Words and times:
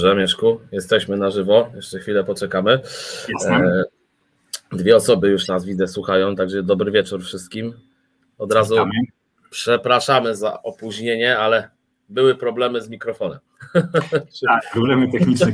Dobrze, 0.00 0.16
Mieszku, 0.16 0.60
jesteśmy 0.72 1.16
na 1.16 1.30
żywo. 1.30 1.70
Jeszcze 1.74 1.98
chwilę 1.98 2.24
poczekamy. 2.24 2.80
E, 3.50 3.82
dwie 4.72 4.96
osoby 4.96 5.28
już 5.28 5.48
nas 5.48 5.64
widzę, 5.64 5.88
słuchają, 5.88 6.36
także 6.36 6.62
dobry 6.62 6.90
wieczór 6.90 7.22
wszystkim. 7.22 7.74
Od 8.38 8.52
razu 8.52 8.74
Witamy. 8.74 8.92
przepraszamy 9.50 10.36
za 10.36 10.62
opóźnienie, 10.62 11.38
ale 11.38 11.70
były 12.08 12.34
problemy 12.34 12.80
z 12.82 12.88
mikrofonem. 12.88 13.38
Tak, 14.46 14.72
problemy 14.72 15.12
techniczne. 15.12 15.52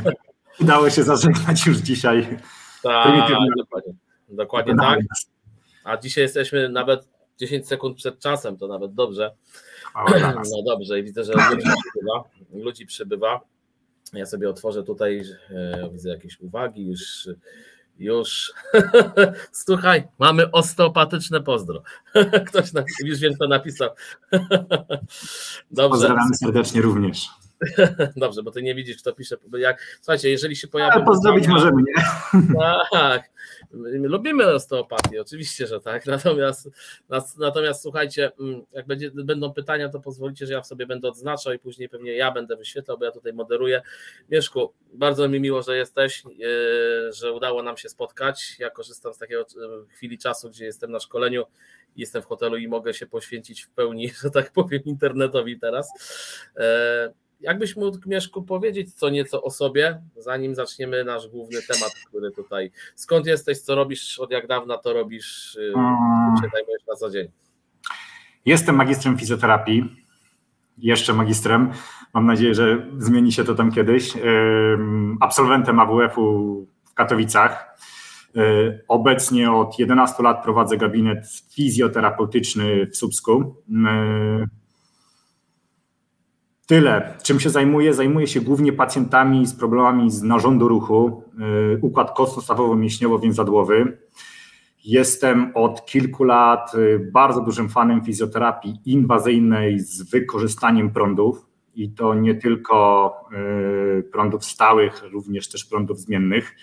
Udało 0.61 0.91
się 0.91 1.03
zażegnać 1.03 1.67
już 1.67 1.77
dzisiaj. 1.77 2.39
Tak, 2.83 3.31
dokładnie, 3.57 3.93
dokładnie 4.29 4.75
tak. 4.77 5.01
A 5.85 5.97
dzisiaj 5.97 6.23
jesteśmy 6.23 6.69
nawet 6.69 7.09
10 7.39 7.69
sekund 7.69 7.97
przed 7.97 8.19
czasem, 8.19 8.57
to 8.57 8.69
nawet 8.69 8.95
dobrze. 8.95 9.35
No 10.51 10.63
dobrze, 10.67 10.99
i 11.01 11.03
widzę, 11.03 11.25
że 11.25 11.33
ludzi 11.51 11.69
przybywa. 11.93 12.25
Ludzi 12.53 12.87
przybywa. 12.87 13.56
Ja 14.13 14.27
sobie 14.27 14.49
otworzę 14.49 14.83
tutaj, 14.83 15.23
e, 15.51 15.91
widzę 15.93 16.09
jakieś 16.09 16.41
uwagi, 16.41 16.87
już 16.87 17.29
już. 17.99 18.53
Słuchaj, 19.65 20.09
mamy 20.19 20.51
osteopatyczne 20.51 21.41
pozdro. 21.41 21.83
Ktoś 22.49 22.73
na, 22.73 22.85
już 23.05 23.19
wiem, 23.19 23.35
kto 23.35 23.49
napisał. 23.49 23.91
Dobrze. 25.71 25.89
Pozdrawiam 25.89 26.35
serdecznie 26.35 26.83
również. 26.83 27.27
Dobrze, 28.17 28.43
bo 28.43 28.51
ty 28.51 28.63
nie 28.63 28.75
widzisz, 28.75 28.97
kto 28.97 29.13
pisze. 29.13 29.37
Jak, 29.59 29.99
słuchajcie, 30.01 30.31
jeżeli 30.31 30.57
się 30.57 30.69
pojawi. 30.69 31.05
pozdrowić 31.05 31.47
możemy, 31.47 31.83
nie? 31.83 32.05
Tak. 32.93 33.31
Lubimy 33.73 34.47
osteopatię, 34.47 35.21
oczywiście, 35.21 35.67
że 35.67 35.81
tak. 35.81 36.07
Natomiast, 36.17 36.71
natomiast 37.39 37.83
słuchajcie, 37.83 38.33
mm, 38.41 38.63
jak 38.73 38.87
będzie, 38.87 39.11
będą 39.11 39.53
pytania, 39.53 39.89
to 39.89 40.01
pozwolicie, 40.01 40.47
że 40.47 40.53
ja 40.53 40.61
w 40.61 40.67
sobie 40.67 40.87
będę 40.87 41.09
odznaczał 41.09 41.53
i 41.53 41.59
później 41.59 41.89
pewnie 41.89 42.13
ja 42.13 42.33
będę 42.33 42.57
wyświetlał, 42.57 42.99
bo 42.99 43.05
ja 43.05 43.11
tutaj 43.11 43.33
moderuję. 43.33 43.83
Mieszku, 44.31 44.73
bardzo 44.93 45.29
mi 45.29 45.41
miło, 45.41 45.63
że 45.63 45.77
jesteś, 45.77 46.23
yy, 46.39 47.13
że 47.13 47.33
udało 47.33 47.63
nam 47.63 47.77
się 47.77 47.89
spotkać. 47.89 48.57
Ja 48.59 48.71
korzystam 48.71 49.15
z 49.15 49.19
takiego 49.19 49.47
yy, 49.57 49.87
chwili 49.89 50.19
czasu, 50.19 50.51
gdzie 50.51 50.65
jestem 50.65 50.91
na 50.91 51.01
szkoleniu 51.01 51.45
jestem 51.97 52.23
w 52.23 52.27
hotelu 52.27 52.57
i 52.57 52.69
mogę 52.69 52.95
się 52.95 53.07
poświęcić 53.07 53.63
w 53.63 53.71
pełni, 53.71 54.11
że 54.23 54.31
tak 54.31 54.53
powiem, 54.53 54.83
internetowi 54.85 55.61
teraz. 55.61 55.89
Yy, 57.41 57.47
Jakbyś 57.47 57.77
mógł, 57.77 57.99
Mieszku, 58.07 58.43
powiedzieć 58.43 58.95
co 58.95 59.11
nieco 59.11 59.43
o 59.43 59.51
sobie, 59.51 60.03
zanim 60.17 60.55
zaczniemy 60.55 61.05
nasz 61.05 61.29
główny 61.29 61.59
temat, 61.63 61.93
który 62.09 62.31
tutaj. 62.31 62.71
Skąd 62.95 63.27
jesteś, 63.27 63.59
co 63.59 63.75
robisz, 63.75 64.19
od 64.19 64.31
jak 64.31 64.47
dawna 64.47 64.79
to 64.79 64.93
robisz, 64.93 65.55
y, 65.55 65.73
czym 65.73 66.45
się 66.45 66.51
zajmujesz 66.53 66.87
na 66.89 66.95
co 66.95 67.11
dzień? 67.11 67.29
Jestem 68.45 68.77
magistrem 68.77 69.19
fizjoterapii, 69.19 69.97
jeszcze 70.79 71.13
magistrem. 71.13 71.73
Mam 72.15 72.27
nadzieję, 72.27 72.55
że 72.55 72.87
zmieni 72.99 73.33
się 73.33 73.45
to 73.45 73.55
tam 73.55 73.73
kiedyś. 73.73 74.13
Absolwentem 75.21 75.81
AWF-u 75.81 76.67
w 76.85 76.95
Katowicach. 76.95 77.79
Y, 78.37 78.85
obecnie 78.89 79.53
od 79.53 79.79
11 79.79 80.23
lat 80.23 80.43
prowadzę 80.45 80.77
gabinet 80.77 81.27
fizjoterapeutyczny 81.51 82.87
w 82.87 82.97
Subsku. 82.97 83.63
Y, 86.67 86.69
Tyle. 86.69 87.15
Czym 87.23 87.41
się 87.41 87.51
zajmuję? 87.51 87.95
Zajmuję 87.95 88.27
się 88.27 88.41
głównie 88.41 88.73
pacjentami 88.73 89.47
z 89.47 89.55
problemami 89.55 90.11
z 90.11 90.23
narządu 90.23 90.69
ruchu, 90.69 91.23
yy, 91.39 91.79
układ 91.83 92.17
kostno-stawowo-mięśniowo-więzadłowy. 92.17 93.93
Jestem 94.85 95.53
od 95.55 95.87
kilku 95.87 96.25
lat 96.25 96.75
yy, 96.75 97.11
bardzo 97.13 97.41
dużym 97.41 97.69
fanem 97.69 98.05
fizjoterapii 98.05 98.81
inwazyjnej 98.85 99.81
z 99.81 100.11
wykorzystaniem 100.11 100.91
prądów 100.91 101.47
i 101.75 101.91
to 101.91 102.15
nie 102.15 102.35
tylko 102.35 103.15
yy, 103.31 104.03
prądów 104.13 104.45
stałych, 104.45 105.03
również 105.13 105.49
też 105.49 105.65
prądów 105.65 106.01
zmiennych. 106.01 106.57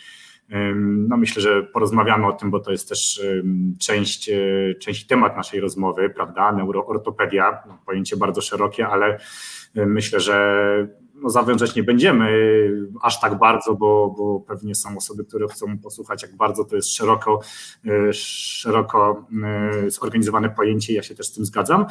No 0.83 1.17
myślę, 1.17 1.41
że 1.41 1.63
porozmawiamy 1.63 2.27
o 2.27 2.33
tym, 2.33 2.51
bo 2.51 2.59
to 2.59 2.71
jest 2.71 2.89
też 2.89 3.21
część, 3.79 4.29
część 4.79 5.07
temat 5.07 5.37
naszej 5.37 5.59
rozmowy, 5.59 6.09
prawda? 6.09 6.51
Neuroortopedia, 6.51 7.63
pojęcie 7.85 8.17
bardzo 8.17 8.41
szerokie, 8.41 8.87
ale 8.87 9.19
myślę, 9.75 10.19
że 10.19 10.87
no, 11.23 11.29
zawężać 11.29 11.75
nie 11.75 11.83
będziemy 11.83 12.29
aż 13.01 13.19
tak 13.19 13.39
bardzo, 13.39 13.75
bo, 13.75 14.15
bo 14.17 14.39
pewnie 14.39 14.75
są 14.75 14.97
osoby, 14.97 15.25
które 15.25 15.47
chcą 15.47 15.79
posłuchać, 15.79 16.23
jak 16.23 16.35
bardzo 16.35 16.63
to 16.63 16.75
jest 16.75 16.95
szeroko, 16.95 17.39
e, 17.85 18.13
szeroko 18.13 19.27
e, 19.43 19.89
zorganizowane 19.89 20.49
pojęcie. 20.49 20.93
Ja 20.93 21.03
się 21.03 21.15
też 21.15 21.27
z 21.27 21.33
tym 21.33 21.45
zgadzam. 21.45 21.85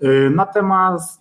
E, 0.00 0.30
natomiast, 0.30 1.18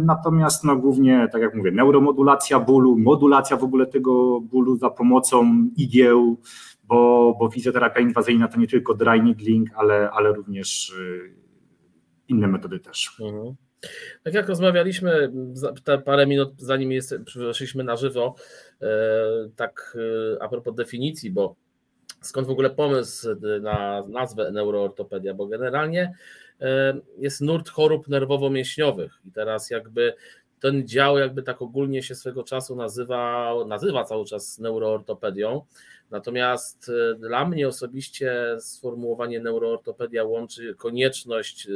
natomiast 0.00 0.64
no, 0.64 0.76
głównie, 0.76 1.28
tak 1.32 1.42
jak 1.42 1.54
mówię, 1.54 1.70
neuromodulacja 1.70 2.60
bólu, 2.60 2.98
modulacja 2.98 3.56
w 3.56 3.64
ogóle 3.64 3.86
tego 3.86 4.40
bólu 4.40 4.76
za 4.76 4.90
pomocą 4.90 5.68
igieł, 5.76 6.40
bo, 6.84 7.34
bo 7.38 7.50
fizjoterapia 7.50 8.00
inwazyjna 8.00 8.48
to 8.48 8.58
nie 8.58 8.66
tylko 8.66 8.94
dry 8.94 9.22
needling, 9.22 9.70
ale, 9.76 10.10
ale 10.10 10.32
również 10.32 10.96
inne 12.28 12.48
metody 12.48 12.80
też. 12.80 13.16
Mhm. 13.20 13.54
Tak 14.22 14.34
jak 14.34 14.48
rozmawialiśmy 14.48 15.32
parę 16.04 16.26
minut 16.26 16.52
zanim 16.56 16.92
jest, 16.92 17.14
przyszliśmy 17.24 17.84
na 17.84 17.96
żywo, 17.96 18.34
e, 18.82 18.86
tak 19.56 19.96
e, 20.36 20.42
a 20.42 20.48
propos 20.48 20.74
definicji, 20.74 21.30
bo 21.30 21.56
skąd 22.20 22.46
w 22.46 22.50
ogóle 22.50 22.70
pomysł 22.70 23.28
na 23.60 24.02
nazwę 24.08 24.50
neuroortopedia, 24.50 25.34
bo 25.34 25.46
generalnie 25.46 26.14
e, 26.60 26.94
jest 27.18 27.40
nurt 27.40 27.68
chorób 27.68 28.08
nerwowo-mięśniowych 28.08 29.10
i 29.24 29.32
teraz 29.32 29.70
jakby 29.70 30.14
ten 30.60 30.88
dział 30.88 31.18
jakby 31.18 31.42
tak 31.42 31.62
ogólnie 31.62 32.02
się 32.02 32.14
swego 32.14 32.44
czasu 32.44 32.76
nazywa, 32.76 33.54
nazywa 33.66 34.04
cały 34.04 34.24
czas 34.24 34.58
neuroortopedią, 34.58 35.62
Natomiast 36.12 36.90
e, 37.12 37.14
dla 37.14 37.44
mnie 37.44 37.68
osobiście 37.68 38.56
sformułowanie 38.60 39.40
neuroortopedia 39.40 40.24
łączy 40.24 40.74
konieczność 40.74 41.66
e, 41.66 41.70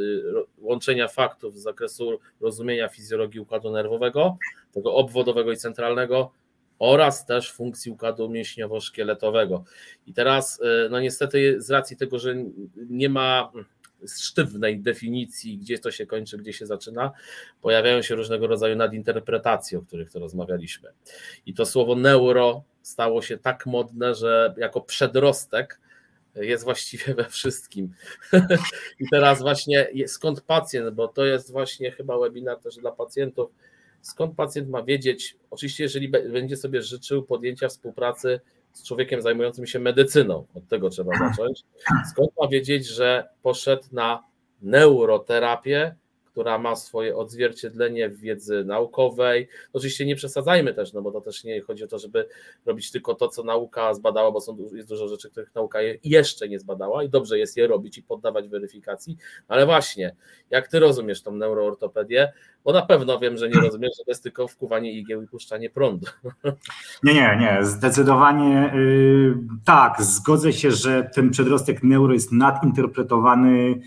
łączenia 0.59 1.09
faktów 1.09 1.59
z 1.59 1.63
zakresu 1.63 2.19
rozumienia 2.41 2.89
fizjologii 2.89 3.41
układu 3.41 3.73
nerwowego, 3.73 4.39
tego 4.73 4.95
obwodowego 4.95 5.53
i 5.53 5.57
centralnego, 5.57 6.33
oraz 6.79 7.27
też 7.27 7.53
funkcji 7.53 7.93
układu 7.93 8.29
mięśniowo-szkieletowego. 8.29 9.63
I 10.07 10.13
teraz, 10.13 10.61
e, 10.63 10.89
no 10.89 11.01
niestety, 11.01 11.63
z 11.63 11.71
racji 11.71 11.97
tego, 11.97 12.19
że 12.19 12.35
nie 12.77 13.09
ma 13.09 13.53
sztywnej 14.19 14.81
definicji, 14.81 15.59
gdzie 15.59 15.79
to 15.79 15.91
się 15.91 16.07
kończy, 16.07 16.39
gdzie 16.39 16.53
się 16.53 16.67
zaczyna, 16.67 17.13
pojawiają 17.63 18.03
się 18.03 18.15
różnego 18.15 18.47
rodzaju 18.47 18.77
nadinterpretacje, 18.77 19.79
o 19.79 19.83
których 19.83 20.11
to 20.11 20.19
rozmawialiśmy. 20.19 20.89
I 21.47 21.55
to 21.55 21.67
słowo 21.67 21.95
neuro 21.95 22.63
stało 22.87 23.23
się 23.23 23.39
tak 23.39 23.67
modne, 23.67 24.15
że 24.15 24.55
jako 24.57 24.81
przedrostek 24.81 25.81
jest 26.35 26.65
właściwie 26.65 27.15
we 27.15 27.25
wszystkim. 27.25 27.93
I 29.01 29.05
teraz 29.11 29.41
właśnie 29.41 29.89
skąd 30.07 30.41
pacjent, 30.41 30.95
bo 30.95 31.09
to 31.09 31.25
jest 31.25 31.53
właśnie 31.53 31.91
chyba 31.91 32.19
webinar 32.19 32.59
też 32.59 32.77
dla 32.77 32.93
pacjentów, 32.93 33.51
skąd 34.01 34.37
pacjent 34.37 34.69
ma 34.69 34.83
wiedzieć, 34.83 35.37
oczywiście 35.51 35.83
jeżeli 35.85 36.09
będzie 36.09 36.57
sobie 36.57 36.83
życzył 36.83 37.23
podjęcia 37.23 37.69
współpracy 37.69 38.41
z 38.73 38.83
człowiekiem 38.83 39.23
zajmującym 39.23 39.67
się 39.67 39.79
medycyną, 39.79 40.47
od 40.55 40.69
tego 40.69 40.91
trzeba 40.91 41.19
zacząć, 41.19 41.65
skąd 42.11 42.31
ma 42.41 42.49
wiedzieć, 42.49 42.87
że 42.87 43.29
poszedł 43.43 43.85
na 43.93 44.25
neuroterapię, 44.63 45.95
która 46.37 46.59
ma 46.59 46.77
swoje 46.77 47.17
odzwierciedlenie 47.17 48.09
w 48.09 48.21
wiedzy 48.21 48.65
naukowej. 48.65 49.49
Oczywiście 49.73 50.07
nie 50.07 50.17
przesadzajmy 50.17 50.75
też, 50.75 50.93
no 50.93 51.03
bo 51.03 51.13
to 51.13 51.21
też 51.21 51.45
nie 51.45 51.61
chodzi 51.61 51.85
o 51.85 51.87
to, 51.87 51.99
żeby 51.99 52.29
robić 52.67 52.91
tylko 52.91 53.15
to, 53.15 53.29
co 53.29 53.43
nauka 53.43 53.95
zbadała, 53.95 54.33
bo 54.33 54.41
są, 54.41 54.57
jest 54.73 54.89
dużo 54.89 55.09
rzeczy, 55.09 55.31
których 55.31 55.55
nauka 55.55 55.79
jeszcze 56.05 56.49
nie 56.49 56.59
zbadała 56.59 57.05
i 57.05 57.09
dobrze 57.09 57.39
jest 57.39 57.57
je 57.57 57.67
robić 57.67 57.99
i 57.99 58.03
poddawać 58.03 58.49
weryfikacji, 58.49 59.17
ale 59.49 59.67
właśnie, 59.67 60.17
jak 60.51 60.69
ty 60.69 60.79
rozumiesz 60.79 61.23
tą 61.23 61.33
neuroortopedię, 61.33 62.33
bo 62.65 62.73
na 62.73 62.83
pewno 62.83 63.19
wiem, 63.19 63.37
że 63.37 63.49
nie 63.49 63.61
rozumiesz, 63.61 63.93
że 63.99 64.05
to 64.05 64.11
jest 64.11 64.23
tylko 64.23 64.49
wkuwanie 64.49 64.93
igieł 64.93 65.23
i 65.23 65.27
puszczanie 65.27 65.71
prądu. 65.71 66.07
Nie, 67.03 67.15
nie, 67.15 67.37
nie, 67.41 67.65
zdecydowanie 67.65 68.73
yy, 68.75 69.35
tak, 69.65 70.03
zgodzę 70.03 70.53
się, 70.53 70.71
że 70.71 71.11
ten 71.15 71.31
przedrostek 71.31 71.83
neuro 71.83 72.13
jest 72.13 72.33
nadinterpretowany 72.33 73.81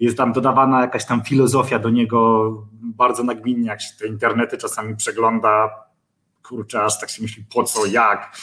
jest 0.00 0.16
tam 0.16 0.32
dodawana 0.32 0.80
jakaś 0.80 1.06
tam 1.06 1.22
filozofia 1.22 1.78
do 1.78 1.90
niego 1.90 2.50
bardzo 2.72 3.22
nagminnie, 3.22 3.68
jak 3.68 3.82
się 3.82 3.96
te 4.00 4.06
internety 4.06 4.58
czasami 4.58 4.96
przegląda, 4.96 5.70
kurczę, 6.48 6.82
aż 6.82 7.00
tak 7.00 7.10
się 7.10 7.22
myśli 7.22 7.44
po 7.54 7.62
co, 7.64 7.86
jak. 7.86 8.36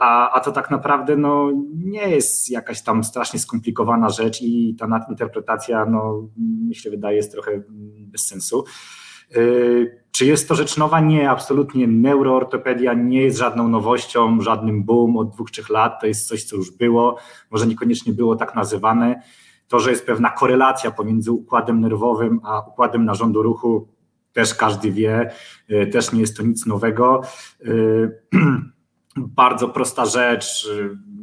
A, 0.00 0.30
a 0.30 0.40
to 0.40 0.52
tak 0.52 0.70
naprawdę 0.70 1.16
no, 1.16 1.52
nie 1.84 2.08
jest 2.08 2.50
jakaś 2.50 2.82
tam 2.82 3.04
strasznie 3.04 3.40
skomplikowana 3.40 4.10
rzecz 4.10 4.42
i 4.42 4.76
ta 4.78 4.86
nadinterpretacja, 4.86 5.86
no, 5.86 6.28
mi 6.68 6.74
się 6.74 6.90
wydaje, 6.90 7.16
jest 7.16 7.32
trochę 7.32 7.62
bez 7.98 8.26
sensu. 8.26 8.64
Czy 10.10 10.26
jest 10.26 10.48
to 10.48 10.54
rzecz 10.54 10.76
nowa? 10.76 11.00
Nie, 11.00 11.30
absolutnie. 11.30 11.86
Neuroortopedia 11.86 12.94
nie 12.94 13.22
jest 13.22 13.38
żadną 13.38 13.68
nowością, 13.68 14.40
żadnym 14.40 14.84
boom 14.84 15.16
od 15.16 15.30
dwóch, 15.30 15.50
trzech 15.50 15.70
lat. 15.70 16.00
To 16.00 16.06
jest 16.06 16.28
coś, 16.28 16.44
co 16.44 16.56
już 16.56 16.70
było, 16.70 17.18
może 17.50 17.66
niekoniecznie 17.66 18.12
było 18.12 18.36
tak 18.36 18.54
nazywane 18.54 19.22
to, 19.68 19.80
że 19.80 19.90
jest 19.90 20.06
pewna 20.06 20.30
korelacja 20.30 20.90
pomiędzy 20.90 21.32
układem 21.32 21.80
nerwowym 21.80 22.40
a 22.44 22.60
układem 22.60 23.04
narządu 23.04 23.42
ruchu, 23.42 23.88
też 24.32 24.54
każdy 24.54 24.92
wie, 24.92 25.30
też 25.92 26.12
nie 26.12 26.20
jest 26.20 26.36
to 26.36 26.42
nic 26.42 26.66
nowego. 26.66 27.20
Bardzo 29.16 29.68
prosta 29.68 30.06
rzecz, 30.06 30.68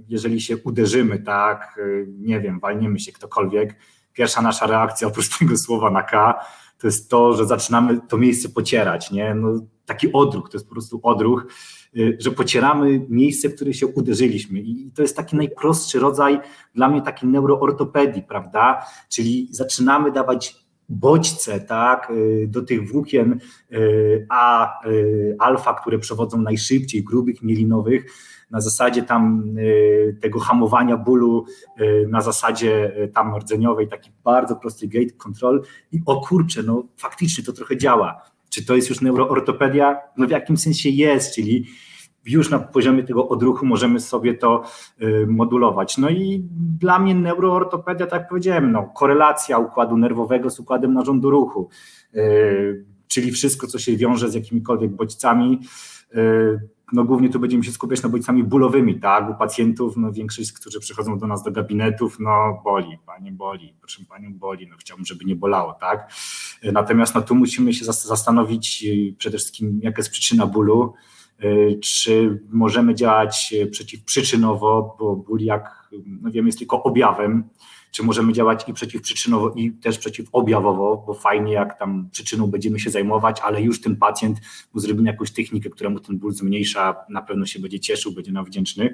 jeżeli 0.09 0.41
się 0.41 0.57
uderzymy, 0.57 1.19
tak, 1.19 1.79
nie 2.07 2.39
wiem, 2.39 2.59
walniemy 2.59 2.99
się 2.99 3.11
ktokolwiek, 3.11 3.75
pierwsza 4.13 4.41
nasza 4.41 4.67
reakcja 4.67 5.07
oprócz 5.07 5.29
tego 5.39 5.57
słowa 5.57 5.91
na 5.91 6.03
K, 6.03 6.39
to 6.77 6.87
jest 6.87 7.09
to, 7.09 7.33
że 7.33 7.45
zaczynamy 7.45 7.99
to 8.09 8.17
miejsce 8.17 8.49
pocierać, 8.49 9.11
nie? 9.11 9.35
No, 9.35 9.49
taki 9.85 10.13
odruch, 10.13 10.49
to 10.49 10.57
jest 10.57 10.67
po 10.67 10.73
prostu 10.73 10.99
odruch, 11.03 11.45
y, 11.45 11.82
że 12.19 12.31
pocieramy 12.31 13.05
miejsce, 13.09 13.49
w 13.49 13.55
które 13.55 13.73
się 13.73 13.87
uderzyliśmy 13.87 14.59
i 14.59 14.91
to 14.95 15.01
jest 15.01 15.17
taki 15.17 15.35
najprostszy 15.35 15.99
rodzaj 15.99 16.39
dla 16.75 16.89
mnie 16.89 17.01
takiej 17.01 17.29
neuroortopedii, 17.29 18.23
prawda? 18.23 18.85
Czyli 19.09 19.47
zaczynamy 19.51 20.11
dawać 20.11 20.63
bodźce 20.89 21.59
tak, 21.59 22.11
y, 22.11 22.47
do 22.47 22.61
tych 22.61 22.91
włókien 22.91 23.39
y, 23.71 24.25
A, 24.29 24.79
alfa, 25.39 25.73
które 25.73 25.99
przewodzą 25.99 26.41
najszybciej, 26.41 27.03
grubych, 27.03 27.41
mielinowych, 27.41 28.05
na 28.53 28.61
zasadzie 28.61 29.03
tam 29.03 29.43
y, 29.57 30.17
tego 30.21 30.39
hamowania 30.39 30.97
bólu, 30.97 31.45
y, 31.81 32.07
na 32.09 32.21
zasadzie 32.21 33.03
y, 33.03 33.07
tam 33.07 33.35
rdzeniowej, 33.37 33.87
taki 33.87 34.11
bardzo 34.23 34.55
prosty 34.55 34.87
gate 34.87 35.13
control 35.17 35.63
i 35.91 35.99
o 36.05 36.21
kurczę, 36.21 36.63
no 36.63 36.83
faktycznie 36.97 37.43
to 37.43 37.53
trochę 37.53 37.77
działa. 37.77 38.32
Czy 38.53 38.65
to 38.65 38.75
jest 38.75 38.89
już 38.89 39.01
neuroortopedia? 39.01 39.97
No 40.17 40.27
w 40.27 40.29
jakim 40.29 40.57
sensie 40.57 40.89
jest, 40.89 41.35
czyli 41.35 41.65
już 42.25 42.50
na 42.50 42.59
poziomie 42.59 43.03
tego 43.03 43.27
odruchu 43.27 43.65
możemy 43.65 44.00
sobie 44.00 44.33
to 44.33 44.63
modulować. 45.27 45.97
No 45.97 46.09
i 46.09 46.47
dla 46.79 47.00
mnie 47.00 47.15
neuroortopedia, 47.15 48.07
tak 48.07 48.21
jak 48.21 48.29
powiedziałem, 48.29 48.71
no, 48.71 48.91
korelacja 48.95 49.57
układu 49.57 49.97
nerwowego 49.97 50.50
z 50.50 50.59
układem 50.59 50.94
narządu 50.94 51.29
ruchu, 51.29 51.69
czyli 53.07 53.31
wszystko, 53.31 53.67
co 53.67 53.79
się 53.79 53.97
wiąże 53.97 54.29
z 54.29 54.33
jakimikolwiek 54.33 54.91
bodźcami, 54.91 55.59
no 56.91 57.03
głównie 57.03 57.30
tu 57.30 57.39
będziemy 57.39 57.63
się 57.63 57.71
skupiać 57.71 58.03
na 58.03 58.09
bodźcami 58.09 58.44
bólowymi, 58.44 59.00
tak, 59.00 59.30
u 59.30 59.35
pacjentów, 59.35 59.97
no 59.97 60.12
większość, 60.12 60.53
którzy 60.53 60.80
przychodzą 60.80 61.19
do 61.19 61.27
nas 61.27 61.44
do 61.44 61.51
gabinetów, 61.51 62.19
no 62.19 62.62
boli, 62.63 62.97
panie 63.06 63.31
boli, 63.31 63.75
proszę 63.80 64.03
panią 64.09 64.33
boli, 64.33 64.68
no 64.68 64.75
chciałbym, 64.80 65.06
żeby 65.06 65.25
nie 65.25 65.35
bolało, 65.35 65.74
tak, 65.74 66.12
natomiast 66.74 67.15
no 67.15 67.21
tu 67.21 67.35
musimy 67.35 67.74
się 67.74 67.85
zastanowić 67.85 68.83
y, 68.85 69.15
przede 69.18 69.38
wszystkim, 69.38 69.80
jaka 69.83 70.00
jest 70.00 70.12
przyczyna 70.12 70.47
bólu, 70.47 70.94
y, 71.44 71.80
czy 71.83 72.44
możemy 72.50 72.95
działać 72.95 73.56
przeciwprzyczynowo, 73.71 74.95
bo 75.00 75.15
ból, 75.15 75.39
jak 75.39 75.89
no 76.06 76.31
wiem, 76.31 76.45
jest 76.45 76.57
tylko 76.57 76.83
objawem, 76.83 77.50
czy 77.93 78.03
możemy 78.03 78.33
działać 78.33 78.69
i 78.69 78.73
przeciwprzyczynowo, 78.73 79.53
i 79.55 79.71
też 79.71 79.97
przeciwobjawowo, 79.97 81.03
bo 81.07 81.13
fajnie 81.13 81.53
jak 81.53 81.79
tam 81.79 82.09
przyczyną 82.11 82.47
będziemy 82.47 82.79
się 82.79 82.89
zajmować, 82.89 83.41
ale 83.43 83.61
już 83.61 83.81
ten 83.81 83.95
pacjent, 83.95 84.37
mu 84.73 84.79
zrobimy 84.79 85.09
jakąś 85.09 85.31
technikę, 85.31 85.69
która 85.69 85.89
mu 85.89 85.99
ten 85.99 86.17
ból 86.17 86.33
zmniejsza, 86.33 86.95
na 87.09 87.21
pewno 87.21 87.45
się 87.45 87.59
będzie 87.59 87.79
cieszył, 87.79 88.11
będzie 88.11 88.31
nam 88.31 88.45
wdzięczny. 88.45 88.93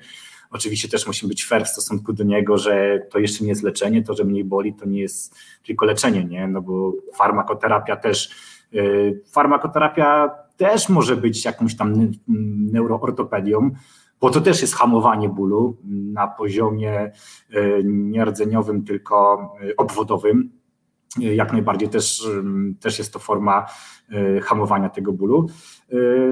Oczywiście 0.52 0.90
też 0.90 1.08
musimy 1.08 1.30
być 1.30 1.46
fair 1.46 1.66
w 1.66 1.70
stosunku 1.70 2.14
do 2.14 2.24
niego, 2.24 2.58
że 2.58 3.00
to 3.12 3.20
jeszcze 3.20 3.44
nie 3.44 3.50
jest 3.50 3.64
leczenie, 3.64 4.04
to, 4.04 4.14
że 4.14 4.24
mniej 4.24 4.44
boli, 4.44 4.74
to 4.74 4.86
nie 4.86 5.02
jest 5.02 5.36
tylko 5.66 5.86
leczenie, 5.86 6.26
nie? 6.26 6.48
No 6.48 6.62
bo 6.62 6.94
farmakoterapia 7.14 7.96
też, 7.96 8.30
yy, 8.72 9.22
farmakoterapia 9.32 10.30
też 10.58 10.90
może 10.90 11.16
być 11.16 11.46
jakąś 11.46 11.76
tam 11.76 12.12
neuroortopedią, 12.72 13.72
bo 14.22 14.30
to 14.30 14.42
też 14.42 14.62
jest 14.62 14.76
hamowanie 14.76 15.30
bólu 15.30 15.78
na 16.14 16.28
poziomie 16.28 17.12
e, 17.54 17.84
nie 17.84 18.26
rdzeniowym, 18.26 18.86
tylko 18.86 19.50
e, 19.62 19.76
obwodowym. 19.78 20.52
E, 21.22 21.36
jak 21.36 21.52
najbardziej 21.54 21.90
też, 21.90 22.28
też 22.80 23.00
jest 23.00 23.14
to 23.14 23.20
forma 23.20 23.66
hamowania 24.44 24.90
tego 24.90 25.14
bólu. 25.14 25.48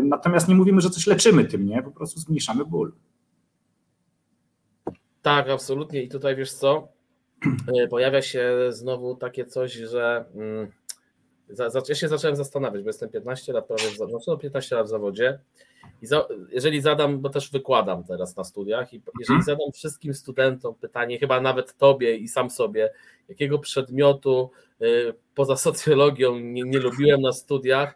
Natomiast 0.03 0.47
nie 0.47 0.55
mówimy, 0.55 0.81
że 0.81 0.89
coś 0.89 1.07
leczymy 1.07 1.45
tym, 1.45 1.65
nie? 1.65 1.83
Po 1.83 1.91
prostu 1.91 2.19
zmniejszamy 2.19 2.65
ból. 2.65 2.93
Tak, 5.21 5.49
absolutnie. 5.49 6.03
I 6.03 6.09
tutaj 6.09 6.35
wiesz 6.35 6.53
co? 6.53 6.87
Pojawia 7.89 8.21
się 8.21 8.55
znowu 8.69 9.15
takie 9.15 9.45
coś, 9.45 9.73
że 9.73 10.25
mm, 11.49 11.83
ja 11.89 11.95
się 11.95 12.07
zacząłem 12.07 12.35
zastanawiać, 12.35 12.83
bo 12.83 12.89
jestem 12.89 13.09
15 13.09 13.53
lat 13.53 13.67
prawie, 13.67 13.83
znaczy 13.89 14.41
15 14.41 14.75
lat 14.75 14.85
w 14.85 14.89
zawodzie 14.89 15.39
i 16.01 16.07
za, 16.07 16.27
jeżeli 16.51 16.81
zadam, 16.81 17.19
bo 17.19 17.29
też 17.29 17.51
wykładam 17.51 18.03
teraz 18.03 18.35
na 18.35 18.43
studiach, 18.43 18.93
i 18.93 19.01
jeżeli 19.19 19.37
mhm. 19.39 19.43
zadam 19.43 19.71
wszystkim 19.71 20.13
studentom 20.13 20.75
pytanie, 20.75 21.19
chyba 21.19 21.41
nawet 21.41 21.77
tobie 21.77 22.15
i 22.15 22.27
sam 22.27 22.49
sobie, 22.49 22.91
jakiego 23.29 23.59
przedmiotu 23.59 24.51
y, 24.81 25.13
poza 25.35 25.57
socjologią 25.57 26.39
nie, 26.39 26.63
nie 26.63 26.79
lubiłem 26.79 27.21
na 27.21 27.33
studiach, 27.33 27.95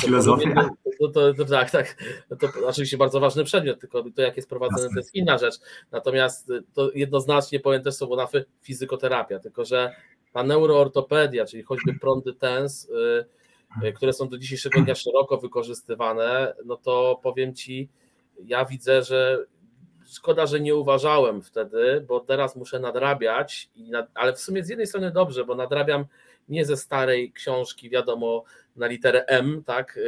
Filozofia. 0.00 0.70
To, 1.00 1.08
to, 1.08 1.34
to, 1.34 1.44
tak, 1.44 1.70
tak. 1.70 1.96
To 2.40 2.48
oczywiście 2.66 2.96
bardzo 2.96 3.20
ważny 3.20 3.44
przedmiot, 3.44 3.80
tylko 3.80 4.04
to 4.16 4.22
jak 4.22 4.36
jest 4.36 4.48
prowadzone, 4.48 4.88
to 4.88 4.96
jest 4.96 5.14
inna 5.14 5.38
rzecz. 5.38 5.54
Natomiast 5.90 6.50
y, 6.50 6.62
to 6.74 6.90
jednoznacznie 6.94 7.60
powiem 7.60 7.82
też 7.82 7.94
są 7.94 8.16
nafy 8.16 8.44
fizykoterapia, 8.60 9.38
tylko 9.38 9.64
że 9.64 9.94
ta 10.32 10.42
neuroortopedia, 10.42 11.44
czyli 11.44 11.62
choćby 11.62 11.94
prądy 11.94 12.34
TENS, 12.34 12.84
y, 12.84 13.24
Y, 13.84 13.92
które 13.92 14.12
są 14.12 14.28
do 14.28 14.38
dzisiejszego 14.38 14.80
dnia 14.80 14.94
szeroko 14.94 15.38
wykorzystywane, 15.38 16.54
no 16.64 16.76
to 16.76 17.20
powiem 17.22 17.54
Ci, 17.54 17.88
ja 18.44 18.64
widzę, 18.64 19.02
że 19.02 19.44
szkoda, 20.06 20.46
że 20.46 20.60
nie 20.60 20.74
uważałem 20.74 21.42
wtedy, 21.42 22.04
bo 22.08 22.20
teraz 22.20 22.56
muszę 22.56 22.80
nadrabiać, 22.80 23.70
ale 24.14 24.32
w 24.32 24.40
sumie 24.40 24.64
z 24.64 24.68
jednej 24.68 24.86
strony 24.86 25.10
dobrze, 25.10 25.44
bo 25.44 25.54
nadrabiam 25.54 26.04
nie 26.48 26.64
ze 26.64 26.76
starej 26.76 27.32
książki, 27.32 27.90
wiadomo, 27.90 28.44
na 28.76 28.86
literę 28.86 29.24
M, 29.24 29.62
tak? 29.66 29.98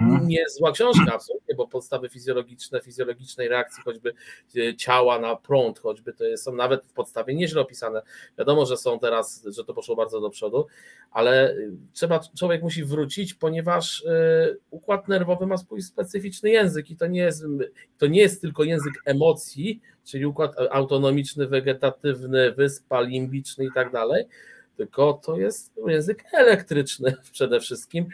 Mhm. 0.00 0.28
Nie 0.28 0.44
zła 0.48 0.72
książka, 0.72 1.14
absolutnie, 1.14 1.54
bo 1.54 1.68
podstawy 1.68 2.08
fizjologiczne, 2.08 2.80
fizjologicznej 2.80 3.48
reakcji 3.48 3.82
choćby 3.82 4.14
e, 4.56 4.76
ciała 4.76 5.18
na 5.18 5.36
prąd, 5.36 5.78
choćby 5.78 6.12
to 6.12 6.24
są 6.36 6.54
nawet 6.54 6.84
w 6.86 6.92
podstawie 6.92 7.34
nieźle 7.34 7.60
opisane. 7.60 8.02
Wiadomo, 8.38 8.66
że 8.66 8.76
są 8.76 8.98
teraz, 8.98 9.44
że 9.56 9.64
to 9.64 9.74
poszło 9.74 9.96
bardzo 9.96 10.20
do 10.20 10.30
przodu, 10.30 10.66
ale 11.10 11.50
e, 11.50 11.56
trzeba, 11.92 12.20
człowiek 12.38 12.62
musi 12.62 12.84
wrócić, 12.84 13.34
ponieważ 13.34 14.04
układ 14.70 15.08
nerwowy 15.08 15.46
ma 15.46 15.56
swój 15.56 15.82
specyficzny 15.82 16.50
język 16.50 16.90
i 16.90 16.96
to 16.96 17.06
nie 17.06 17.20
jest, 17.20 17.44
to 17.98 18.06
nie 18.06 18.20
jest 18.20 18.40
tylko 18.40 18.64
język 18.64 18.94
emocji, 19.04 19.80
czyli 20.04 20.26
układ 20.26 20.54
autonomiczny, 20.70 21.46
wegetatywny, 21.46 22.52
wyspa 22.52 23.00
limbiczny 23.00 23.64
i 23.64 23.72
tak 23.74 23.92
dalej, 23.92 24.24
tylko 24.76 25.20
to 25.24 25.36
jest 25.36 25.72
język 25.86 26.24
elektryczny 26.32 27.16
przede 27.32 27.60
wszystkim 27.60 28.06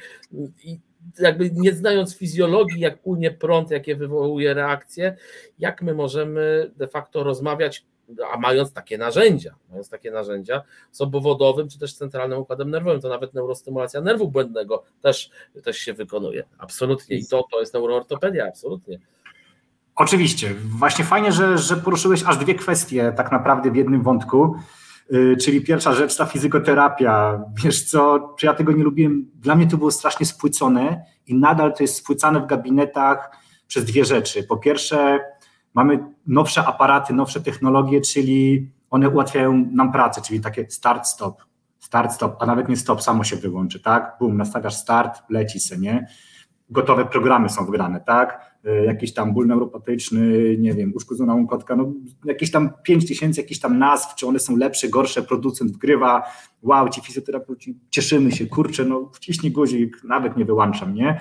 i 0.64 0.78
jakby 1.18 1.50
nie 1.50 1.72
znając 1.72 2.16
fizjologii, 2.16 2.80
jak 2.80 3.02
płynie 3.02 3.30
prąd, 3.30 3.70
jakie 3.70 3.96
wywołuje 3.96 4.54
reakcje, 4.54 5.16
jak 5.58 5.82
my 5.82 5.94
możemy 5.94 6.70
de 6.76 6.88
facto 6.88 7.24
rozmawiać, 7.24 7.86
a 8.32 8.38
mając 8.38 8.72
takie 8.72 8.98
narzędzia, 8.98 9.54
mając 9.70 9.88
takie 9.88 10.10
narzędzia 10.10 10.62
z 10.92 11.00
obwodowym 11.00 11.68
czy 11.68 11.78
też 11.78 11.94
centralnym 11.94 12.38
układem 12.38 12.70
nerwowym, 12.70 13.00
to 13.00 13.08
nawet 13.08 13.34
neurostymulacja 13.34 14.00
nerwu 14.00 14.28
błędnego 14.28 14.84
też, 15.02 15.30
też 15.64 15.78
się 15.78 15.92
wykonuje. 15.94 16.44
Absolutnie. 16.58 17.16
I 17.16 17.26
to, 17.26 17.44
to 17.52 17.60
jest 17.60 17.74
neuroortopedia, 17.74 18.46
absolutnie. 18.46 18.98
Oczywiście. 19.94 20.54
Właśnie 20.54 21.04
fajnie, 21.04 21.32
że, 21.32 21.58
że 21.58 21.76
poruszyłeś 21.76 22.22
aż 22.26 22.36
dwie 22.36 22.54
kwestie 22.54 23.12
tak 23.16 23.32
naprawdę 23.32 23.70
w 23.70 23.76
jednym 23.76 24.02
wątku. 24.02 24.56
Y, 25.12 25.36
czyli 25.36 25.60
pierwsza 25.60 25.92
rzecz, 25.92 26.16
ta 26.16 26.26
fizykoterapia. 26.26 27.44
Wiesz 27.64 27.84
co, 27.84 28.34
czy 28.38 28.46
ja 28.46 28.54
tego 28.54 28.72
nie 28.72 28.84
lubiłem? 28.84 29.30
Dla 29.34 29.54
mnie 29.54 29.66
to 29.66 29.76
było 29.76 29.90
strasznie 29.90 30.26
spłycone 30.26 31.04
i 31.26 31.34
nadal 31.34 31.74
to 31.74 31.82
jest 31.82 31.96
spłycane 31.96 32.40
w 32.40 32.46
gabinetach 32.46 33.30
przez 33.66 33.84
dwie 33.84 34.04
rzeczy. 34.04 34.42
Po 34.42 34.56
pierwsze, 34.56 35.20
mamy 35.74 35.98
nowsze 36.26 36.66
aparaty, 36.66 37.14
nowsze 37.14 37.40
technologie, 37.40 38.00
czyli 38.00 38.70
one 38.90 39.08
ułatwiają 39.08 39.68
nam 39.72 39.92
pracę, 39.92 40.20
czyli 40.20 40.40
takie 40.40 40.66
start-stop, 40.70 41.34
start-stop, 41.80 42.36
a 42.40 42.46
nawet 42.46 42.68
nie 42.68 42.76
stop, 42.76 43.02
samo 43.02 43.24
się 43.24 43.36
wyłączy, 43.36 43.80
tak? 43.80 44.16
Bum, 44.20 44.36
nastawiasz 44.36 44.74
start, 44.76 45.22
leci 45.30 45.60
se, 45.60 45.78
nie? 45.78 46.06
Gotowe 46.70 47.04
programy 47.04 47.48
są 47.48 47.66
wgrane, 47.66 48.00
tak? 48.00 48.48
E, 48.64 48.84
jakiś 48.84 49.14
tam 49.14 49.32
ból 49.32 49.46
neuropatyczny, 49.46 50.56
nie 50.58 50.74
wiem, 50.74 50.92
uszkodzona 50.94 51.34
łąkotka, 51.34 51.76
no 51.76 51.92
jakieś 52.24 52.50
tam 52.50 52.70
5 52.82 53.08
tysięcy 53.08 53.40
jakichś 53.40 53.60
tam 53.60 53.78
nazw, 53.78 54.14
czy 54.14 54.26
one 54.26 54.38
są 54.38 54.56
lepsze, 54.56 54.88
gorsze, 54.88 55.22
producent 55.22 55.72
wgrywa, 55.72 56.22
wow, 56.62 56.88
ci 56.88 57.00
fizjoterapeuci, 57.00 57.78
cieszymy 57.90 58.32
się, 58.32 58.46
kurczę, 58.46 58.84
no 58.84 59.10
wciśnij 59.14 59.52
guzik, 59.52 60.04
nawet 60.04 60.36
nie 60.36 60.44
wyłączam, 60.44 60.94
nie? 60.94 61.20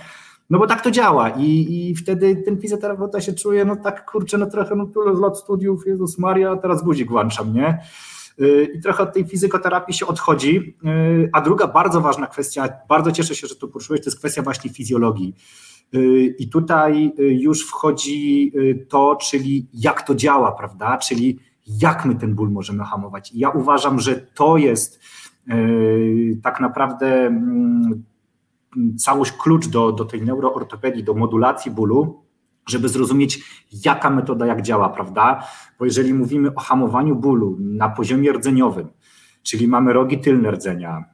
No 0.49 0.59
bo 0.59 0.67
tak 0.67 0.81
to 0.81 0.91
działa 0.91 1.29
i, 1.29 1.67
i 1.89 1.95
wtedy 1.95 2.35
ten 2.35 2.61
fizjoterapeuta 2.61 3.21
się 3.21 3.33
czuje, 3.33 3.65
no 3.65 3.75
tak, 3.75 4.11
kurczę, 4.11 4.37
no 4.37 4.45
trochę, 4.45 4.75
no 4.75 4.85
tyle 4.85 5.19
lat 5.19 5.39
studiów, 5.39 5.87
Jezus 5.87 6.17
Maria, 6.17 6.55
teraz 6.55 6.83
guzik 6.83 7.09
włączam, 7.09 7.53
nie? 7.53 7.79
E, 8.39 8.63
I 8.63 8.81
trochę 8.81 9.03
od 9.03 9.13
tej 9.13 9.25
fizykoterapii 9.25 9.93
się 9.93 10.07
odchodzi. 10.07 10.77
E, 10.85 10.89
a 11.33 11.41
druga 11.41 11.67
bardzo 11.67 12.01
ważna 12.01 12.27
kwestia, 12.27 12.69
bardzo 12.89 13.11
cieszę 13.11 13.35
się, 13.35 13.47
że 13.47 13.55
tu 13.55 13.67
poruszyłeś, 13.67 14.01
to 14.01 14.07
jest 14.07 14.19
kwestia 14.19 14.41
właśnie 14.41 14.69
fizjologii. 14.69 15.35
Y, 15.95 16.35
I 16.39 16.49
tutaj 16.49 17.13
y, 17.19 17.23
już 17.33 17.67
wchodzi 17.67 18.51
y, 18.55 18.85
to, 18.89 19.15
czyli 19.21 19.67
jak 19.73 20.01
to 20.01 20.15
działa, 20.15 20.51
prawda? 20.51 20.97
Czyli 20.97 21.39
jak 21.67 22.05
my 22.05 22.15
ten 22.15 22.35
ból 22.35 22.49
możemy 22.49 22.83
hamować. 22.83 23.31
I 23.31 23.39
ja 23.39 23.49
uważam, 23.49 23.99
że 23.99 24.15
to 24.15 24.57
jest 24.57 25.01
tak 26.43 26.59
naprawdę 26.59 27.25
mm, 27.25 28.03
całość 28.97 29.31
klucz 29.31 29.67
do, 29.67 29.91
do 29.91 30.05
tej 30.05 30.21
neuroortopedii, 30.21 31.03
do 31.03 31.13
modulacji 31.13 31.71
bólu, 31.71 32.23
żeby 32.69 32.89
zrozumieć, 32.89 33.43
jaka 33.85 34.09
metoda 34.09 34.45
jak 34.45 34.61
działa, 34.61 34.89
prawda? 34.89 35.43
Bo 35.79 35.85
jeżeli 35.85 36.13
mówimy 36.13 36.55
o 36.55 36.59
hamowaniu 36.59 37.15
bólu 37.15 37.57
na 37.59 37.89
poziomie 37.89 38.33
rdzeniowym, 38.33 38.87
czyli 39.43 39.67
mamy 39.67 39.93
rogi 39.93 40.19
tylne 40.19 40.51
rdzenia, 40.51 41.05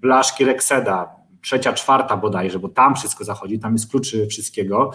blaszki 0.00 0.44
rekseda, 0.44 1.23
trzecia, 1.44 1.72
czwarta 1.72 2.16
bodajże, 2.16 2.58
bo 2.58 2.68
tam 2.68 2.94
wszystko 2.94 3.24
zachodzi, 3.24 3.58
tam 3.58 3.72
jest 3.72 3.90
klucz 3.90 4.16
wszystkiego, 4.28 4.90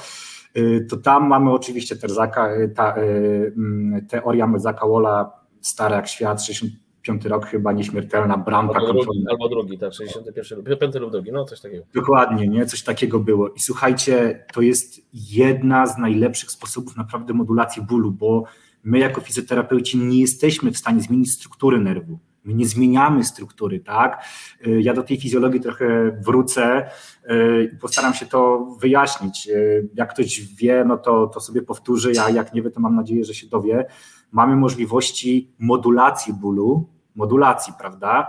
yy, 0.56 0.86
to 0.90 0.98
tam 0.98 1.28
mamy 1.28 1.52
oczywiście 1.52 1.96
terzaka, 1.96 2.56
yy, 2.56 2.70
ta, 2.70 2.96
mm, 2.96 4.08
teoria 4.08 4.48
Mezaka 4.48 4.88
Wola, 4.88 5.32
stara 5.62 5.96
jak 5.96 6.08
świat, 6.08 6.44
65 6.44 7.26
rok 7.26 7.46
chyba, 7.46 7.72
nieśmiertelna 7.72 8.38
bramka. 8.38 8.80
Albo 8.80 9.04
drugi, 9.04 9.26
albo 9.30 9.50
drugi 9.50 9.78
tak, 9.78 9.94
61, 9.94 10.78
5 10.78 10.96
lub 10.96 11.12
drugi, 11.12 11.32
no 11.32 11.46
coś 11.46 11.62
takiego. 11.62 11.84
Dokładnie, 11.96 12.48
nie, 12.48 12.66
coś 12.66 12.84
takiego 12.84 13.20
było. 13.20 13.50
I 13.50 13.60
słuchajcie, 13.60 14.46
to 14.54 14.62
jest 14.62 15.02
jedna 15.14 15.88
z 15.88 15.98
najlepszych 15.98 16.52
sposobów 16.52 16.98
naprawdę 16.98 17.34
modulacji 17.34 17.82
bólu, 17.82 18.12
bo 18.12 18.44
my 18.84 19.00
jako 19.00 19.22
fizjoterapeuci 19.22 19.98
nie 19.98 20.22
jesteśmy 20.22 20.72
w 20.72 20.78
stanie 20.78 21.02
zmienić 21.02 21.32
struktury 21.32 21.80
nerwu. 21.80 22.20
My 22.50 22.56
nie 22.56 22.66
zmieniamy 22.66 23.24
struktury, 23.24 23.80
tak? 23.80 24.26
Y, 24.68 24.82
ja 24.82 24.94
do 24.94 25.04
tej 25.04 25.18
fizjologii 25.18 25.60
trochę 25.60 26.12
wrócę 26.22 26.90
y, 27.32 27.72
i 27.74 27.78
postaram 27.78 28.14
się 28.14 28.26
to 28.26 28.68
wyjaśnić. 28.80 29.48
Y, 29.48 29.90
jak 29.94 30.14
ktoś 30.14 30.42
wie, 30.42 30.86
no 30.88 30.98
to, 30.98 31.28
to 31.28 31.40
sobie 31.40 31.62
powtórzy, 31.62 32.12
ja 32.14 32.30
jak 32.30 32.54
nie 32.54 32.62
wie, 32.62 32.72
to 32.72 32.80
mam 32.80 32.96
nadzieję, 32.96 33.26
że 33.26 33.34
się 33.34 33.48
dowie. 33.48 33.86
Mamy 34.32 34.56
możliwości 34.56 35.52
modulacji 35.60 36.34
bólu, 36.34 36.90
modulacji, 37.16 37.74
prawda? 37.80 38.28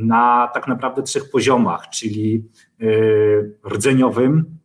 Na 0.00 0.50
tak 0.54 0.68
naprawdę 0.68 1.02
trzech 1.02 1.30
poziomach, 1.30 1.88
czyli 1.88 2.48
rdzeniowym, 3.72 4.58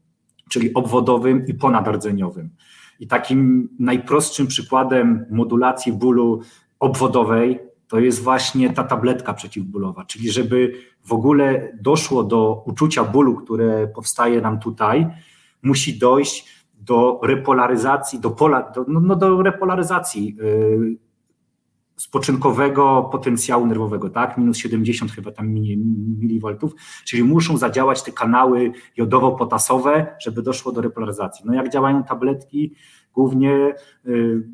czyli 0.49 0.73
obwodowym 0.73 1.45
i 1.47 1.53
ponadrdzeniowym. 1.53 2.49
I 2.99 3.07
takim 3.07 3.69
najprostszym 3.79 4.47
przykładem 4.47 5.25
modulacji 5.29 5.93
bólu 5.93 6.41
obwodowej 6.79 7.70
to 7.91 7.99
jest 7.99 8.23
właśnie 8.23 8.73
ta 8.73 8.83
tabletka 8.83 9.33
przeciwbólowa, 9.33 10.05
czyli 10.05 10.31
żeby 10.31 10.73
w 11.03 11.13
ogóle 11.13 11.77
doszło 11.81 12.23
do 12.23 12.63
uczucia 12.65 13.03
bólu, 13.03 13.35
które 13.35 13.87
powstaje 13.87 14.41
nam 14.41 14.59
tutaj, 14.59 15.07
musi 15.63 15.99
dojść 15.99 16.65
do 16.73 17.19
repolaryzacji, 17.23 18.19
do, 18.19 18.31
pola, 18.31 18.71
do, 18.71 18.85
no, 18.87 18.99
no 18.99 19.15
do 19.15 19.41
repolaryzacji 19.41 20.35
yy, 20.35 20.97
spoczynkowego 21.95 23.09
potencjału 23.11 23.65
nerwowego, 23.65 24.09
tak? 24.09 24.37
Minus 24.37 24.57
70 24.57 25.11
chyba 25.11 25.31
tam 25.31 25.53
miliwoltów, 26.19 26.75
czyli 27.05 27.23
muszą 27.23 27.57
zadziałać 27.57 28.03
te 28.03 28.11
kanały 28.11 28.71
jodowo-potasowe, 28.97 30.05
żeby 30.19 30.41
doszło 30.41 30.71
do 30.71 30.81
repolaryzacji. 30.81 31.45
No 31.45 31.53
jak 31.53 31.69
działają 31.69 32.03
tabletki, 32.03 32.75
głównie 33.13 33.75
y, 34.07 34.47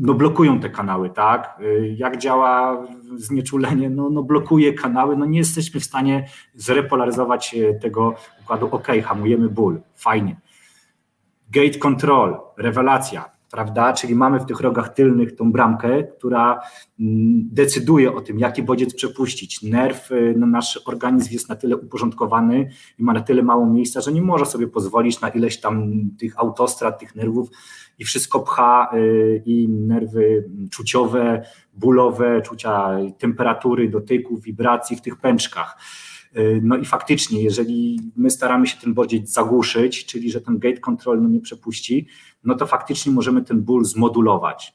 no 0.00 0.14
blokują 0.14 0.60
te 0.60 0.70
kanały, 0.70 1.10
tak? 1.10 1.58
Y, 1.60 1.94
jak 1.98 2.18
działa 2.18 2.86
znieczulenie? 3.16 3.90
No, 3.90 4.10
no 4.10 4.22
blokuje 4.22 4.74
kanały, 4.74 5.16
no 5.16 5.26
nie 5.26 5.38
jesteśmy 5.38 5.80
w 5.80 5.84
stanie 5.84 6.28
zrepolaryzować 6.54 7.54
y, 7.54 7.78
tego 7.82 8.14
układu, 8.42 8.68
ok, 8.70 8.88
hamujemy 9.04 9.48
ból, 9.48 9.80
fajnie. 9.96 10.36
Gate 11.50 11.78
control, 11.78 12.40
rewelacja, 12.56 13.30
prawda? 13.50 13.92
Czyli 13.92 14.14
mamy 14.14 14.40
w 14.40 14.46
tych 14.46 14.60
rogach 14.60 14.94
tylnych 14.94 15.36
tą 15.36 15.52
bramkę, 15.52 16.04
która 16.04 16.60
mm, 17.00 17.48
decyduje 17.52 18.14
o 18.14 18.20
tym, 18.20 18.38
jaki 18.38 18.62
bodziec 18.62 18.94
przepuścić. 18.94 19.62
Nerw, 19.62 20.12
y, 20.12 20.34
nasz 20.36 20.80
organizm 20.86 21.32
jest 21.32 21.48
na 21.48 21.56
tyle 21.56 21.76
uporządkowany 21.76 22.70
i 22.98 23.02
ma 23.02 23.12
na 23.12 23.20
tyle 23.20 23.42
mało 23.42 23.66
miejsca, 23.66 24.00
że 24.00 24.12
nie 24.12 24.22
może 24.22 24.46
sobie 24.46 24.66
pozwolić 24.68 25.20
na 25.20 25.28
ileś 25.28 25.60
tam 25.60 25.92
tych 26.18 26.38
autostrad, 26.38 27.00
tych 27.00 27.14
nerwów 27.14 27.48
i 27.98 28.04
wszystko 28.04 28.40
pcha 28.40 28.90
y, 28.94 29.42
i 29.46 29.68
nerwy 29.68 30.50
czuciowe, 30.70 31.42
bólowe, 31.74 32.42
czucia 32.42 32.98
temperatury, 33.18 33.88
dotyków, 33.88 34.42
wibracji 34.42 34.96
w 34.96 35.00
tych 35.00 35.16
pęczkach. 35.16 35.76
Y, 36.36 36.60
no 36.62 36.76
i 36.76 36.84
faktycznie, 36.84 37.42
jeżeli 37.42 38.00
my 38.16 38.30
staramy 38.30 38.66
się 38.66 38.76
ten 38.80 38.94
bodziec 38.94 39.32
zagłuszyć, 39.32 40.06
czyli 40.06 40.30
że 40.30 40.40
ten 40.40 40.58
gate 40.58 40.80
control 40.80 41.22
no 41.22 41.28
nie 41.28 41.40
przepuści, 41.40 42.06
no 42.44 42.54
to 42.54 42.66
faktycznie 42.66 43.12
możemy 43.12 43.42
ten 43.42 43.62
ból 43.62 43.84
zmodulować. 43.84 44.74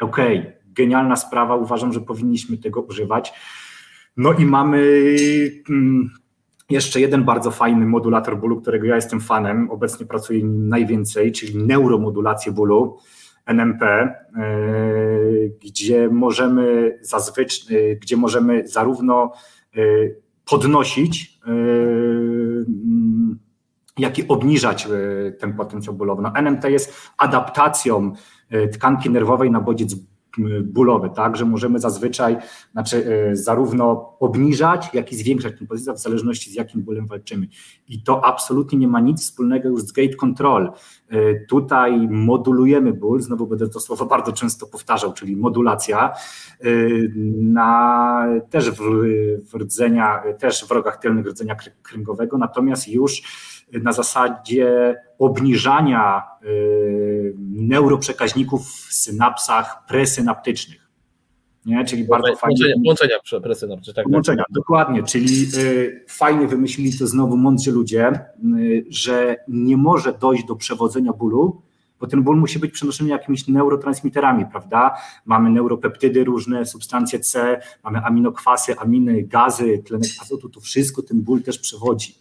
Okej, 0.00 0.38
okay, 0.38 0.52
genialna 0.66 1.16
sprawa, 1.16 1.56
uważam, 1.56 1.92
że 1.92 2.00
powinniśmy 2.00 2.58
tego 2.58 2.80
używać. 2.80 3.32
No 4.16 4.32
i 4.32 4.44
mamy 4.44 5.04
mm, 5.70 6.10
jeszcze 6.70 7.00
jeden 7.00 7.24
bardzo 7.24 7.50
fajny 7.50 7.86
modulator 7.86 8.38
bólu, 8.38 8.60
którego 8.60 8.86
ja 8.86 8.94
jestem 8.94 9.20
fanem, 9.20 9.70
obecnie 9.70 10.06
pracuję 10.06 10.44
najwięcej, 10.44 11.32
czyli 11.32 11.64
neuromodulację 11.64 12.52
bólu. 12.52 12.98
NMP, 13.46 13.82
e, 13.82 14.14
gdzie 15.64 16.08
możemy 16.08 16.98
zazwyczaj, 17.00 17.76
e, 17.76 17.96
gdzie 17.96 18.16
możemy 18.16 18.68
zarówno 18.68 19.32
e, 19.76 19.80
podnosić, 20.50 21.40
jak 24.00 24.18
i 24.18 24.28
obniżać 24.28 24.88
ten 25.38 25.52
potencjał 25.52 25.94
bólowy. 25.94 26.22
No, 26.22 26.32
NMT 26.34 26.64
jest 26.64 27.10
adaptacją 27.18 28.12
tkanki 28.72 29.10
nerwowej 29.10 29.50
na 29.50 29.60
bodziec 29.60 29.96
bólowy, 30.64 31.10
tak, 31.14 31.36
że 31.36 31.44
możemy 31.44 31.78
zazwyczaj, 31.78 32.36
znaczy 32.72 33.06
e, 33.30 33.36
zarówno 33.36 34.16
obniżać, 34.20 34.88
jak 34.94 35.12
i 35.12 35.16
zwiększać 35.16 35.58
tę 35.58 35.66
pozycję 35.66 35.92
w 35.92 35.98
zależności 35.98 36.50
z 36.50 36.54
jakim 36.54 36.82
bólem 36.82 37.06
walczymy. 37.06 37.48
I 37.88 38.02
to 38.02 38.24
absolutnie 38.24 38.78
nie 38.78 38.88
ma 38.88 39.00
nic 39.00 39.22
wspólnego 39.22 39.68
już 39.68 39.82
z 39.82 39.92
gate 39.92 40.14
control. 40.14 40.72
E, 41.08 41.34
tutaj 41.34 42.08
modulujemy 42.10 42.92
ból, 42.92 43.20
znowu 43.20 43.46
będę 43.46 43.68
to 43.68 43.80
słowo 43.80 44.06
bardzo 44.06 44.32
często 44.32 44.66
powtarzał, 44.66 45.12
czyli 45.12 45.36
modulacja, 45.36 46.12
e, 46.60 46.66
na, 47.36 48.26
też 48.50 48.70
w, 48.70 48.80
w 49.52 49.54
rdzenia, 49.54 50.22
też 50.38 50.66
w 50.66 50.70
rogach 50.70 50.98
tylnych 50.98 51.26
rdzenia 51.26 51.56
kręgowego, 51.82 52.38
natomiast 52.38 52.88
już 52.88 53.22
na 53.82 53.92
zasadzie 53.92 54.96
obniżania 55.18 56.22
y, 56.44 57.34
neuroprzekaźników 57.38 58.66
w 58.66 58.94
synapsach 58.94 59.86
presynaptycznych. 59.88 60.90
Nie? 61.66 61.84
Czyli 61.84 62.04
bardzo 62.04 62.36
fajnie. 62.36 62.74
Łączenia 62.86 63.16
presynaptyczne. 63.42 63.94
Tak, 63.94 64.12
łączenia, 64.12 64.42
tak. 64.42 64.54
dokładnie. 64.54 65.02
Czyli 65.02 65.46
y, 65.54 66.04
fajnie 66.08 66.46
wymyślili 66.46 66.98
to 66.98 67.06
znowu 67.06 67.36
mądrzy 67.36 67.72
ludzie, 67.72 68.12
y, 68.58 68.84
że 68.88 69.36
nie 69.48 69.76
może 69.76 70.12
dojść 70.12 70.44
do 70.44 70.56
przewodzenia 70.56 71.12
bólu, 71.12 71.62
bo 72.00 72.06
ten 72.06 72.22
ból 72.22 72.36
musi 72.36 72.58
być 72.58 72.72
przenoszony 72.72 73.10
jakimiś 73.10 73.48
neurotransmiterami, 73.48 74.46
prawda? 74.46 74.96
Mamy 75.24 75.50
neuropeptydy 75.50 76.24
różne, 76.24 76.66
substancje 76.66 77.20
C, 77.20 77.60
mamy 77.84 77.98
aminokwasy, 77.98 78.78
aminy, 78.78 79.22
gazy, 79.22 79.82
tlenek 79.86 80.10
azotu, 80.22 80.48
to 80.48 80.60
wszystko 80.60 81.02
ten 81.02 81.22
ból 81.22 81.42
też 81.42 81.58
przewodzi. 81.58 82.14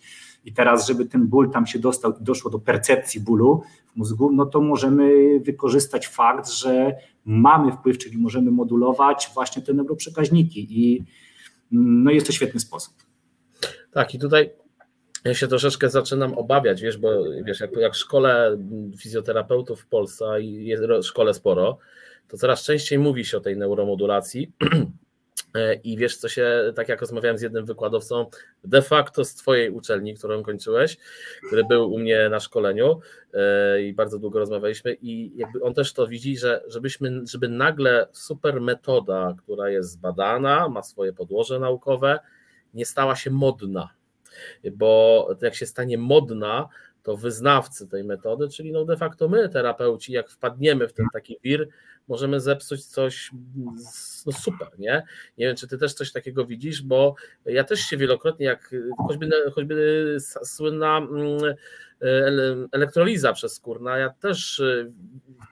I 0.45 0.53
teraz, 0.53 0.87
żeby 0.87 1.05
ten 1.05 1.27
ból 1.27 1.51
tam 1.51 1.67
się 1.67 1.79
dostał 1.79 2.13
i 2.21 2.23
doszło 2.23 2.51
do 2.51 2.59
percepcji 2.59 3.21
bólu 3.21 3.63
w 3.93 3.95
mózgu, 3.95 4.31
no 4.31 4.45
to 4.45 4.61
możemy 4.61 5.39
wykorzystać 5.39 6.07
fakt, 6.07 6.49
że 6.49 6.95
mamy 7.25 7.71
wpływ, 7.71 7.97
czyli 7.97 8.17
możemy 8.17 8.51
modulować 8.51 9.29
właśnie 9.33 9.61
te 9.61 9.73
neuroprzekaźniki 9.73 10.67
i 10.69 11.03
no 11.71 12.11
jest 12.11 12.27
to 12.27 12.33
świetny 12.33 12.59
sposób. 12.59 12.93
Tak, 13.91 14.15
i 14.15 14.19
tutaj 14.19 14.51
ja 15.25 15.33
się 15.33 15.47
troszeczkę 15.47 15.89
zaczynam 15.89 16.33
obawiać, 16.33 16.81
wiesz, 16.81 16.97
bo 16.97 17.09
wiesz, 17.45 17.59
jak, 17.59 17.77
jak 17.77 17.95
szkole 17.95 18.57
fizjoterapeutów 18.97 19.81
w 19.81 19.87
Polsce 19.87 20.41
i 20.41 20.65
jest 20.65 20.83
szkole 21.03 21.33
sporo, 21.33 21.77
to 22.27 22.37
coraz 22.37 22.63
częściej 22.63 22.99
mówi 22.99 23.25
się 23.25 23.37
o 23.37 23.41
tej 23.41 23.57
neuromodulacji 23.57 24.51
I 25.83 25.97
wiesz, 25.97 26.17
co 26.17 26.29
się, 26.29 26.73
tak 26.75 26.89
jak 26.89 27.01
rozmawiałem 27.01 27.37
z 27.37 27.41
jednym 27.41 27.65
wykładowcą, 27.65 28.25
de 28.63 28.81
facto 28.81 29.25
z 29.25 29.35
Twojej 29.35 29.71
uczelni, 29.71 30.15
którą 30.15 30.43
kończyłeś, 30.43 30.97
który 31.47 31.63
był 31.63 31.93
u 31.93 31.99
mnie 31.99 32.29
na 32.29 32.39
szkoleniu 32.39 32.99
e, 33.33 33.81
i 33.81 33.93
bardzo 33.93 34.19
długo 34.19 34.39
rozmawialiśmy, 34.39 34.93
i 34.93 35.37
jakby 35.37 35.63
on 35.63 35.73
też 35.73 35.93
to 35.93 36.07
widzi, 36.07 36.37
że 36.37 36.63
żebyśmy, 36.67 37.21
żeby 37.25 37.49
nagle 37.49 38.07
super 38.11 38.61
metoda, 38.61 39.35
która 39.37 39.69
jest 39.69 39.91
zbadana, 39.91 40.69
ma 40.69 40.83
swoje 40.83 41.13
podłoże 41.13 41.59
naukowe, 41.59 42.19
nie 42.73 42.85
stała 42.85 43.15
się 43.15 43.31
modna. 43.31 43.89
Bo 44.73 45.29
jak 45.41 45.55
się 45.55 45.65
stanie 45.65 45.97
modna, 45.97 46.69
to 47.03 47.17
wyznawcy 47.17 47.87
tej 47.87 48.03
metody, 48.03 48.49
czyli 48.49 48.71
no 48.71 48.85
de 48.85 48.97
facto 48.97 49.29
my, 49.29 49.49
terapeuci, 49.49 50.13
jak 50.13 50.29
wpadniemy 50.29 50.87
w 50.87 50.93
ten 50.93 51.05
taki 51.13 51.39
wir, 51.43 51.67
możemy 52.09 52.39
zepsuć 52.39 52.85
coś 52.85 53.31
no 54.25 54.31
super, 54.31 54.67
nie? 54.79 55.03
Nie 55.37 55.45
wiem, 55.45 55.55
czy 55.55 55.67
ty 55.67 55.77
też 55.77 55.93
coś 55.93 56.11
takiego 56.11 56.45
widzisz, 56.45 56.81
bo 56.81 57.15
ja 57.45 57.63
też 57.63 57.79
się 57.79 57.97
wielokrotnie, 57.97 58.45
jak 58.45 58.75
choćby, 58.97 59.29
choćby 59.55 60.17
słynna 60.43 60.97
mm, 60.97 61.55
elektroliza 62.71 63.33
przeskórna, 63.33 63.97
ja 63.97 64.09
też 64.09 64.59
y, 64.59 64.91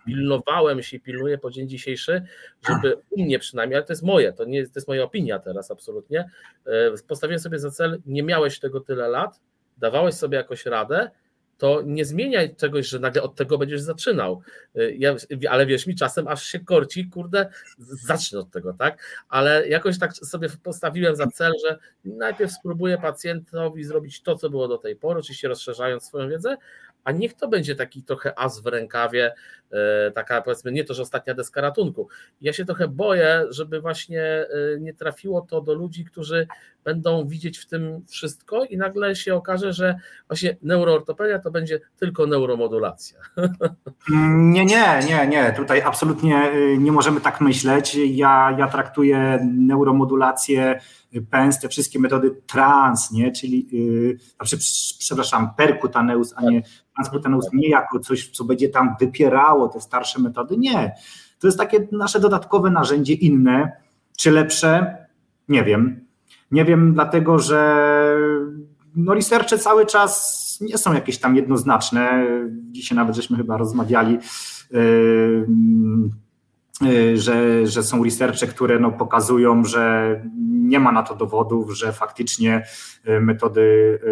pilnowałem 0.05 0.83
się 0.83 0.97
i 0.97 0.99
pilnuję 0.99 1.37
po 1.37 1.51
dzień 1.51 1.69
dzisiejszy, 1.69 2.21
żeby 2.69 2.97
u 3.09 3.23
mnie 3.23 3.39
przynajmniej, 3.39 3.77
ale 3.77 3.85
to 3.85 3.93
jest 3.93 4.03
moje, 4.03 4.33
to, 4.33 4.45
nie, 4.45 4.65
to 4.65 4.71
jest 4.75 4.87
moja 4.87 5.03
opinia 5.03 5.39
teraz 5.39 5.71
absolutnie, 5.71 6.29
y, 6.67 7.03
postawiłem 7.07 7.39
sobie 7.39 7.59
za 7.59 7.71
cel, 7.71 8.01
nie 8.05 8.23
miałeś 8.23 8.59
tego 8.59 8.79
tyle 8.79 9.07
lat, 9.07 9.41
dawałeś 9.77 10.15
sobie 10.15 10.37
jakoś 10.37 10.65
radę, 10.65 11.11
to 11.57 11.81
nie 11.85 12.05
zmieniaj 12.05 12.55
czegoś, 12.55 12.87
że 12.87 12.99
nagle 12.99 13.21
od 13.21 13.35
tego 13.35 13.57
będziesz 13.57 13.81
zaczynał. 13.81 14.41
Y, 14.75 14.95
ja, 14.99 15.15
ale 15.49 15.65
wiesz 15.65 15.87
mi, 15.87 15.95
czasem 15.95 16.27
aż 16.27 16.43
się 16.43 16.59
korci, 16.59 17.09
kurde, 17.09 17.49
zacznę 17.77 18.39
od 18.39 18.51
tego, 18.51 18.73
tak? 18.73 19.03
Ale 19.29 19.67
jakoś 19.67 19.99
tak 19.99 20.13
sobie 20.13 20.49
postawiłem 20.63 21.15
za 21.15 21.27
cel, 21.27 21.53
że 21.65 21.77
najpierw 22.05 22.51
spróbuję 22.51 22.97
pacjentowi 22.97 23.83
zrobić 23.83 24.21
to, 24.21 24.35
co 24.35 24.49
było 24.49 24.67
do 24.67 24.77
tej 24.77 24.95
pory, 24.95 25.19
oczywiście 25.19 25.47
rozszerzając 25.47 26.03
swoją 26.03 26.29
wiedzę, 26.29 26.57
a 27.03 27.11
niech 27.11 27.33
to 27.33 27.47
będzie 27.47 27.75
taki 27.75 28.03
trochę 28.03 28.39
as 28.39 28.59
w 28.59 28.65
rękawie, 28.65 29.33
taka 30.13 30.41
powiedzmy 30.41 30.71
nie 30.71 30.83
to, 30.83 30.93
że 30.93 31.01
ostatnia 31.01 31.33
deska 31.33 31.61
ratunku. 31.61 32.07
Ja 32.41 32.53
się 32.53 32.65
trochę 32.65 32.87
boję, 32.87 33.45
żeby 33.49 33.81
właśnie 33.81 34.23
e, 34.23 34.47
nie 34.79 34.93
trafiło 34.93 35.41
to 35.41 35.61
do 35.61 35.73
ludzi, 35.73 36.05
którzy 36.05 36.47
będą 36.83 37.27
widzieć 37.27 37.57
w 37.57 37.65
tym 37.65 38.05
wszystko 38.07 38.63
i 38.63 38.77
nagle 38.77 39.15
się 39.15 39.35
okaże, 39.35 39.73
że 39.73 39.99
właśnie 40.27 40.57
neuroortopedia 40.61 41.39
to 41.39 41.51
będzie 41.51 41.79
tylko 41.97 42.27
neuromodulacja. 42.27 43.19
Nie, 44.37 44.65
nie, 44.65 44.99
nie, 45.09 45.27
nie. 45.27 45.53
Tutaj 45.57 45.81
absolutnie 45.81 46.51
y, 46.53 46.77
nie 46.77 46.91
możemy 46.91 47.21
tak 47.21 47.41
myśleć. 47.41 47.95
Ja, 47.95 48.55
ja 48.59 48.67
traktuję 48.67 49.39
neuromodulację 49.53 50.79
PENS, 51.31 51.59
te 51.59 51.69
wszystkie 51.69 51.99
metody 51.99 52.41
trans, 52.47 53.11
nie? 53.11 53.31
czyli 53.31 53.67
yy, 53.71 54.17
znaczy, 54.35 54.57
przepraszam, 54.99 55.49
percutaneus, 55.57 56.33
a 56.35 56.41
nie 56.41 56.61
transkutaneus, 56.95 57.45
nie 57.53 57.69
jako 57.69 57.99
coś, 57.99 58.29
co 58.29 58.43
będzie 58.43 58.69
tam 58.69 58.95
wypierało 58.99 59.56
te 59.67 59.81
starsze 59.81 60.21
metody, 60.21 60.57
nie. 60.57 60.95
To 61.39 61.47
jest 61.47 61.57
takie 61.57 61.87
nasze 61.91 62.19
dodatkowe 62.19 62.69
narzędzie 62.69 63.13
inne, 63.13 63.71
czy 64.17 64.31
lepsze, 64.31 64.97
nie 65.49 65.63
wiem. 65.63 66.05
Nie 66.51 66.65
wiem, 66.65 66.93
dlatego 66.93 67.39
że 67.39 67.87
no 68.95 69.13
researche 69.13 69.57
cały 69.57 69.85
czas 69.85 70.57
nie 70.61 70.77
są 70.77 70.93
jakieś 70.93 71.17
tam 71.17 71.35
jednoznaczne. 71.35 72.27
Dzisiaj 72.71 72.95
nawet 72.95 73.15
żeśmy 73.15 73.37
chyba 73.37 73.57
rozmawiali. 73.57 74.17
Yy, 74.71 75.47
że, 77.13 77.67
że 77.67 77.83
są 77.83 78.03
researche, 78.03 78.47
które 78.47 78.79
no 78.79 78.91
pokazują, 78.91 79.65
że 79.65 80.21
nie 80.49 80.79
ma 80.79 80.91
na 80.91 81.03
to 81.03 81.15
dowodów, 81.15 81.77
że 81.77 81.93
faktycznie 81.93 82.63
y, 83.07 83.21
metody 83.21 83.61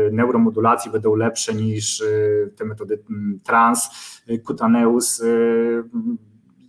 y, 0.10 0.12
neuromodulacji 0.14 0.92
będą 0.92 1.16
lepsze 1.16 1.54
niż 1.54 2.04
te 2.56 2.66
metody 2.66 3.00
mm, 3.10 3.40
trans, 3.44 3.90
cutaneus. 4.44 5.24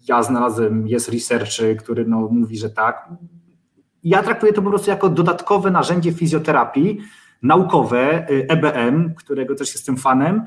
Ja 0.08 0.22
znalazłem, 0.22 0.88
jest 0.88 1.08
research, 1.08 1.52
który 1.78 2.04
no 2.04 2.28
mówi, 2.30 2.58
że 2.58 2.70
tak. 2.70 3.08
Ja 4.04 4.22
traktuję 4.22 4.52
to 4.52 4.62
po 4.62 4.70
prostu 4.70 4.90
jako 4.90 5.08
dodatkowe 5.08 5.70
narzędzie 5.70 6.12
fizjoterapii 6.12 6.98
naukowe, 7.42 8.26
EBM, 8.28 9.14
którego 9.14 9.54
też 9.54 9.74
jestem 9.74 9.96
fanem 9.96 10.42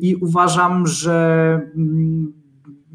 i 0.00 0.16
uważam, 0.20 0.86
że 0.86 1.60
mm, 1.74 2.45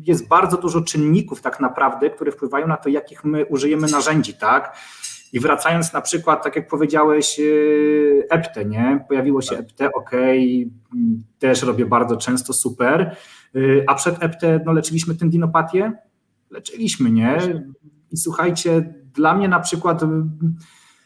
jest 0.08 0.28
bardzo 0.28 0.58
dużo 0.58 0.82
czynników 0.82 1.42
tak 1.42 1.60
naprawdę, 1.60 2.10
które 2.10 2.32
wpływają 2.32 2.68
na 2.68 2.78
to, 2.78 2.90
jakich 2.90 3.24
my 3.24 3.46
użyjemy 3.46 3.88
narzędzi, 3.88 4.34
tak? 4.34 4.78
I 5.34 5.40
wracając 5.40 5.94
na 5.94 6.02
przykład, 6.02 6.44
tak 6.44 6.56
jak 6.56 6.68
powiedziałeś, 6.68 7.40
e, 7.40 7.44
EPTE, 8.30 8.66
nie? 8.66 9.06
Pojawiło 9.08 9.42
się 9.42 9.58
EPTE, 9.58 9.92
ok, 9.94 10.12
też 11.40 11.64
robię 11.64 11.86
bardzo 11.86 12.18
często, 12.18 12.54
super. 12.54 13.02
E, 13.02 13.60
a 13.88 13.96
przed 13.96 14.24
EPTE, 14.24 14.60
no 14.66 14.72
leczyliśmy 14.72 15.16
tendinopatię? 15.16 15.94
Leczyliśmy, 16.50 17.12
nie? 17.12 17.38
I 18.12 18.18
słuchajcie, 18.18 18.94
dla 19.14 19.34
mnie 19.34 19.48
na 19.48 19.60
przykład 19.60 20.02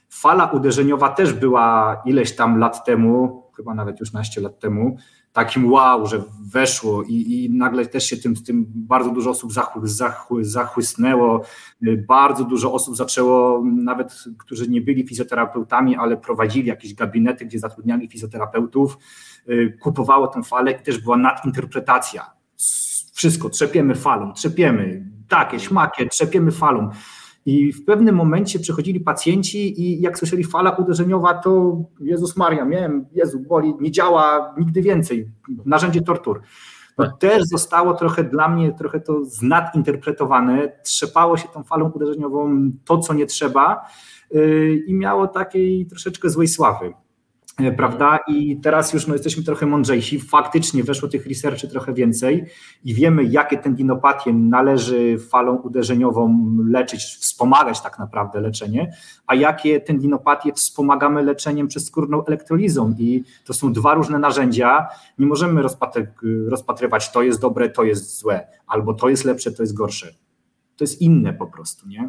fala 0.09 0.45
uderzeniowa 0.45 1.09
też 1.09 1.33
była 1.33 2.01
ileś 2.05 2.35
tam 2.35 2.57
lat 2.57 2.85
temu, 2.85 3.43
chyba 3.55 3.73
nawet 3.73 3.99
już 3.99 4.13
naście 4.13 4.41
lat 4.41 4.59
temu, 4.59 4.97
takim 5.35 5.71
wow, 5.71 6.07
że 6.07 6.23
weszło 6.51 7.03
i, 7.03 7.13
i 7.13 7.49
nagle 7.49 7.85
też 7.85 8.03
się 8.05 8.17
tym, 8.17 8.35
tym 8.35 8.65
bardzo 8.67 9.09
dużo 9.09 9.29
osób 9.29 9.53
zachły, 9.53 9.87
zachły, 9.87 10.45
zachłysnęło, 10.45 11.45
bardzo 12.07 12.43
dużo 12.43 12.73
osób 12.73 12.95
zaczęło, 12.95 13.63
nawet 13.65 14.23
którzy 14.37 14.67
nie 14.69 14.81
byli 14.81 15.07
fizjoterapeutami, 15.07 15.95
ale 15.95 16.17
prowadzili 16.17 16.67
jakieś 16.67 16.93
gabinety, 16.93 17.45
gdzie 17.45 17.59
zatrudniali 17.59 18.07
fizjoterapeutów, 18.07 18.97
y, 19.49 19.77
kupowało 19.81 20.27
tę 20.27 20.43
falę 20.43 20.71
i 20.71 20.83
też 20.83 20.97
była 20.97 21.17
nadinterpretacja. 21.17 22.31
Wszystko, 23.13 23.49
trzepiemy 23.49 23.95
falą, 23.95 24.33
trzepiemy, 24.33 25.05
takie, 25.27 25.59
śmakie, 25.59 26.09
trzepiemy 26.09 26.51
falą. 26.51 26.89
I 27.45 27.73
w 27.73 27.85
pewnym 27.85 28.15
momencie 28.15 28.59
przychodzili 28.59 28.99
pacjenci 28.99 29.81
i 29.81 30.01
jak 30.01 30.17
słyszeli 30.17 30.43
fala 30.43 30.71
uderzeniowa, 30.71 31.33
to 31.33 31.77
Jezus 31.99 32.37
Maria, 32.37 32.65
miałem, 32.65 33.05
Jezu, 33.11 33.39
boli, 33.39 33.73
nie 33.79 33.91
działa, 33.91 34.55
nigdy 34.57 34.81
więcej, 34.81 35.31
narzędzie 35.65 36.01
tortur. 36.01 36.41
To 36.97 37.11
też 37.11 37.43
zostało 37.43 37.93
trochę 37.93 38.23
dla 38.23 38.49
mnie, 38.49 38.73
trochę 38.73 38.99
to 38.99 39.25
znadinterpretowane, 39.25 40.71
trzepało 40.83 41.37
się 41.37 41.47
tą 41.47 41.63
falą 41.63 41.91
uderzeniową 41.91 42.71
to, 42.85 42.97
co 42.97 43.13
nie 43.13 43.25
trzeba 43.25 43.85
yy, 44.31 44.75
i 44.87 44.93
miało 44.93 45.27
takiej 45.27 45.85
troszeczkę 45.85 46.29
złej 46.29 46.47
sławy. 46.47 46.93
E, 47.59 47.71
prawda? 47.71 48.19
I 48.27 48.57
teraz 48.57 48.93
już 48.93 49.07
no, 49.07 49.13
jesteśmy 49.13 49.43
trochę 49.43 49.65
mądrzejsi. 49.65 50.19
Faktycznie 50.19 50.83
weszło 50.83 51.09
tych 51.09 51.27
researchy 51.27 51.67
trochę 51.67 51.93
więcej 51.93 52.45
i 52.83 52.93
wiemy, 52.93 53.23
jakie 53.23 53.57
tendinopatie 53.57 54.33
należy 54.33 55.19
falą 55.19 55.55
uderzeniową 55.55 56.49
leczyć, 56.67 57.03
wspomagać 57.03 57.81
tak 57.81 57.99
naprawdę 57.99 58.41
leczenie, 58.41 58.93
a 59.27 59.35
jakie 59.35 59.81
tendinopatie 59.81 60.53
wspomagamy 60.53 61.23
leczeniem 61.23 61.67
przez 61.67 61.85
skórną 61.85 62.25
elektrolizą. 62.25 62.95
I 62.99 63.23
to 63.45 63.53
są 63.53 63.73
dwa 63.73 63.93
różne 63.93 64.19
narzędzia. 64.19 64.87
Nie 65.19 65.25
możemy 65.25 65.61
rozpatrywać, 66.49 67.11
to 67.11 67.21
jest 67.23 67.41
dobre, 67.41 67.69
to 67.69 67.83
jest 67.83 68.19
złe, 68.19 68.47
albo 68.67 68.93
to 68.93 69.09
jest 69.09 69.25
lepsze, 69.25 69.51
to 69.51 69.63
jest 69.63 69.73
gorsze. 69.73 70.07
To 70.77 70.83
jest 70.83 71.01
inne 71.01 71.33
po 71.33 71.47
prostu, 71.47 71.87
nie? 71.87 72.07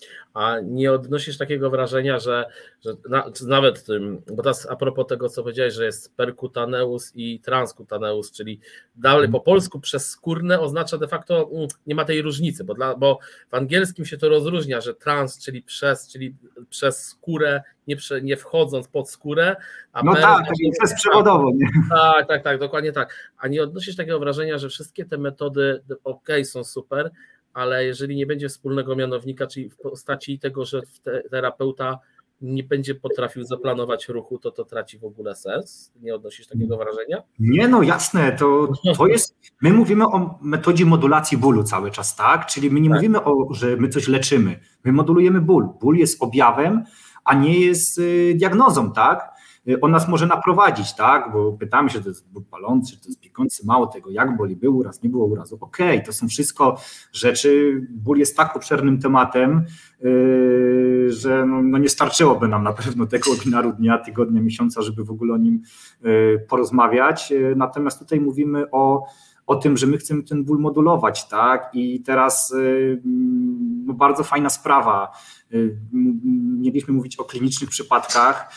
Mhm 0.00 0.24
a 0.34 0.60
nie 0.60 0.92
odnosisz 0.92 1.38
takiego 1.38 1.70
wrażenia, 1.70 2.18
że, 2.18 2.44
że 2.84 2.92
na, 3.08 3.30
nawet 3.46 3.84
tym, 3.84 4.22
bo 4.32 4.42
teraz 4.42 4.70
a 4.70 4.76
propos 4.76 5.06
tego, 5.06 5.28
co 5.28 5.42
powiedziałeś, 5.42 5.74
że 5.74 5.84
jest 5.84 6.16
percutaneus 6.16 7.12
i 7.14 7.40
transkutaneus, 7.40 8.32
czyli 8.32 8.60
dalej 8.96 9.28
po 9.28 9.40
polsku 9.40 9.80
przez 9.80 10.10
skórne 10.10 10.60
oznacza 10.60 10.98
de 10.98 11.08
facto, 11.08 11.50
nie 11.86 11.94
ma 11.94 12.04
tej 12.04 12.22
różnicy, 12.22 12.64
bo, 12.64 12.74
dla, 12.74 12.94
bo 12.94 13.18
w 13.50 13.54
angielskim 13.54 14.04
się 14.04 14.18
to 14.18 14.28
rozróżnia, 14.28 14.80
że 14.80 14.94
trans, 14.94 15.44
czyli 15.44 15.62
przez, 15.62 16.08
czyli 16.08 16.34
przez 16.70 17.06
skórę, 17.06 17.62
nie, 17.86 17.96
prze, 17.96 18.22
nie 18.22 18.36
wchodząc 18.36 18.88
pod 18.88 19.10
skórę. 19.10 19.56
A 19.92 20.02
no 20.02 20.12
per, 20.12 20.22
tak, 20.22 20.46
tak 20.46 20.54
przez 20.78 20.94
przewodowo. 20.94 21.50
Nie? 21.54 21.66
Tak, 21.90 22.28
tak, 22.28 22.42
tak, 22.42 22.58
dokładnie 22.58 22.92
tak. 22.92 23.32
A 23.38 23.48
nie 23.48 23.62
odnosisz 23.62 23.96
takiego 23.96 24.18
wrażenia, 24.18 24.58
że 24.58 24.68
wszystkie 24.68 25.04
te 25.04 25.18
metody 25.18 25.82
ok, 26.04 26.28
są 26.44 26.64
super, 26.64 27.10
ale 27.54 27.84
jeżeli 27.84 28.16
nie 28.16 28.26
będzie 28.26 28.48
wspólnego 28.48 28.96
mianownika, 28.96 29.46
czyli 29.46 29.70
w 29.70 29.76
postaci 29.76 30.38
tego, 30.38 30.64
że 30.64 30.80
terapeuta 31.30 31.98
nie 32.40 32.64
będzie 32.64 32.94
potrafił 32.94 33.44
zaplanować 33.44 34.08
ruchu, 34.08 34.38
to 34.38 34.50
to 34.50 34.64
traci 34.64 34.98
w 34.98 35.04
ogóle 35.04 35.34
sens? 35.34 35.92
Nie 36.02 36.14
odnosisz 36.14 36.46
takiego 36.46 36.76
wrażenia? 36.76 37.22
Nie, 37.38 37.68
no 37.68 37.82
jasne, 37.82 38.32
to, 38.32 38.68
to 38.98 39.06
jest, 39.06 39.36
my 39.62 39.72
mówimy 39.72 40.06
o 40.06 40.38
metodzie 40.42 40.84
modulacji 40.84 41.38
bólu 41.38 41.64
cały 41.64 41.90
czas, 41.90 42.16
tak? 42.16 42.46
Czyli 42.46 42.70
my 42.70 42.80
nie 42.80 42.88
tak. 42.88 42.98
mówimy 42.98 43.24
o, 43.24 43.54
że 43.54 43.76
my 43.76 43.88
coś 43.88 44.08
leczymy, 44.08 44.60
my 44.84 44.92
modulujemy 44.92 45.40
ból. 45.40 45.68
Ból 45.80 45.96
jest 45.96 46.22
objawem, 46.22 46.84
a 47.24 47.34
nie 47.34 47.60
jest 47.60 47.98
y, 47.98 48.34
diagnozą, 48.36 48.92
tak? 48.92 49.33
On 49.80 49.90
nas 49.90 50.08
może 50.08 50.26
naprowadzić, 50.26 50.94
tak? 50.94 51.32
Bo 51.32 51.52
pytamy 51.52 51.90
się, 51.90 51.98
czy 51.98 52.02
to 52.02 52.08
jest 52.08 52.32
ból 52.32 52.44
palący, 52.44 52.92
czy 52.92 53.00
to 53.00 53.08
jest 53.08 53.20
piekący, 53.20 53.66
mało 53.66 53.86
tego, 53.86 54.10
jak 54.10 54.36
boli, 54.36 54.56
był 54.56 54.76
uraz, 54.76 55.02
nie 55.02 55.08
było 55.08 55.26
urazu. 55.26 55.58
Okej, 55.60 55.96
okay, 55.96 56.06
to 56.06 56.12
są 56.12 56.28
wszystko 56.28 56.76
rzeczy, 57.12 57.80
ból 57.90 58.18
jest 58.18 58.36
tak 58.36 58.56
obszernym 58.56 59.00
tematem, 59.00 59.64
yy, 60.00 61.06
że 61.12 61.46
no, 61.46 61.62
no, 61.62 61.78
nie 61.78 61.88
starczyłoby 61.88 62.48
nam 62.48 62.62
na 62.62 62.72
pewno 62.72 63.06
tego 63.06 63.34
webinaru 63.34 63.72
dnia, 63.72 63.98
tygodnia, 63.98 64.40
miesiąca, 64.40 64.82
żeby 64.82 65.04
w 65.04 65.10
ogóle 65.10 65.34
o 65.34 65.36
nim 65.36 65.62
yy, 66.02 66.46
porozmawiać. 66.48 67.30
Yy, 67.30 67.54
natomiast 67.56 67.98
tutaj 67.98 68.20
mówimy 68.20 68.70
o 68.70 69.04
o 69.46 69.56
tym, 69.56 69.76
że 69.76 69.86
my 69.86 69.98
chcemy 69.98 70.22
ten 70.22 70.44
ból 70.44 70.58
modulować, 70.58 71.28
tak? 71.28 71.70
I 71.74 72.02
teraz 72.02 72.54
no 73.84 73.94
bardzo 73.94 74.24
fajna 74.24 74.50
sprawa. 74.50 75.12
Mieliśmy 76.58 76.94
mówić 76.94 77.16
o 77.16 77.24
klinicznych 77.24 77.70
przypadkach 77.70 78.48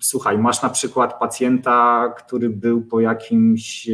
Słuchaj, 0.00 0.38
masz 0.38 0.62
na 0.62 0.70
przykład 0.70 1.18
pacjenta, 1.18 2.08
który 2.18 2.50
był 2.50 2.82
po 2.82 3.00
jakimś 3.00 3.88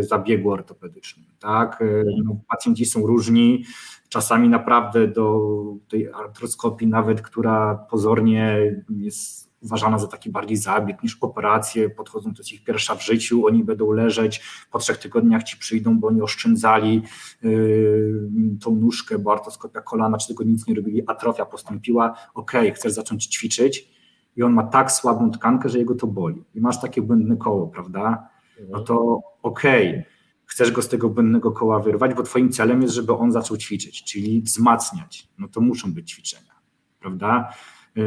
zabiegu 0.00 0.50
ortopedycznym, 0.50 1.26
tak? 1.38 1.84
No, 2.24 2.40
pacjenci 2.48 2.86
są 2.86 3.06
różni, 3.06 3.64
czasami 4.08 4.48
naprawdę 4.48 5.08
do 5.08 5.40
tej 5.88 6.12
artroskopii, 6.12 6.86
nawet 6.86 7.22
która 7.22 7.86
pozornie 7.90 8.58
jest 8.90 9.50
uważana 9.62 9.98
za 9.98 10.06
taki 10.06 10.30
bardziej 10.30 10.56
zabieg 10.56 11.02
niż 11.02 11.18
operacje, 11.20 11.90
podchodzą, 11.90 12.34
to 12.34 12.40
jest 12.40 12.52
ich 12.52 12.64
pierwsza 12.64 12.94
w 12.94 13.04
życiu, 13.04 13.46
oni 13.46 13.64
będą 13.64 13.92
leżeć, 13.92 14.42
po 14.70 14.78
trzech 14.78 14.98
tygodniach 14.98 15.42
ci 15.42 15.56
przyjdą, 15.56 15.98
bo 15.98 16.08
oni 16.08 16.22
oszczędzali 16.22 17.02
yy, 17.42 18.30
tą 18.60 18.74
nóżkę, 18.74 19.18
bo 19.18 19.32
artroskopia 19.32 19.80
kolana, 19.80 20.18
czy 20.18 20.28
tego 20.28 20.44
nic 20.44 20.66
nie 20.66 20.74
robili, 20.74 21.02
atrofia 21.06 21.46
postąpiła, 21.46 22.14
ok, 22.34 22.52
chcesz 22.74 22.92
zacząć 22.92 23.26
ćwiczyć 23.26 23.99
i 24.36 24.42
on 24.42 24.52
ma 24.52 24.62
tak 24.62 24.92
słabą 24.92 25.30
tkankę, 25.30 25.68
że 25.68 25.78
jego 25.78 25.94
to 25.94 26.06
boli 26.06 26.44
i 26.54 26.60
masz 26.60 26.80
takie 26.80 27.02
błędne 27.02 27.36
koło, 27.36 27.68
prawda? 27.68 28.28
No 28.70 28.80
to 28.80 29.20
okej, 29.42 29.90
okay 29.90 30.04
chcesz 30.50 30.72
go 30.72 30.82
z 30.82 30.88
tego 30.88 31.08
błędnego 31.08 31.52
koła 31.52 31.80
wyrwać, 31.80 32.14
bo 32.14 32.22
twoim 32.22 32.50
celem 32.50 32.82
jest, 32.82 32.94
żeby 32.94 33.12
on 33.12 33.32
zaczął 33.32 33.56
ćwiczyć, 33.56 34.04
czyli 34.04 34.42
wzmacniać. 34.42 35.28
No 35.38 35.48
to 35.48 35.60
muszą 35.60 35.94
być 35.94 36.10
ćwiczenia, 36.10 36.52
prawda? 37.00 37.54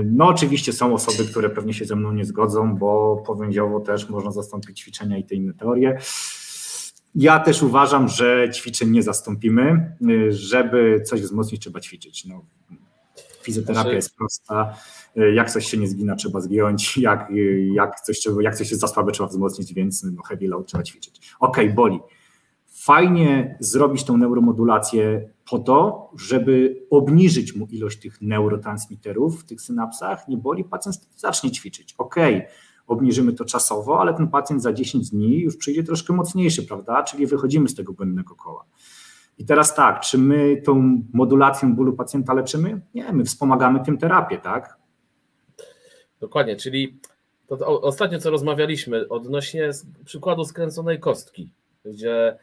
No 0.06 0.28
oczywiście 0.28 0.74
są 0.74 0.94
osoby, 0.94 1.30
które 1.30 1.50
pewnie 1.50 1.74
się 1.74 1.86
ze 1.86 1.96
mną 1.96 2.12
nie 2.12 2.26
zgodzą, 2.26 2.78
bo 2.78 3.24
powęziowo 3.26 3.80
też 3.80 4.10
można 4.10 4.32
zastąpić 4.32 4.80
ćwiczenia 4.80 5.18
i 5.18 5.24
te 5.24 5.36
inne 5.36 5.54
teorie. 5.54 5.98
Ja 7.16 7.40
też 7.40 7.64
uważam, 7.64 8.08
że 8.08 8.50
ćwiczeń 8.56 8.90
nie 8.90 9.04
zastąpimy. 9.04 9.96
Żeby 10.30 11.04
coś 11.06 11.22
wzmocnić, 11.22 11.62
trzeba 11.62 11.80
ćwiczyć. 11.80 12.26
No, 12.26 12.46
fizjoterapia 13.44 13.82
znaczy- 13.82 13.96
jest 13.96 14.16
prosta. 14.16 14.76
Jak 15.34 15.52
coś 15.52 15.66
się 15.68 15.78
nie 15.78 15.88
zgina, 15.88 16.16
trzeba 16.16 16.42
zgiąć. 16.42 16.98
Jak, 16.98 17.28
jak, 17.74 18.02
coś, 18.02 18.28
jak 18.42 18.56
coś 18.56 18.70
jest 18.70 18.82
za 18.82 18.88
słabe, 18.88 19.12
trzeba 19.12 19.30
wzmocnić, 19.30 19.74
więc 19.74 20.04
no, 20.04 20.22
heavy 20.24 20.48
load 20.48 20.68
trzeba 20.68 20.84
ćwiczyć. 20.84 21.36
Ok, 21.40 21.58
boli 21.76 22.00
fajnie 22.84 23.58
zrobić 23.60 24.04
tą 24.04 24.18
neuromodulację 24.18 25.30
po 25.50 25.60
to, 25.60 26.10
żeby 26.18 26.86
obniżyć 26.90 27.56
mu 27.56 27.66
ilość 27.66 28.00
tych 28.00 28.22
neurotransmiterów 28.22 29.42
w 29.42 29.46
tych 29.46 29.62
synapsach, 29.62 30.28
nie 30.28 30.38
boli, 30.38 30.64
pacjent 30.64 30.96
zacznie 31.16 31.52
ćwiczyć. 31.52 31.96
Ok, 31.98 32.16
obniżymy 32.88 33.34
to 33.34 33.46
czasowo, 33.46 34.00
ale 34.02 34.14
ten 34.14 34.28
pacjent 34.28 34.62
za 34.62 34.74
10 34.74 35.10
dni 35.10 35.40
już 35.40 35.58
przyjdzie 35.58 35.84
troszkę 35.84 36.14
mocniejszy, 36.14 36.64
prawda? 36.64 37.04
Czyli 37.04 37.28
wychodzimy 37.28 37.70
z 37.70 37.76
tego 37.76 37.94
błędnego 37.94 38.36
koła. 38.36 38.66
I 39.38 39.46
teraz 39.46 39.76
tak, 39.76 40.00
czy 40.02 40.18
my 40.18 40.62
tą 40.62 41.02
modulacją 41.14 41.76
bólu 41.76 41.94
pacjenta 41.94 42.34
leczymy? 42.34 42.82
Nie, 42.94 43.14
my 43.14 43.26
wspomagamy 43.26 43.80
tym 43.86 43.98
terapię, 43.98 44.38
tak? 44.38 44.78
Dokładnie, 46.20 46.56
czyli 46.56 47.00
to 47.48 47.82
ostatnio 47.82 48.20
co 48.20 48.30
rozmawialiśmy 48.30 49.10
odnośnie 49.10 49.70
przykładu 50.06 50.46
skręconej 50.46 51.00
kostki, 51.00 51.52
gdzie 51.86 52.38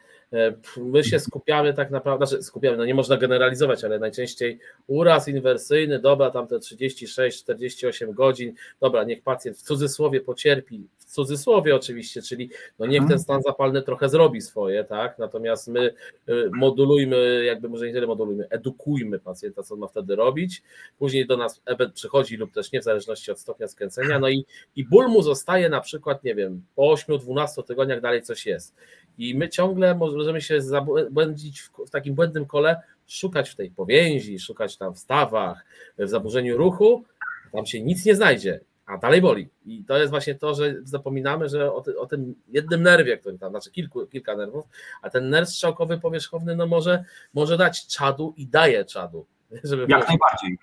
my 0.77 1.03
się 1.03 1.19
skupiamy 1.19 1.73
tak 1.73 1.91
naprawdę, 1.91 2.25
znaczy 2.25 2.43
skupiamy, 2.43 2.77
no 2.77 2.85
nie 2.85 2.95
można 2.95 3.17
generalizować, 3.17 3.83
ale 3.83 3.99
najczęściej 3.99 4.59
uraz 4.87 5.27
inwersyjny, 5.27 5.99
dobra, 5.99 6.29
tam 6.29 6.47
te 6.47 6.55
36-48 6.55 8.13
godzin, 8.13 8.53
dobra, 8.79 9.03
niech 9.03 9.23
pacjent 9.23 9.57
w 9.57 9.61
cudzysłowie 9.61 10.21
pocierpi, 10.21 10.87
w 10.97 11.05
cudzysłowie 11.05 11.75
oczywiście, 11.75 12.21
czyli 12.21 12.49
no 12.79 12.85
niech 12.85 13.07
ten 13.07 13.19
stan 13.19 13.41
zapalny 13.41 13.81
trochę 13.81 14.09
zrobi 14.09 14.41
swoje, 14.41 14.83
tak, 14.83 15.19
natomiast 15.19 15.67
my 15.67 15.93
y, 16.29 16.49
modulujmy, 16.53 17.45
jakby 17.45 17.69
może 17.69 17.87
nie 17.87 17.93
tyle 17.93 18.07
modulujmy, 18.07 18.47
edukujmy 18.49 19.19
pacjenta, 19.19 19.63
co 19.63 19.73
on 19.73 19.79
ma 19.79 19.87
wtedy 19.87 20.15
robić, 20.15 20.63
później 20.99 21.27
do 21.27 21.37
nas 21.37 21.61
event 21.65 21.93
przychodzi 21.93 22.37
lub 22.37 22.51
też 22.51 22.71
nie, 22.71 22.81
w 22.81 22.83
zależności 22.83 23.31
od 23.31 23.39
stopnia 23.39 23.67
skręcenia, 23.67 24.19
no 24.19 24.29
i, 24.29 24.45
i 24.75 24.85
ból 24.85 25.07
mu 25.07 25.21
zostaje 25.21 25.69
na 25.69 25.81
przykład, 25.81 26.23
nie 26.23 26.35
wiem, 26.35 26.61
po 26.75 26.81
8-12 26.81 27.63
tygodniach 27.63 28.01
dalej 28.01 28.21
coś 28.21 28.45
jest 28.45 28.75
i 29.17 29.35
my 29.35 29.49
ciągle 29.49 29.95
możemy 29.95 30.41
się 30.41 30.61
zabłędzić 30.61 31.61
w, 31.61 31.89
takim 31.91 32.15
błędnym 32.15 32.45
kole, 32.45 32.81
szukać 33.07 33.49
w 33.49 33.55
tej 33.55 33.71
powięzi, 33.71 34.39
szukać 34.39 34.77
tam 34.77 34.93
w 34.93 34.99
stawach, 34.99 35.65
w 35.97 36.07
zaburzeniu 36.07 36.57
ruchu, 36.57 37.03
tam 37.51 37.65
się 37.65 37.81
nic 37.81 38.05
nie 38.05 38.15
znajdzie, 38.15 38.59
a 38.85 38.97
dalej 38.97 39.21
boli. 39.21 39.49
I 39.65 39.83
to 39.83 39.97
jest 39.97 40.09
właśnie 40.09 40.35
to, 40.35 40.53
że 40.53 40.75
zapominamy, 40.83 41.49
że 41.49 41.73
o, 41.73 41.81
ty, 41.81 41.99
o 41.99 42.05
tym 42.05 42.35
jednym 42.47 42.83
nerwie, 42.83 43.17
który 43.17 43.37
tam, 43.37 43.49
znaczy 43.51 43.71
kilku, 43.71 44.07
kilka 44.07 44.35
nerwów, 44.35 44.65
a 45.01 45.09
ten 45.09 45.29
nerw 45.29 45.49
strzałkowy 45.49 45.97
powierzchowny 45.97 46.55
no 46.55 46.67
może, 46.67 47.03
może 47.33 47.57
dać 47.57 47.87
czadu 47.87 48.33
i 48.37 48.47
daje 48.47 48.85
czadu. 48.85 49.25
Żeby 49.63 49.85
Jak 49.89 50.07
najbardziej. 50.07 50.57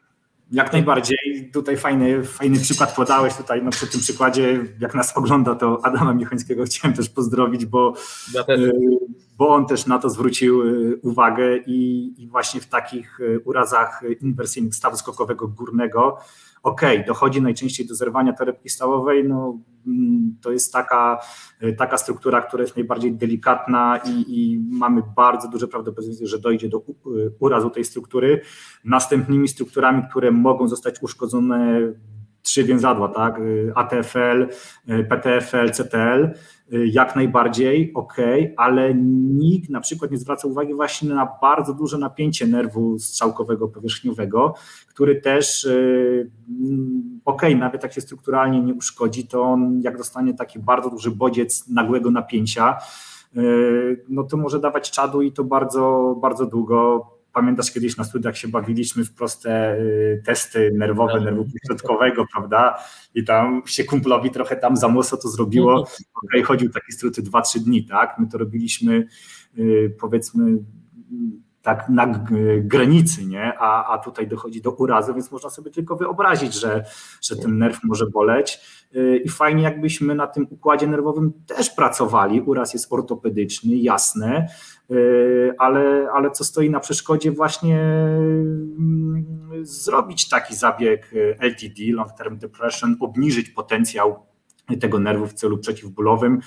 Jak 0.50 0.72
najbardziej. 0.72 1.50
Tutaj 1.52 1.76
fajny, 1.76 2.24
fajny 2.24 2.60
przykład 2.60 2.96
podałeś 2.96 3.34
tutaj, 3.34 3.62
no 3.62 3.70
przy 3.70 3.86
tym 3.86 4.00
przykładzie, 4.00 4.64
jak 4.80 4.94
nas 4.94 5.16
ogląda, 5.16 5.54
to 5.54 5.80
Adama 5.82 6.14
Michońskiego 6.14 6.64
chciałem 6.64 6.96
też 6.96 7.08
pozdrowić, 7.08 7.66
bo, 7.66 7.94
ja 8.34 8.44
też. 8.44 8.60
Y, 8.60 8.72
bo 9.38 9.48
on 9.48 9.66
też 9.66 9.86
na 9.86 9.98
to 9.98 10.10
zwrócił 10.10 10.62
y, 10.62 11.00
uwagę 11.02 11.56
i, 11.66 12.14
i 12.18 12.28
właśnie 12.28 12.60
w 12.60 12.66
takich 12.66 13.20
y, 13.20 13.40
urazach 13.44 14.02
inwersyjnych 14.20 14.74
stawu 14.74 14.96
skokowego 14.96 15.48
górnego 15.48 16.18
ok, 16.68 16.80
dochodzi 17.06 17.42
najczęściej 17.42 17.86
do 17.86 17.94
zerwania 17.94 18.32
torebki 18.32 18.68
stawowej, 18.68 19.28
no 19.28 19.58
mm, 19.86 20.36
to 20.42 20.52
jest 20.52 20.72
taka, 20.72 21.20
taka 21.78 21.98
struktura, 21.98 22.40
która 22.40 22.62
jest 22.62 22.76
najbardziej 22.76 23.12
delikatna 23.12 24.00
i, 24.04 24.24
i, 24.28 24.58
mamy 24.70 25.02
bardzo 25.16 25.48
duże 25.48 25.68
prawdopodobieństwo, 25.68 26.26
że 26.26 26.38
dojdzie 26.38 26.68
do 26.68 26.82
urazu 27.38 27.70
tej 27.70 27.84
struktury. 27.84 28.40
Następnymi 28.84 29.48
strukturami, 29.48 30.02
które 30.10 30.30
mogą 30.30 30.68
zostać 30.68 31.02
uszkodzone 31.02 31.80
trzy 32.48 32.64
więzadła, 32.64 33.08
tak? 33.08 33.40
ATFL, 33.74 34.46
PTFL, 35.08 35.70
CTL, 35.72 36.34
jak 36.70 37.16
najbardziej, 37.16 37.92
ok, 37.94 38.16
ale 38.56 38.94
nikt 38.94 39.70
na 39.70 39.80
przykład 39.80 40.10
nie 40.10 40.18
zwraca 40.18 40.48
uwagi 40.48 40.74
właśnie 40.74 41.08
na 41.08 41.28
bardzo 41.40 41.74
duże 41.74 41.98
napięcie 41.98 42.46
nerwu 42.46 42.98
strzałkowego 42.98 43.68
powierzchniowego, 43.68 44.54
który 44.88 45.20
też, 45.20 45.64
y, 45.64 46.30
ok, 47.24 47.42
nawet 47.56 47.82
jak 47.82 47.92
się 47.92 48.00
strukturalnie 48.00 48.60
nie 48.60 48.74
uszkodzi, 48.74 49.26
to 49.26 49.42
on 49.42 49.80
jak 49.82 49.96
dostanie 49.96 50.34
taki 50.34 50.58
bardzo 50.58 50.90
duży 50.90 51.10
bodziec 51.10 51.68
nagłego 51.68 52.10
napięcia, 52.10 52.78
y, 53.36 54.04
no 54.08 54.22
to 54.22 54.36
może 54.36 54.60
dawać 54.60 54.90
czadu 54.90 55.22
i 55.22 55.32
to 55.32 55.44
bardzo, 55.44 56.16
bardzo 56.22 56.46
długo 56.46 57.06
Pamiętasz 57.38 57.72
kiedyś 57.72 57.96
na 57.96 58.04
studiach 58.04 58.36
się 58.36 58.48
bawiliśmy 58.48 59.04
w 59.04 59.14
proste 59.14 59.76
y, 59.78 60.22
testy 60.26 60.70
nerwowe, 60.74 61.12
tak. 61.12 61.22
nerwu 61.22 61.44
środkowego, 61.66 62.24
prawda? 62.32 62.78
I 63.14 63.24
tam 63.24 63.62
się 63.66 63.84
kumplowi 63.84 64.30
trochę 64.30 64.56
tam 64.56 64.76
za 64.76 64.88
mocno 64.88 65.18
to 65.18 65.28
zrobiło. 65.28 65.86
Okay, 66.24 66.42
chodził 66.42 66.70
taki 66.70 66.92
struty 66.92 67.22
2-3 67.22 67.58
dni, 67.58 67.84
tak? 67.84 68.18
My 68.18 68.28
to 68.28 68.38
robiliśmy 68.38 69.06
y, 69.58 69.96
powiedzmy 70.00 70.58
tak 71.62 71.88
na 71.88 72.24
granicy, 72.60 73.26
nie? 73.26 73.58
A, 73.58 73.94
a 73.94 73.98
tutaj 73.98 74.28
dochodzi 74.28 74.62
do 74.62 74.70
urazu, 74.70 75.14
więc 75.14 75.30
można 75.30 75.50
sobie 75.50 75.70
tylko 75.70 75.96
wyobrazić, 75.96 76.54
że, 76.54 76.84
że 77.22 77.36
ten 77.36 77.58
nerw 77.58 77.78
może 77.84 78.06
boleć. 78.06 78.60
Y, 78.96 79.22
I 79.24 79.28
fajnie, 79.28 79.62
jakbyśmy 79.62 80.14
na 80.14 80.26
tym 80.26 80.46
układzie 80.50 80.86
nerwowym 80.86 81.32
też 81.46 81.70
pracowali. 81.70 82.40
Uraz 82.40 82.72
jest 82.72 82.92
ortopedyczny, 82.92 83.76
jasne, 83.76 84.48
y, 84.90 85.54
ale, 85.58 86.08
ale 86.12 86.30
co 86.30 86.44
stoi 86.44 86.70
na 86.70 86.80
przeszkodzie, 86.80 87.32
właśnie 87.32 87.80
mm, 87.80 89.26
zrobić 89.62 90.28
taki 90.28 90.54
zabieg 90.54 91.12
y, 91.12 91.36
LTD, 91.40 91.82
long 91.92 92.12
term 92.12 92.38
depression, 92.38 92.96
obniżyć 93.00 93.50
potencjał 93.50 94.26
tego 94.80 94.98
nerwu 94.98 95.26
w 95.26 95.34
celu 95.34 95.58
przeciwbólowym. 95.58 96.40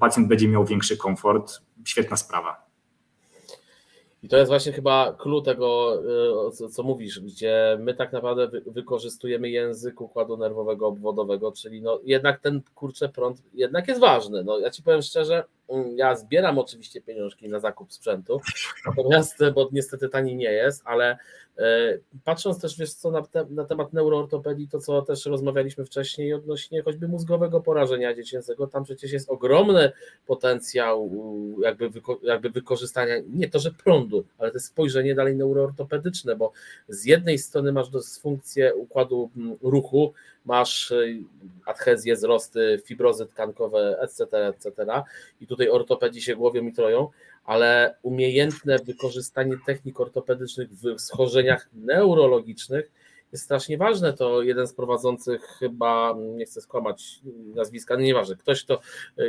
Pacjent 0.00 0.28
będzie 0.28 0.48
miał 0.48 0.64
większy 0.64 0.96
komfort. 0.96 1.60
Świetna 1.84 2.16
sprawa. 2.16 2.65
I 4.26 4.28
to 4.28 4.36
jest 4.36 4.50
właśnie 4.50 4.72
chyba 4.72 5.12
clue 5.12 5.42
tego, 5.42 6.00
y, 6.64 6.68
co 6.68 6.82
mówisz, 6.82 7.20
gdzie 7.20 7.78
my 7.80 7.94
tak 7.94 8.12
naprawdę 8.12 8.60
wykorzystujemy 8.66 9.50
język 9.50 10.00
układu 10.00 10.36
nerwowego 10.36 10.86
obwodowego, 10.86 11.52
czyli 11.52 11.82
no 11.82 12.00
jednak 12.04 12.40
ten 12.40 12.62
kurczę 12.74 13.08
prąd 13.08 13.42
jednak 13.54 13.88
jest 13.88 14.00
ważny. 14.00 14.44
No 14.44 14.58
ja 14.58 14.70
ci 14.70 14.82
powiem 14.82 15.02
szczerze, 15.02 15.44
ja 15.96 16.16
zbieram 16.16 16.58
oczywiście 16.58 17.00
pieniążki 17.00 17.48
na 17.48 17.60
zakup 17.60 17.92
sprzętu, 17.92 18.40
natomiast, 18.86 19.38
bo 19.54 19.68
niestety 19.72 20.08
tani 20.08 20.36
nie 20.36 20.52
jest, 20.52 20.82
ale 20.84 21.18
E, 21.58 21.98
patrząc 22.24 22.60
też, 22.60 22.78
wiesz 22.78 22.92
co, 22.92 23.10
na, 23.10 23.22
te, 23.22 23.46
na 23.50 23.64
temat 23.64 23.92
neuroortopedii, 23.92 24.68
to 24.68 24.78
co 24.80 25.02
też 25.02 25.26
rozmawialiśmy 25.26 25.84
wcześniej 25.84 26.34
odnośnie 26.34 26.82
choćby 26.82 27.08
mózgowego 27.08 27.60
porażenia 27.60 28.14
dziecięcego, 28.14 28.66
tam 28.66 28.84
przecież 28.84 29.12
jest 29.12 29.30
ogromny 29.30 29.92
potencjał 30.26 31.10
jakby, 31.62 31.90
wyko, 31.90 32.20
jakby 32.22 32.50
wykorzystania, 32.50 33.14
nie 33.28 33.48
to, 33.48 33.58
że 33.58 33.70
prądu, 33.70 34.24
ale 34.38 34.50
to 34.50 34.60
spojrzenie 34.60 35.14
dalej 35.14 35.36
neuroortopedyczne, 35.36 36.36
bo 36.36 36.52
z 36.88 37.04
jednej 37.04 37.38
strony 37.38 37.72
masz 37.72 37.90
dysfunkcję 37.90 38.74
układu 38.74 39.30
ruchu, 39.62 40.12
masz 40.46 40.92
e, 40.92 41.06
adhezję, 41.66 42.14
wzrosty, 42.14 42.82
fibrozy 42.84 43.26
tkankowe, 43.26 43.98
etc., 44.00 44.46
etc. 44.46 44.72
I 45.40 45.46
tutaj 45.46 45.68
ortopedzi 45.68 46.22
się 46.22 46.36
głowią 46.36 46.66
i 46.66 46.72
troją, 46.72 47.08
ale 47.44 47.96
umiejętne 48.02 48.78
wykorzystanie 48.78 49.56
technik 49.66 50.00
ortopedycznych 50.00 50.68
w 50.70 51.00
schorzeniach 51.00 51.68
neurologicznych 51.74 52.92
jest 53.32 53.44
strasznie 53.44 53.78
ważne. 53.78 54.12
To 54.12 54.42
jeden 54.42 54.66
z 54.66 54.72
prowadzących 54.72 55.42
chyba, 55.42 56.14
nie 56.18 56.44
chcę 56.44 56.60
skłamać 56.60 57.20
nazwiska, 57.54 57.94
no 57.94 58.00
nieważne, 58.00 58.36
ktoś, 58.36 58.64
to, 58.64 58.80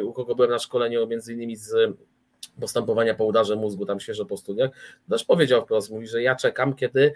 u 0.04 0.14
kogo 0.14 0.36
byłem 0.36 0.52
na 0.52 0.60
szkoleniu 0.60 1.08
między 1.08 1.34
innymi 1.34 1.56
z 1.56 1.98
postępowania 2.60 3.16
po 3.16 3.26
udarze 3.26 3.56
mózgu, 3.56 3.86
tam 3.86 4.00
świeżo 4.00 4.26
po 4.26 4.38
studiach, 4.38 4.72
też 5.10 5.24
powiedział 5.24 5.62
wprost, 5.62 5.92
mówi, 5.92 6.08
że 6.08 6.22
ja 6.22 6.36
czekam, 6.36 6.76
kiedy 6.76 7.14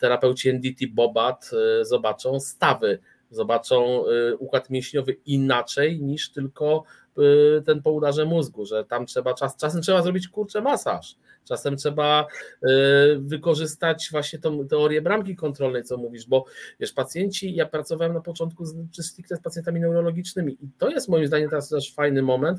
terapeuci 0.00 0.48
NDT 0.48 0.86
Bobat 0.90 1.50
zobaczą 1.82 2.40
stawy 2.40 2.98
zobaczą 3.30 4.04
układ 4.38 4.70
mięśniowy 4.70 5.12
inaczej 5.12 6.00
niż 6.02 6.32
tylko 6.32 6.84
Y, 7.18 7.62
ten 7.66 7.82
po 7.82 7.90
udarze 7.90 8.24
mózgu, 8.24 8.66
że 8.66 8.84
tam 8.84 9.06
trzeba 9.06 9.34
czas, 9.34 9.56
czasem 9.56 9.82
trzeba 9.82 10.02
zrobić 10.02 10.28
kurczę 10.28 10.60
masaż, 10.60 11.16
czasem 11.44 11.76
trzeba 11.76 12.26
y, 12.62 12.68
wykorzystać 13.18 14.08
właśnie 14.12 14.38
tą 14.38 14.68
teorię 14.68 15.02
bramki 15.02 15.36
kontrolnej, 15.36 15.84
co 15.84 15.96
mówisz, 15.96 16.26
bo 16.26 16.44
wiesz, 16.80 16.92
pacjenci, 16.92 17.54
ja 17.54 17.66
pracowałem 17.66 18.14
na 18.14 18.20
początku 18.20 18.64
z, 18.64 19.06
stricte 19.06 19.36
z 19.36 19.40
pacjentami 19.40 19.80
neurologicznymi 19.80 20.52
i 20.52 20.68
to 20.78 20.90
jest 20.90 21.08
moim 21.08 21.26
zdaniem 21.26 21.50
teraz 21.50 21.68
też 21.68 21.94
fajny 21.94 22.22
moment, 22.22 22.58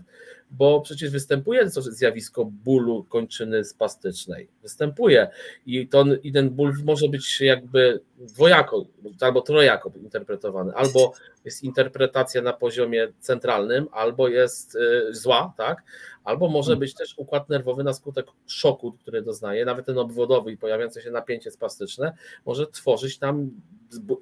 bo 0.51 0.81
przecież 0.81 1.09
występuje 1.09 1.69
to 1.69 1.81
zjawisko 1.81 2.45
bólu 2.45 3.03
kończyny 3.03 3.63
spastycznej, 3.65 4.47
występuje 4.61 5.27
i, 5.65 5.87
to, 5.87 6.05
i 6.23 6.31
ten 6.31 6.49
ból 6.49 6.73
może 6.83 7.09
być 7.09 7.41
jakby 7.41 7.99
dwojako 8.17 8.85
albo 9.19 9.41
trojako 9.41 9.91
interpretowany, 10.03 10.73
albo 10.73 11.13
jest 11.45 11.63
interpretacja 11.63 12.41
na 12.41 12.53
poziomie 12.53 13.07
centralnym, 13.19 13.87
albo 13.91 14.27
jest 14.27 14.75
y, 14.75 15.13
zła, 15.13 15.53
tak? 15.57 15.83
Albo 16.23 16.49
może 16.49 16.75
być 16.75 16.93
też 16.93 17.13
układ 17.17 17.49
nerwowy 17.49 17.83
na 17.83 17.93
skutek 17.93 18.25
szoku, 18.47 18.91
który 18.91 19.21
doznaje, 19.21 19.65
nawet 19.65 19.85
ten 19.85 19.97
obwodowy 19.97 20.51
i 20.51 20.57
pojawiające 20.57 21.01
się 21.01 21.11
napięcie 21.11 21.51
spastyczne, 21.51 22.13
może 22.45 22.67
tworzyć 22.67 23.19
nam 23.19 23.51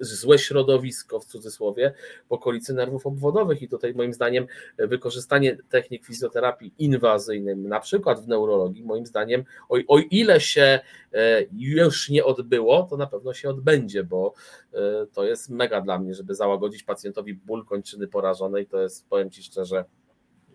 złe 0.00 0.38
środowisko 0.38 1.20
w 1.20 1.24
cudzysłowie 1.24 1.92
w 2.28 2.32
okolicy 2.32 2.74
nerwów 2.74 3.06
obwodowych 3.06 3.62
i 3.62 3.68
tutaj 3.68 3.94
moim 3.94 4.12
zdaniem 4.12 4.46
wykorzystanie 4.78 5.56
technik 5.68 6.04
fizjoterapii 6.04 6.74
inwazyjnej, 6.78 7.56
na 7.56 7.80
przykład 7.80 8.20
w 8.20 8.28
neurologii, 8.28 8.84
moim 8.84 9.06
zdaniem 9.06 9.44
o, 9.68 9.76
o 9.88 9.98
ile 9.98 10.40
się 10.40 10.80
e, 11.12 11.42
już 11.52 12.08
nie 12.08 12.24
odbyło, 12.24 12.82
to 12.90 12.96
na 12.96 13.06
pewno 13.06 13.34
się 13.34 13.50
odbędzie, 13.50 14.04
bo 14.04 14.34
e, 14.72 15.06
to 15.12 15.24
jest 15.24 15.50
mega 15.50 15.80
dla 15.80 15.98
mnie, 15.98 16.14
żeby 16.14 16.34
załagodzić 16.34 16.82
pacjentowi 16.82 17.34
ból 17.34 17.64
kończyny 17.64 18.08
porażonej, 18.08 18.66
to 18.66 18.80
jest, 18.80 19.08
powiem 19.08 19.30
Ci 19.30 19.42
szczerze, 19.42 19.84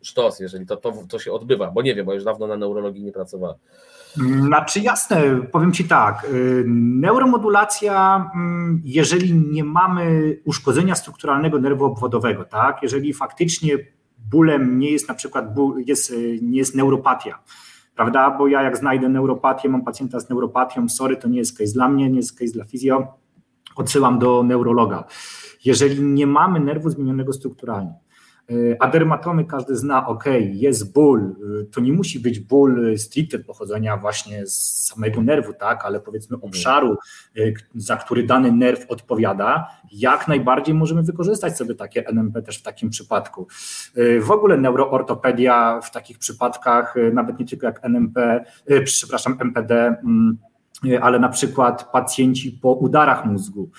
sztos, 0.01 0.39
jeżeli 0.39 0.65
to, 0.65 0.77
to, 0.77 0.93
to 1.09 1.19
się 1.19 1.33
odbywa, 1.33 1.71
bo 1.71 1.81
nie 1.81 1.95
wiem, 1.95 2.05
bo 2.05 2.13
już 2.13 2.23
dawno 2.23 2.47
na 2.47 2.57
neurologii 2.57 3.03
nie 3.03 3.11
pracowałem. 3.11 3.57
Znaczy 4.17 4.79
jasne, 4.79 5.41
powiem 5.51 5.71
Ci 5.71 5.83
tak, 5.83 6.27
y, 6.33 6.63
neuromodulacja, 6.67 8.25
mm, 8.35 8.81
jeżeli 8.83 9.33
nie 9.33 9.63
mamy 9.63 10.37
uszkodzenia 10.45 10.95
strukturalnego 10.95 11.59
nerwu 11.59 11.85
obwodowego, 11.85 12.45
tak, 12.45 12.83
jeżeli 12.83 13.13
faktycznie 13.13 13.77
bólem 14.31 14.79
nie 14.79 14.91
jest 14.91 15.07
na 15.07 15.15
przykład 15.15 15.45
jest, 15.85 16.11
y, 16.11 16.39
nie 16.41 16.57
jest 16.57 16.75
neuropatia, 16.75 17.39
prawda, 17.95 18.31
bo 18.31 18.47
ja 18.47 18.61
jak 18.61 18.77
znajdę 18.77 19.09
neuropatię, 19.09 19.69
mam 19.69 19.83
pacjenta 19.83 20.19
z 20.19 20.29
neuropatią, 20.29 20.89
sorry, 20.89 21.17
to 21.17 21.27
nie 21.27 21.37
jest 21.37 21.57
case 21.57 21.73
dla 21.73 21.89
mnie, 21.89 22.09
nie 22.09 22.17
jest 22.17 22.39
case 22.39 22.51
dla 22.53 22.65
fizjo, 22.65 23.07
odsyłam 23.75 24.19
do 24.19 24.43
neurologa. 24.43 25.03
Jeżeli 25.65 26.01
nie 26.03 26.27
mamy 26.27 26.59
nerwu 26.59 26.89
zmienionego 26.89 27.33
strukturalnie, 27.33 27.93
a 28.79 28.87
dermatomy 28.87 29.45
każdy 29.45 29.75
zna, 29.75 30.07
ok, 30.07 30.23
jest 30.51 30.93
ból, 30.93 31.35
e, 31.61 31.65
to 31.65 31.81
nie 31.81 31.93
musi 31.93 32.19
być 32.19 32.39
ból 32.39 32.97
stricte 32.97 33.39
pochodzenia 33.39 33.97
właśnie 33.97 34.47
z 34.47 34.85
samego 34.85 35.21
nerwu, 35.21 35.53
tak, 35.53 35.85
ale 35.85 35.99
powiedzmy 35.99 36.37
obszaru, 36.41 36.97
e, 37.37 37.41
za 37.75 37.95
który 37.95 38.23
dany 38.23 38.51
nerw 38.51 38.91
odpowiada, 38.91 39.67
jak 39.91 40.27
najbardziej 40.27 40.75
możemy 40.75 41.03
wykorzystać 41.03 41.57
sobie 41.57 41.75
takie 41.75 42.07
NMP 42.07 42.41
też 42.41 42.57
w 42.57 42.63
takim 42.63 42.89
przypadku. 42.89 43.47
W 44.21 44.31
ogóle 44.31 44.57
neuroortopedia 44.57 45.81
w 45.81 45.91
takich 45.91 46.19
przypadkach, 46.19 46.95
nawet 47.13 47.39
nie 47.39 47.45
tylko 47.45 47.65
jak 47.65 47.85
NMP, 47.85 48.45
przepraszam, 48.83 49.37
MPD, 49.39 49.85
mm, 50.03 50.37
ale 51.01 51.19
na 51.19 51.29
przykład 51.29 51.91
pacjenci 51.91 52.51
po 52.51 52.73
udarach 52.73 53.25
mózgu. 53.25 53.69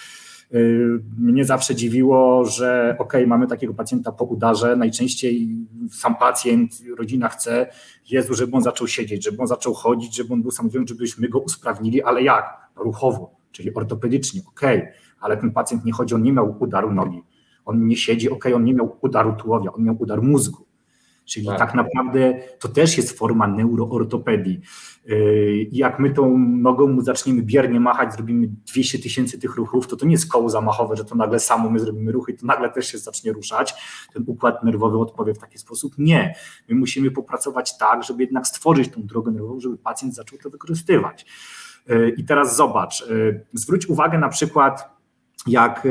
Y, 0.55 1.01
mnie 1.19 1.45
zawsze 1.45 1.75
dziwiło, 1.75 2.45
że 2.45 2.97
ok, 2.99 3.13
mamy 3.27 3.47
takiego 3.47 3.75
pacjenta 3.75 4.13
po 4.13 4.25
udarze, 4.25 4.77
najczęściej 4.77 5.49
sam 5.91 6.17
pacjent, 6.17 6.73
rodzina 6.99 7.29
chce, 7.29 7.67
Jezu, 8.11 8.35
żeby 8.35 8.57
on 8.57 8.63
zaczął 8.63 8.89
siedzieć, 8.89 9.25
żeby 9.25 9.43
on 9.43 9.47
zaczął 9.47 9.75
chodzić, 9.75 10.17
żeby 10.17 10.35
on 10.35 10.43
był 10.43 10.51
samodzielny, 10.51 10.89
żebyśmy 10.89 11.29
go 11.29 11.39
usprawnili, 11.39 12.03
ale 12.03 12.23
jak? 12.23 12.45
Ruchowo, 12.77 13.37
czyli 13.53 13.75
ortopedycznie, 13.75 14.41
ok, 14.49 14.61
ale 15.21 15.37
ten 15.37 15.51
pacjent 15.51 15.85
nie 15.85 15.93
chodzi, 15.93 16.15
on 16.15 16.23
nie 16.23 16.33
miał 16.33 16.57
udaru 16.61 16.93
nogi, 16.93 17.23
on 17.65 17.87
nie 17.87 17.97
siedzi, 17.97 18.31
ok, 18.31 18.45
on 18.55 18.65
nie 18.65 18.75
miał 18.75 18.97
udaru 19.01 19.37
tułowia, 19.37 19.73
on 19.73 19.85
miał 19.85 19.97
udar 19.99 20.23
mózgu. 20.23 20.66
Czyli 21.27 21.47
tak. 21.47 21.59
tak 21.59 21.75
naprawdę 21.75 22.35
to 22.59 22.69
też 22.69 22.97
jest 22.97 23.19
forma 23.19 23.47
neuroortopedii. 23.47 24.61
Yy, 25.07 25.67
jak 25.73 25.99
my 25.99 26.11
tą 26.11 26.39
nogą 26.39 26.87
mu 26.87 27.01
zaczniemy 27.01 27.43
biernie 27.43 27.81
machać, 27.81 28.13
zrobimy 28.13 28.49
200 28.73 28.99
tysięcy 28.99 29.39
tych 29.39 29.57
ruchów, 29.57 29.87
to 29.87 29.97
to 29.97 30.07
nie 30.07 30.13
jest 30.13 30.33
koło 30.33 30.49
zamachowe, 30.49 30.97
że 30.97 31.05
to 31.05 31.15
nagle 31.15 31.41
samo 31.41 31.71
my 31.71 31.81
zrobimy 31.81 32.13
ruchy 32.13 32.33
i 32.33 32.37
to 32.37 32.47
nagle 32.47 32.71
też 32.71 32.87
się 32.87 32.99
zacznie 32.99 33.33
ruszać. 33.33 33.75
Ten 34.13 34.25
układ 34.27 34.65
nerwowy 34.65 34.99
odpowie 34.99 35.35
w 35.35 35.39
taki 35.39 35.59
sposób. 35.59 35.95
Nie. 35.99 36.35
My 36.69 36.75
musimy 36.75 37.11
popracować 37.11 37.79
tak, 37.79 38.05
żeby 38.05 38.23
jednak 38.23 38.47
stworzyć 38.47 38.89
tą 38.89 39.03
drogę 39.03 39.33
nerwową, 39.33 39.61
żeby 39.61 39.79
pacjent 39.79 40.15
zaczął 40.15 40.39
to 40.39 40.51
wykorzystywać. 40.51 41.27
Yy, 41.89 42.15
I 42.17 42.25
teraz 42.25 42.57
zobacz, 42.57 43.09
yy, 43.09 43.47
zwróć 43.53 43.87
uwagę 43.87 44.19
na 44.19 44.29
przykład, 44.29 44.97
jak 45.47 45.89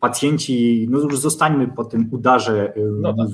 pacjenci, 0.00 0.86
no 0.90 0.98
już 0.98 1.18
zostańmy 1.18 1.68
po 1.68 1.84
tym 1.84 2.08
udarze 2.10 2.72
no 3.00 3.14
tak. 3.14 3.26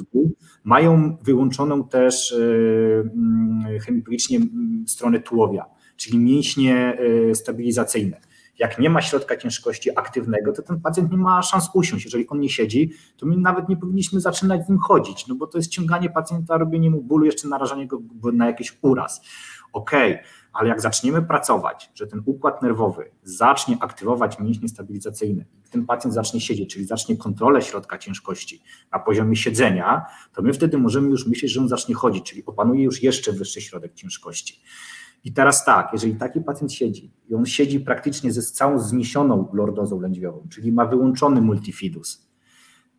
mają 0.65 1.17
wyłączoną 1.23 1.89
też 1.89 2.33
y, 2.33 3.11
mm, 3.15 3.81
chemiologicznie 3.81 4.37
mm, 4.37 4.85
stronę 4.89 5.21
tułowia, 5.21 5.65
czyli 5.97 6.19
mięśnie 6.19 6.99
y, 7.31 7.35
stabilizacyjne. 7.35 8.21
Jak 8.59 8.79
nie 8.79 8.91
ma 8.91 9.03
środka 9.03 9.37
ciężkości 9.37 9.99
aktywnego, 9.99 10.53
to 10.53 10.63
ten 10.63 10.81
pacjent 10.81 11.11
nie 11.11 11.19
ma 11.19 11.43
szans 11.43 11.71
usiąść. 11.75 12.05
Jeżeli 12.05 12.29
on 12.29 12.41
nie 12.41 12.49
siedzi, 12.49 12.93
to 13.17 13.27
my 13.27 13.37
nawet 13.37 13.69
nie 13.69 13.77
powinniśmy 13.77 14.21
zaczynać 14.21 14.67
z 14.67 14.69
nim 14.69 14.79
chodzić, 14.79 15.27
no 15.27 15.35
bo 15.35 15.47
to 15.47 15.59
jest 15.59 15.71
ciąganie 15.71 16.11
pacjenta, 16.11 16.59
robienie 16.59 16.91
mu 16.91 17.03
bólu, 17.03 17.25
jeszcze 17.25 17.49
narażanie 17.49 17.87
go 17.87 18.01
na 18.33 18.47
jakiś 18.47 18.79
uraz. 18.83 19.21
Okej, 19.73 20.13
okay 20.13 20.25
ale 20.59 20.69
jak 20.69 20.81
zaczniemy 20.81 21.23
pracować, 21.23 21.91
że 21.95 22.07
ten 22.07 22.23
układ 22.27 22.63
nerwowy 22.63 23.11
zacznie 23.23 23.77
aktywować 23.81 24.39
mięśnie 24.39 24.69
stabilizacyjne 24.69 25.45
ten 25.77 25.87
pacjent 25.87 26.15
zacznie 26.15 26.41
siedzieć, 26.41 26.73
czyli 26.73 26.87
zacznie 26.87 27.17
kontrolę 27.17 27.63
środka 27.63 27.99
ciężkości 27.99 28.63
na 28.93 28.99
poziomie 28.99 29.37
siedzenia, 29.37 30.07
to 30.35 30.43
my 30.43 30.53
wtedy 30.53 30.79
możemy 30.79 31.09
już 31.09 31.27
myśleć, 31.27 31.53
że 31.53 31.61
on 31.61 31.69
zacznie 31.69 31.95
chodzić, 31.95 32.31
czyli 32.31 32.47
opanuje 32.47 32.85
już 32.85 33.03
jeszcze 33.03 33.33
wyższy 33.33 33.61
środek 33.61 33.95
ciężkości. 33.95 34.61
I 35.25 35.33
teraz 35.33 35.65
tak, 35.65 35.89
jeżeli 35.93 36.17
taki 36.17 36.41
pacjent 36.41 36.73
siedzi 36.73 37.13
i 37.29 37.35
on 37.35 37.47
siedzi 37.47 37.81
praktycznie 37.81 38.33
ze 38.33 38.43
całą 38.43 38.79
zniesioną 38.79 39.49
lordozą 39.53 40.01
lędźwiową, 40.01 40.47
czyli 40.51 40.73
ma 40.73 40.87
wyłączony 40.87 41.41
multifidus, 41.41 42.26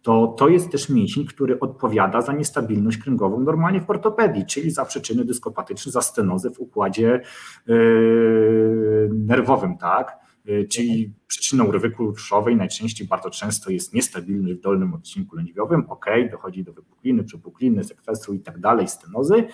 to 0.08 0.28
to 0.38 0.50
jest 0.50 0.72
też 0.72 0.90
mięsień, 0.90 1.26
który 1.26 1.60
odpowiada 1.60 2.22
za 2.22 2.34
niestabilność 2.34 2.98
kręgową 2.98 3.40
normalnie 3.40 3.82
w 3.82 3.90
ortopedii, 3.90 4.46
czyli 4.46 4.72
za 4.72 4.86
przyczyny 4.86 5.26
dyskopatyczne, 5.26 5.92
za 5.92 6.02
stenozę 6.02 6.50
w 6.50 6.60
układzie 6.60 7.22
yy, 7.68 9.10
nerwowym, 9.14 9.78
tak? 9.78 10.18
Yy, 10.46 10.68
czyli 10.68 11.14
przyczyną 11.28 11.72
rywyku 11.72 12.06
ruszowej 12.06 12.56
najczęściej 12.56 13.08
bardzo 13.08 13.30
często 13.30 13.70
jest 13.70 13.94
niestabilność 13.94 14.60
w 14.60 14.62
dolnym 14.62 14.94
odcinku 14.94 15.36
lędźwiowym, 15.36 15.86
ok, 15.90 16.06
dochodzi 16.32 16.64
do 16.64 16.74
wypukliny, 16.74 17.24
przepukliny, 17.24 17.84
sekwestru 17.84 18.34
i 18.34 18.40
tak 18.40 18.60
dalej, 18.60 18.88
stenozy 18.88 19.48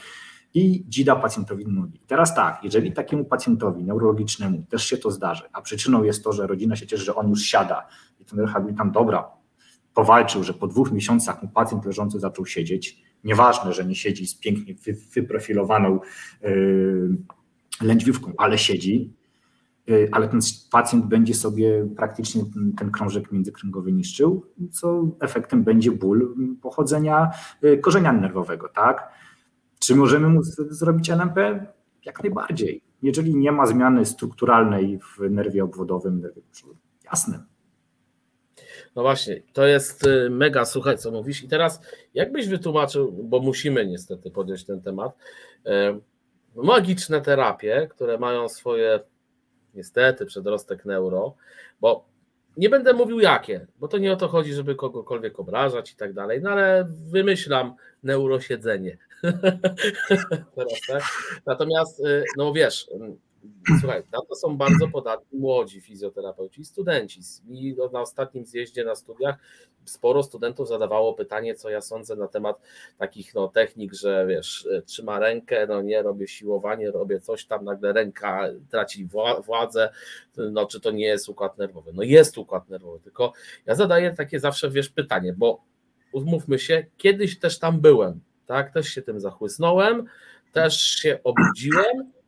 i 0.53 0.83
dzida 0.87 1.15
pacjentowi 1.15 1.67
nogi. 1.67 1.99
teraz 2.07 2.35
tak, 2.35 2.63
jeżeli 2.63 2.91
takiemu 2.91 3.25
pacjentowi 3.25 3.83
neurologicznemu 3.83 4.63
też 4.69 4.85
się 4.85 4.97
to 4.97 5.11
zdarzy, 5.11 5.43
a 5.53 5.61
przyczyną 5.61 6.03
jest 6.03 6.23
to, 6.23 6.33
że 6.33 6.47
rodzina 6.47 6.75
się 6.75 6.87
cieszy, 6.87 7.03
że 7.03 7.15
on 7.15 7.29
już 7.29 7.41
siada 7.41 7.87
i 8.19 8.25
ten 8.25 8.39
rehabilitant, 8.39 8.93
dobra, 8.93 9.42
powalczył, 9.93 10.43
że 10.43 10.53
po 10.53 10.67
dwóch 10.67 10.91
miesiącach 10.91 11.43
mu 11.43 11.49
pacjent 11.49 11.85
leżący 11.85 12.19
zaczął 12.19 12.45
siedzieć. 12.45 13.03
Nieważne, 13.23 13.73
że 13.73 13.85
nie 13.85 13.95
siedzi 13.95 14.27
z 14.27 14.35
pięknie 14.35 14.75
wyprofilowaną 15.15 15.99
yy, 16.41 17.17
lędźwiówką, 17.81 18.33
ale 18.37 18.57
siedzi, 18.57 19.13
yy, 19.87 20.09
ale 20.11 20.27
ten 20.27 20.39
pacjent 20.71 21.05
będzie 21.05 21.33
sobie 21.33 21.87
praktycznie 21.95 22.43
ten, 22.77 22.91
krążek 22.91 23.31
międzykręgowy 23.31 23.91
niszczył, 23.91 24.45
co 24.71 25.07
efektem 25.19 25.63
będzie 25.63 25.91
ból 25.91 26.35
pochodzenia 26.61 27.31
yy, 27.61 27.77
korzenia 27.77 28.13
nerwowego, 28.13 28.69
tak? 28.69 29.09
Czy 29.79 29.95
możemy 29.95 30.29
mu 30.29 30.43
zrobić 30.69 31.09
NMP? 31.09 31.65
Jak 32.05 32.23
najbardziej. 32.23 32.81
Jeżeli 33.01 33.35
nie 33.35 33.51
ma 33.51 33.65
zmiany 33.65 34.05
strukturalnej 34.05 34.99
w 34.99 35.29
nerwie 35.29 35.63
obwodowym, 35.63 36.19
nerwie 36.21 36.41
jasne, 37.05 37.43
no 38.95 39.01
właśnie, 39.01 39.41
to 39.53 39.65
jest 39.65 40.07
y, 40.07 40.29
mega, 40.29 40.65
słuchaj, 40.65 40.97
co 40.97 41.11
mówisz. 41.11 41.43
I 41.43 41.47
teraz, 41.47 41.81
jakbyś 42.13 42.47
wytłumaczył, 42.47 43.11
bo 43.11 43.39
musimy 43.39 43.85
niestety 43.85 44.31
podjąć 44.31 44.65
ten 44.65 44.81
temat, 44.81 45.17
y, 45.67 45.69
magiczne 46.55 47.21
terapie, 47.21 47.87
które 47.91 48.17
mają 48.17 48.49
swoje, 48.49 48.99
niestety, 49.73 50.25
przedrostek 50.25 50.85
neuro, 50.85 51.35
bo 51.81 52.05
nie 52.57 52.69
będę 52.69 52.93
mówił 52.93 53.19
jakie, 53.19 53.67
bo 53.79 53.87
to 53.87 53.97
nie 53.97 54.13
o 54.13 54.15
to 54.15 54.27
chodzi, 54.27 54.53
żeby 54.53 54.75
kogokolwiek 54.75 55.39
obrażać 55.39 55.91
i 55.91 55.95
tak 55.95 56.13
dalej, 56.13 56.41
no 56.41 56.49
ale 56.49 56.87
wymyślam 57.09 57.75
neurosiedzenie. 58.03 58.97
Teraz, 60.55 60.79
tak? 60.87 61.03
Natomiast, 61.45 61.99
y, 61.99 62.23
no 62.37 62.53
wiesz, 62.53 62.87
Słuchaj, 63.79 64.03
na 64.11 64.19
to 64.29 64.35
są 64.35 64.57
bardzo 64.57 64.87
podatni 64.87 65.39
młodzi 65.39 65.81
fizjoterapeuci 65.81 66.61
i 66.61 66.65
studenci. 66.65 67.21
I 67.49 67.75
na 67.93 68.01
ostatnim 68.01 68.45
zjeździe 68.45 68.83
na 68.83 68.95
studiach 68.95 69.35
sporo 69.85 70.23
studentów 70.23 70.67
zadawało 70.67 71.13
pytanie, 71.13 71.55
co 71.55 71.69
ja 71.69 71.81
sądzę 71.81 72.15
na 72.15 72.27
temat 72.27 72.61
takich 72.97 73.35
no, 73.35 73.47
technik, 73.47 73.93
że 73.93 74.25
wiesz, 74.27 74.67
trzyma 74.85 75.19
rękę, 75.19 75.67
no 75.67 75.81
nie, 75.81 76.01
robię 76.01 76.27
siłowanie, 76.27 76.91
robię 76.91 77.19
coś 77.19 77.45
tam, 77.45 77.65
nagle 77.65 77.93
ręka 77.93 78.49
traci 78.69 79.07
władzę, 79.45 79.89
no 80.37 80.65
czy 80.65 80.79
to 80.79 80.91
nie 80.91 81.05
jest 81.05 81.29
układ 81.29 81.57
nerwowy? 81.57 81.91
No 81.93 82.03
jest 82.03 82.37
układ 82.37 82.69
nerwowy, 82.69 82.99
tylko 82.99 83.33
ja 83.65 83.75
zadaję 83.75 84.13
takie 84.17 84.39
zawsze, 84.39 84.69
wiesz, 84.69 84.89
pytanie, 84.89 85.33
bo 85.37 85.63
umówmy 86.11 86.59
się, 86.59 86.85
kiedyś 86.97 87.39
też 87.39 87.59
tam 87.59 87.81
byłem, 87.81 88.19
tak, 88.45 88.73
też 88.73 88.87
się 88.87 89.01
tym 89.01 89.19
zachłysnąłem, 89.19 90.05
też 90.51 90.81
się 90.81 91.19
obudziłem, 91.23 92.11
E, 92.13 92.22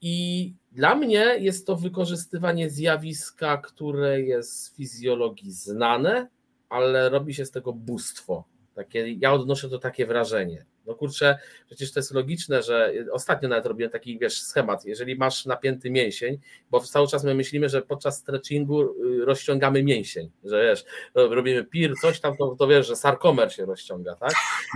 I 0.00 0.54
dla 0.72 0.94
mnie 0.94 1.36
jest 1.38 1.66
to 1.66 1.76
wykorzystywanie 1.76 2.70
zjawiska, 2.70 3.56
które 3.56 4.20
jest 4.20 4.62
z 4.62 4.74
fizjologii 4.74 5.52
znane, 5.52 6.28
ale 6.68 7.08
robi 7.08 7.34
się 7.34 7.44
z 7.44 7.50
tego 7.50 7.72
bóstwo. 7.72 8.44
Takie, 8.74 9.12
ja 9.12 9.32
odnoszę 9.32 9.68
to 9.68 9.78
takie 9.78 10.06
wrażenie. 10.06 10.64
No 10.86 10.94
kurczę, 10.94 11.38
przecież 11.66 11.92
to 11.92 12.00
jest 12.00 12.14
logiczne, 12.14 12.62
że 12.62 12.92
ostatnio 13.12 13.48
nawet 13.48 13.66
robiłem 13.66 13.92
taki, 13.92 14.18
wiesz, 14.18 14.42
schemat, 14.42 14.84
jeżeli 14.84 15.16
masz 15.16 15.46
napięty 15.46 15.90
mięsień, 15.90 16.38
bo 16.70 16.80
cały 16.80 17.08
czas 17.08 17.24
my 17.24 17.34
myślimy, 17.34 17.68
że 17.68 17.82
podczas 17.82 18.18
stretchingu 18.18 18.82
y, 18.82 19.24
rozciągamy 19.24 19.82
mięsień, 19.82 20.30
że 20.44 20.62
wiesz, 20.62 20.84
robimy 21.14 21.64
pir, 21.64 21.94
coś 22.02 22.20
tam, 22.20 22.36
to, 22.36 22.56
to 22.58 22.66
wiesz, 22.66 22.86
że 22.86 22.96
sarkomer 22.96 23.52
się 23.52 23.66
rozciąga, 23.66 24.16
tak? 24.16 24.32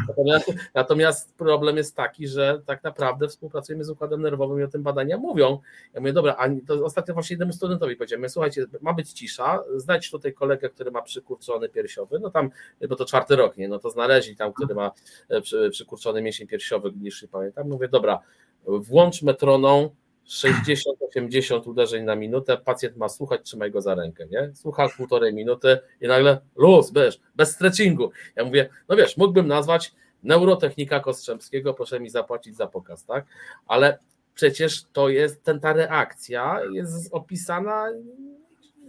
Natomiast, 0.09 0.53
natomiast 0.75 1.35
problem 1.35 1.77
jest 1.77 1.97
taki, 1.97 2.29
że 2.29 2.63
tak 2.67 2.85
naprawdę 2.85 3.29
współpracujemy 3.29 3.85
z 3.85 3.91
układem 3.91 4.23
nerwowym 4.23 4.61
i 4.61 4.63
o 4.63 4.69
tym 4.69 4.83
badania 4.83 5.17
mówią. 5.17 5.61
Ja 5.95 6.01
mówię, 6.01 6.13
dobra, 6.13 6.37
a 6.39 6.49
to 6.67 6.85
ostatnio 6.85 7.15
właśnie 7.15 7.35
jednemu 7.35 7.53
studentowi 7.53 7.97
powiedziałem, 7.97 8.29
słuchajcie, 8.29 8.67
ma 8.81 8.93
być 8.93 9.13
cisza, 9.13 9.65
znajdź 9.77 10.11
tutaj 10.11 10.33
kolegę, 10.33 10.69
który 10.69 10.91
ma 10.91 11.03
przykurczony 11.03 11.69
piersiowy, 11.69 12.19
no 12.19 12.31
tam, 12.31 12.51
bo 12.89 12.97
to 12.97 13.05
czwarty 13.05 13.37
rok, 13.37 13.57
nie, 13.57 13.69
no 13.69 13.79
to 13.79 13.91
znaleźli 13.91 14.37
tam, 14.37 14.53
który 14.53 14.75
ma 14.75 14.91
e, 15.29 15.41
przy, 15.41 15.71
przykurczony 15.71 15.98
skurczony 15.99 16.23
mięsień 16.23 16.47
piersiowy, 16.47 16.93
niższy 17.01 17.29
pamiętam. 17.29 17.69
Mówię, 17.69 17.89
dobra, 17.89 18.21
włącz 18.67 19.23
metroną 19.23 19.91
60-80 20.27 21.69
uderzeń 21.69 22.05
na 22.05 22.17
minutę, 22.17 22.59
pacjent 22.59 22.97
ma 22.97 23.09
słuchać, 23.09 23.41
trzymaj 23.45 23.71
go 23.71 23.81
za 23.81 23.95
rękę, 23.95 24.27
nie? 24.27 24.51
Słucha 24.55 24.89
półtorej 24.97 25.35
minuty 25.35 25.79
i 26.01 26.09
nagle 26.09 26.41
luz, 26.57 26.93
wiesz, 26.93 27.21
bez 27.35 27.51
stretchingu. 27.51 28.11
Ja 28.37 28.45
mówię, 28.45 28.69
no 28.89 28.97
wiesz, 28.97 29.17
mógłbym 29.17 29.47
nazwać 29.47 29.93
neurotechnika 30.23 31.01
Kostrzemskiego, 31.01 31.75
proszę 31.75 32.01
mi 32.01 32.11
zapłacić 32.11 32.57
za 32.57 32.67
pokaz, 32.67 33.05
tak? 33.05 33.27
Ale 33.67 33.99
przecież 34.35 34.85
to 34.93 35.09
jest, 35.09 35.43
ten, 35.43 35.61
ta 35.61 35.73
reakcja 35.73 36.61
jest 36.73 37.15
opisana 37.15 37.87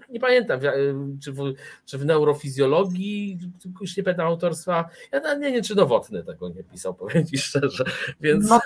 nie 0.09 0.19
pamiętam, 0.19 0.59
czy 1.23 1.31
w, 1.31 1.53
czy 1.85 1.97
w 1.97 2.05
neurofizjologii, 2.05 3.39
już 3.81 3.97
nie 3.97 4.03
pamiętam 4.03 4.27
autorstwa, 4.27 4.89
ja 5.11 5.33
nie 5.33 5.51
wiem, 5.51 5.63
czy 5.63 5.75
Nowotny 5.75 6.23
tego 6.23 6.49
nie 6.49 6.63
pisał, 6.63 6.93
powiem 6.93 7.25
Ci 7.25 7.37
szczerze, 7.37 7.83
więc... 8.21 8.49
No, 8.49 8.59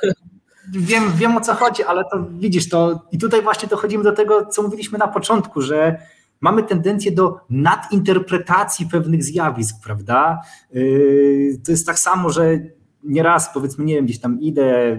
wiem, 0.72 1.12
wiem 1.16 1.38
o 1.38 1.42
co 1.42 1.54
chodzi, 1.54 1.84
ale 1.84 2.04
to 2.04 2.26
widzisz, 2.30 2.70
to 2.70 3.02
i 3.12 3.18
tutaj 3.18 3.42
właśnie 3.42 3.70
dochodzimy 3.70 4.04
do 4.04 4.12
tego, 4.12 4.46
co 4.46 4.64
mówiliśmy 4.64 4.98
na 4.98 5.08
początku, 5.08 5.62
że 5.62 5.98
mamy 6.42 6.64
tendencję 6.64 7.12
do 7.12 7.40
nadinterpretacji 7.50 8.86
pewnych 8.86 9.24
zjawisk, 9.24 9.76
prawda? 9.84 10.42
Yy, 10.72 11.58
to 11.66 11.72
jest 11.72 11.86
tak 11.86 12.00
samo, 12.00 12.30
że 12.30 12.60
nieraz 13.04 13.54
powiedzmy, 13.54 13.86
nie 13.86 13.96
wiem, 13.96 14.06
gdzieś 14.06 14.20
tam 14.20 14.42
idę, 14.42 14.98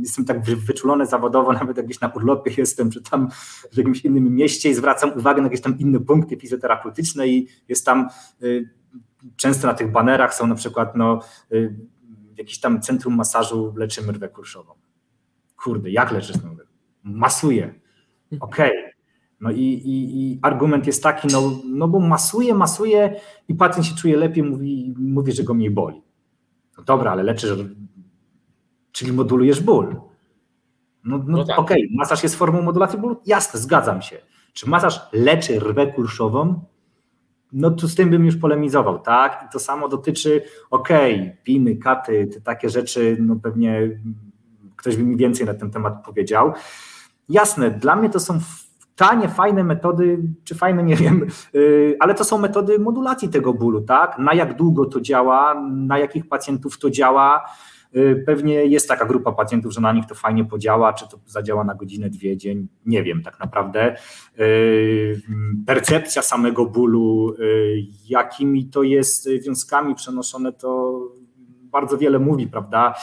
jestem 0.00 0.24
tak 0.24 0.44
wyczulony 0.44 1.06
zawodowo, 1.06 1.52
nawet 1.60 1.76
jak 1.76 1.86
gdzieś 1.86 2.00
na 2.00 2.08
urlopie 2.08 2.50
jestem, 2.58 2.90
czy 2.90 3.02
tam 3.02 3.28
w 3.72 3.76
jakimś 3.76 4.04
innym 4.04 4.34
mieście 4.34 4.70
i 4.70 4.74
zwracam 4.74 5.12
uwagę 5.18 5.42
na 5.42 5.46
jakieś 5.46 5.60
tam 5.60 5.78
inne 5.78 6.00
punkty 6.00 6.36
fizjoterapeutyczne 6.36 7.28
i 7.28 7.48
jest 7.68 7.86
tam 7.86 8.08
y, 8.42 8.70
często 9.36 9.66
na 9.66 9.74
tych 9.74 9.92
banerach 9.92 10.34
są 10.34 10.46
na 10.46 10.54
przykład 10.54 10.96
no, 10.96 11.20
y, 11.52 11.76
jakieś 12.36 12.60
tam 12.60 12.80
centrum 12.80 13.14
masażu 13.14 13.74
leczymy 13.76 14.12
rwę 14.12 14.28
kurszową. 14.28 14.72
Kurde, 15.56 15.90
jak 15.90 16.12
leczysz 16.12 16.36
rwę? 16.36 16.64
Masuję. 17.02 17.74
Okej. 18.40 18.70
Okay. 18.70 18.94
No 19.40 19.50
i, 19.50 19.60
i, 19.60 20.20
i, 20.20 20.38
argument 20.42 20.86
jest 20.86 21.02
taki, 21.02 21.28
no, 21.28 21.60
no 21.64 21.88
bo 21.88 22.00
masuje, 22.00 22.54
masuje 22.54 23.20
i 23.48 23.54
pacjent 23.54 23.86
się 23.86 23.94
czuje 23.96 24.16
lepiej, 24.16 24.44
mówi, 24.44 24.94
mówi, 24.98 25.32
że 25.32 25.42
go 25.42 25.54
mniej 25.54 25.70
boli. 25.70 26.02
No 26.78 26.84
dobra, 26.84 27.10
ale 27.10 27.22
leczysz, 27.22 27.50
czyli 28.92 29.12
modulujesz 29.12 29.60
ból. 29.60 30.00
No, 31.04 31.18
no, 31.18 31.24
no 31.26 31.44
tak. 31.44 31.58
okej, 31.58 31.84
okay, 31.84 31.96
masaż 31.96 32.22
jest 32.22 32.36
formą 32.36 32.62
modulacji 32.62 32.98
bólu? 32.98 33.16
Jasne, 33.26 33.60
zgadzam 33.60 34.02
się. 34.02 34.18
Czy 34.52 34.68
masaż 34.68 35.00
leczy 35.12 35.60
rwę 35.60 35.86
kulszową? 35.86 36.64
No 37.52 37.70
to 37.70 37.88
z 37.88 37.94
tym 37.94 38.10
bym 38.10 38.26
już 38.26 38.36
polemizował, 38.36 38.98
tak? 38.98 39.44
I 39.48 39.52
to 39.52 39.58
samo 39.58 39.88
dotyczy, 39.88 40.42
okej, 40.70 41.20
okay, 41.20 41.36
piny, 41.44 41.76
katy, 41.76 42.26
te 42.26 42.40
takie 42.40 42.70
rzeczy, 42.70 43.16
no 43.20 43.36
pewnie 43.36 44.00
ktoś 44.76 44.96
by 44.96 45.02
mi 45.02 45.16
więcej 45.16 45.46
na 45.46 45.54
ten 45.54 45.70
temat 45.70 46.04
powiedział. 46.04 46.52
Jasne, 47.28 47.70
dla 47.70 47.96
mnie 47.96 48.10
to 48.10 48.20
są 48.20 48.40
tanie, 48.96 49.28
fajne 49.28 49.64
metody, 49.64 50.18
czy 50.44 50.54
fajne, 50.54 50.82
nie 50.82 50.96
wiem, 50.96 51.26
y, 51.54 51.96
ale 52.00 52.14
to 52.14 52.24
są 52.24 52.38
metody 52.38 52.78
modulacji 52.78 53.28
tego 53.28 53.54
bólu, 53.54 53.80
tak? 53.80 54.18
Na 54.18 54.34
jak 54.34 54.56
długo 54.56 54.86
to 54.86 55.00
działa, 55.00 55.54
na 55.70 55.98
jakich 55.98 56.28
pacjentów 56.28 56.78
to 56.78 56.90
działa. 56.90 57.44
Y, 57.96 58.22
pewnie 58.26 58.54
jest 58.54 58.88
taka 58.88 59.04
grupa 59.04 59.32
pacjentów, 59.32 59.72
że 59.72 59.80
na 59.80 59.92
nich 59.92 60.06
to 60.06 60.14
fajnie 60.14 60.44
podziała, 60.44 60.92
czy 60.92 61.08
to 61.08 61.18
zadziała 61.26 61.64
na 61.64 61.74
godzinę, 61.74 62.10
dwie, 62.10 62.36
dzień, 62.36 62.68
nie 62.86 63.02
wiem 63.02 63.22
tak 63.22 63.40
naprawdę. 63.40 63.96
Y, 64.40 65.22
percepcja 65.66 66.22
samego 66.22 66.66
bólu, 66.66 67.34
jakimi 68.08 68.66
to 68.66 68.82
jest 68.82 69.24
związkami 69.24 69.94
przenoszone, 69.94 70.52
to 70.52 71.00
bardzo 71.74 71.98
wiele 71.98 72.18
mówi, 72.18 72.46
prawda? 72.46 72.94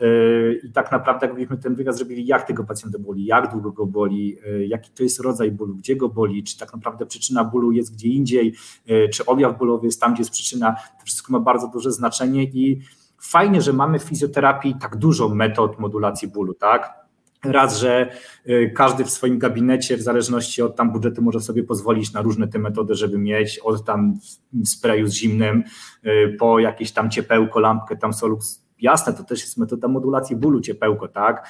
Yy, 0.00 0.60
I 0.64 0.72
tak 0.72 0.92
naprawdę, 0.92 1.26
jakbyśmy 1.26 1.56
ten 1.56 1.74
wywiad 1.74 1.96
zrobili, 1.96 2.26
jak 2.26 2.46
tego 2.46 2.64
pacjenta 2.64 2.98
boli, 2.98 3.24
jak 3.24 3.52
długo 3.52 3.72
go 3.72 3.86
boli, 3.86 4.36
yy, 4.46 4.66
jaki 4.66 4.90
to 4.90 5.02
jest 5.02 5.20
rodzaj 5.20 5.50
bólu, 5.50 5.74
gdzie 5.74 5.96
go 5.96 6.08
boli, 6.08 6.44
czy 6.44 6.58
tak 6.58 6.72
naprawdę 6.72 7.06
przyczyna 7.06 7.44
bólu 7.44 7.72
jest 7.72 7.94
gdzie 7.94 8.08
indziej, 8.08 8.54
yy, 8.86 9.08
czy 9.08 9.26
objaw 9.26 9.58
bólowy 9.58 9.86
jest 9.86 10.00
tam, 10.00 10.14
gdzie 10.14 10.20
jest 10.20 10.30
przyczyna, 10.30 10.72
to 10.72 11.04
wszystko 11.04 11.32
ma 11.32 11.40
bardzo 11.40 11.68
duże 11.68 11.92
znaczenie 11.92 12.44
i 12.44 12.80
fajnie, 13.20 13.60
że 13.62 13.72
mamy 13.72 13.98
w 13.98 14.02
fizjoterapii 14.02 14.74
tak 14.80 14.96
dużo 14.96 15.28
metod 15.28 15.78
modulacji 15.78 16.28
bólu, 16.28 16.54
tak? 16.54 16.99
Raz, 17.44 17.78
że 17.78 18.12
y, 18.48 18.72
każdy 18.76 19.04
w 19.04 19.10
swoim 19.10 19.38
gabinecie, 19.38 19.96
w 19.96 20.02
zależności 20.02 20.62
od 20.62 20.76
tam 20.76 20.92
budżetu, 20.92 21.22
może 21.22 21.40
sobie 21.40 21.62
pozwolić 21.62 22.12
na 22.12 22.22
różne 22.22 22.48
te 22.48 22.58
metody, 22.58 22.94
żeby 22.94 23.18
mieć 23.18 23.58
od 23.58 23.84
tam 23.84 24.18
sprayu 24.64 25.06
z 25.06 25.14
zimnym, 25.14 25.64
y, 26.06 26.36
po 26.38 26.58
jakieś 26.58 26.92
tam 26.92 27.10
ciepełko, 27.10 27.60
lampkę, 27.60 27.96
tam 27.96 28.12
solux. 28.12 28.64
Jasne, 28.80 29.12
to 29.12 29.24
też 29.24 29.40
jest 29.40 29.56
metoda 29.56 29.88
modulacji 29.88 30.36
bólu, 30.36 30.60
ciepełko, 30.60 31.08
tak? 31.08 31.48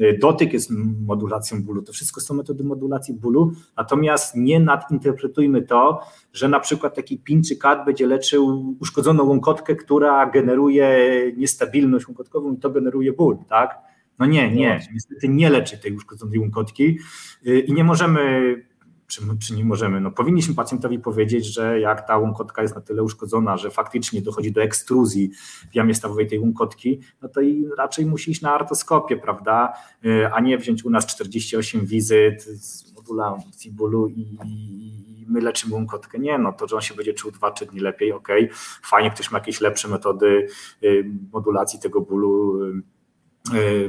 Y, 0.00 0.18
dotyk 0.20 0.52
jest 0.52 0.70
modulacją 1.06 1.62
bólu, 1.62 1.82
to 1.82 1.92
wszystko 1.92 2.20
są 2.20 2.34
metody 2.34 2.64
modulacji 2.64 3.14
bólu, 3.14 3.52
natomiast 3.76 4.36
nie 4.36 4.60
nadinterpretujmy 4.60 5.62
to, 5.62 6.00
że 6.32 6.48
na 6.48 6.60
przykład 6.60 6.94
taki 6.94 7.18
pin 7.18 7.42
czy 7.44 7.56
kat 7.56 7.84
będzie 7.84 8.06
leczył 8.06 8.76
uszkodzoną 8.80 9.24
łąkotkę, 9.24 9.76
która 9.76 10.30
generuje 10.30 10.98
niestabilność 11.36 12.08
łąkotkową 12.08 12.52
i 12.52 12.58
to 12.58 12.70
generuje 12.70 13.12
ból, 13.12 13.38
tak? 13.48 13.91
No 14.22 14.26
nie, 14.26 14.54
nie, 14.54 14.80
niestety 14.92 15.28
nie 15.28 15.50
leczy 15.50 15.78
tej 15.78 15.92
uszkodzonej 15.92 16.38
łąkotki. 16.38 16.98
Y, 17.46 17.60
i 17.60 17.72
nie 17.72 17.84
możemy, 17.84 18.54
czy, 19.06 19.22
czy 19.40 19.54
nie 19.54 19.64
możemy, 19.64 20.00
no 20.00 20.10
powinniśmy 20.10 20.54
pacjentowi 20.54 20.98
powiedzieć, 20.98 21.46
że 21.46 21.80
jak 21.80 22.06
ta 22.06 22.18
łąkotka 22.18 22.62
jest 22.62 22.74
na 22.74 22.80
tyle 22.80 23.02
uszkodzona, 23.02 23.56
że 23.56 23.70
faktycznie 23.70 24.22
dochodzi 24.22 24.52
do 24.52 24.62
ekstruzji 24.62 25.30
w 25.72 25.74
jamie 25.74 25.94
stawowej 25.94 26.26
tej 26.26 26.38
łąkotki, 26.38 27.00
no 27.22 27.28
to 27.28 27.40
i 27.40 27.68
raczej 27.78 28.06
musi 28.06 28.30
iść 28.30 28.42
na 28.42 28.54
artoskopię, 28.54 29.16
prawda, 29.16 29.72
y, 30.06 30.32
a 30.32 30.40
nie 30.40 30.58
wziąć 30.58 30.84
u 30.84 30.90
nas 30.90 31.06
48 31.06 31.86
wizyt 31.86 32.42
z 32.42 32.94
modulacji 32.94 33.72
bólu 33.72 34.08
i, 34.08 34.38
i 34.44 35.26
my 35.28 35.40
leczymy 35.40 35.74
łąkotkę. 35.74 36.18
Nie, 36.18 36.38
no 36.38 36.52
to, 36.52 36.68
że 36.68 36.76
on 36.76 36.82
się 36.82 36.94
będzie 36.94 37.14
czuł 37.14 37.30
dwa, 37.30 37.50
trzy 37.50 37.66
dni 37.66 37.80
lepiej, 37.80 38.12
ok, 38.12 38.28
fajnie, 38.82 39.10
ktoś 39.10 39.30
ma 39.30 39.38
jakieś 39.38 39.60
lepsze 39.60 39.88
metody 39.88 40.46
y, 40.82 41.10
modulacji 41.32 41.80
tego 41.80 42.00
bólu, 42.00 42.60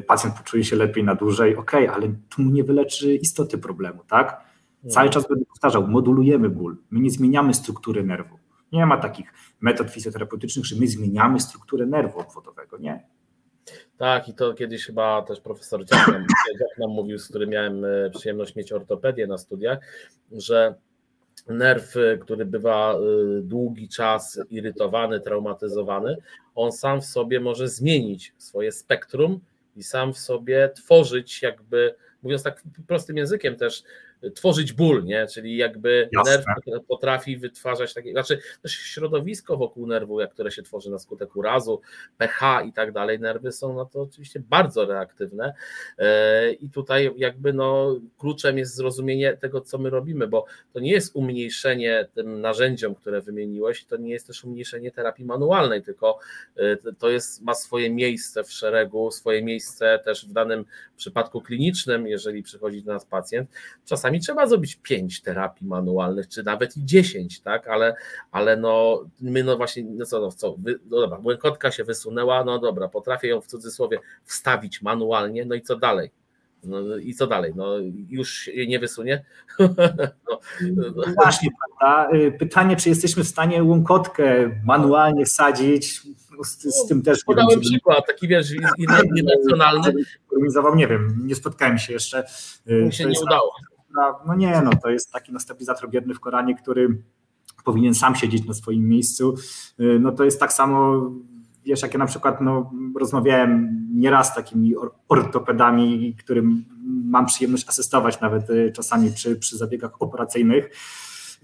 pacjent 0.07 0.35
poczuje 0.35 0.63
się 0.63 0.75
lepiej 0.75 1.03
na 1.03 1.15
dłużej, 1.15 1.55
ok, 1.55 1.71
ale 1.73 2.13
tu 2.29 2.41
mu 2.41 2.51
nie 2.51 2.63
wyleczy 2.63 3.15
istoty 3.15 3.57
problemu, 3.57 4.03
tak? 4.07 4.41
Cały 4.87 5.09
czas 5.09 5.27
będę 5.27 5.45
powtarzał, 5.45 5.87
modulujemy 5.87 6.49
ból, 6.49 6.77
my 6.91 6.99
nie 6.99 7.11
zmieniamy 7.11 7.53
struktury 7.53 8.03
nerwu. 8.03 8.39
Nie 8.71 8.85
ma 8.85 8.97
takich 8.97 9.33
metod 9.61 9.89
fizjoterapeutycznych, 9.91 10.65
że 10.65 10.75
my 10.79 10.87
zmieniamy 10.87 11.39
strukturę 11.39 11.85
nerwu 11.85 12.19
obwodowego, 12.19 12.77
nie. 12.77 13.07
Tak, 13.97 14.29
i 14.29 14.33
to 14.33 14.53
kiedyś 14.53 14.85
chyba 14.85 15.21
też 15.21 15.41
profesor 15.41 15.85
Dziak 15.85 16.07
nam, 16.07 16.21
Dziak 16.59 16.77
nam 16.77 16.89
mówił, 16.89 17.19
z 17.19 17.29
którym 17.29 17.49
miałem 17.49 17.85
e, 17.85 18.09
przyjemność 18.09 18.55
mieć 18.55 18.71
ortopedię 18.71 19.27
na 19.27 19.37
studiach, 19.37 19.79
że 20.31 20.75
nerw, 21.47 21.93
który 22.21 22.45
bywa 22.45 22.95
długi 23.41 23.89
czas 23.89 24.39
irytowany, 24.49 25.19
traumatyzowany, 25.19 26.17
on 26.55 26.71
sam 26.71 27.01
w 27.01 27.05
sobie 27.05 27.39
może 27.39 27.67
zmienić 27.67 28.33
swoje 28.37 28.71
spektrum 28.71 29.39
i 29.75 29.83
sam 29.83 30.13
w 30.13 30.17
sobie 30.17 30.69
tworzyć 30.75 31.41
jakby, 31.41 31.95
mówiąc 32.23 32.43
tak 32.43 32.63
prostym 32.87 33.17
językiem 33.17 33.55
też, 33.55 33.83
tworzyć 34.35 34.73
ból, 34.73 35.03
nie? 35.03 35.27
czyli 35.27 35.57
jakby 35.57 36.09
Jasne. 36.11 36.31
nerw 36.31 36.85
potrafi 36.87 37.37
wytwarzać 37.37 37.93
takie, 37.93 38.11
znaczy 38.11 38.39
też 38.61 38.71
środowisko 38.71 39.57
wokół 39.57 39.87
nerwu, 39.87 40.19
jak 40.19 40.33
które 40.33 40.51
się 40.51 40.63
tworzy 40.63 40.91
na 40.91 40.99
skutek 40.99 41.35
urazu, 41.35 41.81
pH 42.17 42.63
i 42.67 42.73
tak 42.73 42.91
dalej, 42.91 43.19
nerwy 43.19 43.51
są 43.51 43.75
na 43.75 43.85
to 43.85 44.01
oczywiście 44.01 44.39
bardzo 44.49 44.85
reaktywne 44.85 45.53
e, 45.97 46.51
i 46.51 46.69
tutaj 46.69 47.11
jakby 47.17 47.53
no 47.53 47.95
kluczem 48.17 48.57
jest 48.57 48.75
zrozumienie 48.75 49.37
tego, 49.37 49.61
co 49.61 49.77
my 49.77 49.89
robimy, 49.89 50.27
bo 50.27 50.45
to 50.73 50.79
nie 50.79 50.91
jest 50.91 51.15
umniejszenie 51.15 52.07
tym 52.13 52.41
narzędziom, 52.41 52.95
które 52.95 53.21
wymieniłeś, 53.21 53.85
to 53.85 53.97
nie 53.97 54.11
jest 54.11 54.27
też 54.27 54.43
umniejszenie 54.43 54.91
terapii 54.91 55.25
manualnej, 55.25 55.83
tylko 55.83 56.19
e, 56.55 56.77
to 56.99 57.09
jest, 57.09 57.41
ma 57.41 57.53
swoje 57.53 57.89
miejsce 57.89 58.43
w 58.43 58.51
szeregu, 58.51 59.11
swoje 59.11 59.43
miejsce 59.43 59.99
też 60.05 60.27
w 60.27 60.33
danym 60.33 60.65
przypadku 60.97 61.41
klinicznym, 61.41 62.07
jeżeli 62.07 62.43
przychodzi 62.43 62.83
do 62.83 62.93
nas 62.93 63.05
pacjent, 63.05 63.49
czasami 63.85 64.12
czasami 64.13 64.19
trzeba 64.19 64.47
zrobić 64.47 64.75
pięć 64.75 65.21
terapii 65.21 65.67
manualnych, 65.67 66.27
czy 66.27 66.43
nawet 66.43 66.77
i 66.77 66.85
dziesięć, 66.85 67.41
tak, 67.41 67.67
ale, 67.67 67.95
ale 68.31 68.57
no 68.57 69.03
my 69.21 69.43
no 69.43 69.57
właśnie, 69.57 69.83
no 69.83 70.05
co, 70.05 70.21
no 70.21 70.31
co, 70.31 70.55
wy, 70.57 70.79
no 70.89 71.01
dobra, 71.01 71.17
błękotka 71.17 71.71
się 71.71 71.83
wysunęła, 71.83 72.43
no 72.43 72.59
dobra, 72.59 72.87
potrafię 72.87 73.27
ją 73.27 73.41
w 73.41 73.47
cudzysłowie 73.47 73.99
wstawić 74.23 74.81
manualnie, 74.81 75.45
no 75.45 75.55
i 75.55 75.61
co 75.61 75.75
dalej? 75.75 76.11
No 76.63 76.97
i 76.97 77.13
co 77.13 77.27
dalej? 77.27 77.53
No 77.55 77.77
już 78.09 78.47
jej 78.47 78.67
nie 78.67 78.79
wysunie? 78.79 79.23
No, 80.75 80.83
no. 80.95 81.03
Właśnie, 81.23 81.49
prawda? 81.79 82.17
Y, 82.17 82.31
pytanie, 82.31 82.75
czy 82.75 82.89
jesteśmy 82.89 83.23
w 83.23 83.27
stanie 83.27 83.63
łąkotkę 83.63 84.59
manualnie 84.65 85.25
sadzić, 85.25 86.01
z, 86.43 86.63
z 86.75 86.87
tym 86.87 87.01
też... 87.01 87.23
Podałem 87.23 87.59
przykład, 87.59 88.07
taki 88.07 88.27
wiesz, 88.27 88.47
irracjonalny. 88.77 89.93
Nie 90.75 90.87
wiem, 90.87 91.21
nie 91.25 91.35
spotkałem 91.35 91.77
się 91.77 91.93
jeszcze. 91.93 92.23
Y, 92.69 92.73
Mi 92.73 92.93
się 92.93 93.05
nie 93.05 93.19
udało 93.19 93.51
no 94.27 94.35
nie, 94.35 94.61
no 94.61 94.71
to 94.83 94.89
jest 94.89 95.11
taki 95.11 95.33
no, 95.33 95.39
stabilizator 95.39 95.89
bierny 95.89 96.13
w 96.13 96.19
Koranie, 96.19 96.55
który 96.55 97.03
powinien 97.63 97.93
sam 97.93 98.15
siedzieć 98.15 98.45
na 98.45 98.53
swoim 98.53 98.89
miejscu. 98.89 99.35
Y, 99.79 99.99
no 99.99 100.11
to 100.11 100.23
jest 100.23 100.39
tak 100.39 100.53
samo, 100.53 101.01
wiesz, 101.65 101.81
jak 101.81 101.93
ja 101.93 101.99
na 101.99 102.05
przykład 102.05 102.41
no, 102.41 102.71
rozmawiałem 102.99 103.79
nieraz 103.95 104.31
z 104.31 104.35
takimi 104.35 104.73
ortopedami, 105.07 106.15
którym 106.19 106.65
mam 107.05 107.25
przyjemność 107.25 107.69
asystować 107.69 108.21
nawet 108.21 108.49
y, 108.49 108.71
czasami 108.75 109.11
przy, 109.11 109.35
przy 109.35 109.57
zabiegach 109.57 110.01
operacyjnych 110.01 110.69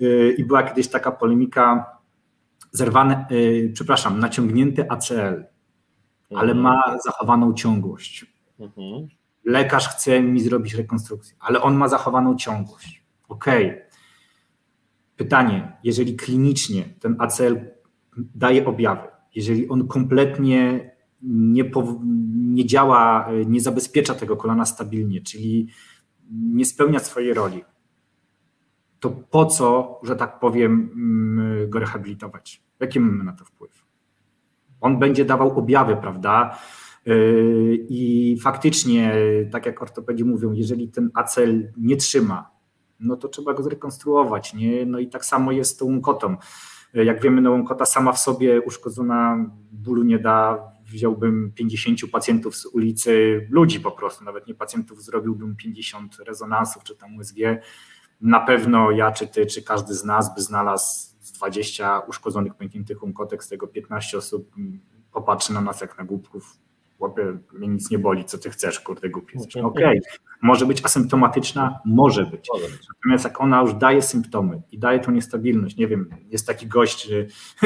y, 0.01 0.35
i 0.37 0.45
była 0.45 0.63
kiedyś 0.63 0.87
taka 0.87 1.11
polemika, 1.11 1.85
zerwane, 2.71 3.27
przepraszam, 3.73 4.19
naciągnięty 4.19 4.89
ACL, 4.89 5.45
ale 6.35 6.51
mhm. 6.51 6.59
ma 6.59 6.97
zachowaną 7.03 7.53
ciągłość. 7.53 8.25
Mhm 8.59 9.18
lekarz 9.43 9.87
chce 9.87 10.21
mi 10.21 10.39
zrobić 10.39 10.73
rekonstrukcję, 10.73 11.35
ale 11.39 11.61
on 11.61 11.75
ma 11.75 11.87
zachowaną 11.87 12.35
ciągłość. 12.35 13.03
Ok. 13.27 13.45
Pytanie, 15.15 15.77
jeżeli 15.83 16.15
klinicznie 16.15 16.83
ten 16.99 17.15
ACL 17.19 17.57
daje 18.17 18.65
objawy, 18.65 19.07
jeżeli 19.35 19.69
on 19.69 19.87
kompletnie 19.87 20.91
nie, 21.21 21.71
nie 22.33 22.65
działa, 22.65 23.29
nie 23.45 23.61
zabezpiecza 23.61 24.15
tego 24.15 24.37
kolana 24.37 24.65
stabilnie, 24.65 25.21
czyli 25.21 25.67
nie 26.31 26.65
spełnia 26.65 26.99
swojej 26.99 27.33
roli, 27.33 27.63
to 28.99 29.09
po 29.09 29.45
co, 29.45 29.99
że 30.03 30.15
tak 30.15 30.39
powiem, 30.39 30.89
mm, 30.93 31.69
go 31.69 31.79
rehabilitować? 31.79 32.63
Jaki 32.79 32.99
mamy 32.99 33.23
na 33.23 33.33
to 33.33 33.45
wpływ? 33.45 33.85
On 34.81 34.99
będzie 34.99 35.25
dawał 35.25 35.59
objawy, 35.59 35.95
prawda? 35.95 36.57
Yy, 37.09 37.85
I 37.89 38.37
faktycznie, 38.41 39.13
tak 39.51 39.65
jak 39.65 39.81
ortopedzi 39.81 40.25
mówią, 40.25 40.53
jeżeli 40.53 40.89
ten 40.89 41.11
acel 41.13 41.71
nie 41.77 41.97
trzyma, 41.97 42.51
no 42.99 43.17
to 43.17 43.27
trzeba 43.27 43.53
go 43.53 43.63
zrekonstruować. 43.63 44.53
Nie? 44.53 44.85
No 44.85 44.99
i 44.99 45.07
tak 45.07 45.25
samo 45.25 45.51
jest 45.51 45.71
z 45.71 45.77
tą 45.77 45.85
łąkotą. 45.85 46.35
Yy, 46.93 47.05
jak 47.05 47.21
wiemy, 47.21 47.41
no 47.41 47.51
łąkota 47.51 47.85
sama 47.85 48.11
w 48.11 48.19
sobie 48.19 48.61
uszkodzona 48.61 49.49
bólu 49.71 50.03
nie 50.03 50.19
da. 50.19 50.69
Wziąłbym 50.85 51.51
50 51.55 51.99
pacjentów 52.11 52.55
z 52.55 52.65
ulicy, 52.65 53.47
ludzi 53.49 53.79
po 53.79 53.91
prostu, 53.91 54.23
nawet 54.23 54.47
nie 54.47 54.55
pacjentów, 54.55 55.03
zrobiłbym 55.03 55.55
50 55.55 56.17
rezonansów 56.27 56.83
czy 56.83 56.95
tam 56.95 57.15
USG. 57.17 57.35
Na 58.21 58.39
pewno 58.39 58.91
ja, 58.91 59.11
czy 59.11 59.27
ty, 59.27 59.45
czy 59.45 59.63
każdy 59.63 59.93
z 59.93 60.03
nas 60.03 60.35
by 60.35 60.41
znalazł 60.41 61.15
20 61.35 61.99
uszkodzonych 61.99 62.55
pękniętych 62.55 63.03
łąkotek, 63.03 63.43
z 63.43 63.49
tego 63.49 63.67
15 63.67 64.17
osób 64.17 64.55
popatrzy 65.11 65.53
na 65.53 65.61
nas 65.61 65.81
jak 65.81 65.97
na 65.97 66.03
głupków 66.03 66.57
chłopie, 66.99 67.37
mnie 67.53 67.67
nic 67.67 67.91
nie 67.91 67.99
boli, 67.99 68.25
co 68.25 68.37
ty 68.37 68.49
chcesz, 68.49 68.79
kurde, 68.79 69.09
głupi 69.09 69.37
jesteś. 69.37 69.55
Mhm. 69.55 69.73
Okej, 69.73 69.99
okay. 69.99 70.19
może 70.41 70.65
być 70.65 70.85
asymptomatyczna, 70.85 71.79
może 71.85 72.25
być. 72.25 72.49
Natomiast 72.95 73.23
jak 73.23 73.41
ona 73.41 73.61
już 73.61 73.73
daje 73.73 74.01
symptomy 74.01 74.61
i 74.71 74.79
daje 74.79 74.99
tą 74.99 75.11
niestabilność, 75.11 75.77
nie 75.77 75.87
wiem, 75.87 76.09
jest 76.29 76.47
taki 76.47 76.67
gość, 76.67 77.09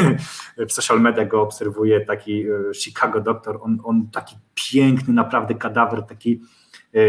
w 0.69 0.71
social 0.71 1.01
media 1.01 1.25
go 1.25 1.41
obserwuję, 1.41 2.01
taki 2.01 2.43
e, 2.49 2.73
Chicago 2.73 3.21
doktor, 3.21 3.59
on, 3.61 3.77
on 3.83 4.09
taki 4.11 4.35
piękny 4.53 5.13
naprawdę 5.13 5.55
kadawer 5.55 6.03
taki 6.03 6.41
e, 6.93 6.99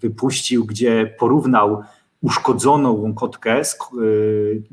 wypuścił, 0.00 0.64
gdzie 0.64 1.14
porównał 1.18 1.82
uszkodzoną 2.20 2.92
łąkotkę, 2.92 3.62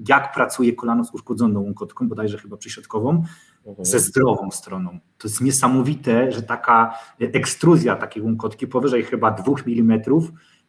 jak 0.07 0.33
pracuje 0.33 0.73
kolano 0.73 1.05
z 1.05 1.13
uszkodzoną 1.13 1.61
łąkotką, 1.61 2.09
bodajże 2.09 2.37
chyba 2.37 2.57
przyśrodkową. 2.57 3.23
Ze 3.79 3.99
zdrową 3.99 4.51
stroną. 4.51 4.99
To 5.17 5.27
jest 5.27 5.41
niesamowite, 5.41 6.31
że 6.31 6.41
taka 6.41 6.93
ekstruzja 7.19 7.95
takiej 7.95 8.23
łąkotki 8.23 8.67
powyżej 8.67 9.03
chyba 9.03 9.31
2 9.31 9.53
mm 9.67 10.01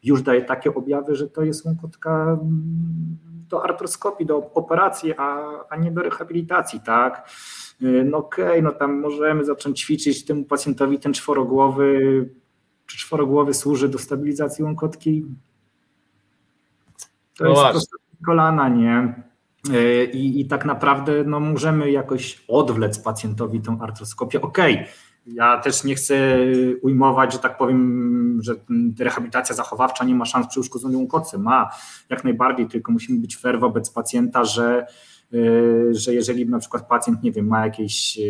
już 0.02 0.22
daje 0.22 0.42
takie 0.42 0.74
objawy, 0.74 1.14
że 1.14 1.28
to 1.28 1.42
jest 1.42 1.64
łąkotka 1.64 2.38
mm, 2.42 3.18
do 3.48 3.64
artroskopii, 3.64 4.26
do 4.26 4.36
operacji, 4.36 5.14
a, 5.16 5.50
a 5.70 5.76
nie 5.76 5.90
do 5.90 6.02
rehabilitacji, 6.02 6.80
tak? 6.80 7.30
No 8.04 8.18
okej, 8.18 8.46
okay, 8.46 8.62
no 8.62 8.72
tam 8.72 9.00
możemy 9.00 9.44
zacząć 9.44 9.80
ćwiczyć 9.80 10.24
temu 10.24 10.44
pacjentowi 10.44 10.98
ten 10.98 11.12
czworogłowy, 11.12 12.28
czy 12.86 12.98
czworogłowy 12.98 13.54
służy 13.54 13.88
do 13.88 13.98
stabilizacji 13.98 14.64
łąkotki? 14.64 15.26
To 17.38 17.44
no 17.44 17.72
jest 17.72 17.90
kolana, 18.26 18.68
nie? 18.68 19.22
E, 19.70 20.04
I, 20.04 20.40
I 20.40 20.46
tak 20.46 20.64
naprawdę 20.64 21.24
no, 21.24 21.40
możemy 21.40 21.90
jakoś 21.90 22.44
odwlec 22.48 22.98
pacjentowi 22.98 23.60
tą 23.60 23.80
artroskopię. 23.80 24.40
Okej, 24.40 24.74
okay, 24.74 24.86
ja 25.26 25.60
też 25.60 25.84
nie 25.84 25.94
chcę 25.94 26.36
ujmować, 26.82 27.32
że 27.32 27.38
tak 27.38 27.58
powiem, 27.58 28.38
że 28.42 28.54
rehabilitacja 28.98 29.54
zachowawcza 29.54 30.04
nie 30.04 30.14
ma 30.14 30.24
szans 30.24 30.46
przy 30.46 30.60
uszkodzeniu 30.60 30.98
łąkotce. 30.98 31.38
Ma 31.38 31.70
jak 32.10 32.24
najbardziej, 32.24 32.66
tylko 32.66 32.92
musimy 32.92 33.20
być 33.20 33.36
fair 33.36 33.60
wobec 33.60 33.90
pacjenta, 33.90 34.44
że 34.44 34.86
E, 35.32 35.94
że 35.94 36.14
jeżeli 36.14 36.46
na 36.46 36.58
przykład 36.58 36.88
pacjent, 36.88 37.22
nie 37.22 37.32
wiem, 37.32 37.46
ma 37.46 37.64
jakiś 37.64 38.18
e, 38.18 38.22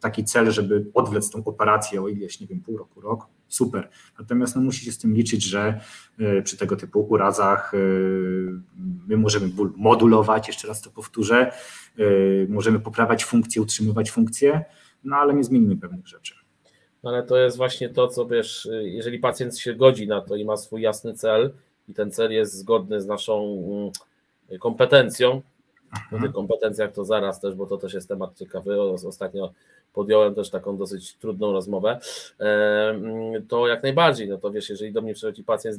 taki 0.00 0.24
cel, 0.24 0.50
żeby 0.50 0.90
odwlec 0.94 1.30
tą 1.30 1.44
operację 1.44 2.02
o 2.02 2.08
ileś, 2.08 2.40
nie 2.40 2.46
wiem, 2.46 2.60
pół 2.60 2.76
roku, 2.76 3.00
rok, 3.00 3.26
super. 3.54 3.88
Natomiast 4.18 4.56
no, 4.56 4.62
musi 4.62 4.84
się 4.84 4.92
z 4.92 4.98
tym 4.98 5.14
liczyć, 5.14 5.44
że 5.44 5.80
e, 6.18 6.42
przy 6.42 6.56
tego 6.56 6.76
typu 6.76 7.00
urazach 7.00 7.72
my 9.08 9.16
możemy 9.16 9.48
ból 9.48 9.72
modulować, 9.76 10.48
jeszcze 10.48 10.68
raz 10.68 10.82
to 10.82 10.90
powtórzę, 10.90 11.52
możemy 12.48 12.80
poprawiać 12.80 13.24
funkcję, 13.24 13.62
utrzymywać 13.62 14.10
funkcję, 14.10 14.64
no 15.04 15.16
ale 15.16 15.34
nie 15.34 15.44
zmienimy 15.44 15.76
pewnych 15.76 16.06
rzeczy. 16.06 16.34
No, 17.02 17.10
ale 17.10 17.22
to 17.22 17.36
jest 17.36 17.56
właśnie 17.56 17.88
to, 17.88 18.08
co 18.08 18.26
wiesz, 18.26 18.68
jeżeli 18.82 19.18
pacjent 19.18 19.58
się 19.58 19.74
godzi 19.74 20.08
na 20.08 20.20
to 20.20 20.36
i 20.36 20.44
ma 20.44 20.56
swój 20.56 20.82
jasny 20.82 21.14
cel 21.14 21.52
i 21.88 21.94
ten 21.94 22.10
cel 22.10 22.32
jest 22.32 22.54
zgodny 22.54 23.00
z 23.00 23.06
naszą 23.06 23.64
mm, 24.50 24.60
kompetencją, 24.60 25.42
o 26.12 26.20
tych 26.20 26.32
kompetencjach 26.32 26.92
to 26.92 27.04
zaraz 27.04 27.40
też, 27.40 27.54
bo 27.54 27.66
to 27.66 27.76
też 27.76 27.94
jest 27.94 28.08
temat 28.08 28.38
ciekawy. 28.38 28.80
Ostatnio 28.82 29.52
podjąłem 29.92 30.34
też 30.34 30.50
taką 30.50 30.76
dosyć 30.76 31.14
trudną 31.14 31.52
rozmowę. 31.52 32.00
To 33.48 33.68
jak 33.68 33.82
najbardziej, 33.82 34.28
no 34.28 34.38
to 34.38 34.50
wiesz, 34.50 34.70
jeżeli 34.70 34.92
do 34.92 35.02
mnie 35.02 35.14
przychodzi 35.14 35.44
pacjent, 35.44 35.78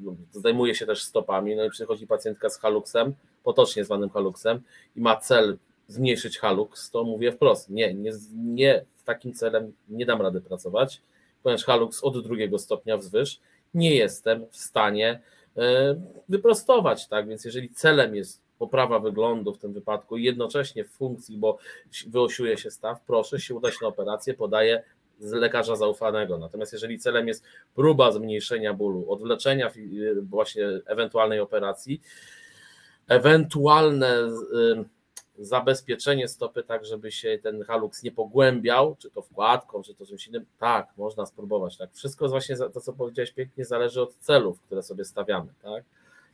no, 0.00 0.14
zdejmuje 0.32 0.74
się 0.74 0.86
też 0.86 1.02
stopami, 1.02 1.56
no 1.56 1.64
i 1.64 1.70
przychodzi 1.70 2.06
pacjentka 2.06 2.50
z 2.50 2.58
haluksem, 2.58 3.14
potocznie 3.44 3.84
zwanym 3.84 4.10
haluksem 4.10 4.60
i 4.96 5.00
ma 5.00 5.16
cel 5.16 5.58
zmniejszyć 5.88 6.38
haluks, 6.38 6.90
to 6.90 7.04
mówię 7.04 7.32
wprost, 7.32 7.70
nie, 7.70 7.94
nie, 7.94 8.12
nie 8.34 8.84
z 8.96 9.04
takim 9.04 9.34
celem 9.34 9.72
nie 9.88 10.06
dam 10.06 10.22
rady 10.22 10.40
pracować, 10.40 11.00
ponieważ 11.42 11.64
haluks 11.64 12.04
od 12.04 12.22
drugiego 12.22 12.58
stopnia 12.58 12.96
wzwyż 12.96 13.40
nie 13.74 13.96
jestem 13.96 14.46
w 14.50 14.56
stanie 14.56 15.20
e, 15.56 15.94
wyprostować, 16.28 17.08
tak, 17.08 17.28
więc 17.28 17.44
jeżeli 17.44 17.68
celem 17.68 18.14
jest 18.14 18.40
poprawa 18.62 18.98
wyglądu 18.98 19.54
w 19.54 19.58
tym 19.58 19.72
wypadku 19.72 20.16
i 20.16 20.24
jednocześnie 20.24 20.84
w 20.84 20.90
funkcji, 20.90 21.38
bo 21.38 21.58
wyosiuje 22.06 22.58
się 22.58 22.70
staw, 22.70 23.00
proszę 23.06 23.40
się 23.40 23.54
udać 23.54 23.80
na 23.82 23.88
operację, 23.88 24.34
podaję 24.34 24.82
z 25.18 25.32
lekarza 25.32 25.76
zaufanego. 25.76 26.38
Natomiast 26.38 26.72
jeżeli 26.72 26.98
celem 26.98 27.28
jest 27.28 27.44
próba 27.74 28.12
zmniejszenia 28.12 28.74
bólu, 28.74 29.12
odwleczenia 29.12 29.70
y, 29.76 30.22
właśnie 30.22 30.66
ewentualnej 30.86 31.40
operacji, 31.40 32.00
ewentualne 33.08 34.28
zabezpieczenie 35.38 36.28
stopy 36.28 36.62
tak, 36.62 36.84
żeby 36.84 37.12
się 37.12 37.38
ten 37.42 37.64
halux 37.64 38.02
nie 38.02 38.12
pogłębiał, 38.12 38.96
czy 38.98 39.10
to 39.10 39.22
wkładką, 39.22 39.82
czy 39.82 39.94
to 39.94 40.06
czymś 40.06 40.28
innym, 40.28 40.46
tak, 40.58 40.88
można 40.96 41.26
spróbować, 41.26 41.76
tak. 41.76 41.92
Wszystko 41.92 42.28
właśnie 42.28 42.56
to, 42.56 42.80
co 42.80 42.92
powiedziałeś 42.92 43.32
pięknie, 43.32 43.64
zależy 43.64 44.02
od 44.02 44.14
celów, 44.14 44.60
które 44.60 44.82
sobie 44.82 45.04
stawiamy, 45.04 45.52
tak. 45.62 45.84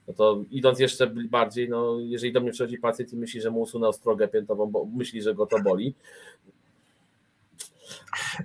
No 0.08 0.14
to 0.14 0.42
idąc 0.50 0.78
jeszcze 0.78 1.06
bardziej, 1.06 1.68
no 1.68 1.96
jeżeli 2.00 2.32
do 2.32 2.40
mnie 2.40 2.50
przychodzi 2.50 2.78
pacjent 2.78 3.12
i 3.12 3.16
myśli, 3.16 3.40
że 3.40 3.50
mu 3.50 3.60
usunę 3.60 3.88
ostrogę 3.88 4.28
piętową, 4.28 4.66
bo 4.66 4.84
myśli, 4.84 5.22
że 5.22 5.34
go 5.34 5.46
to 5.46 5.58
boli, 5.58 5.94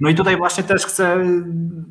no 0.02 0.10
i 0.10 0.16
tutaj 0.16 0.38
właśnie 0.38 0.64
też 0.64 0.86
chcę 0.86 1.26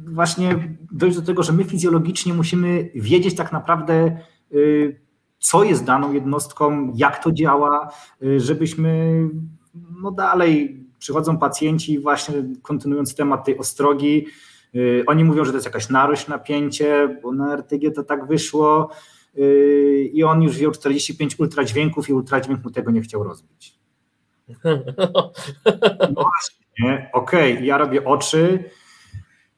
właśnie 0.07 0.69
dojść 0.93 1.17
do 1.17 1.23
tego, 1.23 1.43
że 1.43 1.53
my 1.53 1.65
fizjologicznie 1.65 2.35
musimy 2.35 2.91
wiedzieć 2.95 3.37
tak 3.37 3.53
naprawdę, 3.53 4.17
y, 4.53 5.01
co 5.39 5.65
jest 5.65 5.85
daną 5.85 6.13
jednostką, 6.13 6.93
jak 6.97 7.25
to 7.25 7.33
działa, 7.33 7.93
y, 8.23 8.41
żebyśmy 8.41 9.23
no 10.03 10.11
dalej 10.11 10.85
przychodzą 10.99 11.39
pacjenci 11.39 11.99
właśnie 11.99 12.35
kontynuując 12.63 13.15
temat 13.15 13.45
tej 13.45 13.59
ostrogi, 13.59 14.27
y, 14.75 15.05
oni 15.07 15.25
mówią, 15.25 15.45
że 15.45 15.51
to 15.51 15.57
jest 15.57 15.67
jakaś 15.67 15.89
narość 15.89 16.29
napięcie, 16.29 17.21
bo 17.23 17.33
na 17.33 17.53
RTG 17.53 17.91
to 17.91 18.03
tak 18.03 18.27
wyszło 18.27 18.91
i 20.13 20.25
on 20.25 20.43
już 20.43 20.53
wziął 20.53 20.73
45 20.73 21.41
ultradźwięków 21.41 22.09
i 22.09 22.13
ultradźwięk 22.13 22.65
mu 22.65 22.71
tego 22.71 22.91
nie 22.91 23.01
chciał 23.01 23.23
rozbić. 23.23 23.75
No 26.15 26.23
właśnie, 26.23 26.67
nie? 26.79 27.11
Okej, 27.13 27.53
okay, 27.53 27.67
ja 27.67 27.79
robię 27.79 28.05
oczy. 28.05 28.65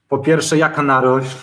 Po 0.09 0.19
pierwsze, 0.19 0.59
jaka 0.59 0.83
narość? 0.83 1.37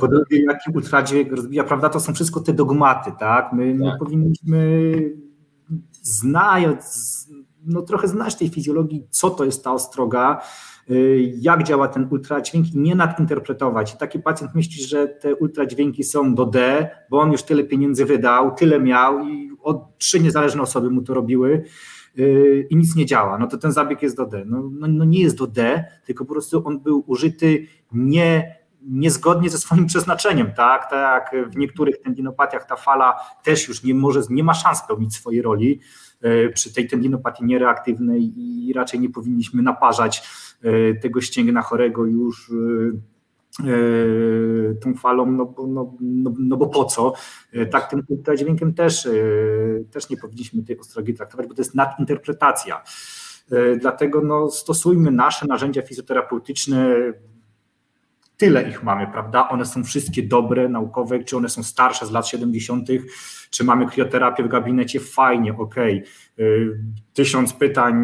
Po 0.00 0.08
drugie, 0.08 0.44
jaki 0.44 0.70
ultradźwięk 0.74 1.32
rozbija, 1.32 1.64
prawda? 1.64 1.88
To 1.88 2.00
są 2.00 2.14
wszystko 2.14 2.40
te 2.40 2.52
dogmaty, 2.52 3.12
tak? 3.18 3.52
My, 3.52 3.72
tak. 3.72 3.78
my 3.78 3.98
powinniśmy 3.98 4.92
znając, 6.02 7.28
no 7.64 7.82
trochę 7.82 8.08
znać 8.08 8.34
tej 8.34 8.48
fizjologii, 8.48 9.06
co 9.10 9.30
to 9.30 9.44
jest 9.44 9.64
ta 9.64 9.72
ostroga, 9.72 10.42
jak 11.40 11.62
działa 11.62 11.88
ten 11.88 12.08
ultradźwięk 12.10 12.74
i 12.74 12.78
nie 12.78 12.94
nadinterpretować. 12.94 13.96
Taki 13.96 14.18
pacjent 14.18 14.54
myśli, 14.54 14.84
że 14.84 15.08
te 15.08 15.34
ultradźwięki 15.34 16.04
są 16.04 16.34
do 16.34 16.46
D, 16.46 16.88
bo 17.10 17.20
on 17.20 17.32
już 17.32 17.42
tyle 17.42 17.64
pieniędzy 17.64 18.04
wydał, 18.04 18.54
tyle 18.54 18.80
miał 18.80 19.28
i 19.28 19.52
od 19.62 19.98
trzy 19.98 20.20
niezależne 20.20 20.62
osoby 20.62 20.90
mu 20.90 21.02
to 21.02 21.14
robiły 21.14 21.64
Yy, 22.16 22.66
i 22.70 22.76
nic 22.76 22.96
nie 22.96 23.06
działa, 23.06 23.38
no 23.38 23.46
to 23.46 23.58
ten 23.58 23.72
zabieg 23.72 24.02
jest 24.02 24.16
do 24.16 24.26
D. 24.26 24.44
No, 24.46 24.70
no, 24.72 24.86
no, 24.88 25.04
nie 25.04 25.22
jest 25.22 25.38
do 25.38 25.46
D, 25.46 25.84
tylko 26.04 26.24
po 26.24 26.32
prostu 26.32 26.62
on 26.66 26.80
był 26.80 27.04
użyty 27.06 27.66
nie, 27.92 28.56
niezgodnie 28.82 29.50
ze 29.50 29.58
swoim 29.58 29.86
przeznaczeniem, 29.86 30.52
tak? 30.52 30.90
Tak 30.90 31.32
jak 31.32 31.50
w 31.50 31.56
niektórych 31.56 32.00
tendinopatiach 32.00 32.66
ta 32.66 32.76
fala 32.76 33.14
też 33.42 33.68
już 33.68 33.84
nie 33.84 33.94
może, 33.94 34.20
nie 34.30 34.44
ma 34.44 34.54
szans 34.54 34.82
pełnić 34.88 35.14
swojej 35.14 35.42
roli 35.42 35.80
yy, 36.22 36.50
przy 36.54 36.74
tej 36.74 36.88
tendinopatii 36.88 37.44
niereaktywnej 37.44 38.32
i 38.36 38.72
raczej 38.72 39.00
nie 39.00 39.10
powinniśmy 39.10 39.62
naparzać 39.62 40.28
tego 41.02 41.20
ścięgna 41.20 41.62
chorego 41.62 42.06
już 42.06 42.52
E, 43.60 44.74
tą 44.74 44.94
falą, 44.94 45.26
no 45.32 45.46
bo, 45.46 45.66
no, 45.66 45.94
no, 46.00 46.32
no 46.38 46.56
bo 46.56 46.66
po 46.66 46.84
co? 46.84 47.12
E, 47.52 47.66
tak 47.66 47.90
tym 47.90 48.02
ultradźwiękiem 48.08 48.74
też, 48.74 49.06
e, 49.06 49.12
też 49.90 50.10
nie 50.10 50.16
powinniśmy 50.16 50.62
tej 50.62 50.78
ostrogi 50.78 51.14
traktować, 51.14 51.46
bo 51.46 51.54
to 51.54 51.60
jest 51.60 51.74
nadinterpretacja. 51.74 52.82
Dlatego 53.80 54.20
no, 54.20 54.50
stosujmy 54.50 55.10
nasze 55.10 55.46
narzędzia 55.46 55.82
fizjoterapeutyczne, 55.82 56.96
tyle 58.42 58.68
ich 58.68 58.82
mamy, 58.82 59.06
prawda? 59.06 59.48
One 59.48 59.66
są 59.66 59.84
wszystkie 59.84 60.22
dobre, 60.22 60.68
naukowe, 60.68 61.24
czy 61.24 61.36
one 61.36 61.48
są 61.48 61.62
starsze 61.62 62.06
z 62.06 62.10
lat 62.10 62.28
70., 62.28 62.88
czy 63.50 63.64
mamy 63.64 63.86
krioterapię 63.86 64.44
w 64.44 64.48
gabinecie, 64.48 65.00
fajnie, 65.00 65.56
ok. 65.58 65.74
Tysiąc 67.12 67.52
pytań 67.52 67.94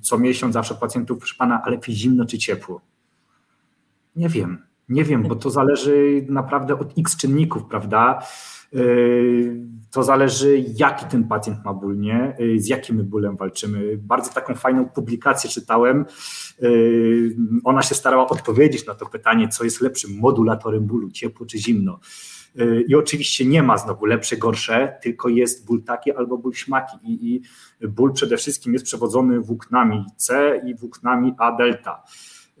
co 0.00 0.18
miesiąc 0.18 0.54
zawsze 0.54 0.74
pacjentów, 0.74 1.18
proszę 1.18 1.34
pana, 1.38 1.62
ale 1.64 1.78
zimno 1.88 2.24
czy 2.24 2.38
ciepło? 2.38 2.80
Nie 4.16 4.28
wiem. 4.28 4.62
Nie 4.88 5.04
wiem, 5.04 5.22
bo 5.22 5.36
to 5.36 5.50
zależy 5.50 6.26
naprawdę 6.28 6.78
od 6.78 6.98
x 6.98 7.16
czynników, 7.16 7.64
prawda? 7.64 8.22
Yy, 8.72 9.66
to 9.90 10.02
zależy, 10.02 10.64
jaki 10.74 11.06
ten 11.06 11.28
pacjent 11.28 11.64
ma 11.64 11.74
ból, 11.74 11.98
nie? 11.98 12.36
Yy, 12.38 12.60
z 12.60 12.66
jakim 12.66 13.04
bólem 13.04 13.36
walczymy. 13.36 13.98
Bardzo 13.98 14.32
taką 14.32 14.54
fajną 14.54 14.88
publikację 14.88 15.50
czytałem. 15.50 16.04
Yy, 16.60 17.36
ona 17.64 17.82
się 17.82 17.94
starała 17.94 18.28
odpowiedzieć 18.28 18.86
na 18.86 18.94
to 18.94 19.06
pytanie, 19.06 19.48
co 19.48 19.64
jest 19.64 19.80
lepszym 19.80 20.18
modulatorem 20.18 20.86
bólu, 20.86 21.10
ciepło 21.10 21.46
czy 21.46 21.58
zimno. 21.58 22.00
I 22.88 22.94
oczywiście 22.94 23.44
nie 23.44 23.62
ma 23.62 23.78
znowu 23.78 24.04
lepsze, 24.04 24.36
gorsze, 24.36 24.98
tylko 25.02 25.28
jest 25.28 25.66
ból 25.66 25.82
taki 25.82 26.12
albo 26.12 26.38
ból 26.38 26.52
śmaki. 26.54 26.96
I, 27.02 27.34
i 27.34 27.42
ból 27.88 28.12
przede 28.12 28.36
wszystkim 28.36 28.72
jest 28.72 28.84
przewodzony 28.84 29.40
włóknami 29.40 30.04
C 30.16 30.60
i 30.66 30.74
włóknami 30.74 31.34
A 31.38 31.56
delta. 31.56 32.02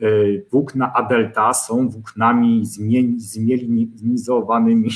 E, 0.02 0.06
włókna 0.50 0.92
A 0.94 1.02
delta 1.02 1.54
są 1.54 1.88
włóknami 1.88 2.66
zmielinizowanymi. 3.18 4.90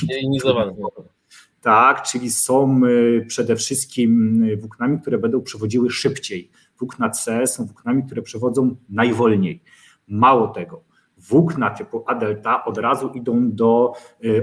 Tak, 1.61 2.03
czyli 2.03 2.31
są 2.31 2.81
e, 2.85 3.25
przede 3.25 3.55
wszystkim 3.55 4.43
e, 4.43 4.57
włóknami, 4.57 4.99
które 5.01 5.17
będą 5.17 5.41
przewodziły 5.41 5.89
szybciej. 5.89 6.49
Włókna 6.79 7.09
C 7.09 7.47
są 7.47 7.65
włóknami, 7.65 8.03
które 8.03 8.21
przewodzą 8.21 8.75
najwolniej. 8.89 9.63
Mało 10.07 10.47
tego, 10.47 10.83
włókna 11.17 11.69
typu 11.69 12.03
A 12.07 12.15
delta 12.15 12.65
od 12.65 12.77
razu 12.77 13.11
idą 13.13 13.51
do 13.51 13.93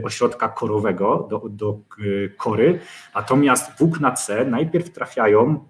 ośrodka 0.04 0.48
korowego, 0.48 1.26
do, 1.30 1.48
do 1.48 1.80
kory, 2.36 2.80
natomiast 3.14 3.78
włókna 3.78 4.12
C 4.12 4.44
najpierw 4.44 4.90
trafiają 4.90 5.64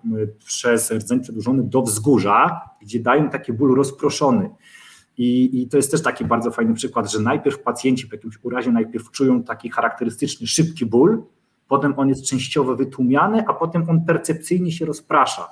przez 0.47 0.91
rdzeń 0.91 1.21
przedłużony 1.21 1.63
do 1.63 1.83
wzgórza, 1.83 2.61
gdzie 2.83 3.01
dają 3.01 3.31
taki 3.31 3.53
ból 3.53 3.77
rozproszony. 3.77 4.51
I, 5.19 5.63
I, 5.63 5.69
to 5.69 5.77
jest 5.77 5.91
też 5.91 6.03
taki 6.03 6.25
bardzo 6.25 6.51
fajny 6.51 6.75
przykład, 6.75 7.13
że 7.13 7.21
najpierw 7.21 7.63
pacjenci 7.63 8.07
po 8.07 8.17
jakimś 8.17 8.39
urazie 8.43 8.73
najpierw 8.73 9.11
czują 9.11 9.43
taki 9.43 9.71
charakterystyczny, 9.71 10.47
szybki 10.47 10.87
ból, 10.87 11.23
potem 11.69 11.95
on 11.97 12.09
jest 12.09 12.25
częściowo 12.25 12.77
wytłumiany, 12.77 13.45
a 13.49 13.55
potem 13.55 13.91
on 13.91 14.05
percepcyjnie 14.05 14.73
się 14.73 14.87
rozprasza. 14.87 15.49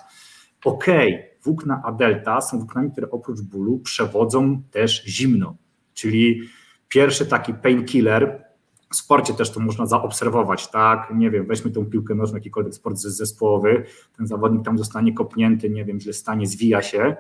Okej, 0.65 1.15
okay, 1.15 1.29
włókna 1.43 1.83
A 1.85 1.93
delta 1.93 2.41
są 2.41 2.59
włóknami, 2.59 2.91
które 2.91 3.11
oprócz 3.11 3.41
bólu 3.41 3.79
przewodzą 3.79 4.63
też 4.71 5.05
zimno, 5.05 5.57
czyli 5.95 6.41
pierwszy 6.89 7.27
taki 7.27 7.55
painkiller, 7.55 8.47
w 8.93 8.97
sporcie 8.97 9.35
też 9.35 9.51
to 9.51 9.61
można 9.61 9.87
zaobserwować, 9.87 10.71
tak, 10.71 11.13
nie 11.15 11.31
wiem, 11.31 11.47
weźmy 11.47 11.71
tą 11.71 11.87
piłkę 11.87 12.15
nożną, 12.15 12.37
jakikolwiek 12.37 12.75
sport 12.75 12.97
zespołowy, 12.97 13.85
ten 14.17 14.27
zawodnik 14.27 14.65
tam 14.65 14.79
zostanie 14.79 15.13
kopnięty, 15.13 15.71
nie 15.71 15.85
wiem, 15.85 16.01
źle 16.01 16.13
stanie, 16.13 16.47
zwija 16.47 16.83
się, 16.83 17.17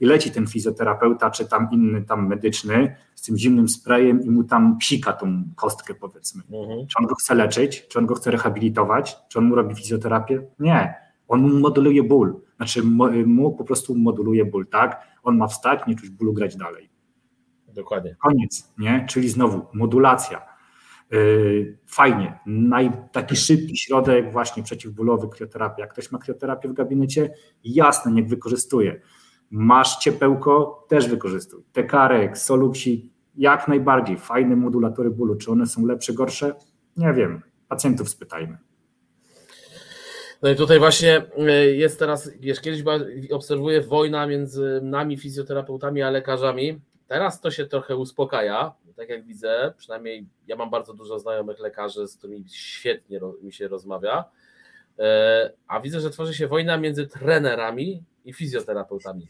i 0.00 0.06
leci 0.06 0.30
ten 0.30 0.46
fizjoterapeuta, 0.46 1.30
czy 1.30 1.48
tam 1.48 1.68
inny 1.72 2.02
tam 2.02 2.26
medyczny 2.26 2.96
z 3.14 3.22
tym 3.22 3.36
zimnym 3.36 3.68
sprayem 3.68 4.22
i 4.22 4.30
mu 4.30 4.44
tam 4.44 4.78
psika 4.78 5.12
tą 5.12 5.44
kostkę 5.56 5.94
powiedzmy. 5.94 6.42
Mhm. 6.52 6.86
Czy 6.86 6.98
on 6.98 7.06
go 7.06 7.14
chce 7.14 7.34
leczyć, 7.34 7.88
czy 7.88 7.98
on 7.98 8.06
go 8.06 8.14
chce 8.14 8.30
rehabilitować, 8.30 9.16
czy 9.28 9.38
on 9.38 9.44
mu 9.44 9.54
robi 9.54 9.74
fizjoterapię? 9.74 10.42
Nie. 10.58 10.94
On 11.28 11.40
mu 11.40 11.58
moduluje 11.58 12.02
ból. 12.02 12.40
Znaczy 12.56 12.82
mu 13.26 13.52
po 13.52 13.64
prostu 13.64 13.94
moduluje 13.94 14.44
ból, 14.44 14.66
tak? 14.66 15.08
On 15.22 15.36
ma 15.36 15.46
wstać, 15.46 15.80
nie 15.86 15.94
czuć 15.94 16.10
bólu, 16.10 16.32
grać 16.32 16.56
dalej. 16.56 16.90
Dokładnie. 17.68 18.16
Koniec, 18.22 18.72
nie? 18.78 19.06
Czyli 19.08 19.28
znowu 19.28 19.62
modulacja. 19.72 20.48
Yy, 21.10 21.78
fajnie, 21.86 22.38
Naj, 22.46 22.92
taki 23.12 23.36
szybki 23.36 23.76
środek 23.76 24.32
właśnie 24.32 24.62
przeciwbólowy, 24.62 25.28
krioterapia. 25.28 25.82
Jak 25.82 25.92
ktoś 25.92 26.12
ma 26.12 26.18
krioterapię 26.18 26.68
w 26.68 26.72
gabinecie, 26.72 27.34
jasne, 27.64 28.12
niech 28.12 28.28
wykorzystuje. 28.28 29.00
Masz 29.50 29.98
ciepełko, 29.98 30.86
też 30.88 31.08
wykorzystuj. 31.08 31.62
Tekarek, 31.72 32.38
Soluxi, 32.38 33.12
jak 33.36 33.68
najbardziej. 33.68 34.18
Fajne 34.18 34.56
modulatory 34.56 35.10
bólu. 35.10 35.36
Czy 35.36 35.50
one 35.50 35.66
są 35.66 35.86
lepsze, 35.86 36.12
gorsze? 36.12 36.54
Nie 36.96 37.12
wiem. 37.12 37.42
Pacjentów 37.68 38.08
spytajmy. 38.08 38.58
No 40.42 40.50
i 40.50 40.56
tutaj 40.56 40.78
właśnie 40.78 41.22
e, 41.36 41.52
jest 41.66 41.98
teraz, 41.98 42.30
wiesz, 42.40 42.60
kiedyś 42.60 42.82
obserwuję 43.32 43.80
wojna 43.80 44.26
między 44.26 44.80
nami, 44.82 45.16
fizjoterapeutami, 45.16 46.02
a 46.02 46.10
lekarzami. 46.10 46.80
Teraz 47.06 47.40
to 47.40 47.50
się 47.50 47.66
trochę 47.66 47.96
uspokaja, 47.96 48.74
tak 48.96 49.08
jak 49.08 49.24
widzę, 49.24 49.74
przynajmniej 49.76 50.26
ja 50.46 50.56
mam 50.56 50.70
bardzo 50.70 50.94
dużo 50.94 51.18
znajomych 51.18 51.58
lekarzy, 51.58 52.08
z 52.08 52.16
którymi 52.16 52.44
świetnie 52.48 53.20
mi 53.42 53.52
się 53.52 53.68
rozmawia, 53.68 54.24
e, 54.98 55.52
a 55.66 55.80
widzę, 55.80 56.00
że 56.00 56.10
tworzy 56.10 56.34
się 56.34 56.48
wojna 56.48 56.76
między 56.76 57.06
trenerami 57.06 58.02
i 58.28 58.32
fizjoterapeutami. 58.32 59.28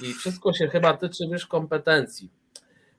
I 0.00 0.12
wszystko 0.12 0.52
się 0.52 0.68
chyba 0.68 0.96
tyczy 0.96 1.24
już 1.24 1.46
kompetencji, 1.46 2.30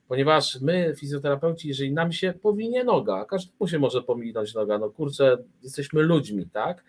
ponieważ 0.08 0.60
my, 0.60 0.94
fizjoterapeuci, 0.98 1.68
jeżeli 1.68 1.92
nam 1.92 2.12
się 2.12 2.32
powinie 2.32 2.84
noga, 2.84 3.24
każdemu 3.24 3.68
się 3.68 3.78
może 3.78 4.02
pominąć 4.02 4.54
noga, 4.54 4.78
no 4.78 4.90
kurczę, 4.90 5.38
jesteśmy 5.62 6.02
ludźmi, 6.02 6.46
tak? 6.52 6.84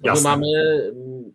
No 0.00 0.14
my 0.14 0.20
mamy 0.20 0.46
mm, 0.94 1.32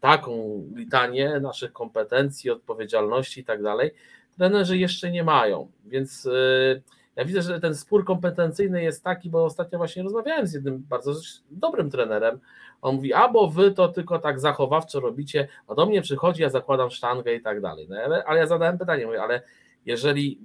taką 0.00 0.64
litanię 0.74 1.40
naszych 1.40 1.72
kompetencji, 1.72 2.50
odpowiedzialności 2.50 3.40
i 3.40 3.44
tak 3.44 3.62
dalej. 3.62 3.90
Trenerzy 4.36 4.78
jeszcze 4.78 5.10
nie 5.10 5.24
mają, 5.24 5.70
więc 5.86 6.26
y, 6.26 6.82
Ja 7.16 7.24
widzę, 7.24 7.42
że 7.42 7.60
ten 7.60 7.74
spór 7.74 8.04
kompetencyjny 8.04 8.82
jest 8.82 9.04
taki, 9.04 9.30
bo 9.30 9.44
ostatnio 9.44 9.78
właśnie 9.78 10.02
rozmawiałem 10.02 10.46
z 10.46 10.54
jednym 10.54 10.82
bardzo 10.88 11.12
dobrym 11.50 11.90
trenerem. 11.90 12.40
On 12.82 12.94
mówi, 12.94 13.12
a 13.12 13.28
bo 13.28 13.48
wy 13.48 13.72
to 13.72 13.88
tylko 13.88 14.18
tak 14.18 14.40
zachowawczo 14.40 15.00
robicie, 15.00 15.48
a 15.66 15.74
do 15.74 15.86
mnie 15.86 16.02
przychodzi, 16.02 16.42
ja 16.42 16.50
zakładam 16.50 16.90
sztangę 16.90 17.34
i 17.34 17.42
tak 17.42 17.60
dalej. 17.60 17.86
No, 17.88 17.96
ale, 18.04 18.24
ale 18.24 18.38
ja 18.38 18.46
zadałem 18.46 18.78
pytanie, 18.78 19.06
mówię, 19.06 19.22
ale 19.22 19.42
jeżeli 19.86 20.40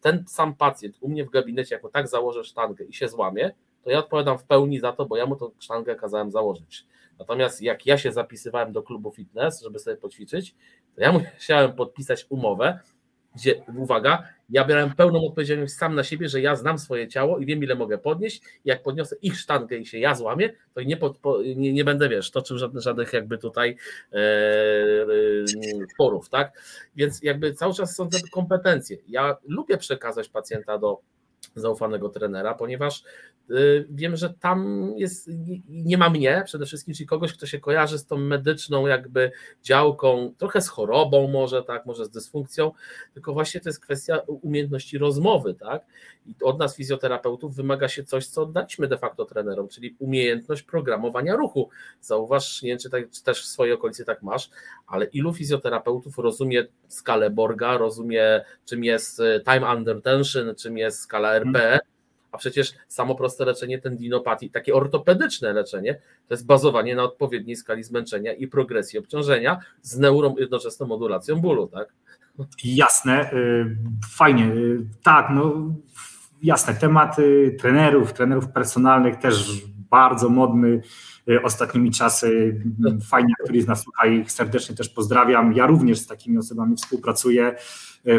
ten 0.00 0.24
sam 0.26 0.54
pacjent 0.54 0.96
u 1.00 1.08
mnie 1.08 1.24
w 1.24 1.30
gabinecie 1.30 1.74
jako 1.74 1.88
tak 1.88 2.08
założy 2.08 2.44
sztangę 2.44 2.84
i 2.84 2.92
się 2.92 3.08
złamie, 3.08 3.50
to 3.84 3.90
ja 3.90 3.98
odpowiadam 3.98 4.38
w 4.38 4.44
pełni 4.44 4.80
za 4.80 4.92
to, 4.92 5.06
bo 5.06 5.16
ja 5.16 5.26
mu 5.26 5.36
tą 5.36 5.50
sztangę 5.58 5.96
kazałem 5.96 6.30
założyć. 6.30 6.86
Natomiast 7.18 7.62
jak 7.62 7.86
ja 7.86 7.98
się 7.98 8.12
zapisywałem 8.12 8.72
do 8.72 8.82
klubu 8.82 9.12
fitness, 9.12 9.62
żeby 9.62 9.78
sobie 9.78 9.96
poćwiczyć, 9.96 10.54
to 10.94 11.00
ja 11.00 11.12
musiałem 11.12 11.72
podpisać 11.82 12.26
umowę, 12.28 12.80
gdzie, 13.36 13.64
uwaga, 13.76 14.22
ja 14.50 14.64
brałem 14.64 14.94
pełną 14.94 15.26
odpowiedzialność 15.26 15.74
sam 15.74 15.94
na 15.94 16.04
siebie, 16.04 16.28
że 16.28 16.40
ja 16.40 16.56
znam 16.56 16.78
swoje 16.78 17.08
ciało 17.08 17.38
i 17.38 17.46
wiem, 17.46 17.62
ile 17.62 17.74
mogę 17.74 17.98
podnieść. 17.98 18.42
Jak 18.64 18.82
podniosę 18.82 19.16
ich 19.22 19.38
sztangę 19.38 19.76
i 19.76 19.86
się 19.86 19.98
ja 19.98 20.14
złamię, 20.14 20.52
to 20.74 20.82
nie, 20.82 20.96
pod, 20.96 21.18
po, 21.18 21.42
nie, 21.42 21.72
nie, 21.72 21.84
będę, 21.84 22.08
wiesz, 22.08 22.30
toczył 22.30 22.58
żadnych, 22.58 22.82
żadnych 22.82 23.12
jakby 23.12 23.38
tutaj 23.38 23.76
e, 24.12 24.16
e, 25.98 26.28
tak? 26.30 26.62
Więc 26.96 27.22
jakby 27.22 27.54
cały 27.54 27.74
czas 27.74 27.96
są 27.96 28.08
te 28.08 28.18
kompetencje. 28.32 28.96
Ja 29.08 29.36
lubię 29.48 29.78
przekazać 29.78 30.28
pacjenta 30.28 30.78
do 30.78 31.00
zaufanego 31.56 32.08
trenera, 32.08 32.54
ponieważ 32.54 33.02
y, 33.50 33.86
wiem, 33.90 34.16
że 34.16 34.34
tam 34.40 34.90
jest, 34.96 35.30
nie 35.68 35.98
ma 35.98 36.10
mnie 36.10 36.42
przede 36.46 36.66
wszystkim, 36.66 36.94
czyli 36.94 37.06
kogoś, 37.06 37.32
kto 37.32 37.46
się 37.46 37.60
kojarzy 37.60 37.98
z 37.98 38.06
tą 38.06 38.16
medyczną 38.16 38.86
jakby 38.86 39.32
działką, 39.62 40.34
trochę 40.38 40.60
z 40.60 40.68
chorobą 40.68 41.28
może, 41.28 41.62
tak, 41.62 41.86
może 41.86 42.04
z 42.04 42.10
dysfunkcją, 42.10 42.72
tylko 43.14 43.32
właśnie 43.32 43.60
to 43.60 43.68
jest 43.68 43.80
kwestia 43.80 44.18
umiejętności 44.26 44.98
rozmowy, 44.98 45.54
tak, 45.54 45.86
i 46.26 46.34
od 46.42 46.58
nas 46.58 46.76
fizjoterapeutów 46.76 47.56
wymaga 47.56 47.88
się 47.88 48.04
coś, 48.04 48.26
co 48.26 48.42
oddaliśmy 48.42 48.88
de 48.88 48.98
facto 48.98 49.24
trenerom, 49.24 49.68
czyli 49.68 49.96
umiejętność 49.98 50.62
programowania 50.62 51.36
ruchu. 51.36 51.68
Zauważ, 52.00 52.62
nie 52.62 52.68
wiem, 52.68 52.78
czy, 52.78 52.90
tak, 52.90 53.10
czy 53.10 53.22
też 53.22 53.42
w 53.42 53.46
swojej 53.46 53.74
okolicy 53.74 54.04
tak 54.04 54.22
masz, 54.22 54.50
ale 54.86 55.04
ilu 55.04 55.34
fizjoterapeutów 55.34 56.18
rozumie 56.18 56.66
skalę 56.88 57.30
Borga, 57.30 57.78
rozumie 57.78 58.44
czym 58.64 58.84
jest 58.84 59.20
y, 59.20 59.42
time 59.44 59.74
under 59.74 60.02
tension, 60.02 60.54
czym 60.54 60.78
jest 60.78 61.00
skala 61.00 61.34
RPE, 61.34 61.45
a 62.32 62.38
przecież 62.38 62.74
samo 62.88 63.14
proste 63.14 63.44
leczenie 63.44 63.78
tendinopatii, 63.78 64.50
takie 64.50 64.74
ortopedyczne 64.74 65.52
leczenie, 65.52 65.94
to 66.28 66.34
jest 66.34 66.46
bazowanie 66.46 66.96
na 66.96 67.02
odpowiedniej 67.02 67.56
skali 67.56 67.84
zmęczenia 67.84 68.32
i 68.32 68.46
progresji 68.46 68.98
obciążenia 68.98 69.58
z 69.82 69.98
neurą 69.98 70.34
jednoczesną 70.38 70.86
modulacją 70.86 71.40
bólu, 71.40 71.66
tak? 71.66 71.92
Jasne, 72.64 73.32
y, 73.32 73.76
fajnie, 74.10 74.44
y, 74.44 74.86
tak, 75.02 75.26
no 75.30 75.54
jasne, 76.42 76.74
temat 76.74 77.16
trenerów, 77.58 78.12
trenerów 78.12 78.48
personalnych 78.48 79.16
też 79.16 79.62
bardzo 79.90 80.28
modny 80.28 80.82
ostatnimi 81.42 81.90
czasy. 81.90 82.60
Fajnie, 83.10 83.34
któryś 83.44 83.62
z 83.62 83.66
nas 83.66 83.82
słucha 83.82 84.06
ich 84.06 84.32
serdecznie 84.32 84.76
też 84.76 84.88
pozdrawiam. 84.88 85.52
Ja 85.52 85.66
również 85.66 85.98
z 85.98 86.06
takimi 86.06 86.38
osobami 86.38 86.76
współpracuję. 86.76 87.56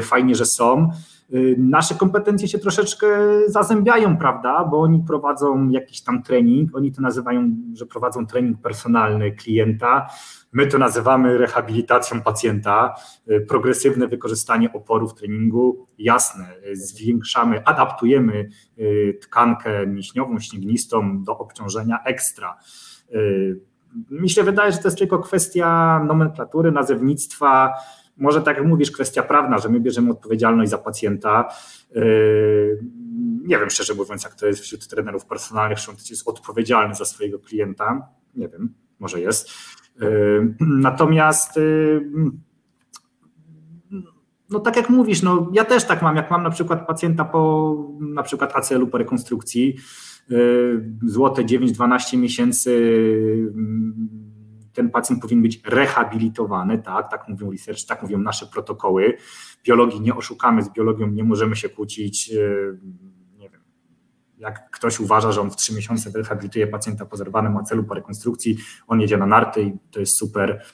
Fajnie, 0.01 0.35
że 0.35 0.45
są. 0.45 0.89
Y, 1.33 1.55
nasze 1.57 1.95
kompetencje 1.95 2.47
się 2.47 2.59
troszeczkę 2.59 3.07
zazębiają, 3.47 4.17
prawda, 4.17 4.65
bo 4.71 4.81
oni 4.81 5.03
prowadzą 5.07 5.69
jakiś 5.69 6.01
tam 6.01 6.23
trening, 6.23 6.75
oni 6.75 6.91
to 6.91 7.01
nazywają, 7.01 7.55
że 7.73 7.85
prowadzą 7.85 8.27
trening 8.27 8.61
personalny 8.61 9.31
klienta, 9.31 10.07
my 10.51 10.67
to 10.67 10.77
nazywamy 10.77 11.37
rehabilitacją 11.37 12.21
pacjenta, 12.21 12.95
y, 13.31 13.41
progresywne 13.41 14.07
wykorzystanie 14.07 14.73
oporu 14.73 15.07
w 15.07 15.13
treningu, 15.13 15.87
jasne, 15.97 16.45
zwiększamy, 16.73 17.65
adaptujemy 17.65 18.49
y, 18.79 19.19
tkankę 19.21 19.87
mięśniową, 19.87 20.39
śniegnistą 20.39 21.23
do 21.23 21.37
obciążenia 21.37 21.99
ekstra. 22.05 22.57
Mi 24.11 24.29
się 24.29 24.43
wydaje, 24.43 24.71
że 24.71 24.77
to 24.77 24.87
jest 24.87 24.97
tylko 24.97 25.19
kwestia 25.19 25.99
nomenklatury, 26.07 26.71
nazewnictwa, 26.71 27.73
może 28.17 28.41
tak 28.41 28.57
jak 28.57 28.65
mówisz, 28.65 28.91
kwestia 28.91 29.23
prawna, 29.23 29.57
że 29.57 29.69
my 29.69 29.79
bierzemy 29.79 30.11
odpowiedzialność 30.11 30.71
za 30.71 30.77
pacjenta. 30.77 31.49
Yy, 31.95 32.79
nie 33.43 33.59
wiem 33.59 33.69
szczerze 33.69 33.93
mówiąc, 33.93 34.23
jak 34.23 34.35
to 34.35 34.47
jest 34.47 34.59
wśród 34.59 34.87
trenerów 34.87 35.25
personalnych, 35.25 35.79
czy 35.79 35.91
on 35.91 35.97
jest 36.09 36.27
odpowiedzialny 36.27 36.95
za 36.95 37.05
swojego 37.05 37.39
klienta. 37.39 38.07
Nie 38.35 38.47
wiem, 38.47 38.73
może 38.99 39.21
jest. 39.21 39.49
Yy, 39.99 40.55
natomiast 40.59 41.55
yy, 41.55 42.11
no 44.49 44.59
tak 44.59 44.75
jak 44.75 44.89
mówisz, 44.89 45.21
no 45.21 45.49
ja 45.53 45.65
też 45.65 45.83
tak 45.83 46.01
mam, 46.01 46.15
jak 46.15 46.31
mam 46.31 46.43
na 46.43 46.49
przykład 46.49 46.87
pacjenta 46.87 47.25
po 47.25 47.75
na 47.99 48.23
przykład 48.23 48.55
ACL-u 48.55 48.87
po 48.87 48.97
rekonstrukcji, 48.97 49.75
złote 51.05 51.43
9-12 51.43 52.17
miesięcy 52.17 52.71
ten 54.77 54.89
pacjent 54.89 55.21
powinien 55.21 55.41
być 55.41 55.61
rehabilitowany, 55.65 56.79
tak, 56.79 57.11
tak 57.11 57.27
mówią 57.27 57.51
research, 57.51 57.85
tak 57.85 58.01
mówią 58.01 58.17
nasze 58.17 58.47
protokoły. 58.47 59.17
Biologii 59.63 60.01
nie 60.01 60.15
oszukamy, 60.15 60.63
z 60.63 60.69
biologią 60.69 61.07
nie 61.07 61.23
możemy 61.23 61.55
się 61.55 61.69
kłócić. 61.69 62.31
E, 62.31 62.39
nie 63.37 63.49
wiem, 63.49 63.61
jak 64.37 64.71
ktoś 64.71 64.99
uważa, 64.99 65.31
że 65.31 65.41
on 65.41 65.51
w 65.51 65.55
trzy 65.55 65.75
miesiące 65.75 66.11
rehabilituje 66.15 66.67
pacjenta 66.67 67.05
po 67.05 67.17
zerwanym 67.17 67.65
celu 67.65 67.83
po 67.83 67.93
rekonstrukcji, 67.93 68.57
on 68.87 69.01
jedzie 69.01 69.17
na 69.17 69.25
narty 69.25 69.61
i 69.61 69.73
to 69.91 69.99
jest 69.99 70.17
super. 70.17 70.65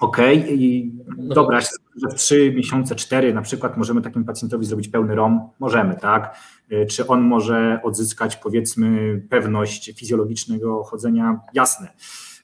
Okej, 0.00 0.42
okay. 0.44 1.16
No 1.16 1.34
dobra, 1.34 1.60
że 1.60 2.08
w 2.10 2.14
trzy 2.14 2.52
miesiące, 2.56 2.94
cztery 2.94 3.34
na 3.34 3.42
przykład 3.42 3.76
możemy 3.76 4.02
takim 4.02 4.24
pacjentowi 4.24 4.66
zrobić 4.66 4.88
pełny 4.88 5.14
ROM? 5.14 5.40
Możemy, 5.60 5.96
tak? 5.96 6.36
E, 6.70 6.86
czy 6.86 7.06
on 7.06 7.20
może 7.20 7.80
odzyskać 7.82 8.36
powiedzmy 8.36 9.20
pewność 9.30 9.92
fizjologicznego 9.98 10.84
chodzenia? 10.84 11.40
Jasne. 11.54 11.88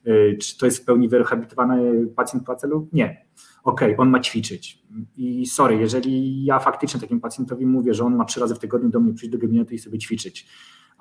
E, 0.04 0.36
czy 0.36 0.58
to 0.58 0.66
jest 0.66 0.78
w 0.78 0.84
pełni 0.84 1.08
wyrehabilitowany 1.08 2.06
pacjent 2.06 2.46
po 2.46 2.56
celu? 2.56 2.88
Nie. 2.92 3.26
Okej, 3.64 3.88
okay, 3.88 3.96
on 3.96 4.10
ma 4.10 4.20
ćwiczyć. 4.20 4.82
I 5.16 5.46
sorry, 5.46 5.76
jeżeli 5.76 6.44
ja 6.44 6.58
faktycznie 6.58 7.00
takim 7.00 7.20
pacjentowi 7.20 7.66
mówię, 7.66 7.94
że 7.94 8.04
on 8.04 8.16
ma 8.16 8.24
trzy 8.24 8.40
razy 8.40 8.54
w 8.54 8.58
tygodniu 8.58 8.88
do 8.88 9.00
mnie 9.00 9.14
przyjść 9.14 9.32
do 9.32 9.38
gabinetu 9.38 9.74
i 9.74 9.78
sobie 9.78 9.98
ćwiczyć, 9.98 10.46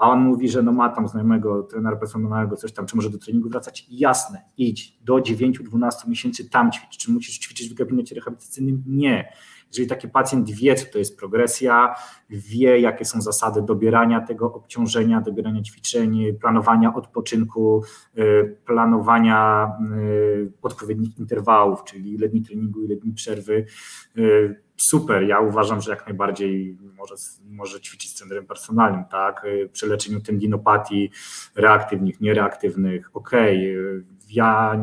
a 0.02 0.10
on 0.10 0.20
mówi, 0.20 0.49
że 0.49 0.64
no 0.64 0.72
ma 0.72 0.89
tam 0.89 1.08
znajomego 1.08 1.64
trenera 1.64 1.95
personalnego, 1.95 2.56
coś 2.56 2.74
tam, 2.74 2.86
czy 2.86 2.95
może 2.95 3.10
do 3.10 3.18
treningu 3.18 3.49
wracać, 3.49 3.86
jasne, 3.89 4.41
idź, 4.58 4.97
do 5.02 5.16
9-12 5.16 6.08
miesięcy 6.08 6.49
tam 6.49 6.72
ćwicz, 6.72 6.97
czy 6.97 7.12
musisz 7.12 7.39
ćwiczyć 7.39 7.70
w 7.70 7.74
gabinecie 7.74 8.16
rehabilitacyjnym? 8.16 8.84
Nie. 8.88 9.34
Jeżeli 9.72 9.88
taki 9.88 10.08
pacjent 10.10 10.52
wie, 10.52 10.76
co 10.76 10.86
to 10.92 11.00
jest 11.00 11.20
progresja, 11.20 11.96
wie, 12.30 12.80
jakie 12.80 13.06
są 13.06 13.22
zasady 13.22 13.62
dobierania 13.62 14.22
tego 14.22 14.54
obciążenia, 14.54 15.22
dobierania 15.22 15.62
ćwiczeń, 15.62 16.34
planowania 16.42 16.94
odpoczynku, 16.94 17.84
y, 18.18 18.58
planowania 18.66 19.72
y, 19.98 20.52
odpowiednich 20.62 21.20
interwałów, 21.20 21.84
czyli 21.84 22.14
ile 22.14 22.30
dni 22.30 22.42
treningu, 22.42 22.84
ile 22.84 22.96
dni 22.96 23.14
przerwy, 23.14 23.66
y, 24.18 24.62
super. 24.78 25.24
Ja 25.24 25.40
uważam, 25.40 25.82
że 25.82 25.92
jak 25.92 26.08
najbardziej 26.08 26.78
może, 26.98 27.16
może 27.46 27.82
ćwiczyć 27.82 28.12
z 28.12 28.16
trenerem 28.16 28.46
personalnym, 28.46 29.04
tak? 29.12 29.46
Przy 29.72 29.88
leczeniu 29.88 30.22
tendinopatii 30.22 31.12
reaktywnych, 31.56 32.22
niereaktywnych. 32.22 33.10
Okej, 33.14 33.78
okay. 33.78 34.06
ja 34.30 34.80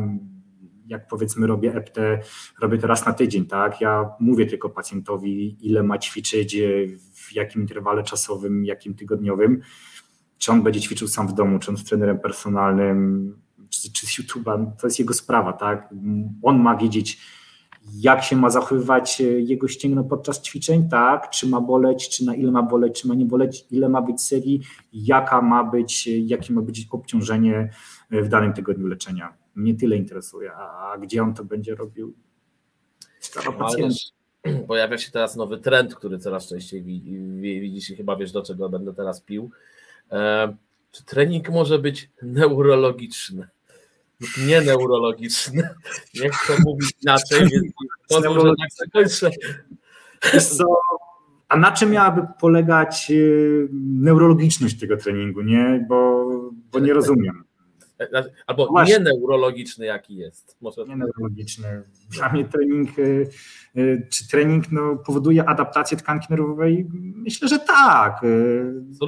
jak 0.89 1.07
powiedzmy 1.07 1.47
robię 1.47 1.75
EPTE, 1.75 2.19
robię 2.61 2.77
to 2.77 2.87
raz 2.87 3.05
na 3.05 3.13
tydzień, 3.13 3.45
tak? 3.45 3.81
Ja 3.81 4.09
mówię 4.19 4.45
tylko 4.45 4.69
pacjentowi, 4.69 5.57
ile 5.61 5.83
ma 5.83 5.97
ćwiczyć, 5.97 6.57
w 7.13 7.35
jakim 7.35 7.61
interwale 7.61 8.03
czasowym, 8.03 8.65
jakim 8.65 8.95
tygodniowym. 8.95 9.61
Czy 10.37 10.51
on 10.51 10.63
będzie 10.63 10.81
ćwiczył 10.81 11.07
sam 11.07 11.27
w 11.27 11.33
domu, 11.33 11.59
czy 11.59 11.71
on 11.71 11.77
z 11.77 11.83
trenerem 11.83 12.19
personalnym, 12.19 13.33
czy, 13.69 13.93
czy 13.93 14.07
z 14.07 14.09
YouTube'a, 14.09 14.71
to 14.81 14.87
jest 14.87 14.99
jego 14.99 15.13
sprawa, 15.13 15.53
tak? 15.53 15.93
On 16.41 16.59
ma 16.59 16.75
wiedzieć, 16.75 17.21
jak 17.93 18.23
się 18.23 18.35
ma 18.35 18.49
zachowywać 18.49 19.19
jego 19.19 19.67
ścięgno 19.67 20.03
podczas 20.03 20.41
ćwiczeń, 20.41 20.89
tak? 20.89 21.29
Czy 21.29 21.47
ma 21.47 21.61
boleć, 21.61 22.09
czy 22.09 22.25
na 22.25 22.35
ile 22.35 22.51
ma 22.51 22.63
boleć, 22.63 23.01
czy 23.01 23.07
ma 23.07 23.15
nie 23.15 23.25
boleć, 23.25 23.65
ile 23.71 23.89
ma 23.89 24.01
być 24.01 24.21
serii, 24.21 24.61
jaka 24.93 25.41
ma 25.41 25.63
być, 25.63 26.07
jakie 26.07 26.53
ma 26.53 26.61
być 26.61 26.87
obciążenie 26.91 27.69
w 28.11 28.27
danym 28.27 28.53
tygodniu 28.53 28.87
leczenia 28.87 29.38
mnie 29.55 29.75
tyle 29.75 29.95
interesuje, 29.95 30.53
a 30.53 30.97
gdzie 31.01 31.23
on 31.23 31.33
to 31.33 31.43
będzie 31.43 31.75
robił? 31.75 32.13
Sprawa 33.19 33.69
Pojawia 34.67 34.97
się 34.97 35.11
teraz 35.11 35.35
nowy 35.35 35.57
trend, 35.57 35.95
który 35.95 36.19
coraz 36.19 36.47
częściej 36.47 36.83
widzisz 37.61 37.89
i 37.89 37.95
chyba 37.95 38.15
wiesz, 38.15 38.31
do 38.31 38.41
czego 38.41 38.69
będę 38.69 38.93
teraz 38.93 39.21
pił. 39.21 39.51
E, 40.11 40.55
czy 40.91 41.05
trening 41.05 41.49
może 41.49 41.79
być 41.79 42.09
neurologiczny? 42.21 43.47
lub 44.19 44.47
nie 44.47 44.61
neurologiczny? 44.61 45.69
Nie 46.23 46.29
chcę 46.29 46.53
mówić 46.65 46.91
inaczej, 47.03 47.39
więc 47.39 47.73
pozwól, 48.09 48.41
że 48.41 48.53
tak 48.55 48.69
zakończę. 48.77 49.31
A 51.47 51.57
na 51.57 51.71
czym 51.71 51.91
miałaby 51.91 52.21
polegać 52.39 53.07
y, 53.11 53.67
neurologiczność 53.73 54.79
tego 54.79 54.97
treningu, 54.97 55.41
nie? 55.41 55.85
Bo, 55.89 56.25
bo 56.71 56.79
nie 56.79 56.93
rozumiem. 56.93 57.43
Albo 58.47 58.67
Właśnie. 58.67 58.93
nie 58.93 58.99
neurologiczny, 58.99 59.85
jaki 59.85 60.15
jest. 60.15 60.57
Może... 60.61 60.85
Nie 60.85 60.95
neurologiczny. 60.95 61.83
Dla 62.09 62.29
mnie 62.29 62.45
trening, 62.45 62.89
czy 64.09 64.27
trening 64.27 64.71
no, 64.71 64.95
powoduje 64.95 65.49
adaptację 65.49 65.97
tkanki 65.97 66.27
nerwowej? 66.29 66.87
Myślę, 67.15 67.47
że 67.47 67.59
tak. 67.59 68.21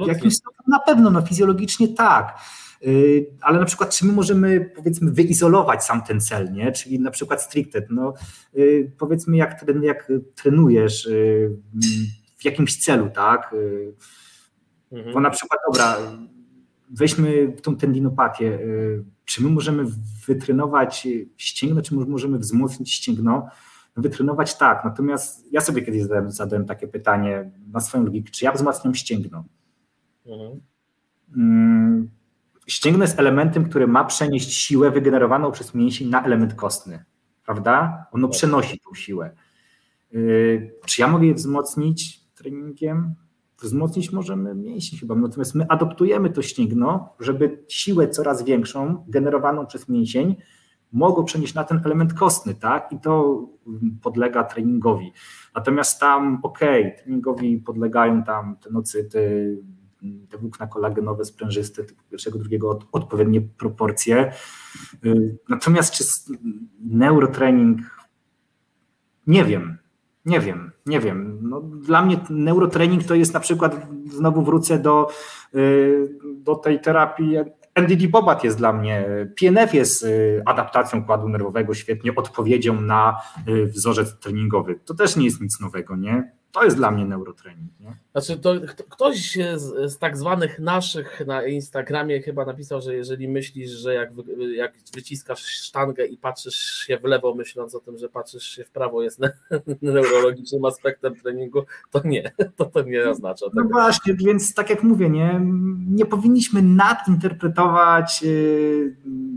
W 0.04 0.06
jakimś 0.06 0.34
stopniu 0.34 0.64
na 0.68 0.78
pewno, 0.78 1.10
no, 1.10 1.22
fizjologicznie 1.22 1.88
tak. 1.88 2.38
Y, 2.86 3.26
ale 3.40 3.58
na 3.58 3.64
przykład 3.64 3.96
czy 3.96 4.06
my 4.06 4.12
możemy 4.12 4.60
powiedzmy 4.76 5.10
wyizolować 5.10 5.84
sam 5.84 6.02
ten 6.02 6.20
cel, 6.20 6.52
nie? 6.52 6.72
czyli 6.72 7.00
na 7.00 7.10
przykład 7.10 7.42
stricte, 7.42 7.82
no, 7.90 8.14
y, 8.56 8.92
powiedzmy 8.98 9.36
jak, 9.36 9.64
jak 9.82 10.12
trenujesz 10.34 11.06
y, 11.06 11.50
w 12.38 12.44
jakimś 12.44 12.84
celu, 12.84 13.10
tak, 13.14 13.54
mhm. 14.92 15.14
bo 15.14 15.20
na 15.20 15.30
przykład 15.30 15.60
dobra, 15.68 15.96
weźmy 16.92 17.52
tą 17.62 17.76
tendinopatię, 17.76 18.58
czy 19.24 19.42
my 19.42 19.50
możemy 19.50 19.84
wytrenować 20.26 21.08
ścięgno, 21.36 21.82
czy 21.82 21.94
możemy 21.94 22.38
wzmocnić 22.38 22.92
ścięgno, 22.92 23.48
no, 23.96 24.02
wytrenować 24.02 24.58
tak, 24.58 24.84
natomiast 24.84 25.52
ja 25.52 25.60
sobie 25.60 25.82
kiedyś 25.82 26.02
zadałem, 26.02 26.30
zadałem 26.30 26.66
takie 26.66 26.88
pytanie 26.88 27.50
na 27.72 27.80
swoją 27.80 28.04
logikę, 28.04 28.30
czy 28.30 28.44
ja 28.44 28.52
wzmacniam 28.52 28.94
ścięgno? 28.94 29.44
Mhm. 30.26 30.60
Mm, 31.36 32.10
ścięgno 32.66 33.04
jest 33.04 33.18
elementem, 33.18 33.64
który 33.64 33.86
ma 33.86 34.04
przenieść 34.04 34.52
siłę 34.52 34.90
wygenerowaną 34.90 35.52
przez 35.52 35.74
mięsień 35.74 36.08
na 36.08 36.24
element 36.24 36.54
kostny, 36.54 37.04
prawda? 37.44 38.06
Ono 38.12 38.28
tak. 38.28 38.36
przenosi 38.36 38.80
tą 38.80 38.94
siłę. 38.94 39.34
Yy, 40.10 40.74
czy 40.86 41.00
ja 41.00 41.08
mogę 41.08 41.26
je 41.26 41.34
wzmocnić 41.34 42.20
treningiem? 42.34 43.14
Wzmocnić 43.62 44.12
możemy 44.12 44.54
mięsień 44.54 44.98
chyba, 44.98 45.14
natomiast 45.14 45.54
my 45.54 45.66
adoptujemy 45.68 46.30
to 46.30 46.42
ścięgno, 46.42 47.14
żeby 47.20 47.64
siłę 47.68 48.08
coraz 48.08 48.44
większą, 48.44 49.04
generowaną 49.08 49.66
przez 49.66 49.88
mięsień, 49.88 50.36
mogło 50.92 51.24
przenieść 51.24 51.54
na 51.54 51.64
ten 51.64 51.80
element 51.84 52.14
kostny, 52.14 52.54
tak? 52.54 52.92
I 52.92 53.00
to 53.00 53.44
podlega 54.02 54.44
treningowi. 54.44 55.12
Natomiast 55.54 56.00
tam, 56.00 56.38
okej, 56.42 56.86
okay, 56.86 57.02
treningowi 57.02 57.58
podlegają 57.58 58.22
tam 58.22 58.56
te 58.56 58.70
nocyty, 58.70 59.58
te 60.30 60.38
włókna 60.38 60.66
kolagenowe, 60.66 61.24
sprężyste, 61.24 61.82
pierwszego, 62.10 62.38
drugiego, 62.38 62.78
odpowiednie 62.92 63.40
proporcje. 63.40 64.32
Natomiast 65.48 65.94
czy 65.94 66.04
neurotrening, 66.80 67.80
nie 69.26 69.44
wiem, 69.44 69.78
nie 70.24 70.40
wiem, 70.40 70.72
nie 70.86 71.00
wiem. 71.00 71.31
No, 71.42 71.60
dla 71.60 72.02
mnie 72.02 72.20
neurotrening 72.30 73.04
to 73.04 73.14
jest 73.14 73.34
na 73.34 73.40
przykład, 73.40 73.86
znowu 74.10 74.42
wrócę 74.42 74.78
do, 74.78 75.08
y, 75.54 76.18
do 76.34 76.54
tej 76.54 76.80
terapii 76.80 77.36
NDD 77.74 78.08
Bobat 78.08 78.44
jest 78.44 78.58
dla 78.58 78.72
mnie, 78.72 79.06
PNF 79.40 79.74
jest 79.74 80.02
y, 80.02 80.42
adaptacją 80.46 81.00
układu 81.00 81.28
nerwowego, 81.28 81.74
świetnie 81.74 82.14
odpowiedzią 82.14 82.80
na 82.80 83.16
wzorzec 83.66 84.18
treningowy. 84.18 84.80
To 84.84 84.94
też 84.94 85.16
nie 85.16 85.24
jest 85.24 85.40
nic 85.40 85.60
nowego, 85.60 85.96
nie? 85.96 86.32
To 86.52 86.64
jest 86.64 86.76
dla 86.76 86.90
mnie 86.90 87.04
neurotrening. 87.04 87.70
Nie? 87.80 87.96
Znaczy, 88.12 88.42
to 88.42 88.54
ktoś 88.88 89.38
z, 89.56 89.92
z, 89.92 89.98
tak 89.98 90.16
zwanych 90.16 90.58
naszych 90.58 91.22
na 91.26 91.46
Instagramie 91.46 92.22
chyba 92.22 92.44
napisał, 92.44 92.80
że 92.80 92.94
jeżeli 92.94 93.28
myślisz, 93.28 93.70
że 93.70 93.94
jak, 93.94 94.10
jak 94.54 94.72
wyciskasz 94.94 95.44
sztangę 95.44 96.06
i 96.06 96.18
patrzysz 96.18 96.84
się 96.86 96.98
w 96.98 97.04
lewo, 97.04 97.34
myśląc 97.34 97.74
o 97.74 97.80
tym, 97.80 97.98
że 97.98 98.08
patrzysz 98.08 98.44
się 98.44 98.64
w 98.64 98.70
prawo, 98.70 99.02
jest 99.02 99.18
ne, 99.18 99.32
neurologicznym 99.82 100.64
aspektem 100.64 101.14
treningu, 101.16 101.62
to 101.90 102.00
nie, 102.04 102.32
to, 102.56 102.64
to 102.64 102.82
nie 102.82 103.10
oznacza 103.10 103.46
tego. 103.50 103.62
No 103.62 103.68
właśnie, 103.70 104.14
więc 104.14 104.54
tak 104.54 104.70
jak 104.70 104.82
mówię, 104.82 105.10
nie, 105.10 105.40
nie 105.88 106.06
powinniśmy 106.06 106.62
nadinterpretować 106.62 108.22
yy, 108.22 108.96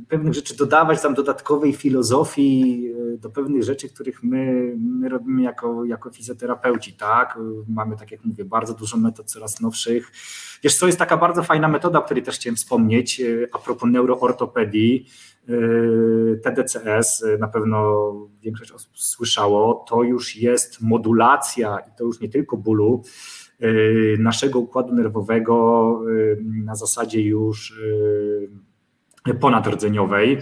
pewnych 0.09 0.33
rzeczy, 0.33 0.57
dodawać 0.57 1.01
tam 1.01 1.13
dodatkowej 1.13 1.73
filozofii 1.73 2.81
yy, 2.81 3.17
do 3.17 3.29
pewnych 3.29 3.63
rzeczy, 3.63 3.89
których 3.89 4.23
my, 4.23 4.73
my 4.77 5.09
robimy 5.09 5.41
jako, 5.41 5.85
jako 5.85 6.11
fizjoterapeuci. 6.11 6.93
Tak? 6.93 7.04
Tak? 7.05 7.39
Mamy, 7.67 7.95
tak 7.97 8.11
jak 8.11 8.25
mówię, 8.25 8.45
bardzo 8.45 8.73
dużo 8.73 8.97
metod 8.97 9.25
coraz 9.31 9.61
nowszych. 9.61 10.11
Wiesz 10.63 10.75
co, 10.75 10.85
jest 10.85 10.99
taka 10.99 11.17
bardzo 11.17 11.43
fajna 11.43 11.67
metoda, 11.67 11.99
o 11.99 12.01
której 12.01 12.23
też 12.23 12.35
chciałem 12.35 12.55
wspomnieć, 12.55 13.21
e, 13.21 13.25
a 13.51 13.57
propos 13.57 13.89
neuroortopedii, 13.91 15.05
e, 15.49 15.53
TDCS, 16.35 17.23
e, 17.23 17.37
na 17.37 17.47
pewno 17.47 18.11
większość 18.41 18.71
osób 18.71 18.99
słyszało, 18.99 19.85
to 19.89 20.03
już 20.03 20.35
jest 20.35 20.81
modulacja 20.81 21.77
i 21.79 21.97
to 21.97 22.03
już 22.03 22.19
nie 22.19 22.29
tylko 22.29 22.57
bólu 22.57 23.03
naszego 24.19 24.59
układu 24.59 24.93
nerwowego 24.93 26.01
na 26.41 26.75
zasadzie 26.75 27.21
już 27.21 27.79
ponadrdzeniowej, 29.39 30.37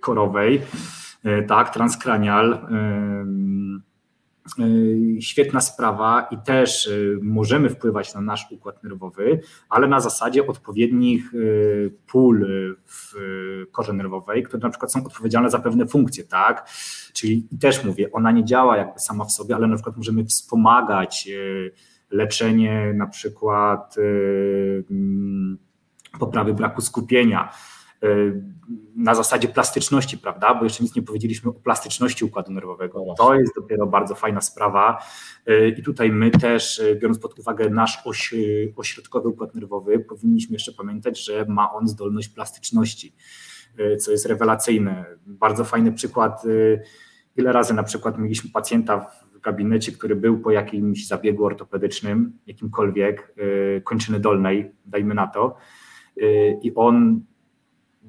korowej, 0.00 0.60
tak, 1.48 1.74
transkranial, 1.74 2.66
świetna 5.20 5.60
sprawa 5.60 6.28
i 6.30 6.38
też 6.38 6.86
y, 6.86 7.18
możemy 7.22 7.70
wpływać 7.70 8.14
na 8.14 8.20
nasz 8.20 8.46
układ 8.50 8.82
nerwowy, 8.84 9.40
ale 9.68 9.88
na 9.88 10.00
zasadzie 10.00 10.46
odpowiednich 10.46 11.34
y, 11.34 11.94
pól 12.06 12.46
w 12.86 13.14
korze 13.72 13.92
nerwowej, 13.92 14.42
które 14.42 14.62
na 14.62 14.70
przykład 14.70 14.92
są 14.92 15.04
odpowiedzialne 15.04 15.50
za 15.50 15.58
pewne 15.58 15.86
funkcje, 15.86 16.24
tak? 16.24 16.70
Czyli 17.12 17.48
też 17.60 17.84
mówię, 17.84 18.12
ona 18.12 18.30
nie 18.30 18.44
działa 18.44 18.76
jakby 18.76 19.00
sama 19.00 19.24
w 19.24 19.32
sobie, 19.32 19.56
ale 19.56 19.66
na 19.66 19.74
przykład 19.74 19.96
możemy 19.96 20.24
wspomagać 20.24 21.28
leczenie 22.10 22.92
na 22.94 23.06
przykład 23.06 23.96
mm, 24.90 25.58
poprawy 26.18 26.54
braku 26.54 26.80
skupienia, 26.80 27.50
Y, 27.50 27.77
na 28.96 29.14
zasadzie 29.14 29.48
plastyczności, 29.48 30.18
prawda? 30.18 30.54
Bo 30.54 30.64
jeszcze 30.64 30.84
nic 30.84 30.96
nie 30.96 31.02
powiedzieliśmy 31.02 31.50
o 31.50 31.52
plastyczności 31.52 32.24
układu 32.24 32.52
nerwowego. 32.52 33.04
No 33.06 33.14
to 33.14 33.34
jest 33.34 33.54
dopiero 33.56 33.86
bardzo 33.86 34.14
fajna 34.14 34.40
sprawa. 34.40 35.02
Y, 35.48 35.74
I 35.78 35.82
tutaj 35.82 36.10
my 36.10 36.30
też, 36.30 36.78
y, 36.78 36.98
biorąc 37.02 37.18
pod 37.18 37.38
uwagę 37.38 37.70
nasz 37.70 37.98
oś, 38.04 38.34
ośrodkowy 38.76 39.28
układ 39.28 39.54
nerwowy, 39.54 39.98
powinniśmy 39.98 40.52
jeszcze 40.52 40.72
pamiętać, 40.72 41.24
że 41.24 41.44
ma 41.48 41.72
on 41.72 41.88
zdolność 41.88 42.28
plastyczności, 42.28 43.14
co 44.00 44.10
jest 44.10 44.26
rewelacyjne. 44.26 45.04
Bardzo 45.26 45.64
fajny 45.64 45.92
przykład. 45.92 46.42
Ile 47.36 47.52
razy 47.52 47.74
na 47.74 47.82
przykład 47.82 48.18
mieliśmy 48.18 48.50
pacjenta 48.50 49.10
w 49.34 49.40
gabinecie, 49.40 49.92
który 49.92 50.16
był 50.16 50.38
po 50.40 50.50
jakimś 50.50 51.06
zabiegu 51.06 51.44
ortopedycznym, 51.44 52.38
jakimkolwiek, 52.46 53.34
kończyny 53.84 54.20
dolnej, 54.20 54.70
dajmy 54.86 55.14
na 55.14 55.26
to, 55.26 55.56
i 56.62 56.72
on 56.74 57.20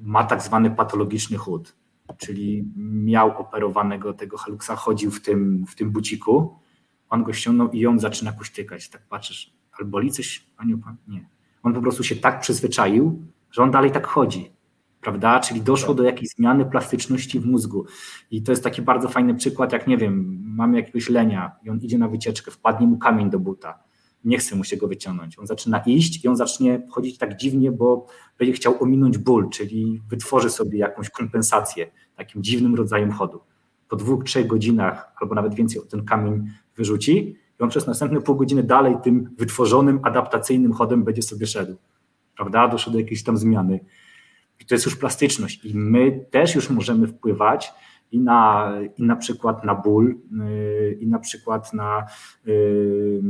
ma 0.02 0.24
tak 0.24 0.42
zwany 0.42 0.70
patologiczny 0.70 1.36
chód, 1.36 1.76
czyli 2.16 2.64
miał 2.76 3.38
operowanego 3.38 4.12
tego 4.12 4.38
haluksa, 4.38 4.76
chodził 4.76 5.10
w 5.10 5.20
tym, 5.20 5.66
w 5.66 5.74
tym 5.74 5.90
buciku, 5.90 6.58
on 7.10 7.24
go 7.24 7.32
ściągnął 7.32 7.70
i 7.70 7.86
on 7.86 7.98
zaczyna 7.98 8.32
kuśtykać. 8.32 8.88
Tak 8.88 9.02
patrzysz, 9.08 9.54
albo 9.78 9.90
boli 9.90 10.10
coś? 10.10 10.46
Pan? 10.56 10.96
Nie. 11.08 11.28
On 11.62 11.74
po 11.74 11.80
prostu 11.80 12.04
się 12.04 12.16
tak 12.16 12.40
przyzwyczaił, 12.40 13.22
że 13.50 13.62
on 13.62 13.70
dalej 13.70 13.90
tak 13.90 14.06
chodzi, 14.06 14.50
prawda? 15.00 15.40
Czyli 15.40 15.62
doszło 15.62 15.94
do 15.94 16.02
jakiejś 16.02 16.30
zmiany 16.30 16.64
plastyczności 16.64 17.40
w 17.40 17.46
mózgu. 17.46 17.86
I 18.30 18.42
to 18.42 18.52
jest 18.52 18.64
taki 18.64 18.82
bardzo 18.82 19.08
fajny 19.08 19.34
przykład, 19.34 19.72
jak 19.72 19.86
nie 19.86 19.96
wiem, 19.96 20.42
mamy 20.44 20.76
jakiegoś 20.76 21.08
lenia 21.08 21.52
i 21.62 21.70
on 21.70 21.78
idzie 21.78 21.98
na 21.98 22.08
wycieczkę, 22.08 22.50
wpadnie 22.50 22.86
mu 22.86 22.98
kamień 22.98 23.30
do 23.30 23.38
buta 23.38 23.89
nie 24.24 24.38
chce 24.38 24.56
mu 24.56 24.64
się 24.64 24.76
go 24.76 24.88
wyciągnąć. 24.88 25.38
On 25.38 25.46
zaczyna 25.46 25.78
iść 25.78 26.24
i 26.24 26.28
on 26.28 26.36
zacznie 26.36 26.86
chodzić 26.90 27.18
tak 27.18 27.36
dziwnie, 27.36 27.72
bo 27.72 28.06
będzie 28.38 28.52
chciał 28.52 28.82
ominąć 28.82 29.18
ból, 29.18 29.48
czyli 29.50 30.02
wytworzy 30.08 30.50
sobie 30.50 30.78
jakąś 30.78 31.10
kompensację 31.10 31.90
takim 32.16 32.42
dziwnym 32.42 32.74
rodzajem 32.74 33.10
chodu. 33.10 33.40
Po 33.88 33.96
dwóch, 33.96 34.24
trzech 34.24 34.46
godzinach 34.46 35.12
albo 35.20 35.34
nawet 35.34 35.54
więcej 35.54 35.82
ten 35.90 36.04
kamień 36.04 36.46
wyrzuci 36.76 37.36
i 37.60 37.62
on 37.62 37.68
przez 37.68 37.86
następne 37.86 38.20
pół 38.20 38.36
godziny 38.36 38.62
dalej 38.62 38.96
tym 39.02 39.30
wytworzonym, 39.38 40.00
adaptacyjnym 40.02 40.72
chodem 40.72 41.04
będzie 41.04 41.22
sobie 41.22 41.46
szedł. 41.46 41.76
Prawda? 42.36 42.68
Doszło 42.68 42.92
do 42.92 42.98
jakiejś 42.98 43.24
tam 43.24 43.36
zmiany. 43.36 43.80
I 44.60 44.64
to 44.64 44.74
jest 44.74 44.86
już 44.86 44.96
plastyczność. 44.96 45.64
I 45.64 45.74
my 45.74 46.26
też 46.30 46.54
już 46.54 46.70
możemy 46.70 47.06
wpływać 47.06 47.72
i 48.12 48.20
na, 48.20 48.72
i 48.96 49.02
na 49.02 49.16
przykład 49.16 49.64
na 49.64 49.74
ból, 49.74 50.18
yy, 50.32 50.98
i 51.00 51.06
na 51.06 51.18
przykład 51.18 51.72
na 51.74 52.06
yy, 52.44 53.22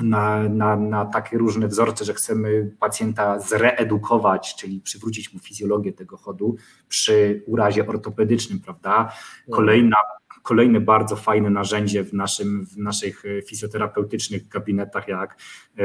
na, 0.00 0.48
na, 0.48 0.76
na 0.76 1.04
takie 1.04 1.38
różne 1.38 1.68
wzorce, 1.68 2.04
że 2.04 2.14
chcemy 2.14 2.76
pacjenta 2.80 3.40
zreedukować, 3.40 4.54
czyli 4.56 4.80
przywrócić 4.80 5.34
mu 5.34 5.40
fizjologię 5.40 5.92
tego 5.92 6.16
chodu 6.16 6.56
przy 6.88 7.42
urazie 7.46 7.86
ortopedycznym, 7.86 8.60
prawda? 8.60 9.12
Kolejna, 9.50 9.96
kolejne 10.42 10.80
bardzo 10.80 11.16
fajne 11.16 11.50
narzędzie 11.50 12.04
w, 12.04 12.12
naszym, 12.12 12.66
w 12.66 12.76
naszych 12.76 13.22
fizjoterapeutycznych 13.46 14.48
gabinetach, 14.48 15.08
jak 15.08 15.36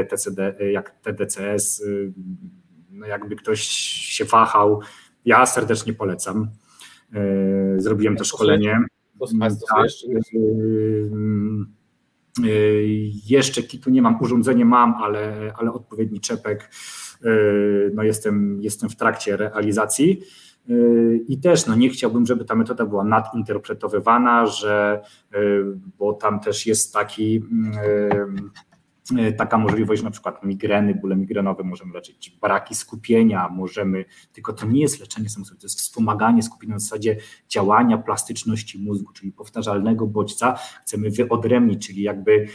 TCD, 0.10 0.56
jak 0.72 0.90
TDCS. 1.02 1.84
No 2.90 3.08
jakby 3.08 3.36
ktoś 3.36 3.62
się 3.62 4.26
wahał, 4.26 4.82
ja 5.26 5.46
serdecznie 5.46 5.94
polecam. 5.94 6.50
Zrobiłem 7.78 8.16
to 8.16 8.24
szkolenie. 8.24 8.72
Tak, 8.72 9.90
Y, 10.34 11.10
jeszcze 13.26 13.64
kitu 13.64 13.90
nie 13.90 14.02
mam, 14.02 14.22
urządzenie 14.22 14.66
mam, 14.66 14.94
ale, 14.94 15.54
ale 15.58 15.72
odpowiedni 15.72 16.20
czepek 16.20 16.72
no 17.94 18.04
jestem, 18.04 18.62
jestem 18.62 18.90
w 18.90 18.96
trakcie 18.96 19.38
realizacji. 19.38 20.22
I 21.28 21.40
też 21.40 21.66
no 21.66 21.76
nie 21.76 21.90
chciałbym, 21.90 22.26
żeby 22.26 22.46
ta 22.46 22.56
metoda 22.56 22.86
była 22.86 23.04
nadinterpretowywana, 23.04 24.46
że, 24.46 25.02
bo 25.98 26.14
tam 26.14 26.40
też 26.40 26.66
jest 26.66 26.94
taki 26.94 27.44
taka 29.38 29.58
możliwość, 29.58 30.04
na 30.04 30.12
przykład 30.12 30.44
migreny, 30.44 30.96
bóle 30.96 31.16
migrenowe, 31.16 31.64
możemy 31.64 31.94
leczyć 31.94 32.38
braki 32.42 32.76
skupienia, 32.76 33.50
możemy, 33.50 34.06
tylko 34.34 34.54
to 34.54 34.66
nie 34.66 34.82
jest 34.82 35.00
leczenie 35.00 35.30
samochodowe, 35.30 35.62
to 35.62 35.66
jest 35.66 35.80
wspomaganie 35.80 36.44
skupienia 36.44 36.74
na 36.74 36.80
zasadzie 36.80 37.18
działania 37.50 37.98
plastyczności 37.98 38.80
mózgu, 38.80 39.14
czyli 39.14 39.32
powtarzalnego 39.32 40.08
bodźca, 40.08 40.60
chcemy 40.82 41.10
wyodrębnić, 41.10 41.88
czyli 41.88 42.02
jakby 42.02 42.48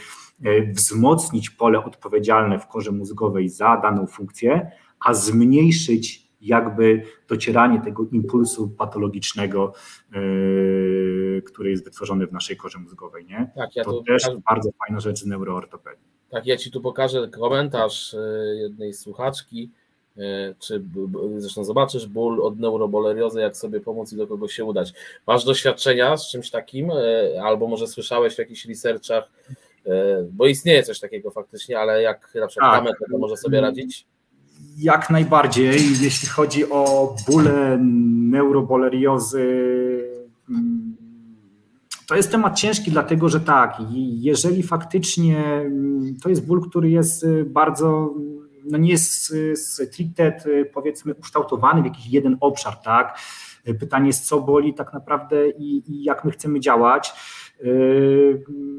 e, 0.43 0.71
wzmocnić 0.71 1.49
pole 1.49 1.83
odpowiedzialne 1.83 2.59
w 2.59 2.67
korze 2.67 2.91
mózgowej 2.91 3.49
za 3.49 3.77
daną 3.77 4.07
funkcję, 4.07 4.71
a 4.99 5.13
zmniejszyć 5.13 6.23
jakby 6.41 7.03
docieranie 7.27 7.81
tego 7.81 8.05
impulsu 8.11 8.69
patologicznego, 8.69 9.73
yy, 10.11 11.41
który 11.45 11.69
jest 11.69 11.83
wytworzony 11.83 12.27
w 12.27 12.31
naszej 12.31 12.57
korze 12.57 12.79
mózgowej. 12.79 13.25
Nie? 13.25 13.51
Tak, 13.55 13.75
ja 13.75 13.83
to, 13.83 13.91
to 13.91 14.03
też 14.03 14.23
bardzo 14.49 14.69
fajna 14.79 14.99
rzecz 14.99 15.19
z 15.19 15.25
neuroortopedii. 15.25 16.12
Tak, 16.33 16.45
ja 16.45 16.57
Ci 16.57 16.71
tu 16.71 16.81
pokażę 16.81 17.27
komentarz 17.27 18.13
e, 18.13 18.17
jednej 18.55 18.93
słuchaczki, 18.93 19.69
e, 20.17 20.21
czy 20.59 20.83
zresztą 21.37 21.63
zobaczysz 21.63 22.07
ból 22.07 22.41
od 22.41 22.59
neuroboleriozy, 22.59 23.41
jak 23.41 23.57
sobie 23.57 23.79
pomóc 23.79 24.13
i 24.13 24.17
do 24.17 24.27
kogo 24.27 24.47
się 24.47 24.65
udać. 24.65 24.93
Masz 25.27 25.45
doświadczenia 25.45 26.17
z 26.17 26.29
czymś 26.29 26.49
takim, 26.49 26.91
e, 26.91 27.43
albo 27.43 27.67
może 27.67 27.87
słyszałeś 27.87 28.35
w 28.35 28.39
jakichś 28.39 28.65
researchach, 28.65 29.31
bo 30.31 30.47
istnieje 30.47 30.83
coś 30.83 30.99
takiego 30.99 31.31
faktycznie, 31.31 31.79
ale 31.79 32.01
jak 32.01 32.35
na 32.35 32.47
przykład 32.47 32.85
tak. 32.85 33.09
to 33.11 33.17
może 33.17 33.37
sobie 33.37 33.61
radzić? 33.61 34.05
Jak 34.77 35.09
najbardziej, 35.09 35.79
jeśli 36.01 36.27
chodzi 36.27 36.69
o 36.69 37.15
bóle 37.27 37.77
neuroboleriozy, 38.31 39.47
mm, 40.49 41.02
to 42.13 42.17
jest 42.17 42.31
temat 42.31 42.59
ciężki, 42.59 42.91
dlatego 42.91 43.29
że 43.29 43.39
tak, 43.39 43.77
jeżeli 44.19 44.63
faktycznie 44.63 45.45
mm, 45.45 46.15
to 46.23 46.29
jest 46.29 46.47
ból, 46.47 46.69
który 46.69 46.89
jest 46.89 47.23
y, 47.23 47.45
bardzo, 47.45 48.13
no 48.65 48.77
nie 48.77 48.89
jest 48.89 49.31
y, 49.31 49.55
stricte 49.55 50.37
y, 50.45 50.69
powiedzmy 50.73 51.13
ukształtowany 51.13 51.81
w 51.81 51.85
jakiś 51.85 52.07
jeden 52.07 52.37
obszar, 52.39 52.75
tak? 52.77 53.19
Pytanie 53.79 54.07
jest, 54.07 54.27
co 54.27 54.41
boli 54.41 54.73
tak 54.73 54.93
naprawdę 54.93 55.49
i, 55.49 55.91
i 55.91 56.03
jak 56.03 56.25
my 56.25 56.31
chcemy 56.31 56.59
działać. 56.59 57.13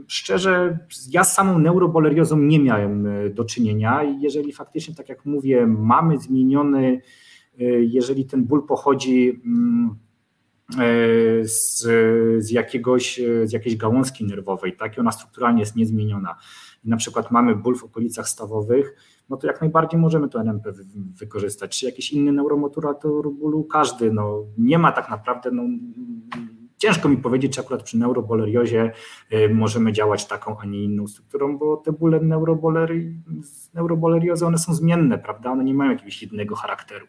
Szczerze, 0.07 0.79
ja 1.11 1.25
z 1.25 1.35
samą 1.35 1.59
neuroboleriozą 1.59 2.39
nie 2.39 2.61
miałem 2.61 3.09
do 3.35 3.45
czynienia 3.45 4.03
jeżeli 4.03 4.53
faktycznie, 4.53 4.95
tak 4.95 5.09
jak 5.09 5.25
mówię, 5.25 5.67
mamy 5.67 6.19
zmieniony, 6.19 7.01
jeżeli 7.81 8.25
ten 8.25 8.45
ból 8.45 8.67
pochodzi 8.67 9.41
mm, 9.45 9.97
z, 11.45 11.83
z, 12.39 12.51
jakiegoś, 12.51 13.21
z 13.45 13.53
jakiejś 13.53 13.77
gałązki 13.77 14.25
nerwowej, 14.25 14.77
tak? 14.77 14.97
I 14.97 15.01
ona 15.01 15.13
strukturalnie 15.13 15.61
jest 15.61 15.77
niezmieniona. 15.77 16.37
Na 16.85 16.97
przykład 16.97 17.31
mamy 17.31 17.57
ból 17.57 17.77
w 17.77 17.85
okolicach 17.85 18.29
stawowych, 18.29 18.97
no 19.29 19.37
to 19.37 19.47
jak 19.47 19.61
najbardziej 19.61 20.01
możemy 20.01 20.29
to 20.29 20.41
NMP 20.41 20.73
wy, 20.73 20.85
wykorzystać. 20.95 21.79
Czy 21.79 21.87
jakiś 21.87 22.13
inny 22.13 22.33
neuromoturator 22.33 23.33
bólu? 23.33 23.65
Każdy. 23.65 24.13
No, 24.13 24.45
nie 24.59 24.79
ma 24.79 24.93
tak 24.93 25.11
naprawdę, 25.11 25.51
no, 25.51 25.63
ciężko 26.79 27.09
mi 27.09 27.17
powiedzieć, 27.17 27.55
czy 27.55 27.61
akurat 27.61 27.83
przy 27.83 27.99
neuroboleriozie 27.99 28.93
e, 29.31 29.49
możemy 29.49 29.93
działać 29.93 30.27
taką, 30.27 30.59
a 30.59 30.67
nie 30.67 30.85
inną 30.85 31.07
strukturą, 31.07 31.59
bo 31.59 31.77
te 31.77 31.93
bóle 31.93 32.21
neurobolery, 32.21 33.15
neuroboleriozy, 33.75 34.47
one 34.47 34.59
są 34.59 34.75
zmienne, 34.75 35.19
prawda? 35.19 35.51
One 35.51 35.65
nie 35.65 35.75
mają 35.75 35.91
jakiegoś 35.91 36.23
jednego 36.23 36.55
charakteru. 36.55 37.07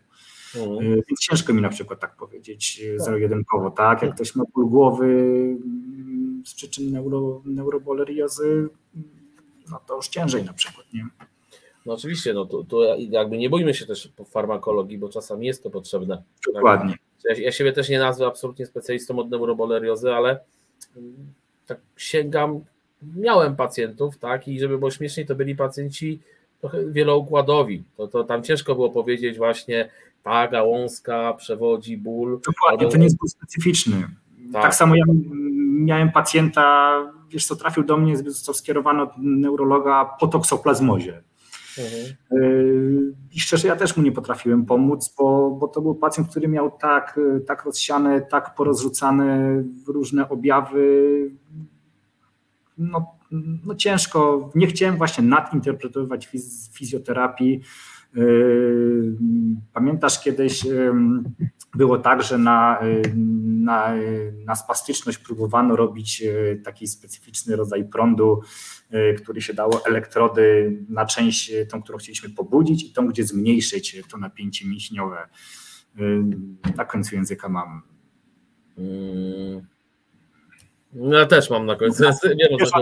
Mhm. 0.57 0.93
Y, 0.93 0.95
więc 0.95 1.19
ciężko 1.19 1.53
mi 1.53 1.61
na 1.61 1.69
przykład 1.69 1.99
tak 1.99 2.15
powiedzieć 2.15 2.81
y, 2.83 2.97
tak. 2.97 3.05
zero-jedynkowo, 3.05 3.71
tak? 3.71 4.01
Jak 4.01 4.15
ktoś 4.15 4.35
ma 4.35 4.43
ból 4.53 4.69
głowy 4.69 5.05
mm, 5.05 6.43
z 6.45 6.53
przyczyn 6.53 6.91
neuro, 6.91 7.41
neuroboleriozy, 7.45 8.69
no 9.71 9.79
to 9.87 9.95
już 9.95 10.07
ciężej 10.07 10.43
na 10.43 10.53
przykład, 10.53 10.85
nie? 10.93 11.07
No 11.85 11.93
oczywiście, 11.93 12.33
no 12.33 12.45
to, 12.45 12.63
to 12.63 12.97
jakby 12.97 13.37
nie 13.37 13.49
bójmy 13.49 13.73
się 13.73 13.85
też 13.85 14.07
po 14.07 14.25
farmakologii, 14.25 14.97
bo 14.97 15.09
czasami 15.09 15.47
jest 15.47 15.63
to 15.63 15.69
potrzebne. 15.69 16.23
Dokładnie. 16.53 16.97
Ja, 17.23 17.35
ja 17.35 17.51
siebie 17.51 17.73
też 17.73 17.89
nie 17.89 17.99
nazwę 17.99 18.25
absolutnie 18.25 18.65
specjalistą 18.65 19.19
od 19.19 19.29
neuroboleriozy, 19.29 20.13
ale 20.13 20.39
mm, 20.97 21.15
tak 21.67 21.79
sięgam, 21.97 22.61
miałem 23.15 23.55
pacjentów, 23.55 24.17
tak, 24.17 24.47
i 24.47 24.59
żeby 24.59 24.77
było 24.77 24.91
śmieszniej, 24.91 25.25
to 25.25 25.35
byli 25.35 25.55
pacjenci 25.55 26.19
trochę 26.61 26.85
wieloukładowi. 26.85 27.83
To, 27.97 28.07
to 28.07 28.23
tam 28.23 28.43
ciężko 28.43 28.75
było 28.75 28.89
powiedzieć 28.89 29.37
właśnie 29.37 29.89
ta 30.25 30.47
gałązka 30.47 31.33
przewodzi 31.33 31.97
ból. 31.97 32.39
Dokładnie, 32.45 32.97
nie 32.97 33.03
jest 33.03 33.17
ból 33.17 33.29
specyficzny. 33.29 34.07
Tak. 34.53 34.61
tak. 34.61 34.75
samo 34.75 34.95
ja 34.95 35.03
miałem 35.69 36.11
pacjenta, 36.11 36.93
wiesz 37.29 37.45
co, 37.45 37.55
trafił 37.55 37.83
do 37.83 37.97
mnie, 37.97 38.17
został 38.17 38.55
skierowany 38.55 39.01
od 39.01 39.09
neurologa 39.17 40.05
po 40.19 40.27
toksoplazmozie. 40.27 41.23
Mhm. 41.77 42.15
Y, 42.43 43.13
I 43.33 43.39
szczerze, 43.39 43.67
ja 43.67 43.75
też 43.75 43.97
mu 43.97 44.03
nie 44.03 44.11
potrafiłem 44.11 44.65
pomóc, 44.65 45.15
bo, 45.17 45.51
bo 45.51 45.67
to 45.67 45.81
był 45.81 45.95
pacjent, 45.95 46.29
który 46.29 46.47
miał 46.47 46.71
tak, 46.71 47.19
tak 47.47 47.65
rozsiane, 47.65 48.21
tak 48.21 48.55
porozrzucane 48.55 49.63
różne 49.87 50.29
objawy. 50.29 51.31
No, 52.77 53.15
no 53.65 53.75
ciężko, 53.75 54.49
nie 54.55 54.67
chciałem 54.67 54.97
właśnie 54.97 55.23
nadinterpretować 55.23 56.25
fiz 56.25 56.71
fizjoterapii. 56.73 57.61
Yy, 58.15 59.15
pamiętasz 59.73 60.23
kiedyś 60.23 60.63
było 61.75 61.97
tak, 61.97 62.23
że 62.23 62.37
na, 62.37 62.79
na, 63.45 63.93
na 64.45 64.55
spastyczność 64.55 65.17
próbowano 65.17 65.75
robić 65.75 66.19
yy, 66.19 66.61
taki 66.63 66.87
specyficzny 66.87 67.55
rodzaj 67.55 67.89
prądu, 67.89 68.41
yy, 68.91 69.13
który 69.13 69.41
się 69.41 69.53
dało 69.53 69.85
elektrody 69.85 70.77
na 70.89 71.05
część, 71.05 71.51
tą, 71.69 71.81
którą 71.81 71.97
chcieliśmy 71.97 72.29
pobudzić 72.29 72.83
i 72.83 72.93
tą, 72.93 73.07
gdzie 73.07 73.23
zmniejszyć 73.23 74.01
to 74.11 74.17
napięcie 74.17 74.67
mięśniowe. 74.67 75.17
Na 76.77 76.85
końcu 76.85 77.15
języka 77.15 77.49
mam. 77.49 77.81
Hmm. 78.75 79.74
No, 80.95 81.17
ja 81.17 81.25
też 81.25 81.49
mam 81.49 81.65
na 81.65 81.75
końcu. 81.75 82.03
No, 82.03 82.09
wiem, 82.23 82.57
wiesz, 82.59 82.69
o, 82.73 82.81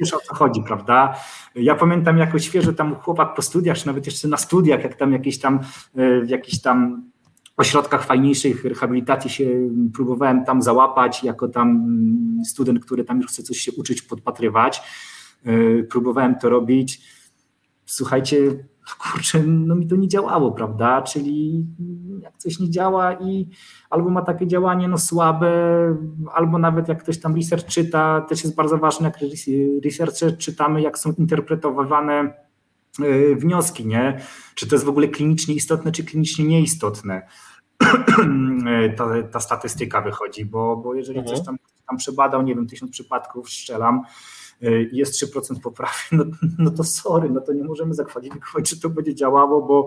wiesz 0.00 0.14
o 0.14 0.18
co 0.18 0.34
chodzi, 0.34 0.62
prawda? 0.62 1.16
Ja 1.54 1.74
pamiętam 1.74 2.18
jako 2.18 2.38
świeży 2.38 2.74
tam 2.74 2.94
chłopak 2.94 3.34
po 3.34 3.42
studiach, 3.42 3.78
czy 3.78 3.86
nawet 3.86 4.06
jeszcze 4.06 4.28
na 4.28 4.36
studiach, 4.36 4.82
jak 4.82 4.94
tam 4.94 5.12
jakieś 5.12 5.38
tam 5.38 5.60
e, 5.94 6.20
w 6.20 6.28
jakichś 6.28 6.60
tam 6.60 7.10
ośrodkach 7.56 8.04
fajniejszych 8.04 8.64
rehabilitacji 8.64 9.30
się 9.30 9.70
próbowałem 9.94 10.44
tam 10.44 10.62
załapać, 10.62 11.24
jako 11.24 11.48
tam 11.48 11.68
mm, 11.68 12.44
student, 12.44 12.84
który 12.84 13.04
tam 13.04 13.20
już 13.20 13.26
chce 13.26 13.42
coś 13.42 13.58
się 13.58 13.72
uczyć, 13.72 14.02
podpatrywać. 14.02 14.82
E, 15.44 15.82
próbowałem 15.82 16.34
to 16.38 16.48
robić. 16.48 17.00
Słuchajcie, 17.86 18.36
kurczę, 18.92 19.42
no 19.42 19.74
mi 19.74 19.86
to 19.86 19.96
nie 19.96 20.08
działało, 20.08 20.52
prawda? 20.52 21.02
Czyli 21.02 21.66
jak 22.22 22.38
coś 22.38 22.60
nie 22.60 22.70
działa 22.70 23.14
i 23.14 23.48
albo 23.90 24.10
ma 24.10 24.22
takie 24.22 24.46
działanie 24.46 24.88
no 24.88 24.98
słabe, 24.98 25.50
albo 26.32 26.58
nawet 26.58 26.88
jak 26.88 27.02
ktoś 27.02 27.20
tam 27.20 27.36
research 27.36 27.66
czyta, 27.66 28.20
też 28.20 28.44
jest 28.44 28.56
bardzo 28.56 28.78
ważne, 28.78 29.08
jak 29.08 29.18
research 29.84 30.38
czytamy, 30.38 30.82
jak 30.82 30.98
są 30.98 31.12
interpretowane 31.12 32.34
y, 33.00 33.36
wnioski, 33.36 33.86
nie? 33.86 34.20
Czy 34.54 34.68
to 34.68 34.74
jest 34.74 34.84
w 34.84 34.88
ogóle 34.88 35.08
klinicznie 35.08 35.54
istotne, 35.54 35.92
czy 35.92 36.04
klinicznie 36.04 36.44
nieistotne. 36.44 37.26
ta, 38.96 39.22
ta 39.32 39.40
statystyka 39.40 40.00
wychodzi, 40.00 40.44
bo, 40.44 40.76
bo 40.76 40.94
jeżeli 40.94 41.18
mhm. 41.18 41.36
ktoś 41.36 41.46
tam, 41.46 41.56
tam 41.88 41.96
przebadał, 41.96 42.42
nie 42.42 42.54
wiem, 42.54 42.66
tysiąc 42.66 42.92
przypadków, 42.92 43.50
strzelam, 43.50 44.02
jest 44.92 45.22
3% 45.22 45.60
poprawy, 45.60 45.92
no, 46.12 46.24
no 46.58 46.70
to 46.70 46.84
sorry, 46.84 47.30
no 47.30 47.40
to 47.40 47.52
nie 47.52 47.64
możemy 47.64 47.94
zakwalifikować, 47.94 48.70
czy 48.70 48.80
to 48.80 48.90
będzie 48.90 49.14
działało, 49.14 49.62
bo 49.62 49.86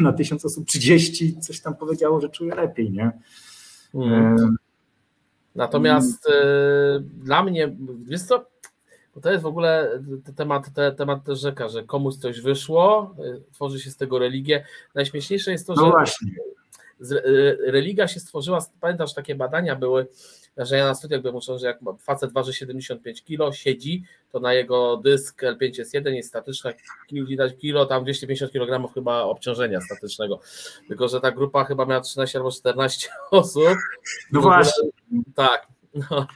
na 0.00 0.12
tysiąc 0.12 0.44
osób 0.44 0.66
30 0.66 1.40
coś 1.40 1.60
tam 1.60 1.76
powiedziało, 1.76 2.20
że 2.20 2.28
czuje 2.28 2.54
lepiej, 2.54 2.90
nie? 2.90 3.10
Hmm. 3.92 4.56
Natomiast 5.54 6.28
y, 6.28 6.32
dla 7.00 7.42
mnie, 7.42 7.76
wiesz 8.04 8.22
co, 8.22 8.46
to 9.22 9.30
jest 9.30 9.42
w 9.42 9.46
ogóle 9.46 10.02
temat, 10.36 10.74
te, 10.74 10.92
temat 10.92 11.24
też 11.24 11.40
rzeka, 11.40 11.68
że 11.68 11.84
komuś 11.84 12.14
coś 12.14 12.40
wyszło, 12.40 13.14
y, 13.24 13.52
tworzy 13.52 13.80
się 13.80 13.90
z 13.90 13.96
tego 13.96 14.18
religię. 14.18 14.64
Najśmieszniejsze 14.94 15.52
jest 15.52 15.66
to, 15.66 15.74
no 15.74 15.84
że 15.84 15.90
właśnie. 15.90 16.32
religia 17.66 18.08
się 18.08 18.20
stworzyła, 18.20 18.66
pamiętasz, 18.80 19.14
takie 19.14 19.34
badania 19.34 19.76
były, 19.76 20.06
że 20.64 20.76
ja 20.76 20.84
na 20.84 20.94
studiach 20.94 21.20
byłem 21.20 21.36
uczony, 21.36 21.58
że 21.58 21.66
jak 21.66 21.78
facet 22.00 22.32
waży 22.32 22.52
75 22.52 23.24
kg, 23.24 23.56
siedzi, 23.56 24.04
to 24.32 24.40
na 24.40 24.54
jego 24.54 24.96
dysk 24.96 25.42
L5S1 25.42 26.08
jest 26.08 26.28
statyczne 26.28 26.74
widać 27.12 27.56
kilo, 27.56 27.86
tam 27.86 28.02
250 28.02 28.52
kg 28.52 28.94
chyba 28.94 29.22
obciążenia 29.22 29.80
statycznego. 29.80 30.40
Tylko, 30.88 31.08
że 31.08 31.20
ta 31.20 31.30
grupa 31.30 31.64
chyba 31.64 31.86
miała 31.86 32.00
13 32.00 32.38
albo 32.38 32.50
14 32.50 33.08
osób. 33.30 33.78
No 34.32 34.40
właśnie. 34.40 34.88
Tak. 35.34 35.66
No. 36.10 36.26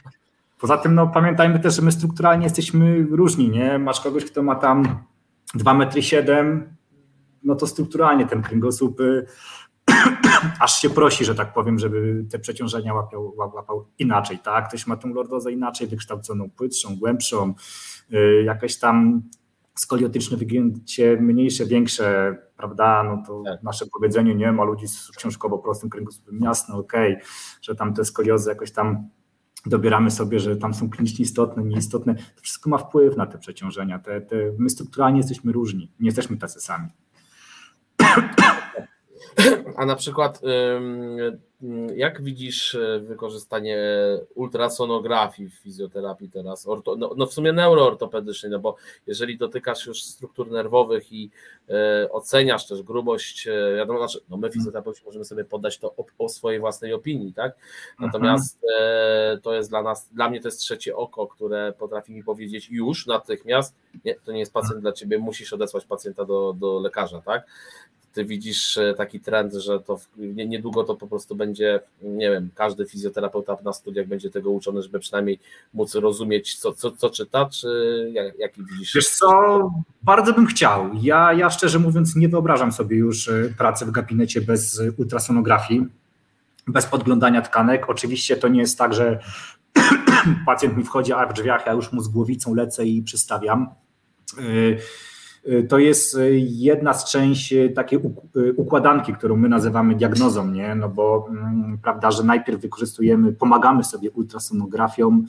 Poza 0.59 0.77
tym, 0.77 0.95
no 0.95 1.07
pamiętajmy 1.07 1.59
też, 1.59 1.75
że 1.75 1.81
my 1.81 1.91
strukturalnie 1.91 2.43
jesteśmy 2.43 3.07
różni, 3.11 3.49
nie? 3.49 3.79
Masz 3.79 4.01
kogoś, 4.01 4.25
kto 4.25 4.43
ma 4.43 4.55
tam 4.55 5.03
2 5.53 5.73
metry 5.73 6.03
7 6.03 6.75
no 7.43 7.55
to 7.55 7.67
strukturalnie 7.67 8.27
ten 8.27 8.41
kręgosłup 8.41 8.99
y, 8.99 9.25
aż 10.59 10.81
się 10.81 10.89
prosi, 10.89 11.25
że 11.25 11.35
tak 11.35 11.53
powiem, 11.53 11.79
żeby 11.79 12.25
te 12.31 12.39
przeciążenia 12.39 12.93
łapał, 12.93 13.33
łapał 13.37 13.87
inaczej, 13.99 14.39
tak? 14.39 14.67
Ktoś 14.67 14.87
ma 14.87 14.97
tą 14.97 15.13
lordozę 15.13 15.51
inaczej 15.51 15.87
wykształconą, 15.87 16.49
płytszą, 16.49 16.95
głębszą, 16.95 17.53
y, 18.13 18.43
jakaś 18.45 18.77
tam 18.77 19.21
skoliotyczne 19.75 20.37
wygięcie 20.37 21.17
mniejsze, 21.21 21.65
większe, 21.65 22.37
prawda, 22.57 23.03
no 23.03 23.23
to 23.27 23.43
tak. 23.45 23.63
nasze 23.63 23.85
powiedzenie, 23.93 24.35
nie 24.35 24.51
ma 24.51 24.63
ludzi 24.63 24.87
z 24.87 25.11
książkowo 25.11 25.57
prostym 25.57 25.89
kręgosłupem, 25.89 26.39
jasne, 26.41 26.75
okej, 26.75 27.13
okay, 27.13 27.25
że 27.61 27.75
tam 27.75 27.93
te 27.93 28.05
skoliozy 28.05 28.49
jakoś 28.49 28.71
tam 28.71 29.09
dobieramy 29.65 30.11
sobie, 30.11 30.39
że 30.39 30.57
tam 30.57 30.73
są 30.73 30.89
klinicznie 30.89 31.23
istotne, 31.23 31.63
nieistotne, 31.63 32.15
to 32.15 32.41
wszystko 32.41 32.69
ma 32.69 32.77
wpływ 32.77 33.17
na 33.17 33.25
te 33.25 33.37
przeciążenia, 33.37 33.99
te, 33.99 34.21
te, 34.21 34.35
my 34.57 34.69
strukturalnie 34.69 35.17
jesteśmy 35.17 35.51
różni, 35.51 35.91
nie 35.99 36.07
jesteśmy 36.07 36.37
tacy 36.37 36.61
sami. 36.61 36.87
A 39.75 39.85
na 39.85 39.95
przykład 39.95 40.41
jak 41.95 42.21
widzisz 42.21 42.75
e, 42.75 42.99
wykorzystanie 42.99 43.77
ultrasonografii 44.35 45.49
w 45.49 45.53
fizjoterapii 45.53 46.29
teraz, 46.29 46.67
orto, 46.67 46.95
no, 46.95 47.13
no, 47.17 47.25
w 47.25 47.33
sumie 47.33 47.53
neuroortopedycznej, 47.53 48.51
no 48.51 48.59
bo 48.59 48.75
jeżeli 49.07 49.37
dotykasz 49.37 49.85
już 49.85 50.03
struktur 50.03 50.51
nerwowych 50.51 51.13
i 51.13 51.29
e, 51.69 52.07
oceniasz 52.11 52.67
też 52.67 52.83
grubość, 52.83 53.47
e, 53.47 53.75
wiadomo, 53.75 53.99
znaczy, 53.99 54.21
no 54.29 54.37
my 54.37 54.51
fizjoterapeuci 54.51 55.01
możemy 55.05 55.25
sobie 55.25 55.45
podać 55.45 55.77
to 55.77 55.95
o, 55.95 56.05
o 56.17 56.29
swojej 56.29 56.59
własnej 56.59 56.93
opinii, 56.93 57.33
tak? 57.33 57.55
Natomiast 57.99 58.65
e, 58.79 59.39
to 59.43 59.53
jest 59.53 59.69
dla 59.69 59.83
nas, 59.83 60.09
dla 60.11 60.29
mnie 60.29 60.41
to 60.41 60.47
jest 60.47 60.59
trzecie 60.59 60.95
oko, 60.95 61.27
które 61.27 61.73
potrafi 61.79 62.13
mi 62.13 62.23
powiedzieć 62.23 62.69
już 62.69 63.07
natychmiast, 63.07 63.75
nie, 64.05 64.15
to 64.15 64.31
nie 64.31 64.39
jest 64.39 64.53
pacjent 64.53 64.81
dla 64.81 64.91
ciebie, 64.91 65.17
musisz 65.17 65.53
odesłać 65.53 65.85
pacjenta 65.85 66.25
do, 66.25 66.53
do 66.53 66.79
lekarza, 66.79 67.21
tak? 67.21 67.45
Ty 68.13 68.25
widzisz 68.25 68.77
e, 68.77 68.93
taki 68.93 69.19
trend, 69.19 69.53
że 69.53 69.79
to 69.79 69.99
niedługo 70.17 70.83
to 70.83 70.95
po 70.95 71.07
prostu 71.07 71.35
będzie, 71.35 71.79
nie 72.01 72.31
wiem, 72.31 72.49
każdy 72.55 72.85
fizjoterapeuta 72.85 73.57
na 73.63 73.73
studiach 73.73 74.07
będzie 74.07 74.29
tego 74.29 74.51
uczony, 74.51 74.81
żeby 74.81 74.99
przynajmniej 74.99 75.39
móc 75.73 75.95
rozumieć, 75.95 76.55
co, 76.55 76.73
co, 76.73 76.91
co 76.91 77.09
czyta, 77.09 77.45
czy 77.45 77.67
jak, 78.13 78.39
jaki 78.39 78.61
widzisz? 78.63 78.93
Wiesz 78.95 79.09
co, 79.09 79.71
bardzo 80.01 80.33
bym 80.33 80.45
chciał. 80.45 80.89
Ja, 81.01 81.33
ja 81.33 81.49
szczerze 81.49 81.79
mówiąc 81.79 82.15
nie 82.15 82.29
wyobrażam 82.29 82.71
sobie 82.71 82.97
już 82.97 83.27
e, 83.27 83.53
pracy 83.57 83.85
w 83.85 83.91
gabinecie 83.91 84.41
bez 84.41 84.81
ultrasonografii, 84.97 85.85
bez 86.67 86.85
podglądania 86.85 87.41
tkanek. 87.41 87.89
Oczywiście 87.89 88.37
to 88.37 88.47
nie 88.47 88.59
jest 88.59 88.77
tak, 88.77 88.93
że 88.93 89.19
pacjent 90.45 90.77
mi 90.77 90.83
wchodzi, 90.83 91.13
a 91.13 91.25
w 91.25 91.33
drzwiach 91.33 91.65
ja 91.65 91.73
już 91.73 91.91
mu 91.91 92.01
z 92.01 92.07
głowicą 92.07 92.55
lecę 92.55 92.85
i 92.85 93.01
przystawiam. 93.01 93.67
Y, 95.47 95.63
to 95.63 95.79
jest 95.79 96.15
y, 96.15 96.39
jedna 96.39 96.93
z 96.93 97.11
części 97.11 97.73
takiej 97.73 97.99
y, 98.37 98.53
układanki, 98.53 99.13
którą 99.13 99.35
my 99.35 99.49
nazywamy 99.49 99.95
diagnozą, 99.95 100.51
nie? 100.51 100.75
No 100.75 100.89
bo 100.89 101.27
mm, 101.29 101.77
prawda, 101.83 102.11
że 102.11 102.23
najpierw 102.23 102.61
wykorzystujemy, 102.61 103.33
pomagamy 103.33 103.83
sobie 103.83 104.11
ultrasonografią 104.11 105.23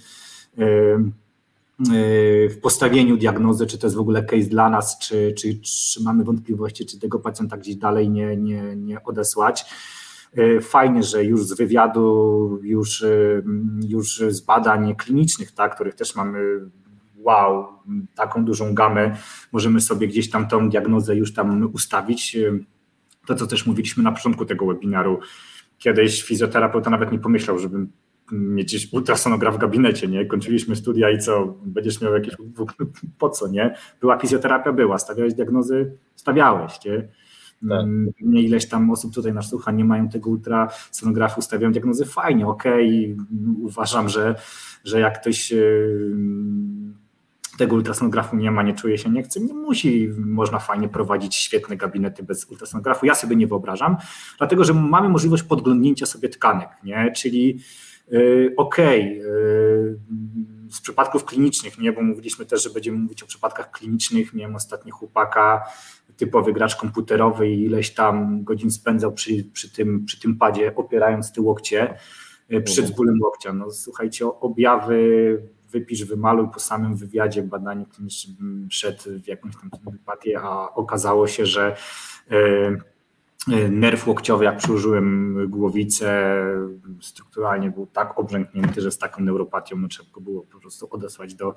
w 2.50 2.58
postawieniu 2.62 3.16
diagnozy, 3.16 3.66
czy 3.66 3.78
to 3.78 3.86
jest 3.86 3.96
w 3.96 4.00
ogóle 4.00 4.22
case 4.22 4.48
dla 4.48 4.70
nas, 4.70 4.98
czy, 4.98 5.34
czy, 5.38 5.60
czy 5.60 6.02
mamy 6.02 6.24
wątpliwości, 6.24 6.86
czy 6.86 7.00
tego 7.00 7.18
pacjenta 7.18 7.56
gdzieś 7.56 7.76
dalej 7.76 8.10
nie, 8.10 8.36
nie, 8.36 8.76
nie 8.76 9.04
odesłać. 9.04 9.64
Fajnie, 10.60 11.02
że 11.02 11.24
już 11.24 11.46
z 11.46 11.56
wywiadu, 11.56 12.58
już, 12.62 13.04
już 13.88 14.22
z 14.28 14.40
badań 14.40 14.96
klinicznych, 14.96 15.52
tak, 15.52 15.74
których 15.74 15.94
też 15.94 16.16
mamy 16.16 16.60
wow, 17.22 17.66
taką 18.14 18.44
dużą 18.44 18.74
gamę, 18.74 19.16
możemy 19.52 19.80
sobie 19.80 20.08
gdzieś 20.08 20.30
tam 20.30 20.48
tą 20.48 20.68
diagnozę 20.68 21.16
już 21.16 21.34
tam 21.34 21.70
ustawić. 21.72 22.36
To, 23.26 23.34
co 23.34 23.46
też 23.46 23.66
mówiliśmy 23.66 24.02
na 24.02 24.12
początku 24.12 24.44
tego 24.44 24.66
webinaru, 24.66 25.20
kiedyś 25.78 26.22
fizjoterapeuta 26.22 26.90
nawet 26.90 27.12
nie 27.12 27.18
pomyślał, 27.18 27.58
żeby 27.58 27.86
mieć 28.32 28.88
ultrasonograf 28.92 29.54
w 29.54 29.58
gabinecie, 29.58 30.08
nie? 30.08 30.26
Kończyliśmy 30.26 30.76
studia 30.76 31.10
i 31.10 31.18
co, 31.18 31.56
będziesz 31.64 32.00
miał 32.00 32.14
jakieś, 32.14 32.34
po 33.18 33.30
co, 33.30 33.48
nie? 33.48 33.74
Była 34.00 34.18
fizjoterapia, 34.18 34.72
była, 34.72 34.98
stawiałeś 34.98 35.34
diagnozy, 35.34 35.96
stawiałeś, 36.16 36.84
nie? 36.84 37.08
Tak. 37.68 37.86
Nie 38.20 38.42
ileś 38.42 38.68
tam 38.68 38.90
osób 38.90 39.14
tutaj 39.14 39.32
nas 39.32 39.48
słucha, 39.48 39.72
nie 39.72 39.84
mają 39.84 40.08
tego 40.08 40.30
ultrasonografu, 40.30 41.42
stawiają 41.42 41.72
diagnozy, 41.72 42.04
fajnie, 42.04 42.46
okej, 42.46 43.14
okay. 43.14 43.26
uważam, 43.62 44.08
że, 44.08 44.34
że 44.84 45.00
jak 45.00 45.20
ktoś 45.20 45.52
tego 47.58 47.76
ultrasonografu 47.76 48.36
nie 48.36 48.50
ma, 48.50 48.62
nie 48.62 48.74
czuje 48.74 48.98
się, 48.98 49.10
nie 49.10 49.22
chce, 49.22 49.40
nie 49.40 49.54
musi, 49.54 50.10
można 50.18 50.58
fajnie 50.58 50.88
prowadzić 50.88 51.34
świetne 51.34 51.76
gabinety 51.76 52.22
bez 52.22 52.44
ultrasonografu. 52.44 53.06
Ja 53.06 53.14
sobie 53.14 53.36
nie 53.36 53.46
wyobrażam, 53.46 53.96
dlatego 54.38 54.64
że 54.64 54.74
mamy 54.74 55.08
możliwość 55.08 55.42
podglądnięcia 55.42 56.06
sobie 56.06 56.28
tkanek, 56.28 56.68
nie? 56.84 57.12
czyli 57.16 57.58
yy, 58.10 58.54
okej, 58.56 59.00
okay, 59.00 59.32
yy, 59.32 59.98
z 60.70 60.80
przypadków 60.80 61.24
klinicznych, 61.24 61.78
nie, 61.78 61.92
bo 61.92 62.02
mówiliśmy 62.02 62.46
też, 62.46 62.62
że 62.62 62.70
będziemy 62.70 62.98
mówić 62.98 63.22
o 63.22 63.26
przypadkach 63.26 63.70
klinicznych. 63.70 64.34
Miałem 64.34 64.56
ostatnio 64.56 64.94
chłopaka, 64.94 65.62
typowy 66.16 66.52
gracz 66.52 66.76
komputerowy 66.76 67.48
i 67.48 67.62
ileś 67.62 67.94
tam 67.94 68.44
godzin 68.44 68.70
spędzał 68.70 69.12
przy, 69.12 69.44
przy, 69.52 69.72
tym, 69.72 70.04
przy 70.04 70.20
tym 70.20 70.36
padzie, 70.38 70.74
opierając 70.76 71.32
ty 71.32 71.40
łokcie, 71.40 71.94
y, 72.52 72.60
przed 72.60 72.78
mhm. 72.78 72.96
bólem 72.96 73.22
łokcia. 73.22 73.52
No 73.52 73.70
słuchajcie, 73.70 74.26
objawy 74.26 75.42
wypisz, 75.72 76.04
wymaluj 76.04 76.48
po 76.54 76.60
samym 76.60 76.96
wywiadzie 76.96 77.42
badanie 77.42 77.86
kliniczne 77.86 78.34
przed 78.68 79.02
w 79.02 79.26
jakąś 79.26 79.52
tam 79.56 79.70
empatię, 79.86 80.40
a 80.40 80.74
okazało 80.74 81.26
się, 81.26 81.46
że 81.46 81.76
e, 82.30 82.36
e, 83.52 83.68
nerw 83.68 84.08
łokciowy, 84.08 84.44
jak 84.44 84.56
przyłożyłem 84.56 85.36
głowicę, 85.50 86.34
strukturalnie 87.00 87.70
był 87.70 87.86
tak 87.86 88.18
obrzęknięty, 88.18 88.80
że 88.80 88.90
z 88.90 88.98
taką 88.98 89.22
neuropatią 89.22 89.76
no, 89.76 89.88
trzeba 89.88 90.08
było 90.20 90.42
po 90.42 90.60
prostu 90.60 90.88
odesłać 90.90 91.34
do, 91.34 91.54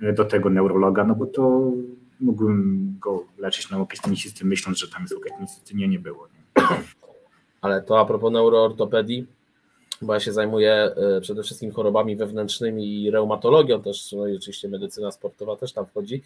do 0.00 0.24
tego 0.24 0.50
neurologa, 0.50 1.04
no 1.04 1.14
bo 1.14 1.26
to 1.26 1.72
mógłbym 2.20 2.94
go 3.00 3.24
leczyć 3.38 3.70
na 3.70 3.78
łokieć 3.78 4.00
tenisisty, 4.00 4.44
myśląc, 4.44 4.78
że 4.78 4.88
tam 4.88 5.02
jest 5.02 5.14
łokieć 5.14 5.32
tenisisty, 5.32 5.74
nie, 5.74 5.88
nie 5.88 5.98
było. 5.98 6.28
Nie. 6.28 6.66
Ale 7.60 7.82
to 7.82 8.00
a 8.00 8.04
propos 8.04 8.32
neuroortopedii, 8.32 9.26
bo 10.02 10.14
ja 10.14 10.20
się 10.20 10.32
zajmuję 10.32 10.72
e, 10.72 11.20
przede 11.20 11.42
wszystkim 11.42 11.72
chorobami 11.72 12.16
wewnętrznymi 12.16 13.02
i 13.02 13.10
reumatologią 13.10 13.82
też, 13.82 14.12
no 14.12 14.26
i 14.26 14.36
oczywiście 14.36 14.68
medycyna 14.68 15.10
sportowa 15.10 15.56
też 15.56 15.72
tam 15.72 15.86
wchodzi 15.86 16.22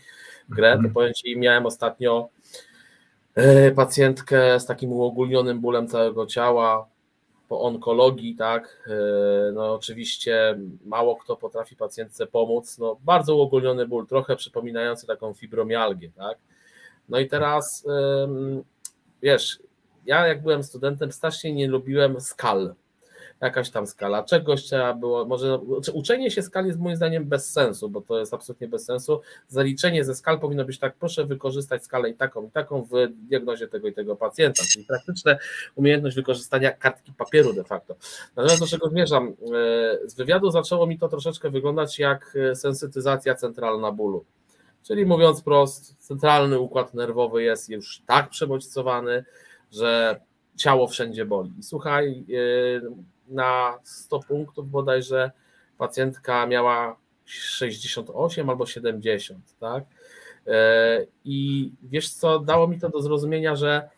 w 0.48 0.54
grę, 0.54 0.70
to 0.70 0.74
mhm. 0.74 0.94
powiem 0.94 1.14
Ci, 1.14 1.36
miałem 1.38 1.66
ostatnio 1.66 2.28
e, 3.34 3.70
pacjentkę 3.70 4.60
z 4.60 4.66
takim 4.66 4.92
uogólnionym 4.92 5.60
bólem 5.60 5.88
całego 5.88 6.26
ciała, 6.26 6.88
po 7.48 7.60
onkologii, 7.60 8.36
tak, 8.36 8.88
e, 8.88 9.52
no 9.52 9.74
oczywiście 9.74 10.58
mało 10.84 11.16
kto 11.16 11.36
potrafi 11.36 11.76
pacjentce 11.76 12.26
pomóc, 12.26 12.78
no 12.78 12.96
bardzo 13.04 13.36
uogólniony 13.36 13.86
ból, 13.86 14.06
trochę 14.06 14.36
przypominający 14.36 15.06
taką 15.06 15.34
fibromialgię, 15.34 16.10
tak, 16.16 16.38
no 17.08 17.18
i 17.18 17.28
teraz, 17.28 17.86
wiesz, 19.22 19.58
ja 20.06 20.26
jak 20.26 20.42
byłem 20.42 20.62
studentem 20.62 21.12
strasznie 21.12 21.52
nie 21.52 21.68
lubiłem 21.68 22.20
skal, 22.20 22.74
jakaś 23.40 23.70
tam 23.70 23.86
skala 23.86 24.22
czegoś 24.22 24.62
trzeba 24.62 24.94
było, 24.94 25.24
może 25.24 25.58
uczenie 25.92 26.30
się 26.30 26.42
skali 26.42 26.66
jest 26.66 26.78
moim 26.78 26.96
zdaniem 26.96 27.24
bez 27.24 27.50
sensu, 27.50 27.88
bo 27.88 28.00
to 28.00 28.18
jest 28.18 28.34
absolutnie 28.34 28.68
bez 28.68 28.84
sensu. 28.84 29.20
Zaliczenie 29.48 30.04
ze 30.04 30.14
skal 30.14 30.40
powinno 30.40 30.64
być 30.64 30.78
tak, 30.78 30.96
proszę 30.96 31.24
wykorzystać 31.24 31.84
skalę 31.84 32.10
i 32.10 32.14
taką, 32.14 32.46
i 32.46 32.50
taką 32.50 32.82
w 32.82 32.92
diagnozie 33.28 33.68
tego 33.68 33.88
i 33.88 33.92
tego 33.92 34.16
pacjenta, 34.16 34.62
czyli 34.72 34.84
praktyczne 34.84 35.38
umiejętność 35.74 36.16
wykorzystania 36.16 36.70
kartki 36.70 37.12
papieru 37.12 37.52
de 37.52 37.64
facto. 37.64 37.96
Natomiast 38.36 38.60
do 38.60 38.66
czego 38.66 38.88
zmierzam, 38.88 39.28
e, 39.28 39.34
z 40.08 40.14
wywiadu 40.14 40.50
zaczęło 40.50 40.86
mi 40.86 40.98
to 40.98 41.08
troszeczkę 41.08 41.50
wyglądać 41.50 41.98
jak 41.98 42.36
e, 42.50 42.56
sensytyzacja 42.56 43.34
centralna 43.34 43.92
bólu. 43.92 44.24
Czyli 44.82 45.06
mówiąc 45.06 45.42
prost, 45.42 45.96
centralny 45.98 46.58
układ 46.58 46.94
nerwowy 46.94 47.42
jest 47.42 47.68
już 47.68 48.02
tak 48.06 48.28
przebodźcowany, 48.28 49.24
że 49.72 50.20
ciało 50.56 50.88
wszędzie 50.88 51.24
boli. 51.24 51.52
Słuchaj, 51.62 52.24
e, 52.84 53.13
na 53.28 53.78
100 53.82 54.20
punktów 54.20 54.70
bodajże 54.70 55.30
pacjentka 55.78 56.46
miała 56.46 56.96
68 57.24 58.50
albo 58.50 58.66
70, 58.66 59.58
tak? 59.60 59.84
E, 60.46 61.06
I 61.24 61.70
wiesz 61.82 62.10
co, 62.10 62.38
dało 62.38 62.68
mi 62.68 62.78
to 62.78 62.88
do 62.88 63.02
zrozumienia, 63.02 63.56
że 63.56 63.88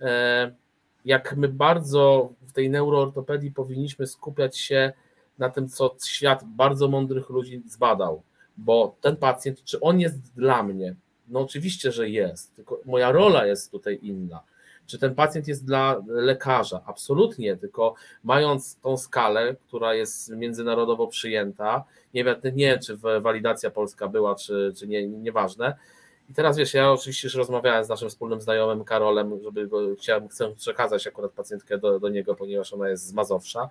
e, 0.00 0.54
jak 1.04 1.36
my 1.36 1.48
bardzo 1.48 2.32
w 2.42 2.52
tej 2.52 2.70
neuroortopedii 2.70 3.50
powinniśmy 3.50 4.06
skupiać 4.06 4.58
się 4.58 4.92
na 5.38 5.50
tym, 5.50 5.68
co 5.68 5.96
świat 6.04 6.44
bardzo 6.44 6.88
mądrych 6.88 7.30
ludzi 7.30 7.62
zbadał, 7.66 8.22
bo 8.56 8.96
ten 9.00 9.16
pacjent, 9.16 9.64
czy 9.64 9.80
on 9.80 10.00
jest 10.00 10.34
dla 10.34 10.62
mnie? 10.62 10.94
No 11.28 11.40
oczywiście, 11.40 11.92
że 11.92 12.08
jest, 12.08 12.56
tylko 12.56 12.80
moja 12.84 13.12
rola 13.12 13.46
jest 13.46 13.70
tutaj 13.70 13.98
inna 14.02 14.42
czy 14.86 14.98
ten 14.98 15.14
pacjent 15.14 15.48
jest 15.48 15.64
dla 15.64 16.02
lekarza? 16.06 16.80
Absolutnie, 16.86 17.56
tylko 17.56 17.94
mając 18.24 18.76
tą 18.76 18.96
skalę, 18.96 19.56
która 19.68 19.94
jest 19.94 20.30
międzynarodowo 20.30 21.06
przyjęta, 21.06 21.84
nie 22.14 22.24
nie 22.54 22.78
czy 22.78 22.96
walidacja 22.96 23.70
polska 23.70 24.08
była, 24.08 24.34
czy, 24.34 24.72
czy 24.76 24.88
nie, 24.88 25.06
nieważne, 25.06 25.76
I 26.30 26.34
teraz 26.34 26.56
wiesz, 26.56 26.74
ja 26.74 26.92
oczywiście 26.92 27.26
już 27.26 27.34
rozmawiałem 27.34 27.84
z 27.84 27.88
naszym 27.88 28.08
wspólnym 28.08 28.40
znajomym 28.40 28.84
Karolem, 28.84 29.40
żeby 29.42 29.68
go 29.68 29.94
chciałem, 29.98 30.28
chcę 30.28 30.54
przekazać 30.54 31.06
akurat 31.06 31.32
pacjentkę 31.32 31.78
do, 31.78 32.00
do 32.00 32.08
niego, 32.08 32.34
ponieważ 32.34 32.72
ona 32.72 32.88
jest 32.88 33.06
z 33.06 33.12
Mazowsza. 33.12 33.70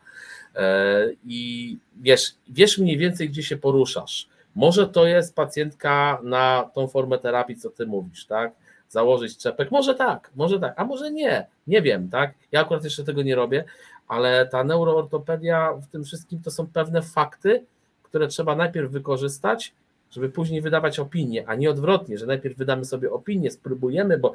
E, 0.55 1.09
I 1.25 1.77
wiesz, 2.01 2.35
wiesz 2.49 2.77
mniej 2.77 2.97
więcej, 2.97 3.29
gdzie 3.29 3.43
się 3.43 3.57
poruszasz. 3.57 4.29
Może 4.55 4.87
to 4.87 5.05
jest 5.07 5.35
pacjentka 5.35 6.19
na 6.23 6.69
tą 6.73 6.87
formę 6.87 7.17
terapii, 7.17 7.55
co 7.55 7.69
ty 7.69 7.85
mówisz, 7.85 8.25
tak? 8.25 8.51
Założyć 8.93 9.37
czepek, 9.37 9.71
może 9.71 9.95
tak, 9.95 10.31
może 10.35 10.59
tak, 10.59 10.73
a 10.77 10.85
może 10.85 11.11
nie, 11.11 11.47
nie 11.67 11.81
wiem, 11.81 12.09
tak? 12.09 12.33
Ja 12.51 12.61
akurat 12.61 12.83
jeszcze 12.83 13.03
tego 13.03 13.21
nie 13.23 13.35
robię, 13.35 13.63
ale 14.07 14.47
ta 14.47 14.63
neuroortopedia 14.63 15.73
w 15.73 15.87
tym 15.87 16.03
wszystkim 16.03 16.41
to 16.41 16.51
są 16.51 16.67
pewne 16.67 17.01
fakty, 17.01 17.65
które 18.03 18.27
trzeba 18.27 18.55
najpierw 18.55 18.91
wykorzystać, 18.91 19.73
żeby 20.11 20.29
później 20.29 20.61
wydawać 20.61 20.99
opinię, 20.99 21.43
a 21.47 21.55
nie 21.55 21.69
odwrotnie, 21.69 22.17
że 22.17 22.25
najpierw 22.25 22.57
wydamy 22.57 22.85
sobie 22.85 23.11
opinię, 23.11 23.51
spróbujemy, 23.51 24.17
bo 24.17 24.33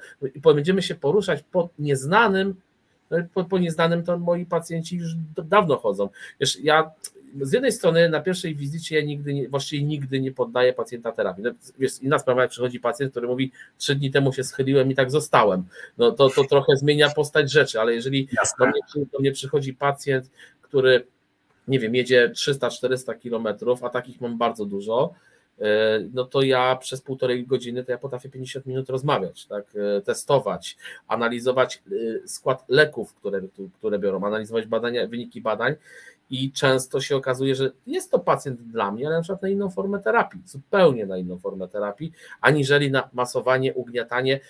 będziemy 0.54 0.82
się 0.82 0.94
poruszać 0.94 1.42
po 1.52 1.68
nieznanym, 1.78 2.54
po, 3.34 3.44
po 3.44 3.59
nieznanym 3.59 4.02
to 4.02 4.18
moi 4.18 4.46
pacjenci 4.46 4.96
już 4.96 5.14
dawno 5.36 5.76
chodzą. 5.76 6.09
Wiesz, 6.40 6.61
ja 6.61 6.90
z 7.40 7.52
jednej 7.52 7.72
strony 7.72 8.09
na 8.09 8.20
pierwszej 8.20 8.54
wizycie 8.54 8.96
ja 8.96 9.04
nigdy, 9.04 9.34
nie, 9.34 9.48
właściwie 9.48 9.82
nigdy 9.82 10.20
nie 10.20 10.32
poddaję 10.32 10.72
pacjenta 10.72 11.12
terapii. 11.12 11.44
No, 11.44 11.50
wiesz, 11.78 12.02
inna 12.02 12.18
sprawa, 12.18 12.42
jak 12.42 12.50
przychodzi 12.50 12.80
pacjent, 12.80 13.11
który 13.11 13.26
mówi, 13.26 13.52
trzy 13.78 13.94
dni 13.94 14.11
temu 14.11 14.32
się 14.32 14.44
schyliłem 14.44 14.90
i 14.90 14.94
tak 14.94 15.11
zostałem. 15.11 15.64
No 15.98 16.12
to, 16.12 16.30
to 16.30 16.44
trochę 16.44 16.76
zmienia 16.76 17.11
postać 17.11 17.52
rzeczy, 17.52 17.80
ale 17.80 17.94
jeżeli 17.94 18.28
do 18.59 18.66
mnie, 18.66 18.80
do 19.12 19.18
mnie 19.18 19.32
przychodzi 19.32 19.74
pacjent, 19.74 20.30
który 20.62 21.06
nie 21.68 21.78
wiem, 21.78 21.94
jedzie 21.94 22.32
300-400 22.34 23.18
kilometrów, 23.18 23.84
a 23.84 23.90
takich 23.90 24.20
mam 24.20 24.38
bardzo 24.38 24.64
dużo, 24.66 25.14
no 26.12 26.24
to 26.24 26.42
ja 26.42 26.76
przez 26.76 27.00
półtorej 27.00 27.46
godziny 27.46 27.84
to 27.84 27.92
ja 27.92 27.98
potrafię 27.98 28.28
50 28.28 28.66
minut 28.66 28.90
rozmawiać, 28.90 29.46
tak, 29.46 29.64
e, 29.76 30.00
testować, 30.00 30.76
analizować 31.09 31.82
e, 32.24 32.28
skład 32.28 32.64
leków, 32.68 33.14
które, 33.14 33.40
które 33.78 33.98
biorą, 33.98 34.24
analizować 34.24 34.66
badania, 34.66 35.06
wyniki 35.06 35.40
badań 35.40 35.74
i 36.30 36.52
często 36.52 37.00
się 37.00 37.16
okazuje, 37.16 37.54
że 37.54 37.70
jest 37.86 38.11
to 38.11 38.18
pacjent 38.18 38.62
dla 38.62 38.92
mnie, 38.92 39.06
ale 39.06 39.16
na 39.16 39.22
przykład 39.22 39.42
na 39.42 39.48
inną 39.48 39.70
formę 39.70 39.98
terapii, 39.98 40.40
zupełnie 40.46 41.06
na 41.06 41.18
inną 41.18 41.38
formę 41.38 41.68
terapii, 41.68 42.12
aniżeli 42.40 42.90
na 42.90 43.09
masowanie, 43.12 43.74
ugniatanie, 43.74 44.40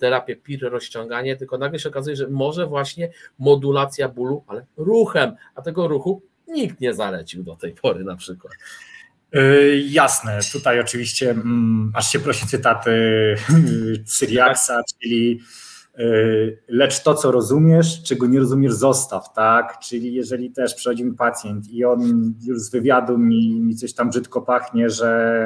terapię 0.00 0.36
PIR, 0.36 0.70
rozciąganie, 0.70 1.36
tylko 1.36 1.58
nagle 1.58 1.78
się 1.78 1.88
okazuje, 1.88 2.16
że 2.16 2.28
może 2.28 2.66
właśnie 2.66 3.10
modulacja 3.38 4.08
bólu, 4.08 4.44
ale 4.46 4.66
ruchem, 4.76 5.36
a 5.54 5.62
tego 5.62 5.88
ruchu 5.88 6.22
nikt 6.48 6.80
nie 6.80 6.94
zalecił 6.94 7.44
do 7.44 7.56
tej 7.56 7.72
pory 7.72 8.04
na 8.04 8.16
przykład. 8.16 8.52
Yy, 9.32 9.78
jasne, 9.78 10.38
tutaj 10.52 10.80
oczywiście 10.80 11.30
mm, 11.30 11.92
aż 11.94 12.12
się 12.12 12.18
prosi 12.18 12.46
cytaty 12.46 12.90
Cyriaksa, 14.06 14.82
czyli 15.00 15.40
yy, 15.98 16.62
lecz 16.68 17.02
to, 17.02 17.14
co 17.14 17.30
rozumiesz, 17.30 18.02
czego 18.02 18.26
nie 18.26 18.38
rozumiesz, 18.38 18.72
zostaw, 18.72 19.32
tak? 19.32 19.78
Czyli 19.78 20.14
jeżeli 20.14 20.50
też 20.50 20.74
przychodzi 20.74 21.04
mi 21.04 21.12
pacjent 21.12 21.70
i 21.70 21.84
on 21.84 22.34
już 22.44 22.60
z 22.60 22.70
wywiadu 22.70 23.18
mi, 23.18 23.60
mi 23.60 23.76
coś 23.76 23.94
tam 23.94 24.10
brzydko 24.10 24.42
pachnie, 24.42 24.90
że, 24.90 25.44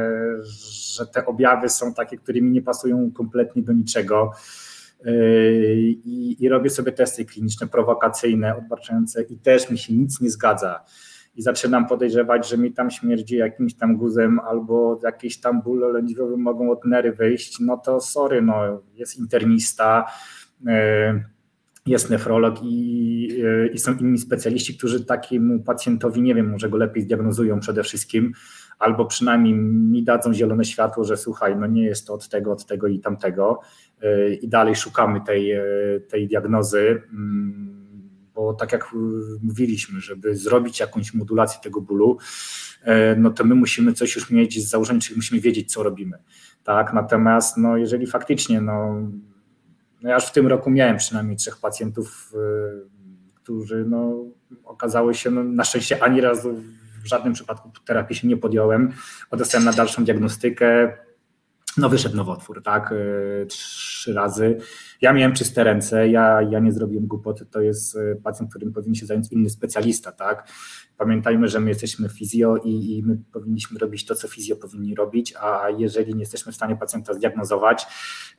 że 0.94 1.06
te 1.06 1.26
objawy 1.26 1.68
są 1.68 1.94
takie, 1.94 2.16
które 2.16 2.40
mi 2.40 2.50
nie 2.50 2.62
pasują 2.62 3.10
kompletnie 3.12 3.62
do 3.62 3.72
niczego, 3.72 4.32
i, 6.04 6.36
i 6.40 6.48
robię 6.48 6.70
sobie 6.70 6.92
testy 6.92 7.24
kliniczne, 7.24 7.66
prowokacyjne, 7.66 8.56
odbarczające 8.56 9.22
i 9.22 9.38
też 9.38 9.70
mi 9.70 9.78
się 9.78 9.92
nic 9.92 10.20
nie 10.20 10.30
zgadza 10.30 10.84
i 11.34 11.42
zaczynam 11.42 11.86
podejrzewać, 11.86 12.48
że 12.48 12.58
mi 12.58 12.72
tam 12.72 12.90
śmierdzi 12.90 13.36
jakimś 13.36 13.74
tam 13.74 13.96
guzem 13.96 14.40
albo 14.40 15.00
jakieś 15.04 15.40
tam 15.40 15.62
bóle 15.62 15.88
lędźwiowe 15.88 16.36
mogą 16.36 16.70
od 16.70 16.84
nery 16.84 17.12
wyjść, 17.12 17.60
no 17.60 17.76
to 17.76 18.00
sorry, 18.00 18.42
no 18.42 18.82
jest 18.94 19.18
internista, 19.18 20.04
e, 20.66 21.24
jest 21.86 22.10
nefrolog 22.10 22.54
i, 22.62 23.28
e, 23.44 23.66
i 23.66 23.78
są 23.78 23.96
inni 23.96 24.18
specjaliści, 24.18 24.78
którzy 24.78 25.04
takiemu 25.04 25.62
pacjentowi, 25.62 26.22
nie 26.22 26.34
wiem, 26.34 26.50
może 26.50 26.68
go 26.68 26.76
lepiej 26.76 27.02
zdiagnozują 27.02 27.60
przede 27.60 27.82
wszystkim, 27.82 28.32
albo 28.78 29.04
przynajmniej 29.04 29.54
mi 29.54 30.04
dadzą 30.04 30.34
zielone 30.34 30.64
światło, 30.64 31.04
że 31.04 31.16
słuchaj, 31.16 31.56
no 31.56 31.66
nie 31.66 31.84
jest 31.84 32.06
to 32.06 32.14
od 32.14 32.28
tego, 32.28 32.52
od 32.52 32.66
tego 32.66 32.86
i 32.86 32.98
tamtego 32.98 33.60
e, 34.02 34.34
i 34.34 34.48
dalej 34.48 34.76
szukamy 34.76 35.20
tej, 35.20 35.52
tej 36.08 36.28
diagnozy. 36.28 37.02
Mm, 37.12 37.81
bo 38.34 38.54
tak 38.54 38.72
jak 38.72 38.88
mówiliśmy, 39.42 40.00
żeby 40.00 40.36
zrobić 40.36 40.80
jakąś 40.80 41.14
modulację 41.14 41.60
tego 41.62 41.80
bólu, 41.80 42.18
e, 42.82 43.16
no 43.16 43.30
to 43.30 43.44
my 43.44 43.54
musimy 43.54 43.92
coś 43.92 44.16
już 44.16 44.30
mieć 44.30 44.66
z 44.66 44.70
założenia, 44.70 45.00
czyli 45.00 45.16
musimy 45.16 45.40
wiedzieć, 45.40 45.72
co 45.72 45.82
robimy. 45.82 46.18
Tak, 46.64 46.92
natomiast 46.92 47.56
no, 47.56 47.76
jeżeli 47.76 48.06
faktycznie, 48.06 48.60
no, 48.60 49.00
no 50.02 50.08
ja 50.08 50.14
już 50.14 50.24
w 50.24 50.32
tym 50.32 50.46
roku 50.46 50.70
miałem 50.70 50.96
przynajmniej 50.96 51.36
trzech 51.36 51.60
pacjentów, 51.60 52.32
e, 52.34 52.38
którzy 53.34 53.84
no, 53.88 54.24
okazały 54.64 55.14
się, 55.14 55.30
no, 55.30 55.44
na 55.44 55.64
szczęście 55.64 56.02
ani 56.02 56.20
razu 56.20 56.54
w 57.04 57.06
żadnym 57.06 57.32
przypadku 57.32 57.70
terapii 57.84 58.16
się 58.16 58.28
nie 58.28 58.36
podjąłem, 58.36 58.92
odesłałem 59.30 59.64
na 59.64 59.72
dalszą 59.72 60.04
diagnostykę, 60.04 60.98
no 61.76 61.88
wyszedł 61.88 62.16
nowotwór, 62.16 62.62
tak, 62.62 62.92
e, 62.92 63.46
trzy 63.46 64.12
razy. 64.12 64.58
Ja 65.00 65.12
miałem 65.12 65.32
czyste 65.32 65.64
ręce, 65.64 66.08
ja, 66.08 66.42
ja 66.42 66.58
nie 66.58 66.72
zrobiłem 66.72 67.06
głupoty, 67.06 67.46
to 67.46 67.60
jest 67.60 67.96
e, 67.96 68.16
pacjent, 68.22 68.50
którym 68.50 68.72
powinien 68.72 68.94
się 68.94 69.06
zająć 69.06 69.32
inny 69.32 69.50
specjalista, 69.50 70.12
tak. 70.12 70.48
Pamiętajmy, 70.96 71.48
że 71.48 71.60
my 71.60 71.68
jesteśmy 71.68 72.08
fizjo 72.08 72.56
i, 72.56 72.96
i 72.96 73.02
my 73.02 73.18
powinniśmy 73.32 73.78
robić 73.78 74.06
to, 74.06 74.14
co 74.14 74.28
fizjo 74.28 74.56
powinni 74.56 74.94
robić, 74.94 75.34
a 75.40 75.70
jeżeli 75.78 76.14
nie 76.14 76.20
jesteśmy 76.20 76.52
w 76.52 76.54
stanie 76.54 76.76
pacjenta 76.76 77.14
zdiagnozować, 77.14 77.86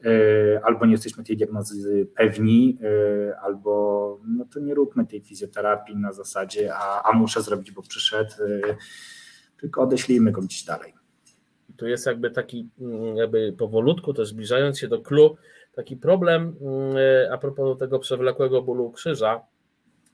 yy, 0.04 0.60
albo 0.64 0.86
nie 0.86 0.92
jesteśmy 0.92 1.24
tej 1.24 1.38
diagnozy 1.38 2.08
pewni, 2.16 2.78
yy, 2.82 3.34
albo 3.42 4.20
no 4.28 4.46
to 4.46 4.60
nie 4.60 4.74
róbmy 4.74 5.06
tej 5.06 5.22
fizjoterapii 5.22 5.96
na 5.96 6.14
zasadzie, 6.14 6.76
a, 6.76 7.04
a 7.04 7.14
muszę 7.14 7.42
zrobić, 7.42 7.72
bo 7.72 7.82
przyszedł, 7.82 8.34
yy, 8.40 8.78
tylko 9.58 9.82
odeślijmy 9.82 10.32
go 10.32 10.42
gdzieś 10.42 10.64
dalej. 10.64 11.03
Tu 11.78 11.88
jest 11.88 12.06
jakby 12.06 12.32
taki, 12.32 12.70
mm, 12.80 13.18
jakby 13.18 13.54
powolutku 13.58 14.14
też 14.14 14.28
zbliżając 14.28 14.80
się 14.80 14.88
do 14.88 15.02
klu, 15.02 15.36
taki 15.76 15.98
problem 15.98 16.56
mm, 16.62 16.96
a 17.32 17.38
propos 17.38 17.78
tego 17.78 18.00
przewlekłego 18.00 18.62
bólu 18.62 18.92
krzyża, 18.92 19.42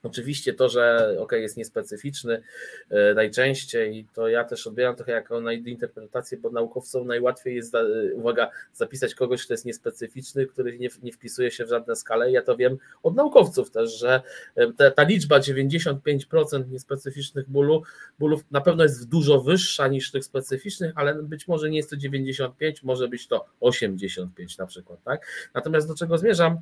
Oczywiście 0.03 0.53
to, 0.53 0.69
że 0.69 1.15
ok, 1.19 1.31
jest 1.31 1.57
niespecyficzny 1.57 2.41
e, 2.89 3.13
najczęściej, 3.13 4.05
to 4.13 4.27
ja 4.27 4.43
też 4.43 4.67
odbieram 4.67 4.95
trochę 4.95 5.11
jako 5.11 5.51
interpretację, 5.51 6.37
bo 6.37 6.49
naukowcom 6.49 7.07
najłatwiej 7.07 7.55
jest, 7.55 7.73
uwaga, 8.13 8.49
zapisać 8.73 9.15
kogoś, 9.15 9.45
kto 9.45 9.53
jest 9.53 9.65
niespecyficzny, 9.65 10.45
który 10.45 10.79
nie, 10.79 10.89
nie 11.03 11.11
wpisuje 11.11 11.51
się 11.51 11.65
w 11.65 11.69
żadne 11.69 11.95
skale. 11.95 12.31
Ja 12.31 12.41
to 12.41 12.57
wiem 12.57 12.77
od 13.03 13.15
naukowców 13.15 13.71
też, 13.71 13.99
że 13.99 14.21
e, 14.55 14.73
ta, 14.73 14.91
ta 14.91 15.03
liczba 15.03 15.39
95% 15.39 16.69
niespecyficznych 16.71 17.49
bólu, 17.49 17.83
bólów 18.19 18.43
na 18.51 18.61
pewno 18.61 18.83
jest 18.83 19.09
dużo 19.09 19.41
wyższa 19.41 19.87
niż 19.87 20.11
tych 20.11 20.25
specyficznych, 20.25 20.93
ale 20.95 21.23
być 21.23 21.47
może 21.47 21.69
nie 21.69 21.77
jest 21.77 21.89
to 21.89 21.97
95, 21.97 22.83
może 22.83 23.07
być 23.07 23.27
to 23.27 23.45
85 23.59 24.57
na 24.57 24.65
przykład, 24.65 25.03
tak? 25.03 25.49
Natomiast 25.53 25.87
do 25.87 25.95
czego 25.95 26.17
zmierzam? 26.17 26.61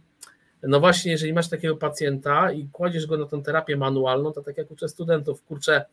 No 0.63 0.79
właśnie, 0.79 1.11
jeżeli 1.11 1.33
masz 1.33 1.49
takiego 1.49 1.77
pacjenta 1.77 2.51
i 2.51 2.67
kładziesz 2.71 3.05
go 3.05 3.17
na 3.17 3.25
tę 3.25 3.41
terapię 3.41 3.77
manualną, 3.77 4.31
to 4.31 4.41
tak 4.41 4.57
jak 4.57 4.71
uczę 4.71 4.89
studentów, 4.89 5.43
kurczę, 5.43 5.85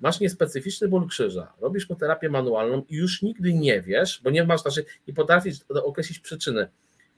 masz 0.00 0.20
niespecyficzny 0.20 0.88
ból 0.88 1.08
krzyża, 1.08 1.52
robisz 1.60 1.90
mu 1.90 1.96
terapię 1.96 2.28
manualną 2.28 2.82
i 2.88 2.96
już 2.96 3.22
nigdy 3.22 3.54
nie 3.54 3.80
wiesz, 3.80 4.20
bo 4.24 4.30
nie 4.30 4.44
masz, 4.44 4.62
znaczy 4.62 4.84
nie 5.08 5.14
potrafisz 5.14 5.56
określić 5.68 6.18
przyczyny 6.18 6.68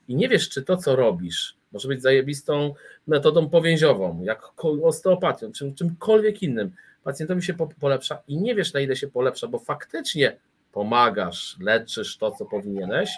i 0.08 0.16
nie 0.16 0.28
wiesz, 0.28 0.48
czy 0.48 0.62
to, 0.62 0.76
co 0.76 0.96
robisz, 0.96 1.56
może 1.72 1.88
być 1.88 2.02
zajebistą 2.02 2.74
metodą 3.06 3.48
powięziową, 3.48 4.22
jak 4.22 4.64
osteopatią, 4.82 5.52
czym, 5.52 5.74
czymkolwiek 5.74 6.42
innym, 6.42 6.72
pacjentowi 7.04 7.42
się 7.42 7.54
polepsza 7.80 8.22
i 8.28 8.36
nie 8.36 8.54
wiesz, 8.54 8.72
na 8.72 8.80
ile 8.80 8.96
się 8.96 9.08
polepsza, 9.08 9.48
bo 9.48 9.58
faktycznie 9.58 10.36
pomagasz, 10.72 11.56
leczysz 11.60 12.16
to, 12.16 12.30
co 12.30 12.44
powinieneś, 12.44 13.10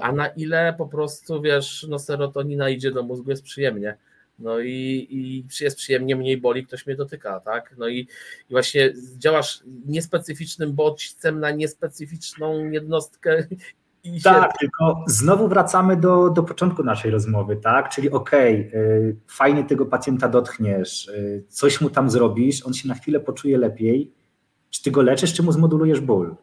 a 0.00 0.12
na 0.12 0.26
ile 0.28 0.74
po 0.78 0.86
prostu, 0.86 1.42
wiesz, 1.42 1.86
no 1.88 1.98
serotonina 1.98 2.68
idzie 2.68 2.90
do 2.90 3.02
mózgu, 3.02 3.30
jest 3.30 3.42
przyjemnie. 3.42 3.96
No 4.38 4.60
i, 4.60 5.06
i 5.10 5.44
jest 5.60 5.76
przyjemnie, 5.76 6.16
mniej 6.16 6.36
boli, 6.40 6.66
ktoś 6.66 6.86
mnie 6.86 6.96
dotyka, 6.96 7.40
tak? 7.40 7.74
No 7.78 7.88
i, 7.88 7.98
i 8.50 8.50
właśnie 8.50 8.92
działasz 9.18 9.60
niespecyficznym 9.86 10.72
bodźcem 10.72 11.40
na 11.40 11.50
niespecyficzną 11.50 12.70
jednostkę 12.70 13.46
tak, 14.24 14.58
tylko 14.58 15.04
znowu 15.06 15.48
wracamy 15.48 15.96
do, 15.96 16.30
do 16.30 16.42
początku 16.42 16.82
naszej 16.82 17.10
rozmowy, 17.10 17.56
tak? 17.56 17.88
Czyli 17.88 18.10
okej, 18.10 18.68
okay, 18.68 19.16
fajnie 19.28 19.64
tego 19.64 19.86
pacjenta 19.86 20.28
dotkniesz, 20.28 21.08
y, 21.08 21.44
coś 21.48 21.80
mu 21.80 21.90
tam 21.90 22.10
zrobisz, 22.10 22.66
on 22.66 22.74
się 22.74 22.88
na 22.88 22.94
chwilę 22.94 23.20
poczuje 23.20 23.58
lepiej. 23.58 24.12
Czy 24.70 24.82
ty 24.82 24.90
go 24.90 25.02
leczysz, 25.02 25.34
czy 25.34 25.42
mu 25.42 25.52
zmodulujesz 25.52 26.00
ból? 26.00 26.36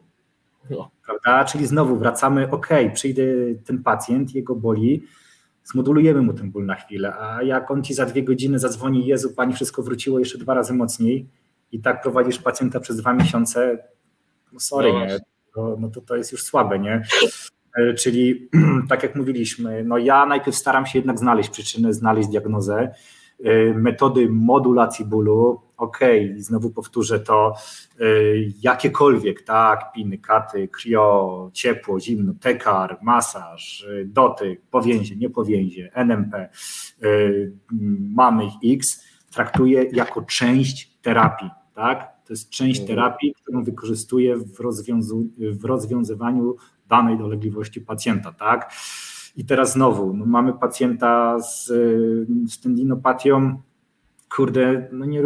Prawda? 1.06 1.44
Czyli 1.44 1.66
znowu 1.66 1.96
wracamy, 1.96 2.50
ok, 2.50 2.68
przyjdzie 2.94 3.34
ten 3.64 3.82
pacjent, 3.82 4.34
jego 4.34 4.54
boli, 4.54 5.02
zmodulujemy 5.64 6.22
mu 6.22 6.32
ten 6.32 6.50
ból 6.50 6.66
na 6.66 6.74
chwilę, 6.74 7.14
a 7.14 7.42
jak 7.42 7.70
on 7.70 7.82
ci 7.82 7.94
za 7.94 8.06
dwie 8.06 8.22
godziny 8.22 8.58
zadzwoni, 8.58 9.06
Jezu, 9.06 9.34
pani 9.34 9.54
wszystko 9.54 9.82
wróciło 9.82 10.18
jeszcze 10.18 10.38
dwa 10.38 10.54
razy 10.54 10.74
mocniej 10.74 11.28
i 11.72 11.80
tak 11.80 12.02
prowadzisz 12.02 12.38
pacjenta 12.38 12.80
przez 12.80 12.96
dwa 12.96 13.12
miesiące, 13.12 13.78
no 14.52 14.60
sorry, 14.60 14.92
no 14.92 15.06
nie, 15.06 15.18
to, 15.54 15.76
no 15.80 15.88
to, 15.88 16.00
to 16.00 16.16
jest 16.16 16.32
już 16.32 16.42
słabe, 16.42 16.78
nie? 16.78 17.02
Czyli 17.98 18.48
tak 18.88 19.02
jak 19.02 19.16
mówiliśmy, 19.16 19.84
no 19.84 19.98
ja 19.98 20.26
najpierw 20.26 20.56
staram 20.56 20.86
się 20.86 20.98
jednak 20.98 21.18
znaleźć 21.18 21.50
przyczynę, 21.50 21.92
znaleźć 21.92 22.28
diagnozę, 22.28 22.94
metody 23.74 24.28
modulacji 24.30 25.04
bólu, 25.04 25.60
ok, 25.76 25.98
znowu 26.36 26.70
powtórzę 26.70 27.20
to, 27.20 27.54
jakiekolwiek, 28.62 29.42
tak, 29.42 29.92
piny, 29.92 30.18
katy, 30.18 30.68
krio, 30.68 31.50
ciepło, 31.52 32.00
zimno, 32.00 32.32
tekar, 32.40 32.98
masaż, 33.02 33.86
dotyk, 34.04 34.62
powięzie, 34.70 35.16
nie 35.16 35.30
powięzie, 35.30 35.90
NMP, 35.94 36.48
mamy 38.00 38.44
ich 38.44 38.78
X, 38.78 39.04
traktuję 39.32 39.84
jako 39.92 40.22
część 40.22 40.98
terapii, 41.02 41.50
tak, 41.74 42.12
to 42.26 42.32
jest 42.32 42.50
część 42.50 42.80
mhm. 42.80 42.96
terapii, 42.96 43.34
którą 43.42 43.64
wykorzystuję 43.64 44.36
w, 44.36 44.52
w 45.38 45.64
rozwiązywaniu 45.64 46.56
danej 46.88 47.18
dolegliwości 47.18 47.80
pacjenta, 47.80 48.32
tak? 48.32 48.72
I 49.36 49.44
teraz 49.44 49.72
znowu, 49.72 50.14
no 50.14 50.26
mamy 50.26 50.52
pacjenta 50.52 51.40
z, 51.40 51.66
z 52.52 52.60
tendinopatią, 52.60 53.62
kurde, 54.36 54.88
no 54.92 55.04
nie, 55.04 55.22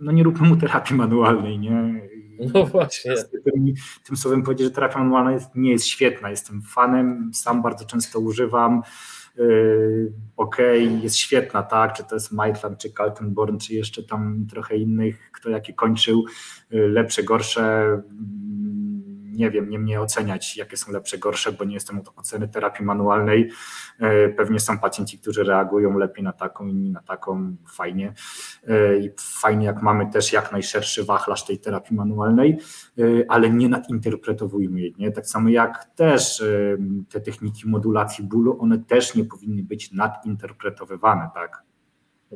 no 0.00 0.12
nie 0.12 0.22
róbmy 0.22 0.48
mu 0.48 0.56
terapii 0.56 0.96
manualnej, 0.96 1.58
nie? 1.58 2.06
No 2.54 2.66
właśnie. 2.66 3.14
Tym, 3.14 3.74
tym 4.06 4.16
słowem 4.16 4.42
powiedzieć, 4.42 4.66
że 4.66 4.70
terapia 4.70 4.98
manualna 4.98 5.32
jest, 5.32 5.54
nie 5.54 5.70
jest 5.70 5.86
świetna. 5.86 6.30
Jestem 6.30 6.62
fanem, 6.62 7.30
sam 7.34 7.62
bardzo 7.62 7.84
często 7.84 8.20
używam. 8.20 8.82
Yy, 9.36 10.12
ok, 10.36 10.56
jest 11.02 11.16
świetna, 11.16 11.62
tak, 11.62 11.92
czy 11.92 12.04
to 12.04 12.16
jest 12.16 12.32
Maitland, 12.32 12.78
czy 12.78 12.92
Kaltenborn, 12.92 13.58
czy 13.58 13.74
jeszcze 13.74 14.02
tam 14.02 14.46
trochę 14.50 14.76
innych, 14.76 15.30
kto 15.32 15.50
jaki 15.50 15.74
kończył, 15.74 16.24
yy, 16.70 16.88
lepsze, 16.88 17.22
gorsze, 17.22 18.02
nie 19.36 19.50
wiem, 19.50 19.70
nie 19.70 19.78
mnie 19.78 20.00
oceniać, 20.00 20.56
jakie 20.56 20.76
są 20.76 20.92
lepsze, 20.92 21.18
gorsze, 21.18 21.52
bo 21.52 21.64
nie 21.64 21.74
jestem 21.74 21.98
od 21.98 22.12
oceny 22.16 22.48
terapii 22.48 22.84
manualnej. 22.84 23.50
E, 23.98 24.28
pewnie 24.28 24.60
są 24.60 24.78
pacjenci, 24.78 25.18
którzy 25.18 25.44
reagują 25.44 25.98
lepiej 25.98 26.24
na 26.24 26.32
taką, 26.32 26.66
inni 26.66 26.90
na 26.90 27.02
taką, 27.02 27.56
fajnie. 27.76 28.12
E, 28.68 28.98
I 28.98 29.10
fajnie, 29.18 29.66
jak 29.66 29.82
mamy 29.82 30.10
też 30.10 30.32
jak 30.32 30.52
najszerszy 30.52 31.04
wachlarz 31.04 31.44
tej 31.44 31.58
terapii 31.58 31.96
manualnej, 31.96 32.58
e, 32.98 33.02
ale 33.28 33.50
nie 33.50 33.68
nadinterpretowujmy 33.68 34.80
jej. 34.80 34.94
Nie? 34.98 35.12
Tak 35.12 35.26
samo 35.26 35.48
jak 35.48 35.84
też 35.84 36.42
te 37.10 37.20
techniki 37.20 37.68
modulacji 37.68 38.24
bólu, 38.24 38.60
one 38.60 38.78
też 38.78 39.14
nie 39.14 39.24
powinny 39.24 39.62
być 39.62 39.92
nadinterpretowywane, 39.92 41.30
tak? 41.34 41.65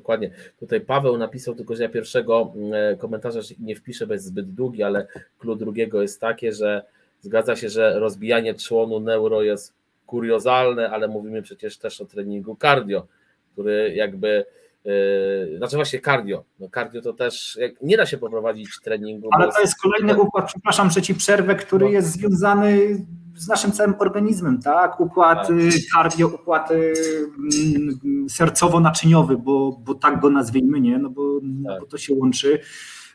Dokładnie. 0.01 0.31
Tutaj 0.61 0.81
Paweł 0.81 1.19
napisał, 1.19 1.55
tylko 1.55 1.77
że 1.77 1.83
ja 1.83 1.89
pierwszego 1.89 2.53
mm, 2.57 2.99
komentarza 2.99 3.41
nie 3.59 3.77
wpiszę, 3.77 4.07
bo 4.07 4.13
jest 4.13 4.25
zbyt 4.25 4.51
długi, 4.55 4.83
ale 4.83 5.07
klucz 5.39 5.59
drugiego 5.59 6.03
jest 6.03 6.21
takie, 6.21 6.53
że 6.53 6.83
zgadza 7.21 7.57
się, 7.57 7.69
że 7.69 8.01
rozbijanie 8.01 8.55
członu 8.55 9.01
neuro 9.01 9.43
jest 9.43 9.75
kuriozalne, 10.07 10.91
ale 10.91 11.09
mówimy 11.09 11.43
przecież 11.43 11.79
też 11.79 12.01
o 12.01 12.05
treningu 12.05 12.57
cardio, 12.61 13.07
który 13.53 13.93
jakby 13.95 14.45
Yy, 14.85 15.57
znaczy 15.59 15.77
właśnie 15.77 16.01
cardio. 16.01 16.45
No 16.61 16.69
cardio 16.75 17.03
to 17.03 17.13
też 17.13 17.59
nie 17.83 17.97
da 17.97 18.07
się 18.07 18.19
poprowadzić 18.19 18.69
treningu. 18.85 19.29
Ale 19.33 19.53
to 19.53 19.61
jest 19.61 19.81
kolejny 19.81 20.23
układ, 20.23 20.47
przepraszam, 20.47 20.91
że 20.91 21.03
ci 21.03 21.15
przerwę, 21.15 21.55
który 21.55 21.85
no. 21.87 21.93
jest 21.93 22.13
związany 22.13 23.07
z 23.37 23.49
naszym 23.49 23.73
całym 23.73 23.95
organizmem, 23.99 24.63
tak? 24.63 25.01
Układ 25.01 25.49
tak. 25.49 25.57
Y, 25.57 25.71
cardio, 25.93 26.29
układ 26.29 26.71
y, 26.71 26.95
mm, 27.39 28.27
sercowo-naczyniowy, 28.29 29.37
bo, 29.37 29.81
bo 29.85 29.95
tak 29.95 30.21
go 30.21 30.31
nazwijmy, 30.31 30.81
nie? 30.81 30.99
No 30.99 31.11
bo, 31.11 31.41
tak. 31.69 31.81
bo 31.81 31.87
to 31.87 31.99
się 31.99 32.15
łączy. 32.15 32.61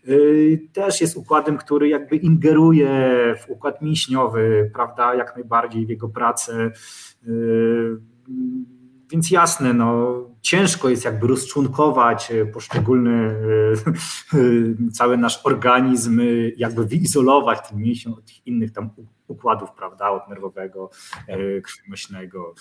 Y, 0.07 0.69
też 0.73 1.01
jest 1.01 1.17
układem, 1.17 1.57
który 1.57 1.89
jakby 1.89 2.15
ingeruje 2.15 2.89
w 3.39 3.49
układ 3.49 3.81
mięśniowy, 3.81 4.71
prawda, 4.73 5.15
jak 5.15 5.35
najbardziej 5.35 5.85
w 5.85 5.89
jego 5.89 6.09
pracę. 6.09 6.71
Więc 9.15 9.31
jasne, 9.31 9.73
no, 9.73 10.13
ciężko 10.41 10.89
jest 10.89 11.05
jakby 11.05 11.27
rozczłonkować 11.27 12.31
poszczególny 12.53 13.35
cały 14.97 15.17
nasz 15.17 15.45
organizm, 15.45 16.21
jakby 16.57 16.85
wyizolować 16.85 17.69
ten 17.69 17.77
mięsień 17.77 18.13
od 18.13 18.23
innych 18.45 18.71
tam 18.71 18.89
układów, 19.27 19.71
prawda, 19.71 20.11
od 20.11 20.29
nerwowego, 20.29 20.89
e, 21.27 21.61
krwionośnego. 21.61 22.53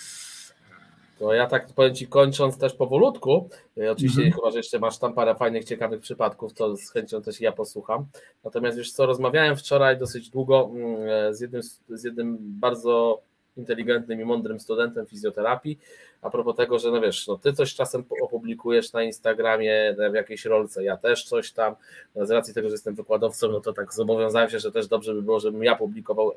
To 1.18 1.32
ja 1.32 1.46
tak 1.46 1.66
powiem 1.72 1.94
Ci, 1.94 2.06
kończąc 2.06 2.58
też 2.58 2.74
powolutku, 2.74 3.48
e, 3.78 3.92
oczywiście 3.92 4.20
mm 4.20 4.32
-hmm. 4.32 4.34
chyba, 4.34 4.50
że 4.50 4.56
jeszcze 4.56 4.78
masz 4.78 4.98
tam 4.98 5.14
parę 5.14 5.34
fajnych, 5.34 5.64
ciekawych 5.64 6.00
przypadków, 6.00 6.52
to 6.52 6.76
z 6.76 6.90
chęcią 6.90 7.22
też 7.22 7.40
ja 7.40 7.52
posłucham. 7.52 8.06
Natomiast 8.44 8.78
już 8.78 8.92
co, 8.92 9.06
rozmawiałem 9.06 9.56
wczoraj 9.56 9.98
dosyć 9.98 10.30
długo 10.30 10.70
mm, 10.74 10.96
e, 11.08 11.34
z 11.34 11.40
jednym, 11.40 11.62
z 11.88 12.04
jednym 12.04 12.36
bardzo 12.40 13.22
inteligentnym 13.56 14.20
i 14.20 14.24
mądrym 14.24 14.60
studentem 14.60 15.06
fizjoterapii, 15.06 15.78
a 16.22 16.30
propos 16.30 16.56
tego, 16.56 16.78
że 16.78 16.90
no 16.90 17.00
wiesz, 17.00 17.26
no 17.26 17.38
ty 17.38 17.52
coś 17.52 17.74
czasem 17.74 18.04
opublikujesz 18.22 18.92
na 18.92 19.02
Instagramie 19.02 19.96
w 20.10 20.14
jakiejś 20.14 20.44
rolce, 20.44 20.84
ja 20.84 20.96
też 20.96 21.24
coś 21.24 21.52
tam, 21.52 21.74
z 22.16 22.30
racji 22.30 22.54
tego, 22.54 22.68
że 22.68 22.74
jestem 22.74 22.94
wykładowcą, 22.94 23.48
no 23.48 23.60
to 23.60 23.72
tak 23.72 23.94
zobowiązałem 23.94 24.50
się, 24.50 24.58
że 24.58 24.72
też 24.72 24.86
dobrze 24.88 25.14
by 25.14 25.22
było, 25.22 25.40
żebym 25.40 25.64
ja 25.64 25.76
publikował 25.76 26.32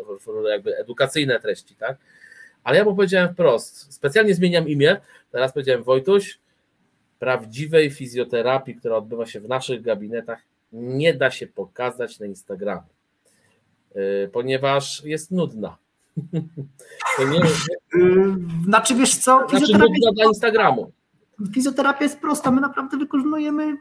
jakby 0.49 0.77
edukacyjne 0.77 1.39
treści, 1.39 1.75
tak? 1.75 1.97
Ale 2.63 2.77
ja 2.77 2.83
mu 2.83 2.95
powiedziałem 2.95 3.33
wprost, 3.33 3.93
specjalnie 3.93 4.35
zmieniam 4.35 4.69
imię, 4.69 4.97
teraz 5.31 5.53
powiedziałem 5.53 5.83
Wojtuś, 5.83 6.39
prawdziwej 7.19 7.91
fizjoterapii, 7.91 8.75
która 8.75 8.95
odbywa 8.95 9.25
się 9.25 9.39
w 9.39 9.47
naszych 9.47 9.81
gabinetach, 9.81 10.41
nie 10.71 11.13
da 11.13 11.31
się 11.31 11.47
pokazać 11.47 12.19
na 12.19 12.25
Instagramie, 12.25 12.81
yy, 13.95 14.29
ponieważ 14.33 15.03
jest 15.05 15.31
nudna 15.31 15.77
nie, 17.31 17.39
Znaczy 18.63 18.95
wiesz 18.95 19.15
co, 19.15 19.37
znaczy, 19.37 19.59
fizjoterapia, 19.59 19.93
znaczy, 20.01 20.15
dla 20.15 20.25
Instagramu. 20.25 20.91
fizjoterapia 21.53 22.03
jest 22.03 22.19
prosta, 22.19 22.51
my 22.51 22.61
naprawdę 22.61 22.97
wykonujemy 22.97 23.77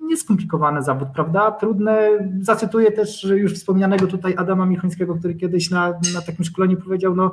nieskomplikowany 0.00 0.82
zawód, 0.82 1.08
prawda? 1.14 1.50
Trudne, 1.50 2.08
zacytuję 2.40 2.92
też 2.92 3.24
już 3.24 3.54
wspomnianego 3.54 4.06
tutaj 4.06 4.34
Adama 4.36 4.66
Michońskiego, 4.66 5.14
który 5.14 5.34
kiedyś 5.34 5.70
na, 5.70 5.88
na 6.14 6.22
takim 6.26 6.44
szkoleniu 6.44 6.76
powiedział, 6.76 7.14
no 7.14 7.32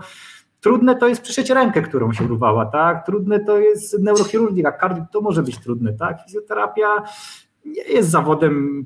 trudne 0.62 0.96
to 0.96 1.08
jest 1.08 1.22
przyszyć 1.22 1.50
rękę, 1.50 1.82
którą 1.82 2.14
się 2.14 2.24
urwała, 2.24 2.66
tak? 2.66 3.06
Trudne 3.06 3.40
to 3.40 3.60
jest 3.60 4.00
neurochirurgia, 4.00 4.72
kardio, 4.72 5.06
to 5.12 5.22
może 5.22 5.44
być 5.44 5.60
trudne, 5.60 5.94
tak? 5.94 6.18
Fizjoterapia 6.26 7.04
nie 7.66 7.84
jest 7.84 8.10
zawodem 8.10 8.86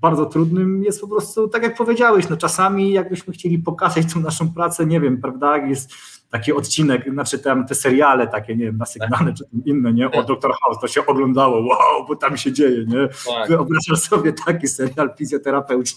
bardzo 0.00 0.26
trudnym, 0.26 0.84
jest 0.84 1.00
po 1.00 1.08
prostu, 1.08 1.48
tak 1.48 1.62
jak 1.62 1.76
powiedziałeś, 1.76 2.28
no 2.28 2.36
czasami 2.36 2.92
jakbyśmy 2.92 3.32
chcieli 3.32 3.58
pokazać 3.58 4.12
tą 4.14 4.20
naszą 4.20 4.52
pracę, 4.52 4.86
nie 4.86 5.00
wiem, 5.00 5.20
prawda, 5.20 5.56
jest 5.56 5.92
taki 6.30 6.52
odcinek, 6.52 7.12
znaczy 7.12 7.38
tam 7.38 7.66
te 7.66 7.74
seriale 7.74 8.26
takie, 8.26 8.56
nie 8.56 8.64
wiem, 8.64 8.76
nasygnane 8.76 9.32
czy 9.34 9.44
tam 9.44 9.62
inne, 9.64 9.92
nie, 9.92 10.10
o 10.10 10.22
Dr. 10.22 10.52
House, 10.62 10.78
to 10.80 10.88
się 10.88 11.06
oglądało, 11.06 11.66
wow, 11.66 12.06
bo 12.08 12.16
tam 12.16 12.36
się 12.36 12.52
dzieje, 12.52 12.84
nie, 12.86 13.08
tak. 13.26 13.48
wyobrażasz 13.48 14.00
sobie 14.00 14.32
taki 14.46 14.68
serial 14.68 15.10
fizjoterapeuci, 15.18 15.94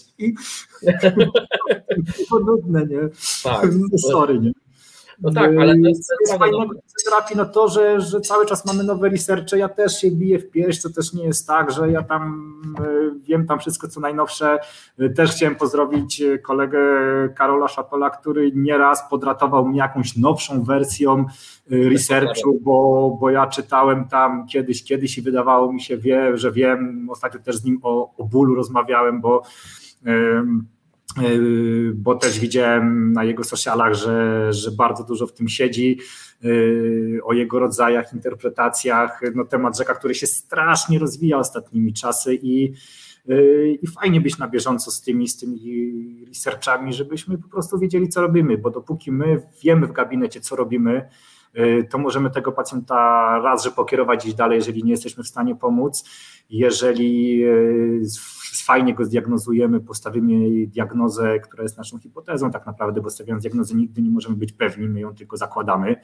to 2.30 2.38
nudne, 2.46 2.86
nie, 2.86 3.08
tak. 3.42 3.68
sorry, 4.10 4.40
nie. 4.40 4.52
No 5.20 5.32
tak, 5.32 5.50
ale 5.58 5.80
to 5.80 5.88
jest, 5.88 6.12
jest 6.20 6.38
fajnego 6.38 6.74
terapii 7.04 7.36
no. 7.36 7.44
to, 7.44 7.68
że, 7.68 8.00
że 8.00 8.20
cały 8.20 8.46
czas 8.46 8.66
mamy 8.66 8.84
nowe 8.84 9.08
researche, 9.08 9.58
ja 9.58 9.68
też 9.68 10.00
się 10.00 10.10
biję 10.10 10.38
w 10.38 10.50
pierś, 10.50 10.82
to 10.82 10.90
też 10.90 11.12
nie 11.12 11.24
jest 11.24 11.46
tak, 11.46 11.70
że 11.70 11.90
ja 11.90 12.02
tam 12.02 12.52
e, 12.78 12.84
wiem 13.22 13.46
tam 13.46 13.58
wszystko 13.58 13.88
co 13.88 14.00
najnowsze. 14.00 14.58
E, 14.98 15.08
też 15.08 15.30
chciałem 15.30 15.56
pozdrowić 15.56 16.22
e, 16.22 16.38
kolegę 16.38 16.78
Karola 17.36 17.68
Szapola, 17.68 18.10
który 18.10 18.52
nieraz 18.54 19.10
podratował 19.10 19.68
mi 19.68 19.76
jakąś 19.76 20.16
nowszą 20.16 20.64
wersją 20.64 21.24
researchu, 21.70 22.58
bo, 22.60 23.16
bo 23.20 23.30
ja 23.30 23.46
czytałem 23.46 24.08
tam 24.08 24.46
kiedyś, 24.46 24.84
kiedyś 24.84 25.18
i 25.18 25.22
wydawało 25.22 25.72
mi 25.72 25.80
się, 25.80 25.96
wie, 25.96 26.38
że 26.38 26.52
wiem, 26.52 27.08
ostatnio 27.10 27.40
też 27.40 27.56
z 27.56 27.64
nim 27.64 27.80
o, 27.82 28.14
o 28.16 28.24
bólu 28.24 28.54
rozmawiałem, 28.54 29.20
bo 29.20 29.42
bo 31.94 32.14
też 32.14 32.40
widziałem 32.40 33.12
na 33.12 33.24
jego 33.24 33.44
socialach, 33.44 33.94
że, 33.94 34.46
że 34.52 34.70
bardzo 34.70 35.04
dużo 35.04 35.26
w 35.26 35.32
tym 35.32 35.48
siedzi, 35.48 35.98
yy, 36.42 37.20
o 37.24 37.32
jego 37.32 37.58
rodzajach, 37.58 38.12
interpretacjach. 38.12 39.20
No, 39.34 39.44
temat 39.44 39.78
rzeka, 39.78 39.94
który 39.94 40.14
się 40.14 40.26
strasznie 40.26 40.98
rozwija 40.98 41.38
ostatnimi 41.38 41.92
czasy 41.92 42.34
i, 42.34 42.72
yy, 43.26 43.78
i 43.82 43.86
fajnie 43.86 44.20
być 44.20 44.38
na 44.38 44.48
bieżąco 44.48 44.90
z 44.90 45.02
tymi, 45.02 45.28
z 45.28 45.36
tymi 45.36 46.24
researchami, 46.28 46.92
żebyśmy 46.92 47.38
po 47.38 47.48
prostu 47.48 47.78
wiedzieli, 47.78 48.08
co 48.08 48.20
robimy, 48.20 48.58
bo 48.58 48.70
dopóki 48.70 49.12
my 49.12 49.42
wiemy 49.62 49.86
w 49.86 49.92
gabinecie, 49.92 50.40
co 50.40 50.56
robimy, 50.56 51.08
to 51.90 51.98
możemy 51.98 52.30
tego 52.30 52.52
pacjenta 52.52 52.94
raz, 53.44 53.64
że 53.64 53.70
pokierować 53.70 54.20
gdzieś 54.20 54.34
dalej, 54.34 54.56
jeżeli 54.56 54.84
nie 54.84 54.90
jesteśmy 54.90 55.24
w 55.24 55.28
stanie 55.28 55.56
pomóc. 55.56 56.04
Jeżeli 56.50 57.44
fajnie 58.56 58.94
go 58.94 59.04
zdiagnozujemy, 59.04 59.80
postawimy 59.80 60.66
diagnozę, 60.66 61.40
która 61.40 61.62
jest 61.62 61.76
naszą 61.76 61.98
hipotezą 61.98 62.50
tak 62.50 62.66
naprawdę, 62.66 63.00
bo 63.00 63.10
stawiając 63.10 63.42
diagnozę 63.42 63.74
nigdy 63.74 64.02
nie 64.02 64.10
możemy 64.10 64.36
być 64.36 64.52
pewni, 64.52 64.88
my 64.88 65.00
ją 65.00 65.14
tylko 65.14 65.36
zakładamy. 65.36 65.96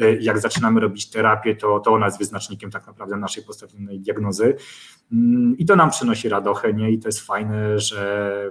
E, 0.00 0.14
jak 0.14 0.38
zaczynamy 0.38 0.80
robić 0.80 1.10
terapię, 1.10 1.56
to, 1.56 1.80
to 1.80 1.92
ona 1.92 2.06
jest 2.06 2.18
wyznacznikiem 2.18 2.70
tak 2.70 2.86
naprawdę 2.86 3.16
naszej 3.16 3.44
postawionej 3.44 4.00
diagnozy 4.00 4.56
mm, 5.12 5.58
i 5.58 5.66
to 5.66 5.76
nam 5.76 5.90
przynosi 5.90 6.28
radochę, 6.28 6.74
nie? 6.74 6.90
I 6.90 6.98
to 6.98 7.08
jest 7.08 7.20
fajne, 7.20 7.78
że 7.78 8.50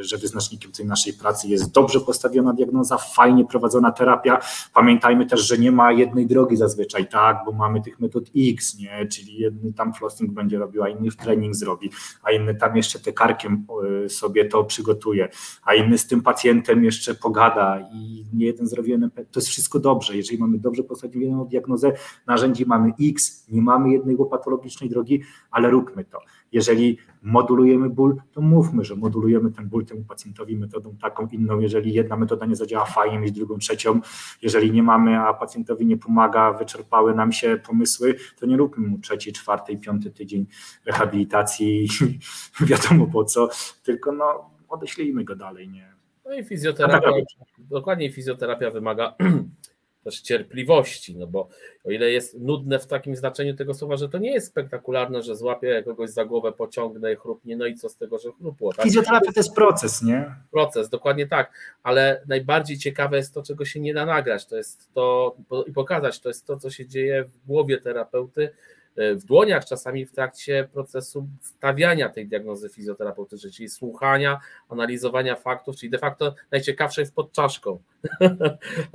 że 0.00 0.18
wyznacznikiem 0.18 0.72
tej 0.72 0.86
naszej 0.86 1.12
pracy 1.12 1.48
jest 1.48 1.72
dobrze 1.72 2.00
postawiona 2.00 2.52
diagnoza, 2.52 2.98
fajnie 2.98 3.44
prowadzona 3.44 3.92
terapia. 3.92 4.40
Pamiętajmy 4.74 5.26
też, 5.26 5.40
że 5.40 5.58
nie 5.58 5.72
ma 5.72 5.92
jednej 5.92 6.26
drogi 6.26 6.56
zazwyczaj, 6.56 7.08
tak, 7.08 7.36
bo 7.46 7.52
mamy 7.52 7.82
tych 7.82 8.00
metod 8.00 8.24
X, 8.36 8.78
nie? 8.78 9.06
czyli 9.06 9.36
jedny 9.38 9.72
tam 9.72 9.94
flossing 9.94 10.30
będzie 10.30 10.58
robił, 10.58 10.82
a 10.82 10.88
inny 10.88 11.10
w 11.10 11.16
trening 11.16 11.54
zrobi, 11.54 11.90
a 12.22 12.32
inny 12.32 12.54
tam 12.54 12.76
jeszcze 12.76 13.00
te 13.00 13.12
karkiem 13.12 13.66
sobie 14.08 14.44
to 14.44 14.64
przygotuje, 14.64 15.28
a 15.64 15.74
inny 15.74 15.98
z 15.98 16.06
tym 16.06 16.22
pacjentem 16.22 16.84
jeszcze 16.84 17.14
pogada 17.14 17.88
i 17.92 18.24
nie 18.32 18.46
jeden 18.46 18.66
zrobi 18.66 18.92
NP. 18.92 19.24
To 19.24 19.40
jest 19.40 19.48
wszystko 19.48 19.78
dobrze. 19.78 20.16
Jeżeli 20.16 20.38
mamy 20.38 20.58
dobrze 20.58 20.82
postawioną 20.82 21.44
diagnozę, 21.44 21.92
narzędzi 22.26 22.66
mamy 22.66 22.92
X, 23.00 23.46
nie 23.48 23.62
mamy 23.62 23.90
jednej 23.90 24.16
patologicznej 24.30 24.90
drogi, 24.90 25.22
ale 25.50 25.70
róbmy 25.70 26.04
to. 26.04 26.18
Jeżeli 26.52 26.98
modulujemy 27.22 27.90
ból, 27.90 28.16
to 28.32 28.40
mówmy, 28.40 28.84
że 28.84 28.96
modulujemy 28.96 29.50
ten 29.50 29.68
ból 29.68 29.84
temu 29.84 30.04
pacjentowi 30.04 30.56
metodą 30.56 30.96
taką 30.96 31.28
inną. 31.28 31.60
Jeżeli 31.60 31.92
jedna 31.92 32.16
metoda 32.16 32.46
nie 32.46 32.56
zadziała 32.56 32.84
fajnie, 32.84 33.18
mieć 33.18 33.32
drugą, 33.32 33.58
trzecią. 33.58 34.00
Jeżeli 34.42 34.72
nie 34.72 34.82
mamy, 34.82 35.18
a 35.18 35.34
pacjentowi 35.34 35.86
nie 35.86 35.96
pomaga, 35.96 36.52
wyczerpały 36.52 37.14
nam 37.14 37.32
się 37.32 37.58
pomysły, 37.66 38.14
to 38.40 38.46
nie 38.46 38.56
róbmy 38.56 38.88
mu 38.88 38.98
trzeci, 38.98 39.32
czwarty, 39.32 39.76
piąty 39.76 40.10
tydzień 40.10 40.46
rehabilitacji, 40.86 41.88
wiadomo 42.70 43.06
po 43.06 43.24
co, 43.24 43.48
tylko 43.82 44.12
no 44.12 44.50
odeślijmy 44.68 45.24
go 45.24 45.36
dalej, 45.36 45.68
nie. 45.68 45.92
No 46.24 46.34
i 46.34 46.44
fizjoterapia, 46.44 47.10
dokładnie 47.58 48.12
fizjoterapia 48.12 48.70
wymaga 48.70 49.14
też 50.04 50.20
cierpliwości, 50.20 51.16
no 51.16 51.26
bo 51.26 51.48
o 51.84 51.90
ile 51.90 52.10
jest 52.10 52.40
nudne 52.40 52.78
w 52.78 52.86
takim 52.86 53.16
znaczeniu 53.16 53.56
tego 53.56 53.74
słowa, 53.74 53.96
że 53.96 54.08
to 54.08 54.18
nie 54.18 54.32
jest 54.32 54.46
spektakularne, 54.46 55.22
że 55.22 55.36
złapię 55.36 55.82
kogoś 55.82 56.10
za 56.10 56.24
głowę, 56.24 56.52
pociągnę, 56.52 57.16
chrupnie, 57.16 57.56
no 57.56 57.66
i 57.66 57.76
co 57.76 57.88
z 57.88 57.96
tego, 57.96 58.18
że 58.18 58.32
chrupło. 58.32 58.72
Tak? 58.72 58.84
Fizjoterapia 58.84 59.32
to 59.32 59.40
jest 59.40 59.54
proces, 59.54 60.02
nie? 60.02 60.34
Proces, 60.50 60.88
dokładnie 60.88 61.26
tak, 61.26 61.52
ale 61.82 62.22
najbardziej 62.28 62.78
ciekawe 62.78 63.16
jest 63.16 63.34
to, 63.34 63.42
czego 63.42 63.64
się 63.64 63.80
nie 63.80 63.94
da 63.94 64.06
nagrać, 64.06 64.46
to 64.46 64.56
jest 64.56 64.92
to 64.94 65.36
i 65.66 65.72
pokazać, 65.72 66.20
to 66.20 66.28
jest 66.28 66.46
to, 66.46 66.56
co 66.56 66.70
się 66.70 66.86
dzieje 66.86 67.24
w 67.24 67.46
głowie 67.46 67.78
terapeuty, 67.78 68.50
w 68.96 69.24
dłoniach, 69.24 69.64
czasami 69.64 70.06
w 70.06 70.12
trakcie 70.12 70.68
procesu 70.72 71.28
stawiania 71.40 72.08
tej 72.08 72.28
diagnozy 72.28 72.68
fizjoterapeutycznej, 72.68 73.52
czyli 73.52 73.68
słuchania, 73.68 74.40
analizowania 74.68 75.36
faktów, 75.36 75.76
czyli 75.76 75.90
de 75.90 75.98
facto 75.98 76.34
najciekawsze 76.50 77.00
jest 77.00 77.14
pod 77.14 77.32
czaszką. 77.32 77.78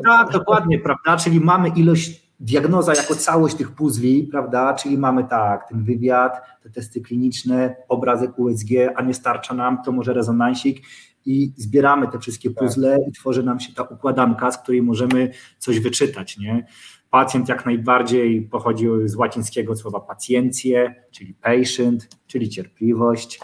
Tak, 0.03 0.31
dokładnie, 0.31 0.79
prawda? 0.79 1.17
Czyli 1.23 1.39
mamy 1.39 1.69
ilość 1.69 2.27
diagnoza 2.39 2.93
jako 2.93 3.15
całość 3.15 3.55
tych 3.55 3.71
puzli, 3.71 4.23
prawda? 4.23 4.73
Czyli 4.73 4.97
mamy 4.97 5.23
tak, 5.23 5.69
ten 5.69 5.83
wywiad, 5.83 6.41
te 6.63 6.69
testy 6.69 7.01
kliniczne, 7.01 7.75
obrazek 7.87 8.39
USG, 8.39 8.69
a 8.95 9.01
nie 9.01 9.13
starcza 9.13 9.53
nam, 9.53 9.83
to 9.85 9.91
może 9.91 10.13
rezonansik 10.13 10.81
i 11.25 11.53
zbieramy 11.57 12.07
te 12.07 12.19
wszystkie 12.19 12.49
tak. 12.49 12.63
puzzle 12.63 12.99
i 13.07 13.11
tworzy 13.11 13.43
nam 13.43 13.59
się 13.59 13.73
ta 13.73 13.83
układanka, 13.83 14.51
z 14.51 14.57
której 14.57 14.81
możemy 14.81 15.31
coś 15.57 15.79
wyczytać, 15.79 16.37
nie? 16.37 16.65
Pacjent 17.09 17.49
jak 17.49 17.65
najbardziej 17.65 18.41
pochodzi 18.41 18.87
z 19.05 19.15
łacińskiego 19.15 19.75
słowa 19.75 19.99
pacjencję, 19.99 20.95
czyli 21.11 21.33
patient, 21.33 22.09
czyli 22.27 22.49
cierpliwość. 22.49 23.39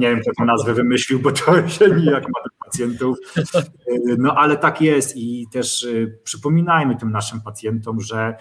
Nie 0.00 0.10
wiem, 0.10 0.20
kto 0.20 0.30
tę 0.38 0.44
nazwę 0.44 0.74
wymyślił, 0.74 1.20
bo 1.20 1.32
to 1.32 1.68
się 1.68 1.90
nijak 1.90 2.22
ma 2.22 2.42
do 2.44 2.64
pacjentów. 2.64 3.18
No 4.18 4.34
ale 4.34 4.56
tak 4.56 4.80
jest 4.80 5.16
i 5.16 5.46
też 5.52 5.82
y, 5.82 6.18
przypominajmy 6.24 6.96
tym 6.96 7.12
naszym 7.12 7.40
pacjentom, 7.40 8.00
że 8.00 8.36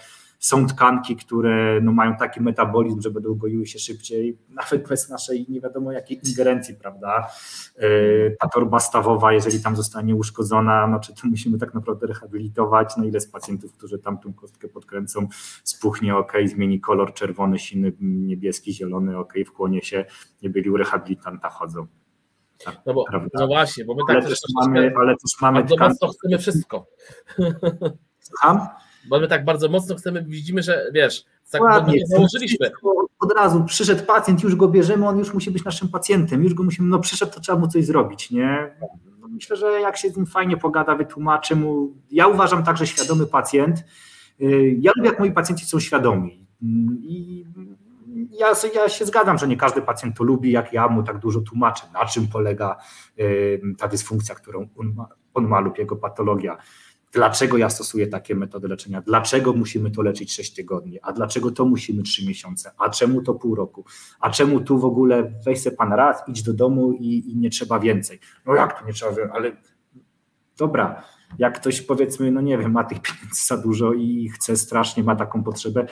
są 0.47 0.67
tkanki, 0.67 1.15
które 1.15 1.81
no, 1.81 1.91
mają 1.91 2.15
taki 2.15 2.41
metabolizm, 2.41 3.01
że 3.01 3.11
będą 3.11 3.35
goiły 3.35 3.65
się 3.65 3.79
szybciej, 3.79 4.37
nawet 4.49 4.87
bez 4.87 5.09
naszej 5.09 5.45
nie 5.49 5.61
wiadomo 5.61 5.91
jakiej 5.91 6.19
ingerencji, 6.29 6.75
prawda? 6.75 7.27
E, 7.77 7.89
ta 8.31 8.47
torba 8.47 8.79
stawowa, 8.79 9.33
jeżeli 9.33 9.63
tam 9.63 9.75
zostanie 9.75 10.15
uszkodzona, 10.15 10.87
no 10.87 10.99
czy 10.99 11.15
to 11.15 11.21
musimy 11.27 11.57
tak 11.57 11.73
naprawdę 11.73 12.07
rehabilitować, 12.07 12.97
no 12.97 13.03
ile 13.05 13.19
z 13.19 13.27
pacjentów, 13.27 13.73
którzy 13.73 13.99
tam 13.99 14.19
tą 14.19 14.33
kostkę 14.33 14.67
podkręcą, 14.67 15.27
spuchnie, 15.63 16.15
ok, 16.15 16.33
zmieni 16.45 16.79
kolor 16.79 17.13
czerwony, 17.13 17.59
siny, 17.59 17.93
niebieski, 18.01 18.73
zielony, 18.73 19.17
ok, 19.17 19.33
wchłonie 19.45 19.81
się, 19.81 20.05
nie 20.41 20.49
byli 20.49 20.69
u 20.69 20.77
rehabilitanta, 20.77 21.49
chodzą. 21.49 21.87
Tak, 22.65 22.81
no, 22.85 22.93
bo, 22.93 23.05
no 23.33 23.47
właśnie, 23.47 23.85
bo 23.85 23.95
my 23.95 24.01
tak 24.07 24.15
ale 24.15 24.21
też, 24.21 24.41
też 24.41 24.51
mamy, 24.55 24.93
ale 24.97 25.13
też 25.13 25.41
mamy 25.41 25.63
tkanki. 25.63 26.07
chcemy 26.19 26.39
wszystko. 26.39 26.87
Słucham? 28.19 28.67
Bo 29.09 29.19
my 29.19 29.27
tak 29.27 29.45
bardzo 29.45 29.69
mocno 29.69 29.95
chcemy, 29.95 30.25
widzimy, 30.27 30.63
że 30.63 30.85
wiesz, 30.93 31.25
tak 31.51 31.61
Ładnie, 31.61 31.99
założyliśmy. 32.07 32.71
Od 33.19 33.33
razu 33.33 33.63
przyszedł 33.63 34.05
pacjent, 34.05 34.43
już 34.43 34.55
go 34.55 34.67
bierzemy, 34.67 35.07
on 35.07 35.19
już 35.19 35.33
musi 35.33 35.51
być 35.51 35.63
naszym 35.63 35.89
pacjentem, 35.89 36.43
już 36.43 36.53
go 36.53 36.63
musimy, 36.63 36.89
no 36.89 36.99
przyszedł, 36.99 37.33
to 37.33 37.39
trzeba 37.39 37.57
mu 37.57 37.67
coś 37.67 37.85
zrobić, 37.85 38.31
nie? 38.31 38.75
No 39.21 39.27
myślę, 39.27 39.55
że 39.55 39.81
jak 39.81 39.97
się 39.97 40.09
z 40.09 40.17
nim 40.17 40.25
fajnie 40.25 40.57
pogada, 40.57 40.95
wytłumaczy 40.95 41.55
mu, 41.55 41.93
ja 42.11 42.27
uważam 42.27 42.63
tak, 42.63 42.77
że 42.77 42.87
świadomy 42.87 43.25
pacjent, 43.25 43.85
y, 44.41 44.77
ja 44.79 44.91
lubię 44.95 45.09
jak 45.09 45.19
moi 45.19 45.31
pacjenci 45.31 45.65
są 45.65 45.79
świadomi. 45.79 46.47
I 47.01 47.45
ja, 48.31 48.53
ja 48.75 48.89
się 48.89 49.05
zgadzam, 49.05 49.37
że 49.37 49.47
nie 49.47 49.57
każdy 49.57 49.81
pacjent 49.81 50.17
to 50.17 50.23
lubi, 50.23 50.51
jak 50.51 50.73
ja 50.73 50.87
mu 50.87 51.03
tak 51.03 51.17
dużo 51.17 51.41
tłumaczę, 51.41 51.83
na 51.93 52.05
czym 52.05 52.27
polega 52.27 52.77
y, 53.19 53.61
ta 53.77 53.87
dysfunkcja, 53.87 54.35
którą 54.35 54.67
on 54.77 54.93
ma, 54.93 55.07
on 55.33 55.47
ma 55.47 55.59
lub 55.59 55.77
jego 55.77 55.95
patologia 55.95 56.57
dlaczego 57.13 57.57
ja 57.57 57.69
stosuję 57.69 58.07
takie 58.07 58.35
metody 58.35 58.67
leczenia, 58.67 59.01
dlaczego 59.01 59.53
musimy 59.53 59.91
to 59.91 60.01
leczyć 60.01 60.33
6 60.33 60.53
tygodni, 60.53 60.99
a 61.01 61.13
dlaczego 61.13 61.51
to 61.51 61.65
musimy 61.65 62.03
3 62.03 62.27
miesiące, 62.27 62.71
a 62.77 62.89
czemu 62.89 63.21
to 63.21 63.33
pół 63.33 63.55
roku, 63.55 63.85
a 64.19 64.29
czemu 64.29 64.61
tu 64.61 64.79
w 64.79 64.85
ogóle 64.85 65.33
weź 65.45 65.59
se 65.59 65.71
pan 65.71 65.93
raz, 65.93 66.23
idź 66.27 66.43
do 66.43 66.53
domu 66.53 66.93
i, 66.93 67.31
i 67.31 67.37
nie 67.37 67.49
trzeba 67.49 67.79
więcej. 67.79 68.19
No 68.45 68.55
jak 68.55 68.79
to 68.79 68.85
nie 68.85 68.93
trzeba 68.93 69.11
ale 69.33 69.51
dobra, 70.57 71.03
jak 71.39 71.59
ktoś 71.59 71.81
powiedzmy, 71.81 72.31
no 72.31 72.41
nie 72.41 72.57
wiem, 72.57 72.71
ma 72.71 72.83
tych 72.83 73.01
pieniędzy 73.01 73.45
za 73.45 73.57
dużo 73.57 73.93
i 73.93 74.29
chce 74.29 74.57
strasznie, 74.57 75.03
ma 75.03 75.15
taką 75.15 75.43
potrzebę, 75.43 75.87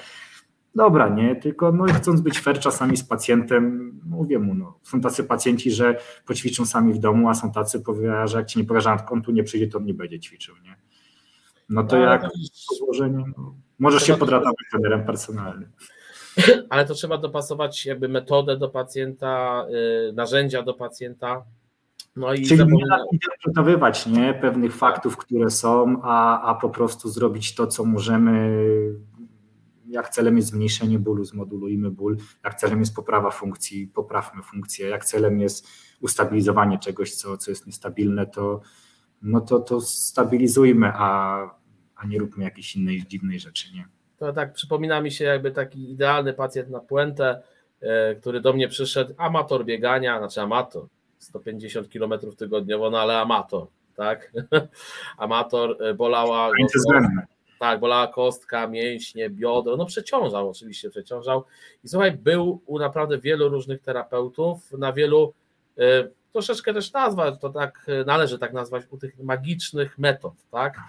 dobra, 0.76 1.10
nie, 1.10 1.36
tylko 1.36 1.72
no 1.72 1.86
chcąc 1.86 2.22
być 2.22 2.40
fair 2.40 2.60
czasami 2.60 2.98
z 2.98 3.04
pacjentem, 3.04 3.94
mówię 4.06 4.40
mu, 4.40 4.56
no, 4.56 4.80
są 4.84 5.02
tacy 5.02 5.24
pacjenci, 5.24 5.72
że 5.72 6.00
poćwiczą 6.26 6.66
sami 6.66 6.94
w 6.94 7.00
domu, 7.00 7.30
a 7.30 7.34
są 7.34 7.52
tacy, 7.52 7.84
że 8.26 8.38
jak 8.38 8.48
ci 8.48 8.60
nie 8.60 8.66
powie, 8.66 8.82
że 8.82 8.98
on 9.10 9.22
tu 9.22 9.32
nie 9.32 9.44
przyjdzie, 9.44 9.68
to 9.68 9.78
on 9.78 9.86
nie 9.86 9.94
będzie 9.94 10.20
ćwiczył, 10.20 10.56
nie. 10.64 10.76
No 11.70 11.84
to 11.84 11.98
jak 11.98 12.30
złożenie, 12.78 13.26
no, 13.38 13.56
możesz 13.80 14.04
się 14.04 14.18
podratować 14.18 14.56
trenerem 14.72 15.06
personalnym. 15.06 15.72
Ale 16.70 16.86
to 16.86 16.94
trzeba 16.94 17.18
dopasować 17.18 17.86
jakby 17.86 18.10
metodę 18.10 18.58
do 18.58 18.70
pacjenta, 18.70 19.66
yy, 19.70 20.14
narzędzia 20.14 20.62
do 20.64 20.74
pjenta. 20.74 21.46
No 22.16 22.34
i 22.34 22.46
Czyli 22.46 22.66
nie 22.66 22.84
interpretowywać 23.12 24.06
nie, 24.06 24.34
pewnych 24.34 24.76
faktów, 24.76 25.18
które 25.18 25.50
są, 25.50 26.02
a, 26.04 26.42
a 26.42 26.56
po 26.56 26.70
prostu 26.70 27.10
zrobić 27.10 27.56
to, 27.56 27.68
co 27.68 27.86
możemy. 27.86 28.60
Jak 29.88 30.10
celem 30.10 30.38
jest 30.38 30.50
zmniejszenie 30.50 31.00
bólu, 31.00 31.24
zmodulujmy 31.24 31.92
ból. 31.92 32.18
Jak 32.44 32.56
celem 32.56 32.80
jest 32.80 32.96
poprawa 32.96 33.32
funkcji, 33.32 33.88
poprawmy 33.88 34.44
funkcję. 34.44 34.88
Jak 34.88 35.06
celem 35.06 35.40
jest 35.40 35.68
ustabilizowanie 36.02 36.80
czegoś, 36.80 37.16
co, 37.16 37.38
co 37.38 37.52
jest 37.52 37.66
niestabilne, 37.68 38.26
to, 38.26 38.62
no 39.22 39.42
to, 39.42 39.60
to 39.60 39.82
stabilizujmy, 39.82 40.92
a, 40.94 41.40
a 41.96 42.08
nie 42.08 42.20
róbmy 42.20 42.44
jakiejś 42.44 42.76
innej 42.76 43.04
dziwnej 43.08 43.40
rzeczy, 43.40 43.74
nie? 43.74 43.86
To 44.18 44.34
tak 44.34 44.54
przypomina 44.54 45.02
mi 45.02 45.12
się 45.12 45.26
jakby 45.26 45.52
taki 45.52 45.92
idealny 45.92 46.34
pacjent 46.34 46.70
na 46.70 46.80
puentę, 46.80 47.42
e, 47.82 48.16
który 48.16 48.42
do 48.42 48.54
mnie 48.54 48.68
przyszedł, 48.68 49.14
amator 49.18 49.66
biegania, 49.66 50.18
znaczy 50.20 50.42
amator, 50.42 50.88
150 51.20 51.90
km 51.90 52.14
tygodniowo, 52.38 52.90
no 52.90 53.00
ale 53.00 53.18
amator, 53.18 53.68
tak? 53.96 54.32
amator, 55.18 55.84
e, 55.84 55.94
bolała 55.94 56.50
go, 56.50 57.00
tak, 57.60 57.80
bolała 57.80 58.08
kostka, 58.08 58.68
mięśnie, 58.68 59.30
biodro, 59.30 59.78
no 59.78 59.86
przeciążał 59.86 60.50
oczywiście, 60.50 60.90
przeciążał 60.90 61.44
i 61.84 61.88
słuchaj, 61.88 62.12
był 62.12 62.62
u 62.66 62.80
naprawdę 62.80 63.18
wielu 63.18 63.50
różnych 63.50 63.82
terapeutów, 63.82 64.72
na 64.72 64.94
wielu 64.94 65.34
e, 65.78 66.08
troszeczkę 66.36 66.74
też 66.74 66.94
nazwać, 66.94 67.40
to 67.40 67.50
tak 67.50 67.86
e, 67.88 68.06
należy 68.06 68.40
tak 68.40 68.54
nazwać 68.54 68.84
u 68.90 68.98
tych 68.98 69.20
magicznych 69.20 69.98
metod, 69.98 70.34
tak? 70.52 70.80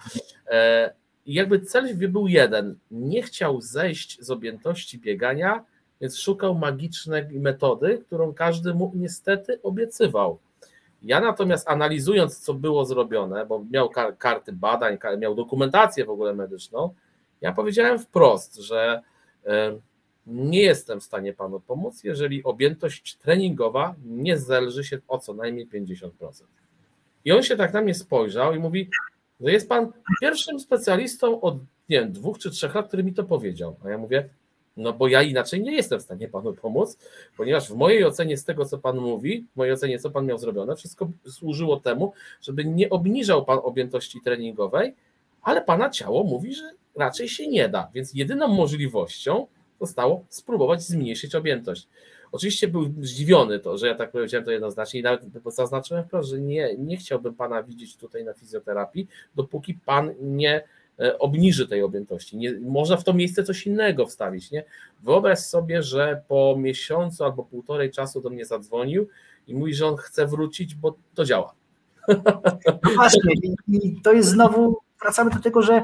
E, 0.47 0.93
I 1.25 1.33
jakby 1.33 1.59
cel 1.59 1.95
był 1.95 2.27
jeden, 2.27 2.75
nie 2.91 3.21
chciał 3.21 3.61
zejść 3.61 4.17
z 4.21 4.31
objętości 4.31 4.99
biegania, 4.99 5.63
więc 6.01 6.17
szukał 6.17 6.55
magicznej 6.55 7.39
metody, 7.39 8.03
którą 8.05 8.33
każdy 8.33 8.73
mu 8.73 8.91
niestety 8.95 9.61
obiecywał. 9.61 10.39
Ja 11.03 11.19
natomiast 11.19 11.69
analizując, 11.69 12.39
co 12.39 12.53
było 12.53 12.85
zrobione, 12.85 13.45
bo 13.45 13.65
miał 13.71 13.89
karty 14.17 14.53
badań, 14.53 14.97
miał 15.17 15.35
dokumentację 15.35 16.05
w 16.05 16.09
ogóle 16.09 16.33
medyczną, 16.33 16.93
ja 17.41 17.51
powiedziałem 17.53 17.99
wprost, 17.99 18.55
że 18.55 19.01
nie 20.27 20.61
jestem 20.61 20.99
w 20.99 21.03
stanie 21.03 21.33
panu 21.33 21.59
pomóc, 21.59 22.03
jeżeli 22.03 22.43
objętość 22.43 23.15
treningowa 23.15 23.95
nie 24.05 24.37
zelży 24.37 24.83
się 24.83 24.99
o 25.07 25.17
co 25.17 25.33
najmniej 25.33 25.67
50%. 25.67 26.11
I 27.25 27.31
on 27.31 27.43
się 27.43 27.55
tak 27.55 27.73
na 27.73 27.81
mnie 27.81 27.93
spojrzał 27.93 28.55
i 28.55 28.59
mówi, 28.59 28.89
że 29.39 29.51
jest 29.51 29.69
pan 29.69 29.91
pierwszym 30.21 30.59
specjalistą 30.59 31.41
od 31.41 31.55
nie 31.89 31.99
wiem, 31.99 32.11
dwóch 32.11 32.37
czy 32.37 32.51
trzech 32.51 32.75
lat, 32.75 32.87
który 32.87 33.03
mi 33.03 33.13
to 33.13 33.23
powiedział. 33.23 33.75
A 33.85 33.89
ja 33.89 33.97
mówię, 33.97 34.29
No 34.77 34.93
bo 34.93 35.07
ja 35.07 35.21
inaczej 35.21 35.61
nie 35.61 35.71
jestem 35.71 35.99
w 35.99 36.03
stanie 36.03 36.27
panu 36.27 36.53
pomóc, 36.53 36.97
ponieważ 37.37 37.69
w 37.69 37.75
mojej 37.75 38.05
ocenie 38.05 38.37
z 38.37 38.45
tego, 38.45 38.65
co 38.65 38.77
pan 38.77 38.97
mówi, 38.97 39.45
w 39.53 39.55
mojej 39.55 39.73
ocenie, 39.73 39.99
co 39.99 40.09
pan 40.11 40.25
miał 40.25 40.37
zrobione, 40.37 40.75
wszystko 40.75 41.09
służyło 41.29 41.79
temu, 41.79 42.13
żeby 42.41 42.65
nie 42.65 42.89
obniżał 42.89 43.45
pan 43.45 43.59
objętości 43.63 44.19
treningowej, 44.23 44.95
ale 45.41 45.61
pana 45.61 45.89
ciało 45.89 46.23
mówi, 46.23 46.53
że 46.53 46.71
raczej 46.95 47.29
się 47.29 47.47
nie 47.47 47.69
da. 47.69 47.89
Więc 47.93 48.13
jedyną 48.13 48.47
możliwością 48.47 49.47
zostało 49.79 50.25
spróbować 50.29 50.83
zmniejszyć 50.83 51.35
objętość. 51.35 51.87
Oczywiście 52.31 52.67
był 52.67 52.93
zdziwiony 53.01 53.59
to, 53.59 53.77
że 53.77 53.87
ja 53.87 53.95
tak 53.95 54.11
powiedziałem 54.11 54.45
to 54.45 54.51
jednoznacznie 54.51 54.99
i 54.99 55.03
nawet 55.03 55.23
zaznaczyłem 55.45 56.03
wprost, 56.03 56.29
że 56.29 56.39
nie, 56.39 56.75
nie 56.77 56.97
chciałbym 56.97 57.35
pana 57.35 57.63
widzieć 57.63 57.97
tutaj 57.97 58.23
na 58.23 58.33
fizjoterapii, 58.33 59.07
dopóki 59.35 59.73
pan 59.73 60.13
nie 60.21 60.63
e, 60.99 61.19
obniży 61.19 61.67
tej 61.67 61.81
objętości. 61.81 62.37
Nie, 62.37 62.59
można 62.59 62.97
w 62.97 63.03
to 63.03 63.13
miejsce 63.13 63.43
coś 63.43 63.67
innego 63.67 64.05
wstawić. 64.05 64.51
Nie? 64.51 64.63
Wyobraź 65.03 65.39
sobie, 65.39 65.83
że 65.83 66.21
po 66.27 66.55
miesiącu 66.57 67.23
albo 67.23 67.43
półtorej 67.43 67.91
czasu 67.91 68.21
do 68.21 68.29
mnie 68.29 68.45
zadzwonił 68.45 69.07
i 69.47 69.55
mówi, 69.55 69.73
że 69.73 69.87
on 69.87 69.97
chce 69.97 70.27
wrócić, 70.27 70.75
bo 70.75 70.97
to 71.15 71.25
działa. 71.25 71.53
No 72.83 72.91
właśnie, 72.95 73.33
i 73.67 74.01
to 74.01 74.13
jest 74.13 74.29
znowu, 74.29 74.77
wracamy 75.01 75.31
do 75.31 75.39
tego, 75.39 75.61
że 75.61 75.83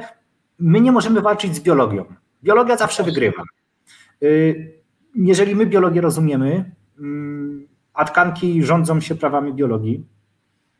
my 0.59 0.81
nie 0.81 0.91
możemy 0.91 1.21
walczyć 1.21 1.55
z 1.55 1.59
biologią. 1.59 2.05
Biologia 2.43 2.77
zawsze 2.77 3.03
wygrywa. 3.03 3.43
Y, 4.23 4.73
jeżeli 5.15 5.55
my 5.55 5.65
biologię 5.65 6.01
rozumiemy, 6.01 6.71
mm, 6.99 7.67
a 7.93 8.05
tkanki 8.05 8.63
rządzą 8.63 8.99
się 8.99 9.15
prawami 9.15 9.53
biologii, 9.53 10.05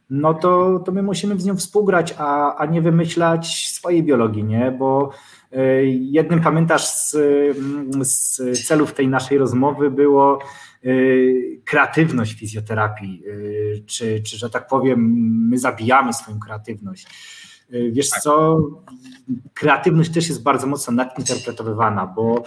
no 0.09 0.33
to, 0.33 0.79
to 0.85 0.91
my 0.91 1.03
musimy 1.03 1.39
z 1.39 1.45
nią 1.45 1.57
współgrać, 1.57 2.15
a, 2.17 2.55
a 2.55 2.65
nie 2.65 2.81
wymyślać 2.81 3.69
swojej 3.69 4.03
biologii, 4.03 4.43
nie? 4.43 4.71
Bo 4.71 5.09
y, 5.53 5.85
jednym 5.85 6.41
pamiętasz 6.41 6.87
z, 6.87 7.15
mm, 7.15 8.05
z 8.05 8.67
celów 8.67 8.93
tej 8.93 9.07
naszej 9.07 9.37
rozmowy 9.37 9.91
było 9.91 10.39
y, 10.85 11.61
kreatywność 11.65 12.33
fizjoterapii, 12.33 13.23
czy, 13.85 14.21
czy 14.21 14.37
że 14.37 14.49
tak 14.49 14.67
powiem, 14.67 14.99
my 15.49 15.57
zabijamy 15.57 16.13
swoją 16.13 16.39
kreatywność. 16.39 17.07
Wiesz 17.91 18.09
tak. 18.09 18.21
co, 18.21 18.59
kreatywność 19.53 20.13
też 20.13 20.29
jest 20.29 20.43
bardzo 20.43 20.67
mocno 20.67 20.93
nadinterpretowywana, 20.93 22.07
bo 22.07 22.43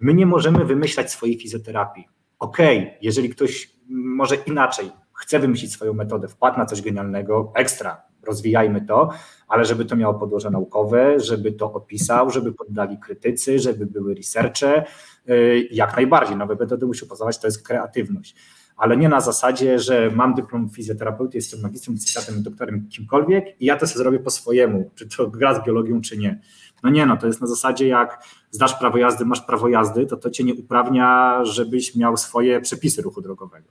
My 0.00 0.14
nie 0.14 0.26
możemy 0.26 0.64
wymyślać 0.64 1.12
swojej 1.12 1.38
fizjoterapii. 1.38 2.08
Okej, 2.38 2.78
okay, 2.78 2.98
jeżeli 3.02 3.30
ktoś 3.30 3.70
może 3.88 4.36
inaczej 4.36 4.90
chce 5.20 5.38
wymyślić 5.38 5.72
swoją 5.72 5.94
metodę, 5.94 6.28
wpadł 6.28 6.58
na 6.58 6.66
coś 6.66 6.82
genialnego, 6.82 7.52
ekstra, 7.54 8.02
rozwijajmy 8.22 8.80
to, 8.80 9.10
ale 9.48 9.64
żeby 9.64 9.84
to 9.84 9.96
miało 9.96 10.14
podłoże 10.14 10.50
naukowe, 10.50 11.20
żeby 11.20 11.52
to 11.52 11.72
opisał, 11.72 12.30
żeby 12.30 12.52
poddali 12.52 12.98
krytycy, 12.98 13.58
żeby 13.58 13.86
były 13.86 14.14
researche, 14.14 14.84
y, 15.28 15.68
jak 15.70 15.96
najbardziej. 15.96 16.36
Nowe 16.36 16.56
metody 16.60 16.86
musi 16.86 17.06
poznawać, 17.06 17.38
to 17.38 17.46
jest 17.46 17.66
kreatywność. 17.66 18.36
Ale 18.76 18.96
nie 18.96 19.08
na 19.08 19.20
zasadzie, 19.20 19.78
że 19.78 20.10
mam 20.14 20.34
dyplom 20.34 20.70
fizjoterapeuty, 20.70 21.38
jestem 21.38 21.60
magistrem, 21.60 21.94
licencjatem, 21.94 22.42
doktorem, 22.42 22.88
kimkolwiek 22.88 23.60
i 23.60 23.66
ja 23.66 23.76
to 23.76 23.86
sobie 23.86 23.98
zrobię 23.98 24.18
po 24.18 24.30
swojemu, 24.30 24.90
czy 24.94 25.08
to 25.08 25.26
gra 25.26 25.54
z 25.54 25.64
biologią, 25.64 26.00
czy 26.00 26.18
nie. 26.18 26.40
No 26.82 26.90
nie, 26.90 27.06
no 27.06 27.16
to 27.16 27.26
jest 27.26 27.40
na 27.40 27.46
zasadzie 27.46 27.88
jak 27.88 28.24
zdasz 28.50 28.78
prawo 28.78 28.98
jazdy, 28.98 29.24
masz 29.24 29.40
prawo 29.40 29.68
jazdy, 29.68 30.06
to 30.06 30.16
to 30.16 30.30
cię 30.30 30.44
nie 30.44 30.54
uprawnia, 30.54 31.40
żebyś 31.44 31.96
miał 31.96 32.16
swoje 32.16 32.60
przepisy 32.60 33.02
ruchu 33.02 33.20
drogowego. 33.20 33.68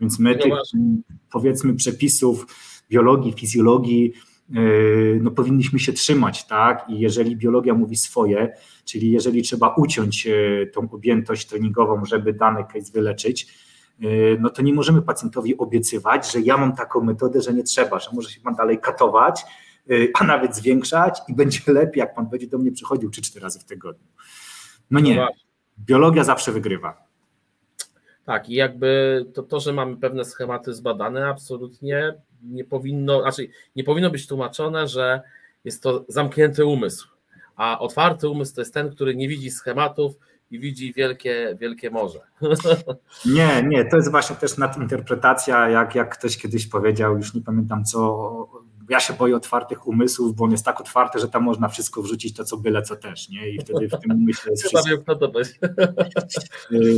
Więc 0.00 0.18
my 0.18 0.34
no 0.34 0.42
tych, 0.42 0.52
powiedzmy, 1.32 1.74
przepisów 1.74 2.46
biologii, 2.90 3.32
fizjologii, 3.32 4.12
yy, 4.50 5.20
no 5.22 5.30
powinniśmy 5.30 5.78
się 5.78 5.92
trzymać, 5.92 6.46
tak? 6.46 6.84
I 6.88 6.98
jeżeli 6.98 7.36
biologia 7.36 7.74
mówi 7.74 7.96
swoje, 7.96 8.54
czyli 8.84 9.10
jeżeli 9.10 9.42
trzeba 9.42 9.74
uciąć 9.74 10.26
yy, 10.26 10.70
tą 10.74 10.90
objętość 10.90 11.46
treningową, 11.46 12.04
żeby 12.04 12.32
dany 12.32 12.64
case 12.64 12.92
wyleczyć, 12.92 13.46
yy, 14.00 14.38
no 14.40 14.50
to 14.50 14.62
nie 14.62 14.74
możemy 14.74 15.02
pacjentowi 15.02 15.56
obiecywać, 15.56 16.32
że 16.32 16.40
ja 16.40 16.56
mam 16.56 16.76
taką 16.76 17.04
metodę, 17.04 17.40
że 17.40 17.54
nie 17.54 17.62
trzeba, 17.62 17.98
że 17.98 18.10
może 18.14 18.30
się 18.30 18.40
pan 18.40 18.54
dalej 18.54 18.80
katować, 18.80 19.44
a 20.14 20.24
nawet 20.24 20.56
zwiększać 20.56 21.18
i 21.28 21.34
będzie 21.34 21.60
lepiej, 21.66 22.00
jak 22.00 22.14
pan 22.14 22.26
będzie 22.26 22.46
do 22.46 22.58
mnie 22.58 22.72
przychodził 22.72 23.10
3-4 23.10 23.40
razy 23.40 23.58
w 23.58 23.64
tygodniu. 23.64 24.06
No 24.90 25.00
nie, 25.00 25.16
no 25.16 25.28
biologia 25.78 26.24
zawsze 26.24 26.52
wygrywa. 26.52 27.06
Tak, 28.24 28.48
i 28.48 28.54
jakby 28.54 29.24
to, 29.34 29.42
to, 29.42 29.60
że 29.60 29.72
mamy 29.72 29.96
pewne 29.96 30.24
schematy 30.24 30.74
zbadane, 30.74 31.26
absolutnie 31.28 32.14
nie 32.42 32.64
powinno, 32.64 33.22
znaczy 33.22 33.48
nie 33.76 33.84
powinno 33.84 34.10
być 34.10 34.26
tłumaczone, 34.26 34.88
że 34.88 35.22
jest 35.64 35.82
to 35.82 36.04
zamknięty 36.08 36.66
umysł, 36.66 37.08
a 37.56 37.78
otwarty 37.78 38.28
umysł 38.28 38.54
to 38.54 38.60
jest 38.60 38.74
ten, 38.74 38.90
który 38.90 39.16
nie 39.16 39.28
widzi 39.28 39.50
schematów 39.50 40.14
i 40.50 40.58
widzi 40.58 40.92
wielkie, 40.92 41.56
wielkie 41.60 41.90
morze. 41.90 42.20
Nie, 43.34 43.62
nie, 43.62 43.84
to 43.84 43.96
jest 43.96 44.10
właśnie 44.10 44.36
też 44.36 44.58
nadinterpretacja, 44.58 45.68
jak, 45.68 45.94
jak 45.94 46.18
ktoś 46.18 46.36
kiedyś 46.36 46.66
powiedział, 46.66 47.16
już 47.16 47.34
nie 47.34 47.42
pamiętam 47.42 47.84
co, 47.84 48.28
ja 48.92 49.00
się 49.00 49.12
boję 49.12 49.36
otwartych 49.36 49.86
umysłów, 49.86 50.36
bo 50.36 50.44
on 50.44 50.50
jest 50.50 50.64
tak 50.64 50.80
otwarty, 50.80 51.18
że 51.18 51.28
tam 51.28 51.42
można 51.42 51.68
wszystko 51.68 52.02
wrzucić, 52.02 52.36
to 52.36 52.44
co 52.44 52.56
byle, 52.56 52.82
co 52.82 52.96
też, 52.96 53.28
nie? 53.28 53.50
I 53.50 53.58
wtedy 53.60 53.88
w 53.88 54.00
tym 54.00 54.10
umyśle 54.10 54.50
jest 54.50 54.62
wszystko. 54.62 54.98
Kto 54.98 55.16
to 55.16 55.28
będzie. 55.28 55.54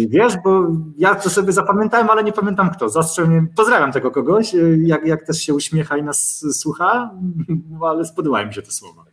Wiesz, 0.08 0.32
bo 0.44 0.66
ja 0.98 1.14
to 1.14 1.30
sobie 1.30 1.52
zapamiętałem, 1.52 2.10
ale 2.10 2.24
nie 2.24 2.32
pamiętam 2.32 2.70
kto. 2.70 2.88
Zastrzel 2.88 3.28
mnie, 3.28 3.46
pozdrawiam 3.56 3.92
tego 3.92 4.10
kogoś, 4.10 4.54
y, 4.54 4.78
jak, 4.82 5.06
jak 5.06 5.26
też 5.26 5.38
się 5.38 5.54
uśmiecha 5.54 5.96
i 5.96 6.02
nas 6.02 6.44
słucha, 6.52 7.10
ale 7.90 8.04
spodobały 8.04 8.46
mi 8.46 8.54
się 8.54 8.62
te 8.62 8.70
słowa. 8.70 9.04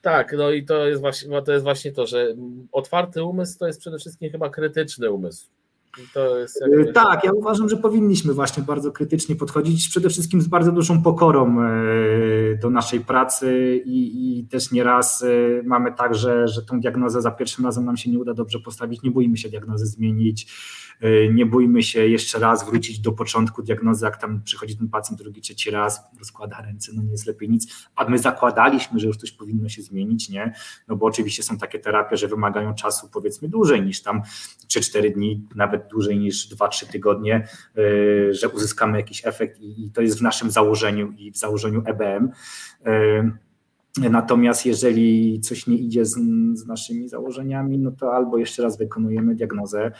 Tak, 0.00 0.34
no 0.38 0.50
i 0.50 0.64
to 0.64 0.86
jest 0.86 1.00
właśnie 1.00 1.42
to, 1.42 1.52
jest 1.52 1.64
właśnie 1.64 1.92
to 1.92 2.06
że 2.06 2.34
otwarty 2.72 3.24
umysł 3.24 3.58
to 3.58 3.66
jest 3.66 3.80
przede 3.80 3.98
wszystkim 3.98 4.30
chyba 4.30 4.50
krytyczny 4.50 5.10
umysł. 5.10 5.46
Tak, 6.94 7.24
ja 7.24 7.32
uważam, 7.32 7.68
że 7.68 7.76
powinniśmy 7.76 8.34
właśnie 8.34 8.62
bardzo 8.62 8.92
krytycznie 8.92 9.36
podchodzić, 9.36 9.88
przede 9.88 10.08
wszystkim 10.08 10.40
z 10.40 10.46
bardzo 10.46 10.72
dużą 10.72 11.02
pokorą 11.02 11.62
e, 11.62 11.74
do 12.62 12.70
naszej 12.70 13.00
pracy 13.00 13.82
i, 13.84 14.38
i 14.38 14.44
też 14.44 14.70
nieraz 14.70 15.22
e, 15.22 15.26
mamy 15.64 15.92
tak, 15.92 16.14
że, 16.14 16.48
że 16.48 16.62
tą 16.62 16.80
diagnozę 16.80 17.22
za 17.22 17.30
pierwszym 17.30 17.64
razem 17.64 17.84
nam 17.84 17.96
się 17.96 18.10
nie 18.10 18.18
uda 18.18 18.34
dobrze 18.34 18.58
postawić, 18.60 19.02
nie 19.02 19.10
boimy 19.10 19.36
się 19.36 19.48
diagnozy 19.48 19.86
zmienić, 19.86 20.52
e, 21.00 21.32
nie 21.32 21.46
bójmy 21.46 21.82
się 21.82 22.06
jeszcze 22.06 22.38
raz 22.38 22.66
wrócić 22.66 23.00
do 23.00 23.12
początku 23.12 23.62
diagnozy, 23.62 24.04
jak 24.04 24.16
tam 24.16 24.42
przychodzi 24.42 24.76
ten 24.76 24.88
pacjent 24.88 25.22
drugi, 25.22 25.40
trzeci 25.40 25.70
raz, 25.70 26.00
rozkłada 26.18 26.60
ręce, 26.60 26.92
no 26.94 27.02
nie 27.02 27.10
jest 27.10 27.26
lepiej 27.26 27.50
nic, 27.50 27.88
a 27.96 28.08
my 28.08 28.18
zakładaliśmy, 28.18 29.00
że 29.00 29.06
już 29.06 29.16
coś 29.16 29.32
powinno 29.32 29.68
się 29.68 29.82
zmienić, 29.82 30.28
nie? 30.28 30.54
No 30.88 30.96
bo 30.96 31.06
oczywiście 31.06 31.42
są 31.42 31.58
takie 31.58 31.78
terapie, 31.78 32.16
że 32.16 32.28
wymagają 32.28 32.74
czasu 32.74 33.08
powiedzmy 33.12 33.48
dłużej 33.48 33.82
niż 33.82 34.02
tam 34.02 34.22
3-4 34.78 35.14
dni, 35.14 35.48
nawet 35.54 35.86
dłużej 35.86 36.18
niż 36.18 36.54
2-3 36.54 36.86
tygodnie, 36.92 37.48
y, 37.78 38.34
że 38.34 38.48
uzyskamy 38.48 38.98
jakiś 38.98 39.26
efekt 39.26 39.60
i 39.60 39.90
to 39.94 40.02
jest 40.02 40.18
w 40.18 40.22
naszym 40.22 40.50
założeniu 40.50 41.12
i 41.18 41.32
w 41.32 41.36
założeniu 41.36 41.82
EBM. 41.86 42.30
Y, 42.86 43.44
natomiast 44.10 44.66
jeżeli 44.66 45.40
coś 45.40 45.66
nie 45.66 45.76
idzie 45.76 46.04
z, 46.04 46.14
z, 46.54 46.66
naszymi 46.66 47.08
założeniami, 47.08 47.78
no 47.78 47.90
to 47.90 48.14
albo 48.14 48.38
jeszcze 48.38 48.62
raz 48.62 48.78
wykonujemy 48.78 49.34
diagnozę, 49.34 49.92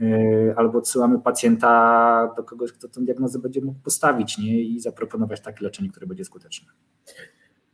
y, 0.00 0.54
albo 0.56 0.78
odsyłamy 0.78 1.20
pacjenta 1.20 2.34
do 2.36 2.44
kogoś, 2.44 2.72
kto 2.72 2.88
tę 2.88 3.00
diagnozę 3.00 3.38
będzie 3.38 3.60
mógł 3.60 3.80
postawić 3.80 4.38
nie? 4.38 4.60
i 4.60 4.80
zaproponować 4.80 5.40
takie 5.40 5.64
leczenie, 5.64 5.90
które 5.90 6.06
będzie 6.06 6.24
skuteczne. 6.24 6.68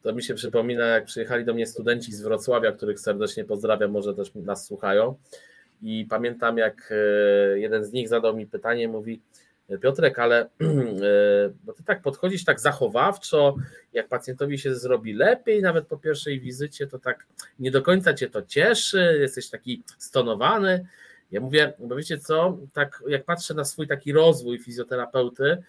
To 0.02 0.14
mi 0.14 0.22
się 0.22 0.34
przypomina, 0.34 0.84
jak 0.84 1.04
przyjechali 1.04 1.44
do 1.44 1.54
mnie 1.54 1.66
studenci 1.66 2.12
z 2.12 2.22
Wrocławia, 2.22 2.72
których 2.72 3.00
serdecznie 3.00 3.44
pozdrawiam, 3.44 3.90
może 3.90 4.14
też 4.14 4.34
nas 4.34 4.66
słuchają. 4.66 5.14
I 5.82 6.06
pamiętam, 6.10 6.58
jak 6.58 6.92
e, 6.92 7.58
jeden 7.58 7.84
z 7.84 7.92
nich 7.92 8.08
zadał 8.08 8.36
mi 8.36 8.46
pytanie, 8.46 8.88
mówi, 8.88 9.20
Piotrek, 9.80 10.18
ale 10.18 10.42
e, 10.44 10.46
bo 11.64 11.72
ty 11.72 11.82
tak 11.82 12.02
podchodzisz 12.02 12.44
tak 12.44 12.60
zachowawczo, 12.60 13.56
jak 13.92 14.08
pacjentowi 14.08 14.58
się 14.58 14.74
zrobi 14.74 15.12
lepiej, 15.12 15.62
nawet 15.62 15.86
po 15.86 15.96
pierwszej 15.96 16.40
wizycie, 16.40 16.86
to 16.86 16.98
tak 16.98 17.26
nie 17.58 17.70
do 17.70 17.82
końca 17.82 18.14
cię 18.14 18.30
to 18.30 18.42
cieszy, 18.42 19.18
jesteś 19.20 19.50
taki 19.50 19.82
stonowany. 19.98 20.86
Ja 21.30 21.40
mówię, 21.40 21.72
bo 21.78 21.96
wiecie 21.96 22.18
co, 22.18 22.58
tak 22.72 23.02
jak 23.08 23.24
patrzę 23.24 23.54
na 23.54 23.64
swój 23.64 23.86
taki 23.86 24.12
rozwój 24.12 24.58
fizjoterapeuty, 24.58 25.62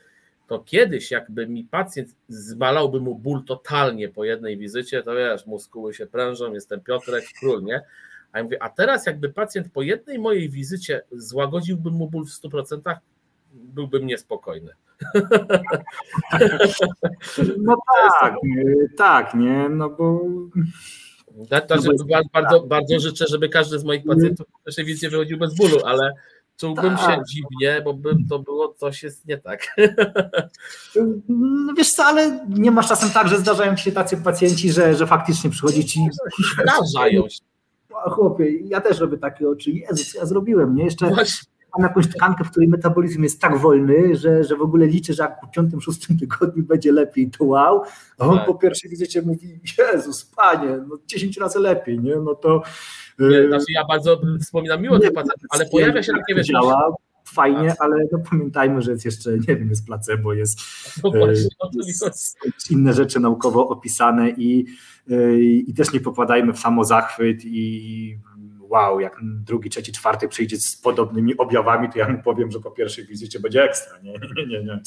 to 0.47 0.59
kiedyś 0.59 1.11
jakby 1.11 1.47
mi 1.47 1.63
pacjent 1.63 2.09
zbalałby 2.29 2.99
mu 2.99 3.15
ból 3.15 3.43
totalnie 3.43 4.09
po 4.09 4.23
jednej 4.25 4.57
wizycie, 4.57 5.03
to 5.03 5.15
wiesz, 5.15 5.45
muskuły 5.45 5.93
się 5.93 6.05
prężą, 6.05 6.53
jestem 6.53 6.81
Piotrek, 6.81 7.23
król, 7.39 7.63
nie? 7.63 7.81
A 8.37 8.39
ja 8.39 8.43
mówię, 8.43 8.63
a 8.63 8.69
teraz 8.69 9.05
jakby 9.05 9.29
pacjent 9.29 9.71
po 9.73 9.81
jednej 9.81 10.19
mojej 10.19 10.49
wizycie 10.49 11.01
złagodziłby 11.11 11.91
mu 11.91 12.09
ból 12.09 12.25
w 12.25 12.29
100%, 12.29 12.95
byłbym 13.53 14.05
niespokojny. 14.05 14.71
No 17.57 17.75
tak, 18.11 18.35
tak, 18.97 19.33
nie, 19.33 19.69
no 19.69 19.89
bo... 19.89 20.21
Znaczy, 21.47 21.75
no 22.07 22.21
bardzo, 22.33 22.63
bardzo 22.63 22.99
życzę, 22.99 23.25
żeby 23.27 23.49
każdy 23.49 23.79
z 23.79 23.83
moich 23.83 24.05
pacjentów 24.05 24.47
po 24.47 24.59
pierwszej 24.65 24.85
wizycie 24.85 25.09
wychodził 25.09 25.37
bez 25.37 25.55
bólu, 25.55 25.77
ale 25.85 26.13
czułbym 26.57 26.97
tak. 26.97 26.99
się 26.99 27.21
dziwnie, 27.29 27.81
bo 27.81 27.93
by 27.93 28.09
to 28.29 28.39
było, 28.39 28.73
coś 28.73 29.03
jest 29.03 29.25
nie 29.25 29.37
tak. 29.37 29.75
No 31.29 31.73
wiesz 31.77 31.91
co, 31.91 32.05
ale 32.05 32.45
nie 32.49 32.71
masz 32.71 32.87
czasem 32.87 33.09
tak, 33.09 33.27
że 33.27 33.37
zdarzają 33.37 33.75
się 33.75 33.91
tacy 33.91 34.17
pacjenci, 34.17 34.71
że, 34.71 34.95
że 34.95 35.07
faktycznie 35.07 35.49
przychodzi 35.49 35.85
ci... 35.85 36.07
Zdarzają 36.63 37.29
się 37.29 37.46
chłopie, 38.05 38.59
ja 38.59 38.81
też 38.81 38.99
robię 38.99 39.17
takie 39.17 39.49
oczy, 39.49 39.71
Jezus, 39.71 40.13
ja 40.13 40.25
zrobiłem, 40.25 40.75
nie? 40.75 40.83
Jeszcze 40.83 41.11
mam 41.77 41.87
jakąś 41.87 42.07
tkankę, 42.07 42.43
w 42.43 42.51
której 42.51 42.69
metabolizm 42.69 43.23
jest 43.23 43.41
tak 43.41 43.57
wolny, 43.57 44.15
że, 44.15 44.43
że 44.43 44.55
w 44.55 44.61
ogóle 44.61 44.85
liczę, 44.85 45.13
że 45.13 45.23
jak 45.23 45.41
po 45.41 45.47
piątym, 45.47 45.81
szóstym 45.81 46.19
tygodniu 46.19 46.63
będzie 46.63 46.91
lepiej, 46.91 47.31
to 47.31 47.45
wow, 47.45 47.81
a 48.19 48.25
on 48.25 48.37
tak. 48.37 48.45
po 48.45 48.55
pierwszej 48.55 48.89
wizycie 48.89 49.21
mówi, 49.21 49.59
Jezus, 49.93 50.25
Panie, 50.25 50.77
no 50.89 50.97
10 51.05 51.37
razy 51.37 51.59
lepiej, 51.59 51.99
nie? 51.99 52.15
No 52.15 52.35
to... 52.35 52.61
Nie, 53.19 53.47
znaczy 53.47 53.65
ja 53.69 53.85
bardzo 53.85 54.21
wspominam 54.41 54.81
miło 54.81 54.99
tych 54.99 55.13
pacjentów, 55.13 55.47
ale 55.49 55.65
pojawia 55.65 56.03
się 56.03 56.11
takie 56.11 56.35
wiesz, 56.35 56.47
działa, 56.47 56.91
fajnie, 57.33 57.75
ale 57.79 57.95
no 58.11 58.19
pamiętajmy, 58.29 58.81
że 58.81 58.91
jest 58.91 59.05
jeszcze, 59.05 59.31
nie 59.31 59.55
wiem, 59.55 59.69
jest 59.69 59.85
placebo, 59.85 60.33
jest, 60.33 60.59
no 61.03 61.11
właśnie, 61.11 61.47
jest 62.45 62.71
inne 62.71 62.93
rzeczy 62.93 63.19
naukowo 63.19 63.69
opisane 63.69 64.29
i, 64.29 64.65
i 65.67 65.73
też 65.73 65.93
nie 65.93 65.99
popadajmy 65.99 66.53
w 66.53 66.59
samozachwyt 66.59 67.45
i 67.45 68.17
wow, 68.59 68.99
jak 68.99 69.19
drugi, 69.23 69.69
trzeci, 69.69 69.91
czwarty 69.91 70.27
przyjdzie 70.27 70.57
z 70.57 70.75
podobnymi 70.75 71.37
objawami, 71.37 71.89
to 71.89 71.99
ja 71.99 72.09
mu 72.09 72.23
powiem, 72.23 72.51
że 72.51 72.59
po 72.59 72.71
pierwszej 72.71 73.05
wizycie 73.05 73.39
będzie 73.39 73.63
ekstra. 73.63 73.99
Nie, 74.03 74.13
nie, 74.37 74.47
nie. 74.47 74.63
nie. 74.63 74.81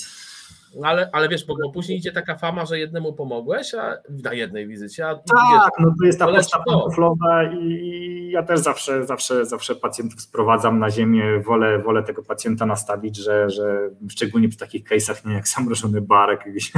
No 0.74 0.88
ale, 0.88 1.10
ale 1.12 1.28
wiesz, 1.28 1.46
bo, 1.46 1.56
bo, 1.62 1.72
później 1.72 1.98
idzie 1.98 2.12
taka 2.12 2.36
fama, 2.36 2.66
że 2.66 2.78
jednemu 2.78 3.12
pomogłeś, 3.12 3.74
a 3.74 3.96
na 4.24 4.32
jednej 4.32 4.66
wizycie. 4.66 5.08
A 5.08 5.14
tak, 5.14 5.72
no 5.80 5.94
to 6.00 6.06
jest 6.06 6.18
ta 6.18 6.26
poczta 6.26 6.58
pantoflowa 6.58 7.44
i 7.44 8.30
ja 8.30 8.42
też 8.42 8.60
zawsze, 8.60 9.06
zawsze, 9.06 9.46
zawsze 9.46 9.74
pacjentów 9.74 10.20
sprowadzam 10.20 10.78
na 10.78 10.90
ziemię, 10.90 11.40
wolę, 11.40 11.78
wolę 11.78 12.02
tego 12.02 12.22
pacjenta 12.22 12.66
nastawić, 12.66 13.16
że, 13.16 13.50
że 13.50 13.90
szczególnie 14.08 14.48
przy 14.48 14.58
takich 14.58 14.84
case'ach, 14.88 15.26
nie 15.26 15.34
jak 15.34 15.48
zamrożony 15.48 16.00
barek, 16.00 16.44
gdzie, 16.54 16.70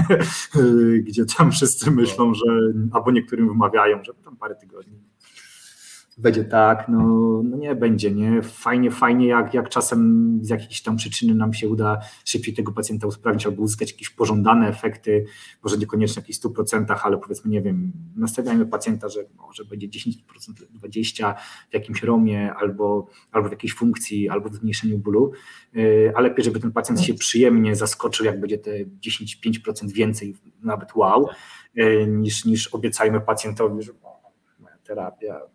gdzie 1.07 1.25
tam 1.39 1.53
wszyscy 1.53 1.91
myślą, 1.91 2.35
że 2.35 2.45
albo 2.93 3.11
niektórym 3.11 3.49
wymawiają, 3.49 4.05
że 4.05 4.13
tam 4.25 4.37
parę 4.37 4.55
tygodni 4.55 5.12
będzie 6.23 6.45
tak, 6.45 6.89
no, 6.89 6.99
no 7.45 7.57
nie 7.57 7.75
będzie, 7.75 8.11
nie? 8.11 8.43
Fajnie, 8.43 8.91
fajnie, 8.91 9.27
jak, 9.27 9.55
jak 9.55 9.69
czasem 9.69 10.39
z 10.43 10.49
jakiejś 10.49 10.83
tam 10.83 10.97
przyczyny 10.97 11.35
nam 11.35 11.55
się 11.55 11.69
uda 11.69 12.01
szybciej 12.25 12.55
tego 12.55 12.73
pacjenta 12.73 13.07
usprawnić 13.07 13.47
albo 13.47 13.63
uzyskać 13.63 13.93
jakieś 13.93 14.11
pożądane 14.11 14.69
efekty, 14.69 15.25
może 15.63 15.77
niekoniecznie 15.77 16.23
w 16.23 16.25
jakichś 16.25 16.39
100%, 16.39 16.97
ale 17.03 17.19
powiedzmy, 17.19 17.51
nie 17.51 17.63
wiem, 17.63 17.93
nastawiajmy 18.17 18.67
pacjenta, 18.67 19.09
że 19.09 19.21
może 19.37 19.65
będzie 19.65 19.89
10%, 19.89 20.11
20% 20.83 21.35
w 21.71 21.75
jakimś 21.75 22.03
romie 22.03 22.55
albo, 22.55 23.07
albo 23.33 23.49
w 23.49 23.53
jakiejś 23.53 23.75
funkcji, 23.75 24.29
albo 24.29 24.49
w 24.49 24.55
zmniejszeniu 24.55 24.99
bólu, 24.99 25.33
y, 25.77 26.13
ale 26.15 26.29
lepiej, 26.29 26.45
żeby 26.45 26.61
ten 26.61 26.73
pacjent 26.73 27.01
się 27.01 27.15
przyjemnie 27.15 27.77
zaskoczył, 27.77 28.27
jak 28.27 28.41
będzie 28.41 28.59
te 28.59 28.71
10-5% 28.85 29.93
więcej, 29.93 30.37
nawet 30.63 30.95
wow, 30.95 31.29
y, 31.79 32.07
niż, 32.09 32.45
niż 32.45 32.69
obiecajmy 32.69 33.21
pacjentowi, 33.21 33.83
że 33.83 33.93
terapia 34.85 35.52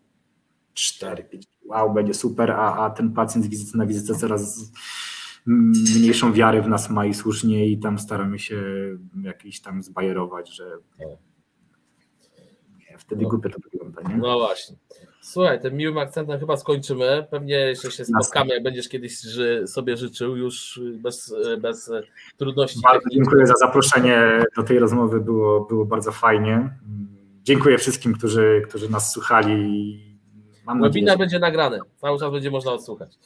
4, 0.78 1.24
5, 1.24 1.46
wow, 1.64 1.94
będzie 1.94 2.14
super, 2.14 2.50
a, 2.50 2.76
a 2.76 2.90
ten 2.90 3.12
pacjent 3.12 3.44
z 3.44 3.48
wizyty 3.48 3.78
na 3.78 3.86
wizytę 3.86 4.14
coraz 4.14 4.72
mniejszą 5.46 6.32
wiarę 6.32 6.62
w 6.62 6.68
nas 6.68 6.90
ma 6.90 7.06
i 7.06 7.14
słusznie 7.14 7.66
i 7.66 7.78
tam 7.78 7.98
staramy 7.98 8.38
się 8.38 8.62
jakiś 9.22 9.60
tam 9.60 9.82
zbajerować, 9.82 10.56
że 10.56 10.78
nie, 12.78 12.98
wtedy 12.98 13.22
no. 13.22 13.28
głupio 13.28 13.48
to 13.50 13.56
wygląda, 13.72 14.02
nie? 14.02 14.16
No 14.16 14.38
właśnie. 14.38 14.76
Słuchaj, 15.20 15.60
tym 15.60 15.76
miłym 15.76 15.98
akcentem 15.98 16.40
chyba 16.40 16.56
skończymy. 16.56 17.26
Pewnie 17.30 17.54
jeszcze 17.54 17.90
się 17.90 18.04
spotkamy, 18.04 18.54
jak 18.54 18.62
będziesz 18.62 18.88
kiedyś 18.88 19.20
ży, 19.20 19.64
sobie 19.66 19.96
życzył, 19.96 20.36
już 20.36 20.80
bez, 20.94 21.34
bez 21.60 21.90
trudności. 22.36 22.80
Bardzo 22.82 23.08
dziękuję 23.12 23.46
za 23.46 23.54
zaproszenie 23.54 24.44
do 24.56 24.62
tej 24.62 24.78
rozmowy, 24.78 25.20
było, 25.20 25.60
było 25.60 25.84
bardzo 25.84 26.12
fajnie. 26.12 26.70
Dziękuję 27.42 27.78
wszystkim, 27.78 28.14
którzy, 28.14 28.62
którzy 28.68 28.90
nas 28.90 29.12
słuchali 29.12 30.07
Mam 30.68 30.82
Webinar 30.82 31.18
będzie 31.18 31.38
nagrany, 31.38 31.78
cały 32.00 32.18
czas 32.18 32.32
będzie 32.32 32.50
można 32.50 32.72
odsłuchać. 32.72 33.18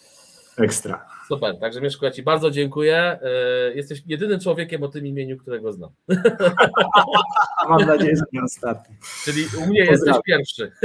Ekstra. 0.59 1.07
Super, 1.29 1.59
także 1.59 1.81
Mieszko, 1.81 2.07
ja 2.07 2.13
Ci 2.13 2.23
bardzo 2.23 2.51
dziękuję. 2.51 2.97
E, 2.97 3.21
jesteś 3.75 4.03
jedynym 4.07 4.41
człowiekiem 4.41 4.83
o 4.83 4.89
tym 4.89 5.07
imieniu, 5.07 5.39
którego 5.39 5.73
znam. 5.73 5.91
Mam 7.69 7.87
nadzieję, 7.87 8.17
że 8.17 8.23
nie 8.33 8.43
ostatni. 8.43 8.97
Czyli 9.25 9.45
u 9.59 9.67
mnie 9.67 9.81
jesteś 9.81 10.17
pierwszy. 10.25 10.73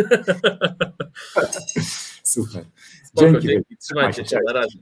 Super. 2.24 2.66
Spoko, 3.04 3.32
dzięki. 3.32 3.48
dzięki. 3.48 3.78
Trzymajcie 3.78 4.26
się, 4.26 4.38
na 4.46 4.54
razie. 4.54 4.80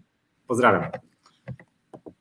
Pozdrawiam. 0.48 0.92